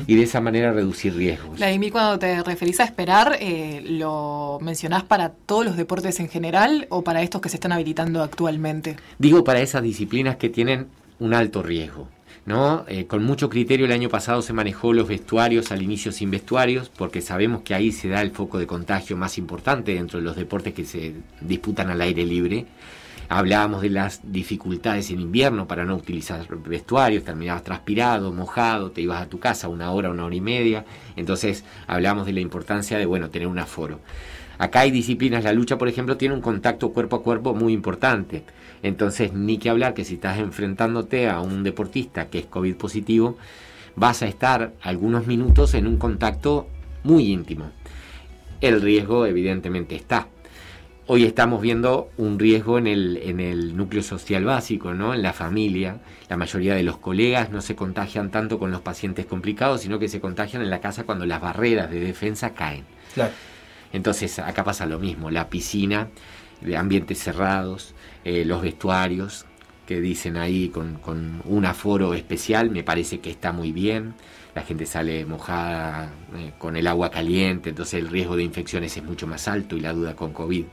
y 0.08 0.16
de 0.16 0.24
esa 0.24 0.42
manera 0.42 0.72
reducir 0.72 1.16
riesgos. 1.16 1.58
Vladimir, 1.58 1.92
cuando 1.92 2.20
te 2.20 2.42
referís 2.44 2.80
a 2.80 2.86
esperar, 2.86 3.38
eh, 3.40 3.82
¿lo 3.86 4.60
mencionás 4.62 5.04
para 5.04 5.30
todos 5.30 5.66
los 5.66 5.78
deportes 5.78 6.20
en 6.20 6.30
general 6.30 6.88
o 6.90 7.04
para 7.04 7.22
estos 7.22 7.42
que 7.42 7.50
se 7.50 7.58
están 7.58 7.72
habilitando 7.72 8.22
actualmente? 8.24 8.98
Digo 9.18 9.44
para 9.44 9.62
esas 9.62 9.84
disciplinas 9.84 10.38
que 10.38 10.50
tienen 10.50 10.88
un 11.20 11.34
alto 11.34 11.62
riesgo. 11.62 12.08
¿No? 12.46 12.86
Eh, 12.88 13.06
con 13.06 13.24
mucho 13.24 13.50
criterio 13.50 13.86
el 13.86 13.92
año 13.92 14.10
pasado 14.10 14.42
se 14.42 14.54
manejó 14.54 14.94
los 14.94 15.08
vestuarios 15.08 15.72
al 15.72 15.82
inicio 15.82 16.12
sin 16.12 16.32
vestuarios, 16.32 16.90
porque 16.90 17.22
sabemos 17.22 17.62
que 17.62 17.76
ahí 17.76 17.92
se 17.92 18.10
da 18.10 18.22
el 18.22 18.32
foco 18.32 18.58
de 18.58 18.68
contagio 18.68 19.18
más 19.18 19.38
importante 19.38 19.94
dentro 19.94 20.20
de 20.20 20.26
los 20.26 20.36
deportes 20.36 20.74
que 20.74 20.86
se 20.86 21.14
disputan 21.42 21.90
al 21.90 22.02
aire 22.02 22.26
libre. 22.26 22.66
Hablábamos 23.30 23.82
de 23.82 23.90
las 23.90 24.20
dificultades 24.30 25.10
en 25.10 25.22
invierno 25.22 25.66
para 25.66 25.86
no 25.86 25.96
utilizar 25.96 26.46
vestuarios, 26.58 27.24
terminabas 27.24 27.64
transpirado, 27.64 28.34
mojado, 28.34 28.92
te 28.92 29.00
ibas 29.00 29.22
a 29.22 29.30
tu 29.30 29.40
casa 29.40 29.70
una 29.70 29.92
hora, 29.92 30.10
una 30.10 30.26
hora 30.26 30.36
y 30.36 30.42
media. 30.42 30.84
Entonces 31.16 31.64
hablamos 31.88 32.26
de 32.26 32.34
la 32.34 32.42
importancia 32.42 32.98
de 32.98 33.06
bueno 33.06 33.30
tener 33.30 33.48
un 33.48 33.60
aforo. 33.60 34.02
Acá 34.62 34.82
hay 34.82 34.92
disciplinas, 34.92 35.44
la 35.44 35.54
lucha 35.54 35.80
por 35.80 35.88
ejemplo 35.88 36.18
tiene 36.18 36.36
un 36.36 36.42
contacto 36.42 36.92
cuerpo 36.92 37.16
a 37.16 37.24
cuerpo 37.24 37.56
muy 37.56 37.74
importante. 37.74 38.44
Entonces 38.84 39.34
ni 39.34 39.58
que 39.58 39.72
hablar 39.72 39.96
que 39.96 40.06
si 40.06 40.14
estás 40.14 40.38
enfrentándote 40.38 41.28
a 41.28 41.40
un 41.40 41.64
deportista 41.64 42.28
que 42.28 42.38
es 42.38 42.46
COVID 42.46 42.76
positivo, 42.76 43.40
vas 43.96 44.22
a 44.22 44.28
estar 44.28 44.74
algunos 44.84 45.26
minutos 45.26 45.74
en 45.74 45.88
un 45.88 45.98
contacto 45.98 46.68
muy 47.04 47.32
íntimo. 47.32 47.72
El 48.62 48.82
riesgo 48.82 49.26
evidentemente 49.26 49.96
está. 49.96 50.28
Hoy 51.08 51.24
estamos 51.24 51.60
viendo 51.60 52.12
un 52.18 52.38
riesgo 52.38 52.78
en 52.78 52.86
el, 52.86 53.18
en 53.18 53.40
el 53.40 53.76
núcleo 53.76 54.04
social 54.04 54.46
básico, 54.46 54.94
¿no? 54.94 55.16
en 55.16 55.24
la 55.24 55.34
familia. 55.34 56.02
La 56.30 56.38
mayoría 56.38 56.76
de 56.76 56.84
los 56.84 56.98
colegas 56.98 57.50
no 57.50 57.62
se 57.62 57.76
contagian 57.76 58.30
tanto 58.30 58.60
con 58.60 58.70
los 58.70 58.82
pacientes 58.82 59.26
complicados, 59.26 59.82
sino 59.82 59.98
que 59.98 60.08
se 60.08 60.22
contagian 60.22 60.62
en 60.62 60.70
la 60.70 60.82
casa 60.82 61.04
cuando 61.04 61.26
las 61.26 61.42
barreras 61.42 61.90
de 61.90 62.00
defensa 62.00 62.52
caen. 62.52 62.86
Claro. 63.16 63.34
Entonces 63.94 64.40
acá 64.40 64.64
pasa 64.64 64.86
lo 64.86 65.00
mismo, 65.00 65.30
la 65.30 65.50
piscina, 65.50 66.10
de 66.62 66.78
ambientes 66.78 67.20
cerrados, 67.20 67.94
eh, 68.24 68.46
los 68.46 68.62
vestuarios 68.62 69.46
que 69.88 70.00
dicen 70.00 70.38
ahí 70.38 70.70
con, 70.70 71.00
un 71.44 71.66
aforo 71.66 72.14
especial, 72.14 72.70
me 72.70 72.84
parece 72.84 73.20
que 73.20 73.30
está 73.30 73.52
muy 73.52 73.72
bien. 73.72 74.14
La 74.56 74.64
gente 74.64 74.86
sale 74.86 75.26
mojada 75.26 76.10
eh, 76.36 76.52
con 76.58 76.76
el 76.76 76.88
agua 76.88 77.10
caliente, 77.10 77.70
entonces 77.70 78.02
el 78.02 78.10
riesgo 78.10 78.36
de 78.36 78.44
infecciones 78.44 78.96
es 78.96 79.04
mucho 79.04 79.28
más 79.28 79.48
alto 79.48 79.76
y 79.76 79.82
la 79.82 79.94
duda 79.94 80.16
con 80.16 80.34
COVID. 80.34 80.66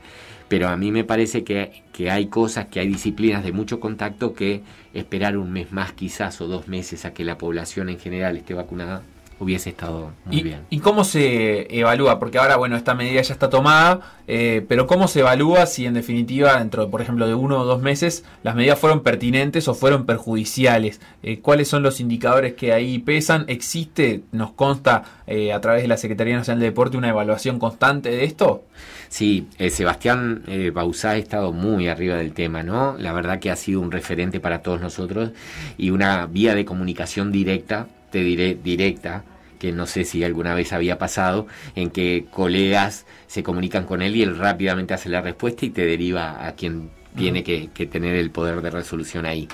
Pero 0.47 0.67
a 0.69 0.77
mí 0.77 0.91
me 0.91 1.03
parece 1.03 1.43
que, 1.43 1.83
que 1.93 2.11
hay 2.11 2.27
cosas, 2.27 2.67
que 2.67 2.79
hay 2.79 2.87
disciplinas 2.87 3.43
de 3.43 3.51
mucho 3.51 3.79
contacto 3.79 4.33
que 4.33 4.63
esperar 4.93 5.37
un 5.37 5.51
mes 5.51 5.71
más 5.71 5.93
quizás 5.93 6.41
o 6.41 6.47
dos 6.47 6.67
meses 6.67 7.05
a 7.05 7.13
que 7.13 7.23
la 7.23 7.37
población 7.37 7.89
en 7.89 7.99
general 7.99 8.37
esté 8.37 8.53
vacunada 8.53 9.03
hubiese 9.39 9.69
estado 9.69 10.11
muy 10.25 10.37
¿Y, 10.37 10.43
bien. 10.43 10.59
¿Y 10.69 10.79
cómo 10.79 11.03
se 11.03 11.67
evalúa? 11.77 12.19
Porque 12.19 12.37
ahora, 12.37 12.57
bueno, 12.57 12.75
esta 12.75 12.93
medida 12.93 13.21
ya 13.21 13.33
está 13.33 13.49
tomada, 13.49 14.01
eh, 14.27 14.65
pero 14.67 14.85
¿cómo 14.85 15.07
se 15.07 15.21
evalúa 15.21 15.65
si 15.65 15.85
en 15.85 15.93
definitiva, 15.93 16.57
dentro, 16.57 16.89
por 16.89 17.01
ejemplo, 17.01 17.25
de 17.27 17.33
uno 17.33 17.61
o 17.61 17.65
dos 17.65 17.81
meses, 17.81 18.25
las 18.43 18.55
medidas 18.55 18.77
fueron 18.77 19.01
pertinentes 19.01 19.67
o 19.67 19.73
fueron 19.73 20.05
perjudiciales? 20.05 20.99
Eh, 21.23 21.39
¿Cuáles 21.39 21.67
son 21.67 21.83
los 21.83 21.99
indicadores 21.99 22.53
que 22.53 22.73
ahí 22.73 22.99
pesan? 22.99 23.45
¿Existe, 23.47 24.21
nos 24.31 24.51
consta 24.51 25.03
eh, 25.25 25.53
a 25.53 25.61
través 25.61 25.83
de 25.83 25.87
la 25.87 25.97
Secretaría 25.97 26.35
Nacional 26.35 26.59
de 26.59 26.67
Deporte, 26.67 26.97
una 26.97 27.09
evaluación 27.09 27.59
constante 27.59 28.09
de 28.09 28.25
esto? 28.25 28.63
Sí, 29.07 29.47
Sebastián 29.71 30.43
Bauzá 30.71 31.11
ha 31.11 31.17
estado 31.17 31.51
muy 31.51 31.87
arriba 31.87 32.15
del 32.17 32.33
tema, 32.33 32.61
¿no? 32.61 32.95
La 32.99 33.11
verdad 33.11 33.39
que 33.39 33.49
ha 33.49 33.55
sido 33.55 33.81
un 33.81 33.91
referente 33.91 34.39
para 34.39 34.61
todos 34.61 34.81
nosotros 34.81 35.31
y 35.79 35.89
una 35.89 36.27
vía 36.27 36.53
de 36.53 36.63
comunicación 36.63 37.31
directa, 37.31 37.87
te 38.11 38.19
diré 38.19 38.57
directa, 38.61 39.23
que 39.59 39.71
no 39.71 39.85
sé 39.85 40.05
si 40.05 40.23
alguna 40.23 40.53
vez 40.53 40.73
había 40.73 40.97
pasado, 40.97 41.47
en 41.75 41.89
que 41.89 42.25
colegas 42.31 43.05
se 43.27 43.43
comunican 43.43 43.85
con 43.85 44.01
él 44.01 44.15
y 44.15 44.23
él 44.23 44.37
rápidamente 44.37 44.93
hace 44.93 45.09
la 45.09 45.21
respuesta 45.21 45.65
y 45.65 45.69
te 45.69 45.85
deriva 45.85 46.47
a 46.47 46.53
quien 46.53 46.89
tiene 47.15 47.43
que, 47.43 47.69
que 47.73 47.85
tener 47.85 48.15
el 48.15 48.31
poder 48.31 48.61
de 48.61 48.69
resolución 48.69 49.25
ahí. 49.25 49.47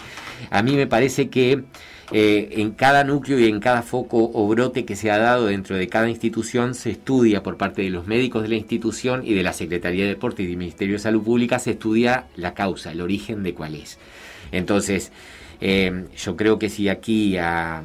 A 0.51 0.62
mí 0.62 0.76
me 0.76 0.88
parece 0.88 1.30
que 1.30 1.64
eh, 2.12 2.49
en 2.62 2.72
cada 2.72 3.03
núcleo 3.03 3.39
y 3.39 3.47
en 3.47 3.60
cada 3.60 3.82
foco 3.82 4.30
o 4.32 4.47
brote 4.47 4.86
que 4.86 4.95
se 4.95 5.10
ha 5.10 5.18
dado 5.18 5.47
dentro 5.47 5.76
de 5.76 5.88
cada 5.88 6.08
institución 6.08 6.76
se 6.76 6.91
estudia 6.91 7.41
por 7.41 7.58
parte 7.58 7.82
de 7.82 7.89
los 7.89 8.06
médicos 8.06 8.43
de 8.43 8.49
la 8.49 8.56
institución 8.56 9.24
y 9.26 9.34
de 9.34 9.41
la 9.41 9.53
Secretaría 9.53 10.03
de 10.03 10.12
Deporte 10.12 10.43
y 10.43 10.47
del 10.47 10.58
Ministerio 10.58 10.95
de 10.95 10.99
Salud 10.99 11.24
Pública 11.24 11.58
se 11.58 11.72
estudia 11.72 12.28
la 12.36 12.53
causa, 12.53 12.91
el 12.91 13.01
origen 13.01 13.41
de 13.41 13.56
cuál 13.56 13.76
es. 13.76 13.97
Entonces, 14.51 15.12
eh, 15.62 16.06
yo 16.18 16.36
creo 16.36 16.60
que 16.60 16.70
si 16.70 16.89
aquí 16.89 17.38
a- 17.38 17.84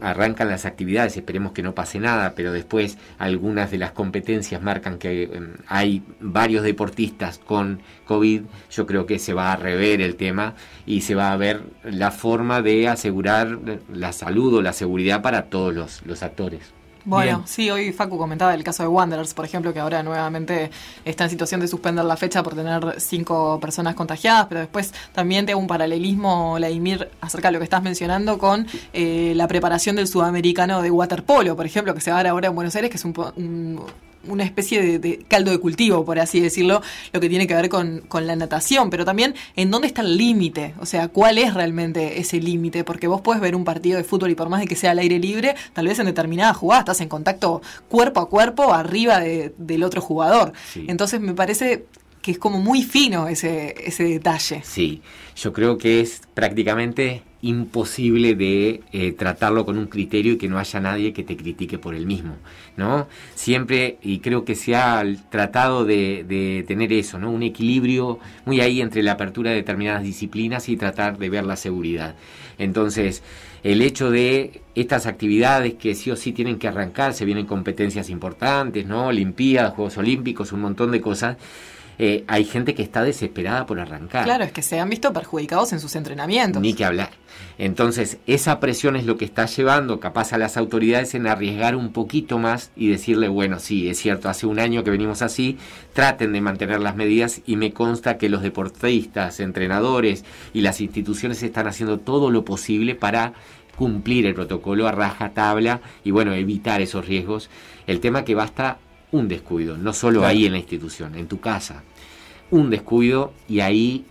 arrancan 0.00 0.48
las 0.48 0.64
actividades, 0.64 1.16
esperemos 1.16 1.52
que 1.52 1.62
no 1.62 1.74
pase 1.74 2.00
nada, 2.00 2.34
pero 2.34 2.52
después 2.52 2.98
algunas 3.18 3.70
de 3.70 3.78
las 3.78 3.92
competencias 3.92 4.62
marcan 4.62 4.98
que 4.98 5.24
eh, 5.24 5.30
hay 5.66 6.02
varios 6.20 6.62
deportistas 6.64 7.38
con 7.38 7.80
COVID, 8.06 8.42
yo 8.70 8.86
creo 8.86 9.06
que 9.06 9.18
se 9.18 9.34
va 9.34 9.52
a 9.52 9.56
rever 9.56 10.00
el 10.00 10.16
tema 10.16 10.54
y 10.86 11.02
se 11.02 11.14
va 11.14 11.32
a 11.32 11.36
ver 11.36 11.62
la 11.84 12.10
forma 12.10 12.62
de 12.62 12.88
asegurar 12.88 13.58
la 13.92 14.12
salud 14.12 14.54
o 14.54 14.62
la 14.62 14.72
seguridad 14.72 15.22
para 15.22 15.44
todos 15.44 16.02
los 16.04 16.22
actores. 16.22 16.79
Bueno, 17.04 17.38
Bien. 17.38 17.48
sí, 17.48 17.70
hoy 17.70 17.92
Facu 17.92 18.18
comentaba 18.18 18.52
el 18.54 18.62
caso 18.62 18.82
de 18.82 18.88
Wanderers, 18.88 19.32
por 19.34 19.44
ejemplo, 19.44 19.72
que 19.72 19.80
ahora 19.80 20.02
nuevamente 20.02 20.70
está 21.04 21.24
en 21.24 21.30
situación 21.30 21.60
de 21.60 21.68
suspender 21.68 22.04
la 22.04 22.16
fecha 22.16 22.42
por 22.42 22.54
tener 22.54 23.00
cinco 23.00 23.58
personas 23.60 23.94
contagiadas, 23.94 24.46
pero 24.48 24.60
después 24.60 24.92
también 25.12 25.46
te 25.46 25.52
hago 25.52 25.60
un 25.60 25.66
paralelismo, 25.66 26.54
Vladimir, 26.54 27.08
acerca 27.20 27.48
de 27.48 27.52
lo 27.52 27.58
que 27.58 27.64
estás 27.64 27.82
mencionando 27.82 28.38
con 28.38 28.66
eh, 28.92 29.32
la 29.34 29.48
preparación 29.48 29.96
del 29.96 30.08
sudamericano 30.08 30.82
de 30.82 30.90
waterpolo, 30.90 31.56
por 31.56 31.66
ejemplo, 31.66 31.94
que 31.94 32.00
se 32.00 32.10
va 32.10 32.18
a 32.18 32.22
dar 32.22 32.26
ahora 32.32 32.48
en 32.48 32.54
Buenos 32.54 32.76
Aires, 32.76 32.90
que 32.90 32.96
es 32.96 33.04
un, 33.04 33.14
un- 33.36 33.80
una 34.28 34.44
especie 34.44 34.82
de, 34.82 34.98
de 34.98 35.24
caldo 35.28 35.50
de 35.50 35.58
cultivo, 35.58 36.04
por 36.04 36.18
así 36.18 36.40
decirlo, 36.40 36.82
lo 37.12 37.20
que 37.20 37.28
tiene 37.28 37.46
que 37.46 37.54
ver 37.54 37.68
con, 37.68 38.02
con 38.08 38.26
la 38.26 38.36
natación, 38.36 38.90
pero 38.90 39.04
también 39.04 39.34
en 39.56 39.70
dónde 39.70 39.86
está 39.86 40.02
el 40.02 40.16
límite, 40.16 40.74
o 40.78 40.86
sea, 40.86 41.08
cuál 41.08 41.38
es 41.38 41.54
realmente 41.54 42.20
ese 42.20 42.38
límite, 42.40 42.84
porque 42.84 43.06
vos 43.06 43.20
puedes 43.22 43.40
ver 43.40 43.54
un 43.56 43.64
partido 43.64 43.96
de 43.96 44.04
fútbol 44.04 44.30
y 44.30 44.34
por 44.34 44.48
más 44.48 44.60
de 44.60 44.66
que 44.66 44.76
sea 44.76 44.90
al 44.90 44.98
aire 44.98 45.18
libre, 45.18 45.54
tal 45.72 45.86
vez 45.86 45.98
en 45.98 46.06
determinada 46.06 46.52
jugada 46.54 46.80
estás 46.80 47.00
en 47.00 47.08
contacto 47.08 47.62
cuerpo 47.88 48.20
a 48.20 48.28
cuerpo 48.28 48.72
arriba 48.74 49.20
de- 49.20 49.54
del 49.56 49.82
otro 49.82 50.00
jugador. 50.00 50.52
Sí. 50.72 50.84
Entonces 50.88 51.20
me 51.20 51.32
parece 51.34 51.86
que 52.22 52.32
es 52.32 52.38
como 52.38 52.58
muy 52.60 52.82
fino 52.82 53.28
ese, 53.28 53.74
ese 53.86 54.04
detalle. 54.04 54.60
Sí, 54.64 55.00
yo 55.36 55.54
creo 55.54 55.78
que 55.78 56.00
es 56.02 56.20
prácticamente 56.34 57.22
imposible 57.42 58.34
de 58.34 58.82
eh, 58.92 59.12
tratarlo 59.12 59.64
con 59.64 59.78
un 59.78 59.86
criterio 59.86 60.34
y 60.34 60.36
que 60.36 60.48
no 60.48 60.58
haya 60.58 60.80
nadie 60.80 61.12
que 61.12 61.22
te 61.22 61.36
critique 61.36 61.78
por 61.78 61.94
el 61.94 62.06
mismo, 62.06 62.36
¿no? 62.76 63.08
Siempre, 63.34 63.98
y 64.02 64.18
creo 64.18 64.44
que 64.44 64.54
se 64.54 64.76
ha 64.76 65.02
tratado 65.30 65.84
de, 65.84 66.24
de 66.28 66.64
tener 66.68 66.92
eso, 66.92 67.18
¿no? 67.18 67.30
Un 67.30 67.42
equilibrio 67.42 68.18
muy 68.44 68.60
ahí 68.60 68.80
entre 68.80 69.02
la 69.02 69.12
apertura 69.12 69.50
de 69.50 69.56
determinadas 69.56 70.02
disciplinas 70.02 70.68
y 70.68 70.76
tratar 70.76 71.18
de 71.18 71.30
ver 71.30 71.44
la 71.44 71.56
seguridad. 71.56 72.14
Entonces, 72.58 73.22
el 73.62 73.82
hecho 73.82 74.10
de 74.10 74.62
estas 74.74 75.06
actividades 75.06 75.74
que 75.74 75.94
sí 75.94 76.10
o 76.10 76.16
sí 76.16 76.32
tienen 76.32 76.58
que 76.58 76.68
arrancar, 76.68 77.14
se 77.14 77.24
vienen 77.24 77.46
competencias 77.46 78.10
importantes, 78.10 78.86
¿no? 78.86 79.06
Olimpiadas, 79.06 79.74
Juegos 79.74 79.98
Olímpicos, 79.98 80.52
un 80.52 80.60
montón 80.60 80.90
de 80.90 81.00
cosas. 81.00 81.36
Eh, 82.02 82.24
hay 82.28 82.46
gente 82.46 82.74
que 82.74 82.82
está 82.82 83.04
desesperada 83.04 83.66
por 83.66 83.78
arrancar. 83.78 84.24
Claro, 84.24 84.42
es 84.42 84.52
que 84.52 84.62
se 84.62 84.80
han 84.80 84.88
visto 84.88 85.12
perjudicados 85.12 85.74
en 85.74 85.80
sus 85.80 85.94
entrenamientos. 85.96 86.62
Ni 86.62 86.72
que 86.72 86.86
hablar. 86.86 87.10
Entonces, 87.58 88.16
esa 88.26 88.58
presión 88.58 88.96
es 88.96 89.04
lo 89.04 89.18
que 89.18 89.26
está 89.26 89.44
llevando 89.44 90.00
capaz 90.00 90.32
a 90.32 90.38
las 90.38 90.56
autoridades 90.56 91.14
en 91.14 91.26
arriesgar 91.26 91.76
un 91.76 91.92
poquito 91.92 92.38
más 92.38 92.70
y 92.74 92.88
decirle, 92.88 93.28
bueno, 93.28 93.58
sí, 93.58 93.90
es 93.90 93.98
cierto, 93.98 94.30
hace 94.30 94.46
un 94.46 94.58
año 94.60 94.82
que 94.82 94.90
venimos 94.90 95.20
así, 95.20 95.58
traten 95.92 96.32
de 96.32 96.40
mantener 96.40 96.80
las 96.80 96.96
medidas 96.96 97.42
y 97.44 97.56
me 97.56 97.74
consta 97.74 98.16
que 98.16 98.30
los 98.30 98.40
deportistas, 98.40 99.38
entrenadores 99.38 100.24
y 100.54 100.62
las 100.62 100.80
instituciones 100.80 101.42
están 101.42 101.66
haciendo 101.66 102.00
todo 102.00 102.30
lo 102.30 102.46
posible 102.46 102.94
para 102.94 103.34
cumplir 103.76 104.24
el 104.24 104.32
protocolo 104.32 104.88
a 104.88 104.92
raja 104.92 105.34
tabla 105.34 105.82
y 106.02 106.12
bueno, 106.12 106.32
evitar 106.32 106.80
esos 106.80 107.06
riesgos. 107.06 107.50
El 107.86 108.00
tema 108.00 108.24
que 108.24 108.34
basta 108.34 108.78
un 109.12 109.28
descuido, 109.28 109.76
no 109.76 109.92
solo 109.92 110.20
Claro. 110.20 110.30
ahí 110.30 110.46
en 110.46 110.52
la 110.52 110.58
institución, 110.58 111.14
en 111.16 111.26
tu 111.26 111.40
casa. 111.40 111.82
Un 112.50 112.70
descuido 112.70 113.32
y 113.48 113.60
ahí 113.60 114.04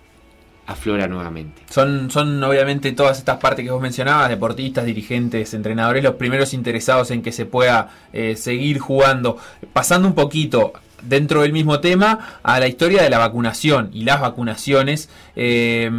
aflora 0.69 1.07
nuevamente. 1.07 1.63
Son, 1.69 2.11
son 2.11 2.43
obviamente 2.43 2.91
todas 2.91 3.17
estas 3.17 3.37
partes 3.37 3.65
que 3.65 3.71
vos 3.71 3.81
mencionabas, 3.81 4.29
deportistas, 4.29 4.85
dirigentes, 4.85 5.53
entrenadores, 5.53 6.03
los 6.03 6.15
primeros 6.15 6.53
interesados 6.53 7.09
en 7.11 7.23
que 7.23 7.31
se 7.31 7.45
pueda 7.45 7.89
eh, 8.13 8.35
seguir 8.35 8.77
jugando. 8.79 9.37
Pasando 9.73 10.07
un 10.07 10.13
poquito 10.13 10.73
dentro 11.01 11.41
del 11.41 11.53
mismo 11.53 11.79
tema 11.79 12.39
a 12.43 12.59
la 12.59 12.67
historia 12.67 13.01
de 13.01 13.09
la 13.09 13.17
vacunación 13.17 13.89
y 13.93 14.03
las 14.03 14.21
vacunaciones. 14.21 15.09
eh, 15.35 15.89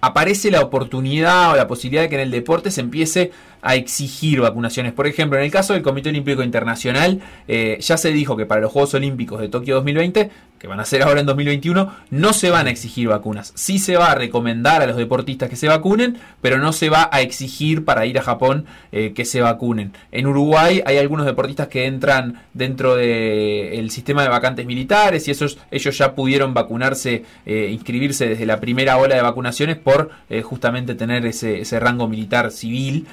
aparece 0.00 0.50
la 0.50 0.60
oportunidad 0.60 1.52
o 1.52 1.56
la 1.56 1.66
posibilidad 1.66 2.02
de 2.02 2.08
que 2.08 2.14
en 2.14 2.20
el 2.20 2.30
deporte 2.30 2.70
se 2.70 2.80
empiece 2.80 3.32
a 3.62 3.74
exigir 3.74 4.40
vacunaciones. 4.40 4.92
Por 4.92 5.06
ejemplo, 5.06 5.38
en 5.38 5.44
el 5.44 5.50
caso 5.50 5.72
del 5.72 5.82
Comité 5.82 6.10
Olímpico 6.10 6.42
Internacional, 6.42 7.20
eh, 7.48 7.78
ya 7.80 7.96
se 7.96 8.12
dijo 8.12 8.36
que 8.36 8.46
para 8.46 8.60
los 8.60 8.70
Juegos 8.70 8.94
Olímpicos 8.94 9.40
de 9.40 9.48
Tokio 9.48 9.76
2020, 9.76 10.30
que 10.58 10.66
van 10.66 10.80
a 10.80 10.84
ser 10.84 11.02
ahora 11.02 11.20
en 11.20 11.26
2021, 11.26 11.92
no 12.10 12.32
se 12.32 12.50
van 12.50 12.66
a 12.66 12.70
exigir 12.70 13.08
vacunas. 13.08 13.52
Sí 13.54 13.78
se 13.78 13.96
va 13.96 14.12
a 14.12 14.14
recomendar 14.14 14.82
a 14.82 14.86
los 14.86 14.96
deportistas 14.96 15.48
que 15.48 15.56
se 15.56 15.68
vacunen, 15.68 16.18
pero 16.42 16.58
no 16.58 16.72
se 16.72 16.88
va 16.88 17.08
a 17.12 17.20
exigir 17.20 17.84
para 17.84 18.06
ir 18.06 18.18
a 18.18 18.22
Japón 18.22 18.66
eh, 18.92 19.12
que 19.14 19.24
se 19.24 19.40
vacunen. 19.40 19.92
En 20.12 20.26
Uruguay 20.26 20.82
hay 20.84 20.98
algunos 20.98 21.26
deportistas 21.26 21.68
que 21.68 21.86
entran 21.86 22.42
dentro 22.54 22.96
del 22.96 23.90
sistema 23.90 24.22
de 24.22 24.28
vacantes 24.28 24.66
militares 24.66 25.28
y 25.28 25.30
esos, 25.30 25.58
ellos 25.70 25.96
ya 25.96 26.14
pudieron 26.14 26.54
vacunarse, 26.54 27.24
eh, 27.46 27.70
inscribirse 27.72 28.28
desde 28.28 28.46
la 28.46 28.60
primera 28.60 28.96
ola 28.96 29.14
de 29.14 29.22
vacunaciones 29.22 29.76
por 29.76 30.10
eh, 30.28 30.42
justamente 30.42 30.94
tener 30.94 31.24
ese, 31.26 31.60
ese 31.60 31.78
rango 31.80 32.08
militar 32.08 32.50
civil. 32.50 33.06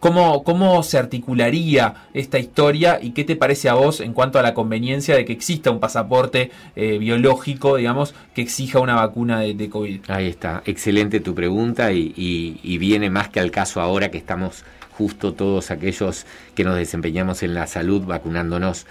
¿Cómo, 0.00 0.42
¿Cómo 0.44 0.82
se 0.82 0.98
articularía 0.98 1.94
esta 2.14 2.38
historia 2.38 2.98
y 3.02 3.10
qué 3.10 3.22
te 3.24 3.36
parece 3.36 3.68
a 3.68 3.74
vos 3.74 4.00
en 4.00 4.12
cuanto 4.14 4.38
a 4.38 4.42
la 4.42 4.54
conveniencia 4.54 5.14
de 5.14 5.24
que 5.24 5.32
exista 5.32 5.70
un 5.70 5.78
pasaporte 5.78 6.50
eh, 6.74 6.98
biológico, 6.98 7.76
digamos, 7.76 8.14
que 8.34 8.42
exija 8.42 8.80
una 8.80 8.94
vacuna 8.96 9.40
de, 9.40 9.54
de 9.54 9.68
COVID? 9.68 10.00
Ahí 10.08 10.26
está, 10.28 10.62
excelente 10.66 11.20
tu 11.20 11.34
pregunta 11.34 11.92
y, 11.92 12.12
y- 12.16 12.58
y 12.62 12.78
viene 12.78 13.10
más 13.10 13.28
que 13.28 13.40
al 13.40 13.50
caso 13.50 13.80
ahora 13.80 14.10
que 14.10 14.18
estamos 14.18 14.64
justo 14.96 15.34
todos 15.34 15.70
aquellos 15.70 16.26
que 16.54 16.64
nos 16.64 16.76
desempeñamos 16.76 17.42
en 17.42 17.54
la 17.54 17.66
salud 17.66 18.02
vacunándonos. 18.04 18.86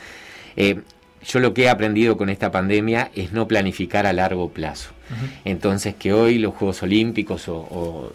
Eh, 0.56 0.82
yo 1.28 1.40
lo 1.40 1.54
que 1.54 1.64
he 1.64 1.70
aprendido 1.70 2.18
con 2.18 2.30
esta 2.30 2.50
pandemia 2.52 3.12
es 3.16 3.34
no 3.34 3.48
planificar 3.48 4.06
a 4.06 4.14
largo 4.14 4.50
plazo. 4.50 4.92
Entonces 5.44 5.96
que 5.96 6.14
hoy 6.14 6.38
los 6.38 6.54
Juegos 6.54 6.82
Olímpicos 6.84 7.48
o, 7.50 7.56
o- 7.58 8.12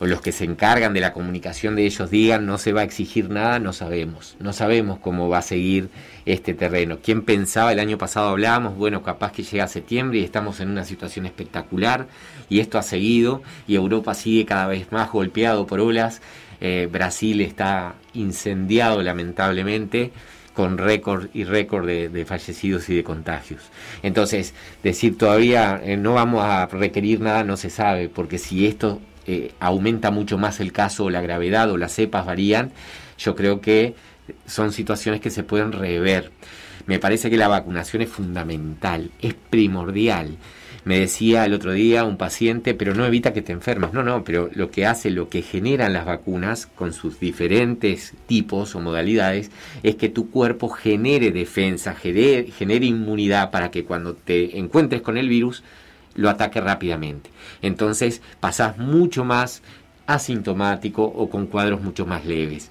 o 0.00 0.06
los 0.06 0.20
que 0.20 0.32
se 0.32 0.44
encargan 0.44 0.94
de 0.94 1.00
la 1.00 1.12
comunicación 1.12 1.76
de 1.76 1.84
ellos 1.84 2.10
digan 2.10 2.46
no 2.46 2.58
se 2.58 2.72
va 2.72 2.82
a 2.82 2.84
exigir 2.84 3.30
nada, 3.30 3.58
no 3.58 3.72
sabemos. 3.72 4.36
No 4.38 4.52
sabemos 4.52 4.98
cómo 5.00 5.28
va 5.28 5.38
a 5.38 5.42
seguir 5.42 5.90
este 6.24 6.54
terreno. 6.54 6.98
¿Quién 7.02 7.22
pensaba 7.22 7.72
el 7.72 7.80
año 7.80 7.98
pasado 7.98 8.28
hablábamos, 8.28 8.76
bueno, 8.76 9.02
capaz 9.02 9.32
que 9.32 9.42
llega 9.42 9.66
septiembre 9.66 10.18
y 10.18 10.24
estamos 10.24 10.60
en 10.60 10.70
una 10.70 10.84
situación 10.84 11.26
espectacular 11.26 12.06
y 12.48 12.60
esto 12.60 12.78
ha 12.78 12.82
seguido 12.82 13.42
y 13.66 13.74
Europa 13.74 14.14
sigue 14.14 14.44
cada 14.44 14.66
vez 14.66 14.92
más 14.92 15.10
golpeado 15.10 15.66
por 15.66 15.80
olas. 15.80 16.20
Eh, 16.60 16.88
Brasil 16.90 17.40
está 17.40 17.94
incendiado 18.14 19.02
lamentablemente 19.02 20.12
con 20.54 20.76
récord 20.76 21.28
y 21.34 21.44
récord 21.44 21.86
de, 21.86 22.24
fallecidos 22.26 22.88
y 22.88 22.96
de 22.96 23.04
contagios. 23.04 23.62
Entonces, 24.02 24.54
decir 24.82 25.16
todavía 25.16 25.80
eh, 25.84 25.96
no 25.96 26.14
vamos 26.14 26.44
a 26.44 26.66
requerir 26.66 27.20
nada 27.20 27.44
no 27.44 27.56
se 27.56 27.70
sabe, 27.70 28.08
porque 28.08 28.38
si 28.38 28.66
esto 28.66 29.00
eh, 29.28 29.52
aumenta 29.60 30.10
mucho 30.10 30.38
más 30.38 30.58
el 30.58 30.72
caso 30.72 31.04
o 31.04 31.10
la 31.10 31.20
gravedad 31.20 31.70
o 31.70 31.76
las 31.76 31.92
cepas 31.92 32.24
varían, 32.24 32.72
yo 33.18 33.36
creo 33.36 33.60
que 33.60 33.94
son 34.46 34.72
situaciones 34.72 35.20
que 35.20 35.30
se 35.30 35.42
pueden 35.42 35.72
rever. 35.72 36.32
Me 36.86 36.98
parece 36.98 37.28
que 37.28 37.36
la 37.36 37.48
vacunación 37.48 38.00
es 38.00 38.08
fundamental, 38.08 39.10
es 39.20 39.34
primordial. 39.34 40.38
Me 40.84 40.98
decía 41.00 41.44
el 41.44 41.52
otro 41.52 41.72
día 41.72 42.04
un 42.04 42.16
paciente, 42.16 42.72
pero 42.72 42.94
no 42.94 43.04
evita 43.04 43.34
que 43.34 43.42
te 43.42 43.52
enfermes. 43.52 43.92
No, 43.92 44.02
no, 44.02 44.24
pero 44.24 44.48
lo 44.54 44.70
que 44.70 44.86
hace, 44.86 45.10
lo 45.10 45.28
que 45.28 45.42
generan 45.42 45.92
las 45.92 46.06
vacunas 46.06 46.66
con 46.66 46.94
sus 46.94 47.20
diferentes 47.20 48.14
tipos 48.26 48.74
o 48.74 48.80
modalidades, 48.80 49.50
es 49.82 49.96
que 49.96 50.08
tu 50.08 50.30
cuerpo 50.30 50.70
genere 50.70 51.30
defensa, 51.30 51.94
genere, 51.94 52.50
genere 52.50 52.86
inmunidad 52.86 53.50
para 53.50 53.70
que 53.70 53.84
cuando 53.84 54.14
te 54.14 54.58
encuentres 54.58 55.02
con 55.02 55.18
el 55.18 55.28
virus, 55.28 55.62
lo 56.18 56.28
ataque 56.28 56.60
rápidamente. 56.60 57.30
Entonces 57.62 58.20
pasás 58.40 58.76
mucho 58.76 59.24
más 59.24 59.62
asintomático 60.06 61.04
o 61.04 61.30
con 61.30 61.46
cuadros 61.46 61.80
mucho 61.80 62.06
más 62.06 62.26
leves. 62.26 62.70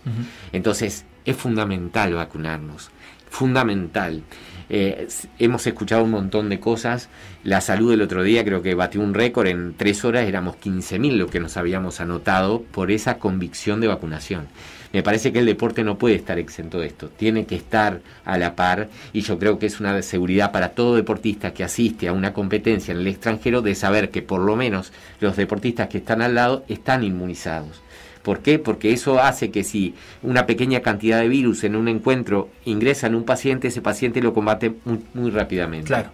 Entonces 0.51 1.05
es 1.25 1.35
fundamental 1.35 2.13
vacunarnos, 2.13 2.91
fundamental. 3.29 4.21
Eh, 4.69 5.07
hemos 5.39 5.65
escuchado 5.65 6.03
un 6.03 6.11
montón 6.11 6.49
de 6.49 6.59
cosas. 6.59 7.07
La 7.43 7.61
salud 7.61 7.91
del 7.91 8.01
otro 8.01 8.21
día 8.21 8.43
creo 8.43 8.61
que 8.61 8.75
batió 8.75 8.99
un 8.99 9.13
récord. 9.13 9.47
En 9.47 9.75
tres 9.77 10.03
horas 10.03 10.27
éramos 10.27 10.57
15.000 10.57 11.13
lo 11.13 11.27
que 11.27 11.39
nos 11.39 11.55
habíamos 11.55 12.01
anotado 12.01 12.63
por 12.63 12.91
esa 12.91 13.17
convicción 13.17 13.79
de 13.79 13.87
vacunación. 13.87 14.47
Me 14.93 15.03
parece 15.03 15.33
que 15.33 15.39
el 15.39 15.45
deporte 15.45 15.83
no 15.83 15.97
puede 15.97 16.15
estar 16.15 16.39
exento 16.39 16.79
de 16.79 16.87
esto. 16.87 17.09
Tiene 17.09 17.45
que 17.45 17.55
estar 17.55 18.01
a 18.25 18.37
la 18.37 18.55
par 18.55 18.89
y 19.13 19.21
yo 19.21 19.37
creo 19.37 19.59
que 19.59 19.65
es 19.65 19.79
una 19.79 20.01
seguridad 20.01 20.51
para 20.51 20.69
todo 20.69 20.95
deportista 20.95 21.53
que 21.53 21.63
asiste 21.63 22.07
a 22.07 22.13
una 22.13 22.33
competencia 22.33 22.93
en 22.93 22.99
el 22.99 23.07
extranjero 23.07 23.61
de 23.61 23.75
saber 23.75 24.09
que 24.09 24.21
por 24.21 24.41
lo 24.41 24.55
menos 24.55 24.93
los 25.19 25.35
deportistas 25.35 25.89
que 25.89 25.97
están 25.99 26.21
al 26.21 26.35
lado 26.35 26.63
están 26.67 27.03
inmunizados. 27.03 27.81
¿Por 28.23 28.39
qué? 28.39 28.59
Porque 28.59 28.91
eso 28.91 29.21
hace 29.21 29.51
que 29.51 29.63
si 29.63 29.93
una 30.21 30.45
pequeña 30.45 30.81
cantidad 30.81 31.21
de 31.21 31.29
virus 31.29 31.63
en 31.63 31.77
un 31.77 31.87
encuentro 31.87 32.49
ingresa 32.65 33.07
en 33.07 33.15
un 33.15 33.23
paciente, 33.23 33.69
ese 33.69 33.81
paciente 33.81 34.21
lo 34.21 34.33
combate 34.33 34.73
muy, 34.83 34.99
muy 35.13 35.31
rápidamente. 35.31 35.87
Claro. 35.87 36.09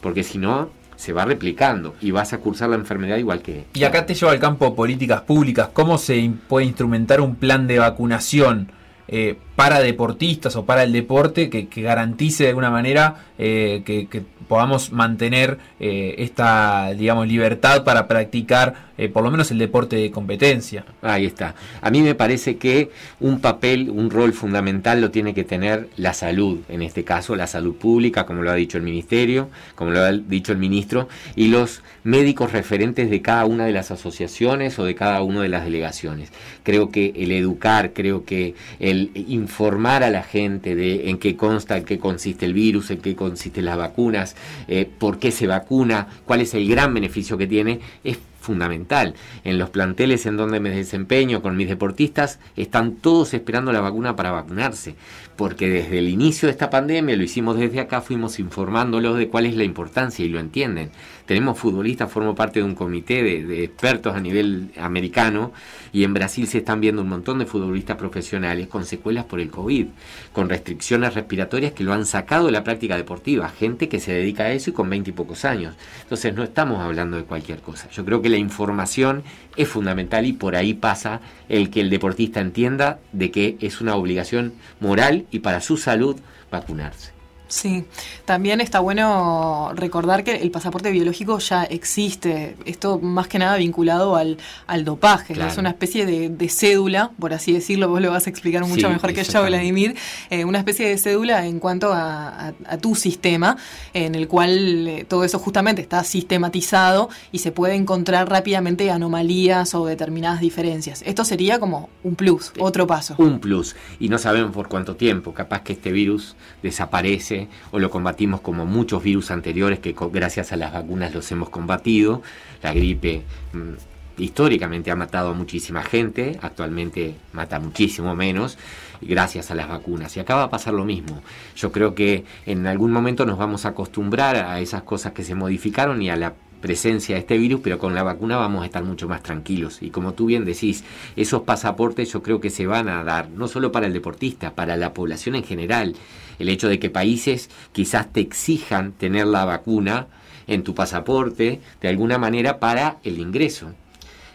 Porque 0.00 0.22
si 0.22 0.38
no, 0.38 0.70
se 0.98 1.12
va 1.12 1.24
replicando 1.24 1.94
y 2.00 2.10
vas 2.10 2.32
a 2.32 2.38
cursar 2.38 2.70
la 2.70 2.74
enfermedad 2.74 3.16
igual 3.18 3.40
que... 3.40 3.66
Y 3.72 3.84
acá 3.84 4.04
te 4.04 4.14
llevo 4.14 4.32
al 4.32 4.40
campo 4.40 4.74
políticas 4.74 5.20
públicas. 5.20 5.70
¿Cómo 5.72 5.96
se 5.96 6.28
puede 6.48 6.66
instrumentar 6.66 7.20
un 7.20 7.36
plan 7.36 7.68
de 7.68 7.78
vacunación 7.78 8.72
eh, 9.06 9.38
para 9.58 9.80
deportistas 9.80 10.54
o 10.54 10.64
para 10.66 10.84
el 10.84 10.92
deporte 10.92 11.50
que, 11.50 11.66
garantice 11.82 12.44
de 12.44 12.50
alguna 12.50 12.70
manera 12.70 13.24
eh, 13.38 13.82
que, 13.84 14.06
que 14.06 14.22
podamos 14.46 14.92
mantener 14.92 15.58
eh, 15.80 16.14
esta, 16.18 16.92
digamos, 16.94 17.26
libertad 17.26 17.82
para 17.82 18.06
practicar 18.06 18.88
eh, 18.98 19.08
por 19.08 19.22
lo 19.22 19.30
menos 19.30 19.48
el 19.52 19.58
deporte 19.58 19.94
de 19.94 20.10
competencia? 20.10 20.84
Ahí 21.02 21.24
está. 21.24 21.54
A 21.80 21.90
mí 21.90 22.02
me 22.02 22.16
parece 22.16 22.56
que 22.56 22.90
un 23.20 23.40
papel, 23.40 23.90
un 23.90 24.10
rol 24.10 24.32
fundamental 24.32 25.00
lo 25.00 25.12
tiene 25.12 25.34
que 25.34 25.44
tener 25.44 25.88
la 25.96 26.14
salud, 26.14 26.58
en 26.68 26.82
este 26.82 27.04
caso 27.04 27.36
la 27.36 27.46
salud 27.46 27.76
pública, 27.76 28.26
como 28.26 28.42
lo 28.42 28.50
ha 28.50 28.56
dicho 28.56 28.76
el 28.76 28.82
ministerio, 28.82 29.50
como 29.76 29.92
lo 29.92 30.00
ha 30.00 30.10
dicho 30.10 30.50
el 30.50 30.58
ministro, 30.58 31.08
y 31.36 31.46
los 31.46 31.82
médicos 32.02 32.50
referentes 32.50 33.08
de 33.08 33.22
cada 33.22 33.44
una 33.44 33.66
de 33.66 33.72
las 33.72 33.92
asociaciones 33.92 34.76
o 34.80 34.84
de 34.84 34.96
cada 34.96 35.22
una 35.22 35.42
de 35.42 35.48
las 35.48 35.64
delegaciones. 35.64 36.32
Creo 36.64 36.90
que 36.90 37.12
el 37.14 37.30
educar, 37.30 37.92
creo 37.92 38.24
que 38.24 38.56
el 38.80 39.12
informar 39.48 40.02
a 40.02 40.10
la 40.10 40.22
gente 40.22 40.74
de 40.74 41.08
en 41.08 41.16
qué 41.16 41.34
consta, 41.34 41.78
en 41.78 41.84
qué 41.84 41.98
consiste 41.98 42.44
el 42.44 42.52
virus, 42.52 42.90
en 42.90 42.98
qué 42.98 43.16
consisten 43.16 43.64
las 43.64 43.78
vacunas, 43.78 44.36
eh, 44.68 44.86
por 44.98 45.18
qué 45.18 45.30
se 45.30 45.46
vacuna, 45.46 46.06
cuál 46.26 46.42
es 46.42 46.52
el 46.52 46.68
gran 46.68 46.92
beneficio 46.92 47.38
que 47.38 47.46
tiene, 47.46 47.80
es 48.04 48.18
fundamental. 48.40 49.14
En 49.44 49.58
los 49.58 49.70
planteles 49.70 50.26
en 50.26 50.36
donde 50.36 50.60
me 50.60 50.68
desempeño 50.68 51.40
con 51.40 51.56
mis 51.56 51.68
deportistas, 51.68 52.38
están 52.56 52.96
todos 52.96 53.32
esperando 53.32 53.72
la 53.72 53.80
vacuna 53.80 54.16
para 54.16 54.30
vacunarse, 54.30 54.96
porque 55.38 55.68
desde 55.68 56.00
el 56.00 56.08
inicio 56.08 56.48
de 56.48 56.50
esta 56.50 56.68
pandemia, 56.68 57.16
lo 57.16 57.22
hicimos 57.22 57.56
desde 57.56 57.78
acá, 57.78 58.00
fuimos 58.00 58.40
informándolos 58.40 59.16
de 59.16 59.28
cuál 59.28 59.46
es 59.46 59.54
la 59.54 59.62
importancia 59.62 60.24
y 60.24 60.28
lo 60.28 60.40
entienden. 60.40 60.90
Tenemos 61.26 61.56
futbolistas, 61.56 62.10
formo 62.10 62.34
parte 62.34 62.58
de 62.58 62.64
un 62.64 62.74
comité 62.74 63.22
de, 63.22 63.44
de 63.44 63.62
expertos 63.62 64.16
a 64.16 64.20
nivel 64.20 64.72
americano 64.76 65.52
y 65.92 66.02
en 66.02 66.12
Brasil 66.12 66.48
se 66.48 66.58
están 66.58 66.80
viendo 66.80 67.02
un 67.02 67.08
montón 67.08 67.38
de 67.38 67.46
futbolistas 67.46 67.96
profesionales 67.96 68.66
con 68.66 68.84
secuelas 68.84 69.26
por 69.26 69.38
el 69.38 69.48
COVID, 69.48 69.86
con 70.32 70.48
restricciones 70.48 71.14
respiratorias 71.14 71.72
que 71.72 71.84
lo 71.84 71.92
han 71.92 72.04
sacado 72.04 72.46
de 72.46 72.52
la 72.52 72.64
práctica 72.64 72.96
deportiva, 72.96 73.48
gente 73.48 73.88
que 73.88 74.00
se 74.00 74.12
dedica 74.12 74.42
a 74.42 74.52
eso 74.52 74.70
y 74.70 74.72
con 74.72 74.90
20 74.90 75.10
y 75.10 75.12
pocos 75.12 75.44
años. 75.44 75.76
Entonces 76.02 76.34
no 76.34 76.42
estamos 76.42 76.80
hablando 76.80 77.16
de 77.16 77.22
cualquier 77.22 77.60
cosa. 77.60 77.88
Yo 77.90 78.04
creo 78.04 78.20
que 78.20 78.28
la 78.28 78.38
información 78.38 79.22
es 79.58 79.68
fundamental 79.68 80.24
y 80.24 80.32
por 80.32 80.56
ahí 80.56 80.72
pasa 80.72 81.20
el 81.48 81.68
que 81.68 81.82
el 81.82 81.90
deportista 81.90 82.40
entienda 82.40 82.98
de 83.12 83.30
que 83.30 83.58
es 83.60 83.82
una 83.82 83.96
obligación 83.96 84.54
moral 84.80 85.26
y 85.30 85.40
para 85.40 85.60
su 85.60 85.76
salud 85.76 86.16
vacunarse. 86.50 87.17
Sí, 87.48 87.84
también 88.26 88.60
está 88.60 88.80
bueno 88.80 89.72
recordar 89.74 90.22
que 90.22 90.36
el 90.36 90.50
pasaporte 90.50 90.90
biológico 90.90 91.38
ya 91.38 91.64
existe, 91.64 92.56
esto 92.66 92.98
más 92.98 93.26
que 93.26 93.38
nada 93.38 93.56
vinculado 93.56 94.16
al, 94.16 94.36
al 94.66 94.84
dopaje, 94.84 95.32
Claro. 95.34 95.50
es 95.50 95.56
una 95.58 95.70
especie 95.70 96.04
de, 96.04 96.28
de 96.28 96.48
cédula, 96.50 97.10
por 97.18 97.32
así 97.32 97.52
decirlo, 97.54 97.88
vos 97.88 98.02
lo 98.02 98.10
vas 98.10 98.26
a 98.26 98.30
explicar 98.30 98.62
mucho 98.66 98.86
Sí, 98.88 98.92
mejor 98.92 99.14
que 99.14 99.24
yo. 99.24 99.42
Vladimir, 99.46 99.94
eh, 100.28 100.44
una 100.44 100.58
especie 100.58 100.88
de 100.88 100.98
cédula 100.98 101.46
en 101.46 101.58
cuanto 101.58 101.92
a, 101.92 102.48
a- 102.48 102.52
a 102.66 102.76
tu 102.78 102.94
sistema, 102.94 103.56
en 103.94 104.14
el 104.14 104.28
cual 104.28 104.86
eh, 104.88 105.04
todo 105.08 105.24
eso 105.24 105.38
justamente 105.38 105.80
está 105.80 106.04
sistematizado 106.04 107.08
y 107.32 107.38
se 107.38 107.50
puede 107.52 107.74
encontrar 107.76 108.28
rápidamente 108.28 108.90
anomalías 108.90 109.74
o 109.74 109.86
determinadas 109.86 110.40
diferencias. 110.40 111.02
Esto 111.06 111.24
sería 111.24 111.58
como 111.58 111.88
un 112.04 112.14
plus, 112.14 112.52
otro 112.58 112.86
paso. 112.86 113.14
Un 113.18 113.38
plus. 113.38 113.74
Y 114.00 114.10
no 114.10 114.18
sabemos 114.18 114.52
por 114.52 114.68
cuánto 114.68 114.96
tiempo. 114.96 115.32
Capaz 115.32 115.62
que 115.62 115.72
este 115.72 115.92
virus 115.92 116.36
desaparece 116.62 117.37
o 117.70 117.78
lo 117.78 117.90
combatimos 117.90 118.40
como 118.40 118.66
muchos 118.66 119.02
virus 119.02 119.30
anteriores 119.30 119.78
que 119.78 119.94
gracias 120.12 120.52
a 120.52 120.56
las 120.56 120.72
vacunas 120.72 121.14
los 121.14 121.30
hemos 121.30 121.50
combatido. 121.50 122.22
La 122.62 122.72
gripe 122.72 123.22
mm, 123.52 124.22
históricamente 124.22 124.90
ha 124.90 124.96
matado 124.96 125.30
a 125.30 125.34
muchísima 125.34 125.82
gente, 125.82 126.38
actualmente 126.42 127.14
mata 127.32 127.60
muchísimo 127.60 128.16
menos 128.16 128.58
gracias 129.00 129.50
a 129.50 129.54
las 129.54 129.68
vacunas. 129.68 130.16
Y 130.16 130.20
acá 130.20 130.34
va 130.34 130.44
a 130.44 130.50
pasar 130.50 130.74
lo 130.74 130.84
mismo. 130.84 131.22
Yo 131.56 131.70
creo 131.72 131.94
que 131.94 132.24
en 132.46 132.66
algún 132.66 132.90
momento 132.90 133.26
nos 133.26 133.38
vamos 133.38 133.64
a 133.64 133.70
acostumbrar 133.70 134.36
a 134.36 134.60
esas 134.60 134.82
cosas 134.82 135.12
que 135.12 135.22
se 135.22 135.34
modificaron 135.34 136.02
y 136.02 136.10
a 136.10 136.16
la 136.16 136.34
presencia 136.60 137.14
de 137.14 137.20
este 137.20 137.38
virus, 137.38 137.60
pero 137.62 137.78
con 137.78 137.94
la 137.94 138.02
vacuna 138.02 138.36
vamos 138.36 138.62
a 138.62 138.66
estar 138.66 138.84
mucho 138.84 139.08
más 139.08 139.22
tranquilos. 139.22 139.82
Y 139.82 139.90
como 139.90 140.14
tú 140.14 140.26
bien 140.26 140.44
decís, 140.44 140.84
esos 141.16 141.42
pasaportes 141.42 142.12
yo 142.12 142.22
creo 142.22 142.40
que 142.40 142.50
se 142.50 142.66
van 142.66 142.88
a 142.88 143.04
dar, 143.04 143.30
no 143.30 143.48
solo 143.48 143.72
para 143.72 143.86
el 143.86 143.92
deportista, 143.92 144.54
para 144.54 144.76
la 144.76 144.92
población 144.92 145.34
en 145.34 145.44
general. 145.44 145.94
El 146.38 146.48
hecho 146.48 146.68
de 146.68 146.78
que 146.78 146.90
países 146.90 147.50
quizás 147.72 148.12
te 148.12 148.20
exijan 148.20 148.92
tener 148.92 149.26
la 149.26 149.44
vacuna 149.44 150.06
en 150.46 150.62
tu 150.62 150.74
pasaporte 150.74 151.60
de 151.80 151.88
alguna 151.88 152.18
manera 152.18 152.58
para 152.58 152.98
el 153.04 153.18
ingreso. 153.18 153.72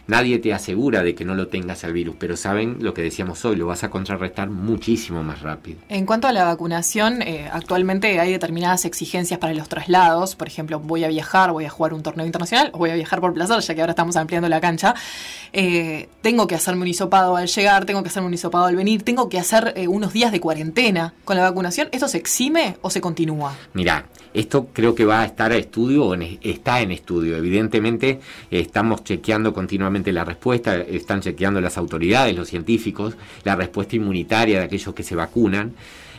Nadie 0.06 0.38
te 0.38 0.52
asegura 0.52 1.02
de 1.02 1.14
que 1.14 1.24
no 1.24 1.34
lo 1.34 1.48
tengas 1.48 1.82
al 1.84 1.92
virus, 1.92 2.16
pero 2.18 2.36
saben 2.36 2.78
lo 2.80 2.92
que 2.92 3.02
decíamos 3.02 3.44
hoy, 3.44 3.56
lo 3.56 3.66
vas 3.66 3.84
a 3.84 3.90
contrarrestar 3.90 4.50
muchísimo 4.50 5.22
más 5.22 5.40
rápido. 5.40 5.78
En 5.88 6.04
cuanto 6.04 6.28
a 6.28 6.32
la 6.32 6.44
vacunación, 6.44 7.22
eh, 7.22 7.48
actualmente 7.50 8.20
hay 8.20 8.30
determinadas 8.32 8.84
exigencias 8.84 9.38
para 9.38 9.54
los 9.54 9.68
traslados. 9.68 10.36
Por 10.36 10.46
ejemplo, 10.46 10.78
voy 10.78 11.04
a 11.04 11.08
viajar, 11.08 11.52
voy 11.52 11.64
a 11.64 11.70
jugar 11.70 11.94
un 11.94 12.02
torneo 12.02 12.26
internacional, 12.26 12.70
o 12.74 12.78
voy 12.78 12.90
a 12.90 12.94
viajar 12.94 13.20
por 13.20 13.32
placer, 13.32 13.60
ya 13.60 13.74
que 13.74 13.80
ahora 13.80 13.92
estamos 13.92 14.16
ampliando 14.16 14.48
la 14.48 14.60
cancha. 14.60 14.94
Eh, 15.52 16.08
tengo 16.20 16.46
que 16.46 16.54
hacerme 16.54 16.82
un 16.82 16.88
hisopado 16.88 17.36
al 17.36 17.46
llegar, 17.46 17.86
tengo 17.86 18.02
que 18.02 18.08
hacerme 18.08 18.28
un 18.28 18.34
hisopado 18.34 18.66
al 18.66 18.76
venir, 18.76 19.02
tengo 19.02 19.28
que 19.28 19.38
hacer 19.38 19.72
eh, 19.76 19.88
unos 19.88 20.12
días 20.12 20.32
de 20.32 20.40
cuarentena. 20.40 21.14
Con 21.24 21.36
la 21.36 21.42
vacunación, 21.42 21.88
¿esto 21.92 22.08
se 22.08 22.18
exime 22.18 22.76
o 22.82 22.90
se 22.90 23.00
continúa? 23.00 23.56
Mirá, 23.72 24.06
esto 24.34 24.68
creo 24.72 24.94
que 24.94 25.04
va 25.04 25.22
a 25.22 25.24
estar 25.24 25.52
a 25.52 25.56
estudio 25.56 26.04
o 26.04 26.14
en- 26.14 26.38
está 26.42 26.80
en 26.82 26.90
estudio. 26.90 27.36
Evidentemente 27.36 28.20
estamos 28.50 29.04
chequeando 29.04 29.54
continuamente 29.54 30.12
la 30.12 30.24
respuesta, 30.24 30.76
están 30.76 31.20
chequeando 31.20 31.60
las 31.60 31.78
autoridades, 31.78 32.36
los 32.36 32.48
científicos, 32.48 33.16
la 33.44 33.56
respuesta 33.56 33.96
inmunitaria 33.96 34.58
de 34.58 34.64
aquellos 34.66 34.94
que 34.94 35.02
se 35.02 35.14
vacunan. 35.16 35.72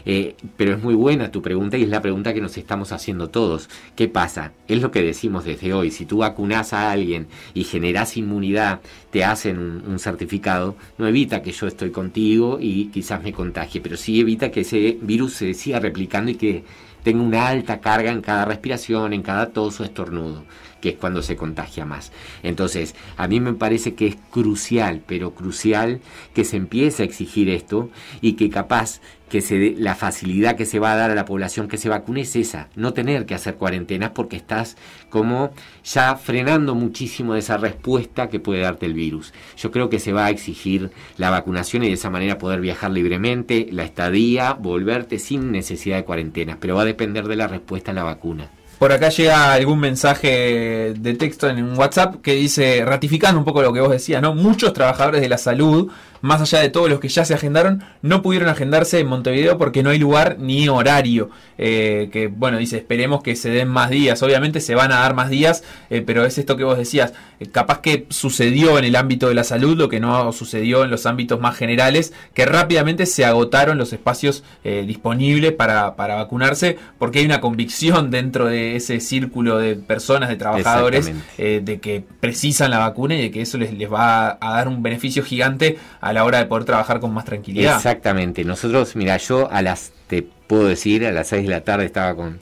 Eh, 0.07 0.35
pero 0.55 0.73
es 0.75 0.83
muy 0.83 0.93
buena 0.93 1.31
tu 1.31 1.41
pregunta 1.41 1.77
y 1.77 1.81
es 1.83 1.89
la 1.89 1.99
pregunta 1.99 2.31
que 2.31 2.39
nos 2.39 2.55
estamos 2.57 2.91
haciendo 2.91 3.29
todos. 3.29 3.69
¿Qué 3.95 4.07
pasa? 4.07 4.51
Es 4.67 4.79
lo 4.79 4.91
que 4.91 5.01
decimos 5.01 5.45
desde 5.45 5.73
hoy. 5.73 5.89
Si 5.89 6.05
tú 6.05 6.17
vacunas 6.19 6.73
a 6.73 6.91
alguien 6.91 7.25
y 7.55 7.63
generas 7.63 8.15
inmunidad, 8.15 8.81
te 9.09 9.23
hacen 9.23 9.57
un, 9.57 9.83
un 9.87 9.97
certificado, 9.97 10.75
no 10.99 11.07
evita 11.07 11.41
que 11.41 11.51
yo 11.51 11.65
estoy 11.65 11.89
contigo 11.89 12.59
y 12.61 12.85
quizás 12.93 13.23
me 13.23 13.33
contagie, 13.33 13.81
pero 13.81 13.97
sí 13.97 14.19
evita 14.19 14.51
que 14.51 14.61
ese 14.61 14.95
virus 15.01 15.33
se 15.33 15.55
siga 15.55 15.79
replicando 15.79 16.29
y 16.29 16.35
que 16.35 16.63
tenga 17.05 17.23
una 17.23 17.47
alta 17.47 17.79
carga 17.79 18.11
en 18.11 18.19
cada 18.21 18.43
respiración, 18.43 19.13
en 19.13 19.21
cada 19.21 19.51
tos 19.51 19.79
o 19.79 19.85
estornudo, 19.85 20.43
que 20.81 20.89
es 20.89 20.95
cuando 20.97 21.21
se 21.21 21.37
contagia 21.37 21.85
más. 21.85 22.11
Entonces, 22.43 22.95
a 23.15 23.27
mí 23.27 23.39
me 23.39 23.53
parece 23.53 23.93
que 23.95 24.07
es 24.07 24.17
crucial, 24.31 25.01
pero 25.07 25.33
crucial 25.33 26.01
que 26.33 26.43
se 26.43 26.57
empiece 26.57 27.03
a 27.03 27.05
exigir 27.05 27.47
esto 27.49 27.89
y 28.21 28.33
que 28.33 28.49
capaz 28.49 28.99
que 29.29 29.41
se 29.41 29.57
dé- 29.57 29.75
la 29.75 29.95
facilidad 29.95 30.55
que 30.55 30.67
se 30.67 30.77
va 30.77 30.91
a 30.93 30.95
dar 30.95 31.09
a 31.09 31.15
la 31.15 31.25
población 31.25 31.67
que 31.67 31.77
se 31.79 31.89
vacune 31.89 32.21
es 32.21 32.35
esa, 32.35 32.69
no 32.75 32.93
tener 32.93 33.25
que 33.25 33.33
hacer 33.33 33.55
cuarentenas 33.55 34.11
porque 34.11 34.35
estás 34.35 34.77
como 35.09 35.51
ya 35.83 36.15
frenando 36.15 36.75
muchísimo 36.75 37.33
de 37.33 37.39
esa 37.39 37.57
respuesta 37.57 38.29
que 38.29 38.39
puede 38.39 38.61
darte 38.61 38.85
el 38.85 38.93
virus. 38.93 39.33
Yo 39.57 39.71
creo 39.71 39.89
que 39.89 39.99
se 39.99 40.13
va 40.13 40.25
a 40.25 40.29
exigir 40.29 40.91
la 41.17 41.31
vacunación 41.31 41.83
y 41.83 41.87
de 41.87 41.93
esa 41.93 42.11
manera 42.11 42.37
poder 42.37 42.61
viajar 42.61 42.91
libremente, 42.91 43.67
la 43.71 43.83
estadía, 43.83 44.53
volverte 44.53 45.17
sin 45.17 45.51
necesidad 45.51 45.97
de 45.97 46.05
cuarentenas, 46.05 46.57
pero 46.59 46.75
va 46.75 46.83
a 46.83 46.85
depender 46.95 47.27
de 47.27 47.35
la 47.35 47.47
respuesta 47.47 47.91
a 47.91 47.93
la 47.93 48.03
vacuna. 48.03 48.49
Por 48.79 48.91
acá 48.91 49.07
llega 49.09 49.53
algún 49.53 49.79
mensaje 49.79 50.93
de 50.97 51.13
texto 51.13 51.47
en 51.49 51.63
un 51.63 51.77
WhatsApp 51.77 52.15
que 52.21 52.33
dice, 52.33 52.83
ratificando 52.83 53.39
un 53.39 53.45
poco 53.45 53.61
lo 53.61 53.71
que 53.71 53.79
vos 53.79 53.91
decías, 53.91 54.21
¿no? 54.21 54.35
Muchos 54.35 54.73
trabajadores 54.73 55.21
de 55.21 55.29
la 55.29 55.37
salud, 55.37 55.89
más 56.25 56.41
allá 56.41 56.59
de 56.59 56.69
todos 56.69 56.89
los 56.89 56.99
que 56.99 57.07
ya 57.07 57.23
se 57.23 57.35
agendaron, 57.35 57.83
no 58.01 58.23
pudieron 58.23 58.49
agendarse 58.49 58.99
en 58.99 59.05
Montevideo 59.05 59.59
porque 59.59 59.83
no 59.83 59.91
hay 59.91 59.99
lugar 59.99 60.37
ni 60.39 60.67
horario. 60.67 61.29
Eh, 61.59 62.09
que 62.11 62.27
bueno, 62.27 62.57
dice, 62.57 62.77
esperemos 62.77 63.21
que 63.21 63.35
se 63.35 63.49
den 63.51 63.67
más 63.67 63.91
días. 63.91 64.23
Obviamente 64.23 64.59
se 64.59 64.73
van 64.73 64.91
a 64.91 65.01
dar 65.01 65.13
más 65.13 65.29
días, 65.29 65.63
eh, 65.91 66.01
pero 66.01 66.25
es 66.25 66.39
esto 66.39 66.57
que 66.57 66.63
vos 66.63 66.79
decías. 66.79 67.13
eh, 67.39 67.45
capaz 67.51 67.79
que 67.81 68.07
sucedió 68.09 68.79
en 68.79 68.85
el 68.85 68.95
ámbito 68.95 69.27
de 69.27 69.35
la 69.35 69.43
salud 69.43 69.77
lo 69.77 69.87
que 69.87 69.99
no 69.99 70.31
sucedió 70.33 70.83
en 70.83 70.89
los 70.89 71.05
ámbitos 71.05 71.39
más 71.39 71.55
generales, 71.55 72.11
que 72.33 72.45
rápidamente 72.47 73.05
se 73.05 73.23
agotaron 73.23 73.77
los 73.77 73.93
espacios 73.93 74.43
disponibles 74.63 75.51
para, 75.51 75.95
para 75.95 76.15
vacunarse, 76.15 76.77
porque 76.97 77.19
hay 77.19 77.25
una 77.25 77.39
convicción 77.39 78.09
dentro 78.09 78.47
de 78.47 78.75
ese 78.75 78.99
círculo 78.99 79.59
de 79.59 79.75
personas, 79.75 80.29
de 80.29 80.37
trabajadores, 80.37 81.11
de 81.37 81.79
que 81.81 82.03
precisan 82.19 82.71
la 82.71 82.79
vacuna 82.79 83.15
y 83.15 83.21
de 83.21 83.31
que 83.31 83.41
eso 83.41 83.57
les, 83.57 83.73
les 83.73 83.91
va 83.91 84.37
a 84.41 84.55
dar 84.55 84.67
un 84.67 84.81
beneficio 84.81 85.23
gigante 85.23 85.77
a 86.01 86.13
la 86.15 86.23
hora 86.23 86.39
de 86.39 86.45
poder 86.45 86.65
trabajar 86.65 86.99
con 86.99 87.13
más 87.13 87.25
tranquilidad. 87.25 87.75
Exactamente. 87.75 88.43
Nosotros, 88.43 88.95
mira, 88.95 89.17
yo 89.17 89.51
a 89.51 89.61
las, 89.61 89.91
te 90.07 90.23
puedo 90.23 90.67
decir, 90.67 91.05
a 91.05 91.11
las 91.11 91.27
6 91.27 91.43
de 91.43 91.49
la 91.49 91.61
tarde 91.61 91.85
estaba 91.85 92.15
con, 92.15 92.39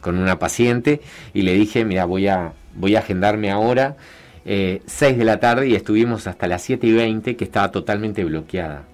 con 0.00 0.18
una 0.18 0.38
paciente 0.38 1.00
y 1.32 1.42
le 1.42 1.54
dije, 1.54 1.84
mira, 1.84 2.04
voy 2.04 2.28
a, 2.28 2.52
voy 2.74 2.96
a 2.96 2.98
agendarme 2.98 3.50
ahora, 3.50 3.96
eh, 4.44 4.82
6 4.86 5.16
de 5.16 5.24
la 5.24 5.40
tarde 5.40 5.68
y 5.68 5.74
estuvimos 5.74 6.26
hasta 6.26 6.46
las 6.48 6.62
7 6.62 6.86
y 6.86 6.92
20 6.92 7.36
que 7.36 7.44
estaba 7.44 7.70
totalmente 7.70 8.24
bloqueada. 8.24 8.84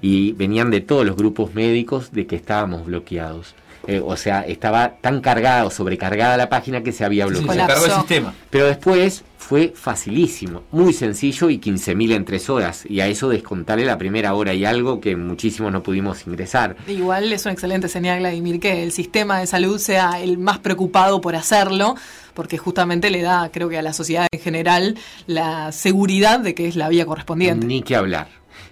Y 0.00 0.32
venían 0.32 0.70
de 0.70 0.80
todos 0.80 1.04
los 1.04 1.14
grupos 1.14 1.54
médicos 1.54 2.10
de 2.12 2.26
que 2.26 2.36
estábamos 2.36 2.86
bloqueados. 2.86 3.54
Eh, 3.88 4.02
o 4.04 4.16
sea, 4.18 4.42
estaba 4.42 4.96
tan 5.00 5.20
cargada 5.22 5.64
o 5.64 5.70
sobrecargada 5.70 6.36
la 6.36 6.50
página 6.50 6.82
que 6.82 6.92
se 6.92 7.04
había 7.06 7.24
Sí, 7.26 7.30
bloqueado. 7.30 7.54
se 7.60 7.66
cargó 7.66 7.84
el 7.86 7.92
sistema. 7.92 8.34
Pero 8.50 8.66
después 8.66 9.24
fue 9.38 9.72
facilísimo, 9.74 10.62
muy 10.72 10.92
sencillo 10.92 11.48
y 11.48 11.58
15.000 11.58 12.12
en 12.14 12.24
tres 12.26 12.50
horas. 12.50 12.84
Y 12.86 13.00
a 13.00 13.06
eso 13.06 13.30
descontarle 13.30 13.86
la 13.86 13.96
primera 13.96 14.34
hora 14.34 14.52
y 14.52 14.66
algo 14.66 15.00
que 15.00 15.16
muchísimos 15.16 15.72
no 15.72 15.82
pudimos 15.82 16.26
ingresar. 16.26 16.76
Igual 16.86 17.32
es 17.32 17.46
una 17.46 17.52
excelente 17.54 17.88
señal, 17.88 18.18
Vladimir, 18.20 18.60
que 18.60 18.82
el 18.82 18.92
sistema 18.92 19.40
de 19.40 19.46
salud 19.46 19.78
sea 19.78 20.20
el 20.20 20.36
más 20.36 20.58
preocupado 20.58 21.22
por 21.22 21.34
hacerlo, 21.34 21.94
porque 22.34 22.58
justamente 22.58 23.08
le 23.08 23.22
da, 23.22 23.48
creo 23.50 23.70
que 23.70 23.78
a 23.78 23.82
la 23.82 23.94
sociedad 23.94 24.26
en 24.30 24.40
general, 24.40 24.98
la 25.26 25.72
seguridad 25.72 26.40
de 26.40 26.54
que 26.54 26.68
es 26.68 26.76
la 26.76 26.90
vía 26.90 27.06
correspondiente. 27.06 27.66
Ni 27.66 27.80
que 27.82 27.96
hablar, 27.96 28.28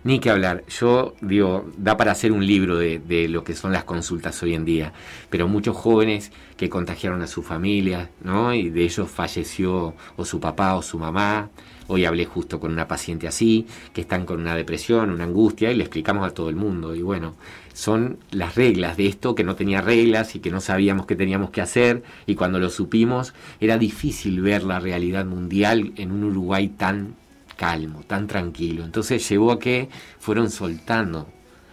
ni 0.07 0.21
que 0.21 0.31
hablar. 0.31 0.63
Yo 0.69 1.17
digo, 1.21 1.69
da 1.77 1.97
para 1.97 2.13
hacer 2.13 2.31
un 2.31 2.47
libro 2.47 2.79
de, 2.79 3.27
lo 3.29 3.43
que 3.43 3.57
son 3.57 3.73
las 3.73 3.83
consultas 3.83 4.41
hoy 4.41 4.55
en 4.55 4.65
día, 4.65 4.93
pero 5.31 5.49
muchos 5.49 5.77
jóvenes 5.77 6.31
que 6.57 6.69
contagiaron 6.69 7.23
a 7.23 7.27
su 7.27 7.43
familia, 7.43 8.09
¿no? 8.23 8.55
Y 8.55 8.71
de 8.71 8.85
ellos 8.85 9.11
falleció 9.11 9.95
o 10.17 10.25
su 10.25 10.39
papá 10.39 10.77
o 10.77 10.83
su 10.83 10.97
mamá. 10.97 11.51
Hoy 11.89 12.05
hablé 12.05 12.25
justo 12.25 12.61
con 12.61 12.73
una 12.73 12.87
paciente 12.87 13.27
así, 13.27 13.67
que 13.93 14.01
están 14.03 14.27
con 14.27 14.41
una 14.41 14.55
depresión, 14.55 15.11
una 15.11 15.25
angustia, 15.25 15.73
y 15.73 15.75
le 15.75 15.83
explicamos 15.83 16.25
a 16.25 16.33
todo 16.33 16.51
el 16.51 16.57
mundo. 16.57 16.95
Y 16.95 17.03
bueno, 17.03 17.35
son 17.75 18.19
las 18.31 18.55
reglas 18.55 18.97
de 18.97 19.09
esto, 19.09 19.35
que 19.35 19.43
no 19.43 19.57
tenía 19.57 19.81
reglas 19.81 20.37
y 20.37 20.39
que 20.39 20.53
no 20.53 20.61
sabíamos 20.61 21.07
qué 21.07 21.17
teníamos 21.17 21.51
que 21.51 21.63
hacer, 21.63 22.05
y 22.27 22.37
cuando 22.37 22.61
lo 22.61 22.71
supimos 22.71 23.35
era 23.59 23.77
difícil 23.77 24.41
ver 24.41 24.63
la 24.63 24.79
realidad 24.79 25.27
mundial 25.27 25.93
en 25.97 26.13
un 26.13 26.23
Uruguay 26.23 26.69
tan 26.69 27.17
calmo, 27.57 28.03
tan 28.07 28.27
tranquilo. 28.27 28.85
Entonces 28.85 29.27
llevó 29.29 29.53
a 29.53 29.59
que 29.59 29.89
fueron 30.19 30.51
soltando 30.51 31.27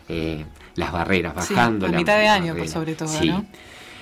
eh, 0.09 0.45
las 0.75 0.91
barreras, 0.91 1.33
Sí, 1.47 1.53
bajando 1.53 1.85
a 1.85 1.89
la- 1.89 1.97
mitad 1.97 2.17
de 2.17 2.27
año, 2.27 2.47
barreras. 2.53 2.71
sobre 2.71 2.95
todo, 2.95 3.07
Sí. 3.07 3.27
¿no? 3.29 3.45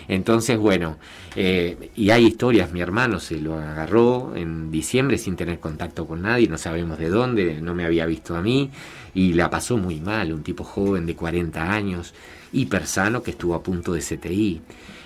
Entonces, 0.08 0.58
bueno, 0.58 0.98
eh, 1.36 1.92
y 1.96 2.10
hay 2.10 2.26
historias, 2.26 2.72
mi 2.74 2.82
hermano 2.82 3.20
se 3.20 3.38
lo 3.40 3.56
agarró 3.58 4.36
en 4.36 4.72
diciembre 4.72 5.18
sin 5.18 5.36
tener 5.36 5.60
contacto 5.60 6.06
con 6.08 6.24
nadie, 6.24 6.48
no 6.48 6.58
sabemos 6.58 6.98
de 6.98 7.08
dónde, 7.10 7.62
no 7.62 7.74
me 7.76 7.86
había 7.86 8.06
visto 8.08 8.36
a 8.36 8.42
mí, 8.42 8.72
y 9.14 9.34
la 9.34 9.50
pasó 9.50 9.78
muy 9.78 10.02
mal, 10.02 10.34
un 10.34 10.44
tipo 10.44 10.64
joven 10.64 11.06
de 11.06 11.16
40 11.16 11.72
años, 11.72 12.14
hiper 12.52 12.88
sano, 12.88 13.22
que 13.24 13.32
estuvo 13.32 13.54
a 13.56 13.64
punto 13.64 13.94
de 13.94 14.02
CTI. 14.02 14.62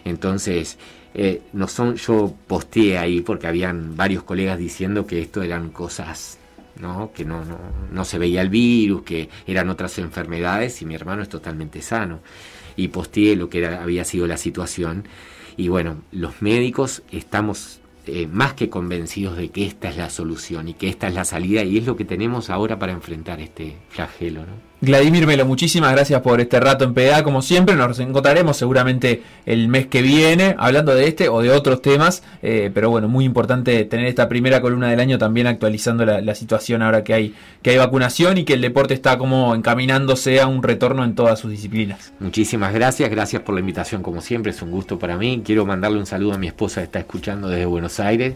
Entonces, 0.06 0.78
eh, 1.14 1.42
no 1.54 1.68
son, 1.68 1.96
yo 1.96 2.34
posteé 2.48 2.98
ahí 2.98 3.22
porque 3.22 3.48
habían 3.48 3.96
varios 3.98 4.24
colegas 4.24 4.58
diciendo 4.58 5.06
que 5.06 5.22
esto 5.22 5.44
eran 5.44 5.70
cosas 5.70 6.40
¿no? 6.80 7.12
que 7.14 7.26
no, 7.26 7.44
no, 7.46 7.58
no 7.92 8.06
se 8.06 8.18
veía 8.18 8.42
el 8.42 8.50
virus, 8.50 9.04
que 9.04 9.30
eran 9.48 9.70
otras 9.70 9.98
enfermedades 10.00 10.82
y 10.82 10.86
mi 10.86 10.96
hermano 10.96 11.22
es 11.24 11.30
totalmente 11.30 11.82
sano. 11.82 12.20
y 12.78 12.90
posteé 12.90 13.36
lo 13.38 13.50
que 13.50 13.60
era- 13.60 13.82
había 13.82 14.04
sido 14.04 14.28
la 14.28 14.36
situación. 14.38 15.08
Y 15.56 15.70
bueno, 15.70 16.02
los 16.12 16.42
médicos 16.42 17.04
estamos 17.12 17.80
eh, 18.08 18.28
más 18.28 18.54
que 18.54 18.70
convencidos 18.70 19.38
de 19.38 19.50
que 19.50 19.66
esta 19.66 19.90
es 19.90 19.96
la 19.98 20.10
solución 20.10 20.68
y 20.68 20.74
que 20.74 20.90
esta 20.90 21.08
es 21.08 21.14
la 21.16 21.24
salida 21.26 21.64
y 21.64 21.78
es 21.78 21.86
lo 21.86 21.96
que 21.96 22.04
tenemos 22.06 22.50
ahora 22.50 22.78
para 22.78 22.92
enfrentar 22.92 23.40
este 23.40 23.78
flagelo. 23.90 24.42
¿no? 24.42 24.54
Vladimir 24.86 25.28
Melo, 25.28 25.46
muchísimas 25.46 25.92
gracias 25.92 26.22
por 26.22 26.40
este 26.42 26.60
rato 26.60 26.86
en 26.86 26.94
PDA. 26.94 27.24
Como 27.24 27.42
siempre, 27.42 27.76
nos 27.76 28.00
encontraremos 28.00 28.58
seguramente 28.58 29.24
el 29.46 29.68
mes 29.68 29.88
que 29.88 30.02
viene 30.02 30.56
hablando 30.58 30.94
de 30.94 31.08
este 31.08 31.30
o 31.30 31.42
de 31.42 31.52
otros 31.52 31.82
temas. 31.82 32.24
eh, 32.42 32.72
pero 32.74 32.90
bueno, 32.90 33.08
muy 33.08 33.26
importante 33.26 33.84
tener 33.86 34.06
esta 34.06 34.30
primera 34.30 34.62
columna 34.62 34.90
del 34.90 35.00
año 35.00 35.18
también 35.18 35.48
actualizando 35.48 36.06
la, 36.06 36.22
la 36.22 36.36
situación 36.36 36.82
ahora 36.82 37.04
que 37.04 37.14
hay, 37.14 37.34
que 37.62 37.72
hay 37.72 37.78
vacunación 37.78 38.38
y 38.38 38.44
que 38.46 38.54
el 38.54 38.62
deporte 38.62 38.94
está 38.94 39.18
como 39.18 39.56
encaminándose 39.56 40.40
a 40.40 40.48
un 40.48 40.64
retorno 40.64 41.04
en 41.04 41.16
todas 41.16 41.40
sus 41.40 41.52
disciplinas. 41.52 42.14
Muchísimas 42.20 42.74
gracias, 42.74 43.10
gracias 43.10 43.42
por 43.42 43.56
la 43.56 43.62
invitación 43.62 44.04
como 44.04 44.22
siempre, 44.22 44.52
es 44.52 44.62
un 44.62 44.72
gusto 44.72 45.00
para 45.00 45.18
mí. 45.18 45.42
Quiero 45.46 45.66
mandarle 45.66 46.00
un 46.00 46.06
saludo 46.06 46.34
a 46.34 46.38
mi 46.38 46.48
esposa 46.48 46.82
que 46.82 46.86
está 46.86 47.00
escuchando 47.00 47.50
desde 47.50 47.66
Buenos 47.66 48.00
Aires. 48.00 48.36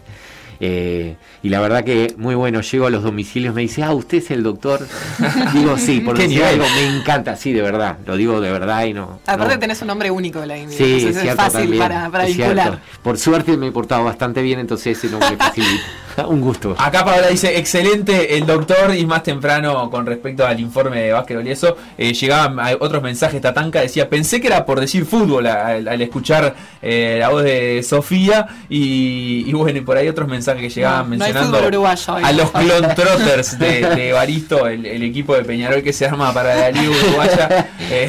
Eh, 0.60 1.16
y 1.42 1.48
la 1.48 1.60
verdad 1.60 1.84
que 1.84 2.14
muy 2.18 2.34
bueno, 2.34 2.60
llego 2.60 2.86
a 2.86 2.90
los 2.90 3.02
domicilios, 3.02 3.54
me 3.54 3.62
dice, 3.62 3.82
ah, 3.82 3.92
usted 3.92 4.18
es 4.18 4.30
el 4.30 4.42
doctor. 4.42 4.86
digo, 5.54 5.78
sí, 5.78 6.00
por 6.00 6.16
¿Qué 6.16 6.22
decir 6.24 6.38
nivel? 6.38 6.60
algo, 6.60 6.64
me 6.74 6.96
encanta, 6.98 7.36
sí, 7.36 7.52
de 7.52 7.62
verdad, 7.62 7.96
lo 8.06 8.16
digo 8.16 8.40
de 8.40 8.52
verdad 8.52 8.84
y 8.84 8.92
no. 8.92 9.20
Aparte 9.26 9.54
no- 9.54 9.60
tenés 9.60 9.80
un 9.80 9.88
nombre 9.88 10.10
único, 10.10 10.40
Vladimir. 10.42 10.76
Sí, 10.76 10.98
entonces 10.98 11.24
es 11.24 11.34
fácil 11.34 11.60
también, 11.60 11.78
para, 11.78 12.10
para 12.10 12.26
es 12.26 12.36
vincular. 12.36 12.66
cierto. 12.68 12.80
Por 13.02 13.18
suerte 13.18 13.56
me 13.56 13.68
he 13.68 13.72
portado 13.72 14.04
bastante 14.04 14.42
bien, 14.42 14.58
entonces 14.60 14.98
ese 14.98 15.08
nombre 15.08 15.36
facilita. 15.36 15.82
un 16.28 16.40
gusto. 16.42 16.74
Acá 16.76 17.02
Paola 17.04 17.28
dice, 17.28 17.56
excelente 17.56 18.36
el 18.36 18.44
doctor 18.44 18.94
y 18.94 19.06
más 19.06 19.22
temprano 19.22 19.88
con 19.90 20.04
respecto 20.04 20.46
al 20.46 20.60
informe 20.60 21.00
de 21.00 21.12
básquetbol 21.12 21.46
y 21.46 21.50
eso, 21.52 21.76
eh, 21.96 22.12
llegaban 22.12 22.60
a- 22.60 22.76
otros 22.78 23.02
mensajes, 23.02 23.40
Tatanka 23.40 23.80
decía, 23.80 24.10
pensé 24.10 24.38
que 24.40 24.48
era 24.48 24.66
por 24.66 24.80
decir 24.80 25.06
fútbol 25.06 25.46
al 25.46 26.02
escuchar 26.02 26.54
eh, 26.82 27.16
la 27.20 27.30
voz 27.30 27.44
de 27.44 27.82
Sofía 27.82 28.46
y, 28.68 29.44
y 29.48 29.52
bueno, 29.54 29.78
y 29.78 29.82
por 29.82 29.96
ahí 29.96 30.08
otros 30.08 30.28
mensajes 30.28 30.49
que 30.56 30.68
llegaban 30.68 31.04
No, 31.04 31.16
mencionando 31.16 31.66
uruguayo 31.66 32.16
a 32.16 32.32
los 32.32 32.52
Globetrotters 32.52 33.58
de, 33.58 33.80
de 33.94 34.12
Baristo, 34.12 34.66
el, 34.66 34.86
el 34.86 35.02
equipo 35.02 35.34
de 35.34 35.44
Peñarol 35.44 35.82
que 35.82 35.92
se 35.92 36.06
arma 36.06 36.32
para 36.32 36.54
la 36.54 36.70
Liga 36.70 36.90
Uruguaya. 36.90 37.68
Eh, 37.92 38.08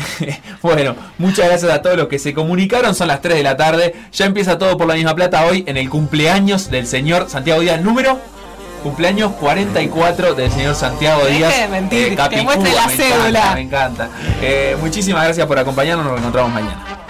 bueno, 0.62 0.96
muchas 1.18 1.48
gracias 1.48 1.72
a 1.72 1.82
todos 1.82 1.98
los 1.98 2.08
que 2.08 2.20
se 2.20 2.36
comunicaron, 2.36 2.94
son 2.94 3.08
las 3.08 3.20
3 3.22 3.38
de 3.38 3.42
la 3.44 3.58
tarde, 3.58 3.96
ya 4.14 4.26
empieza 4.26 4.60
todo 4.60 4.78
por 4.78 4.86
la 4.88 4.94
misma 4.94 5.16
plata 5.16 5.44
hoy 5.48 5.64
en 5.68 5.76
el 5.76 5.90
cumpleaños 5.90 6.70
del 6.70 6.86
señor 6.86 7.30
Santiago 7.30 7.62
Díaz, 7.62 7.82
número 7.82 8.20
Cumpleaños 8.84 9.32
44 9.34 10.34
del 10.36 10.52
señor 10.52 10.76
Santiago 10.76 11.24
Deje 11.24 11.38
Díaz. 11.38 11.58
de 11.62 11.68
mentir, 11.68 12.10
que 12.10 12.16
Capicúa, 12.16 12.44
muestre 12.56 12.74
la 12.76 12.88
me 12.88 12.94
cédula. 12.96 13.28
encanta, 13.30 13.54
me 13.56 13.62
encanta. 13.62 14.10
Eh, 14.42 14.78
muchísimas 14.82 15.24
gracias 15.24 15.48
por 15.48 15.58
acompañarnos, 15.60 16.06
nos 16.06 16.18
encontramos 16.20 16.52
mañana. 16.52 17.01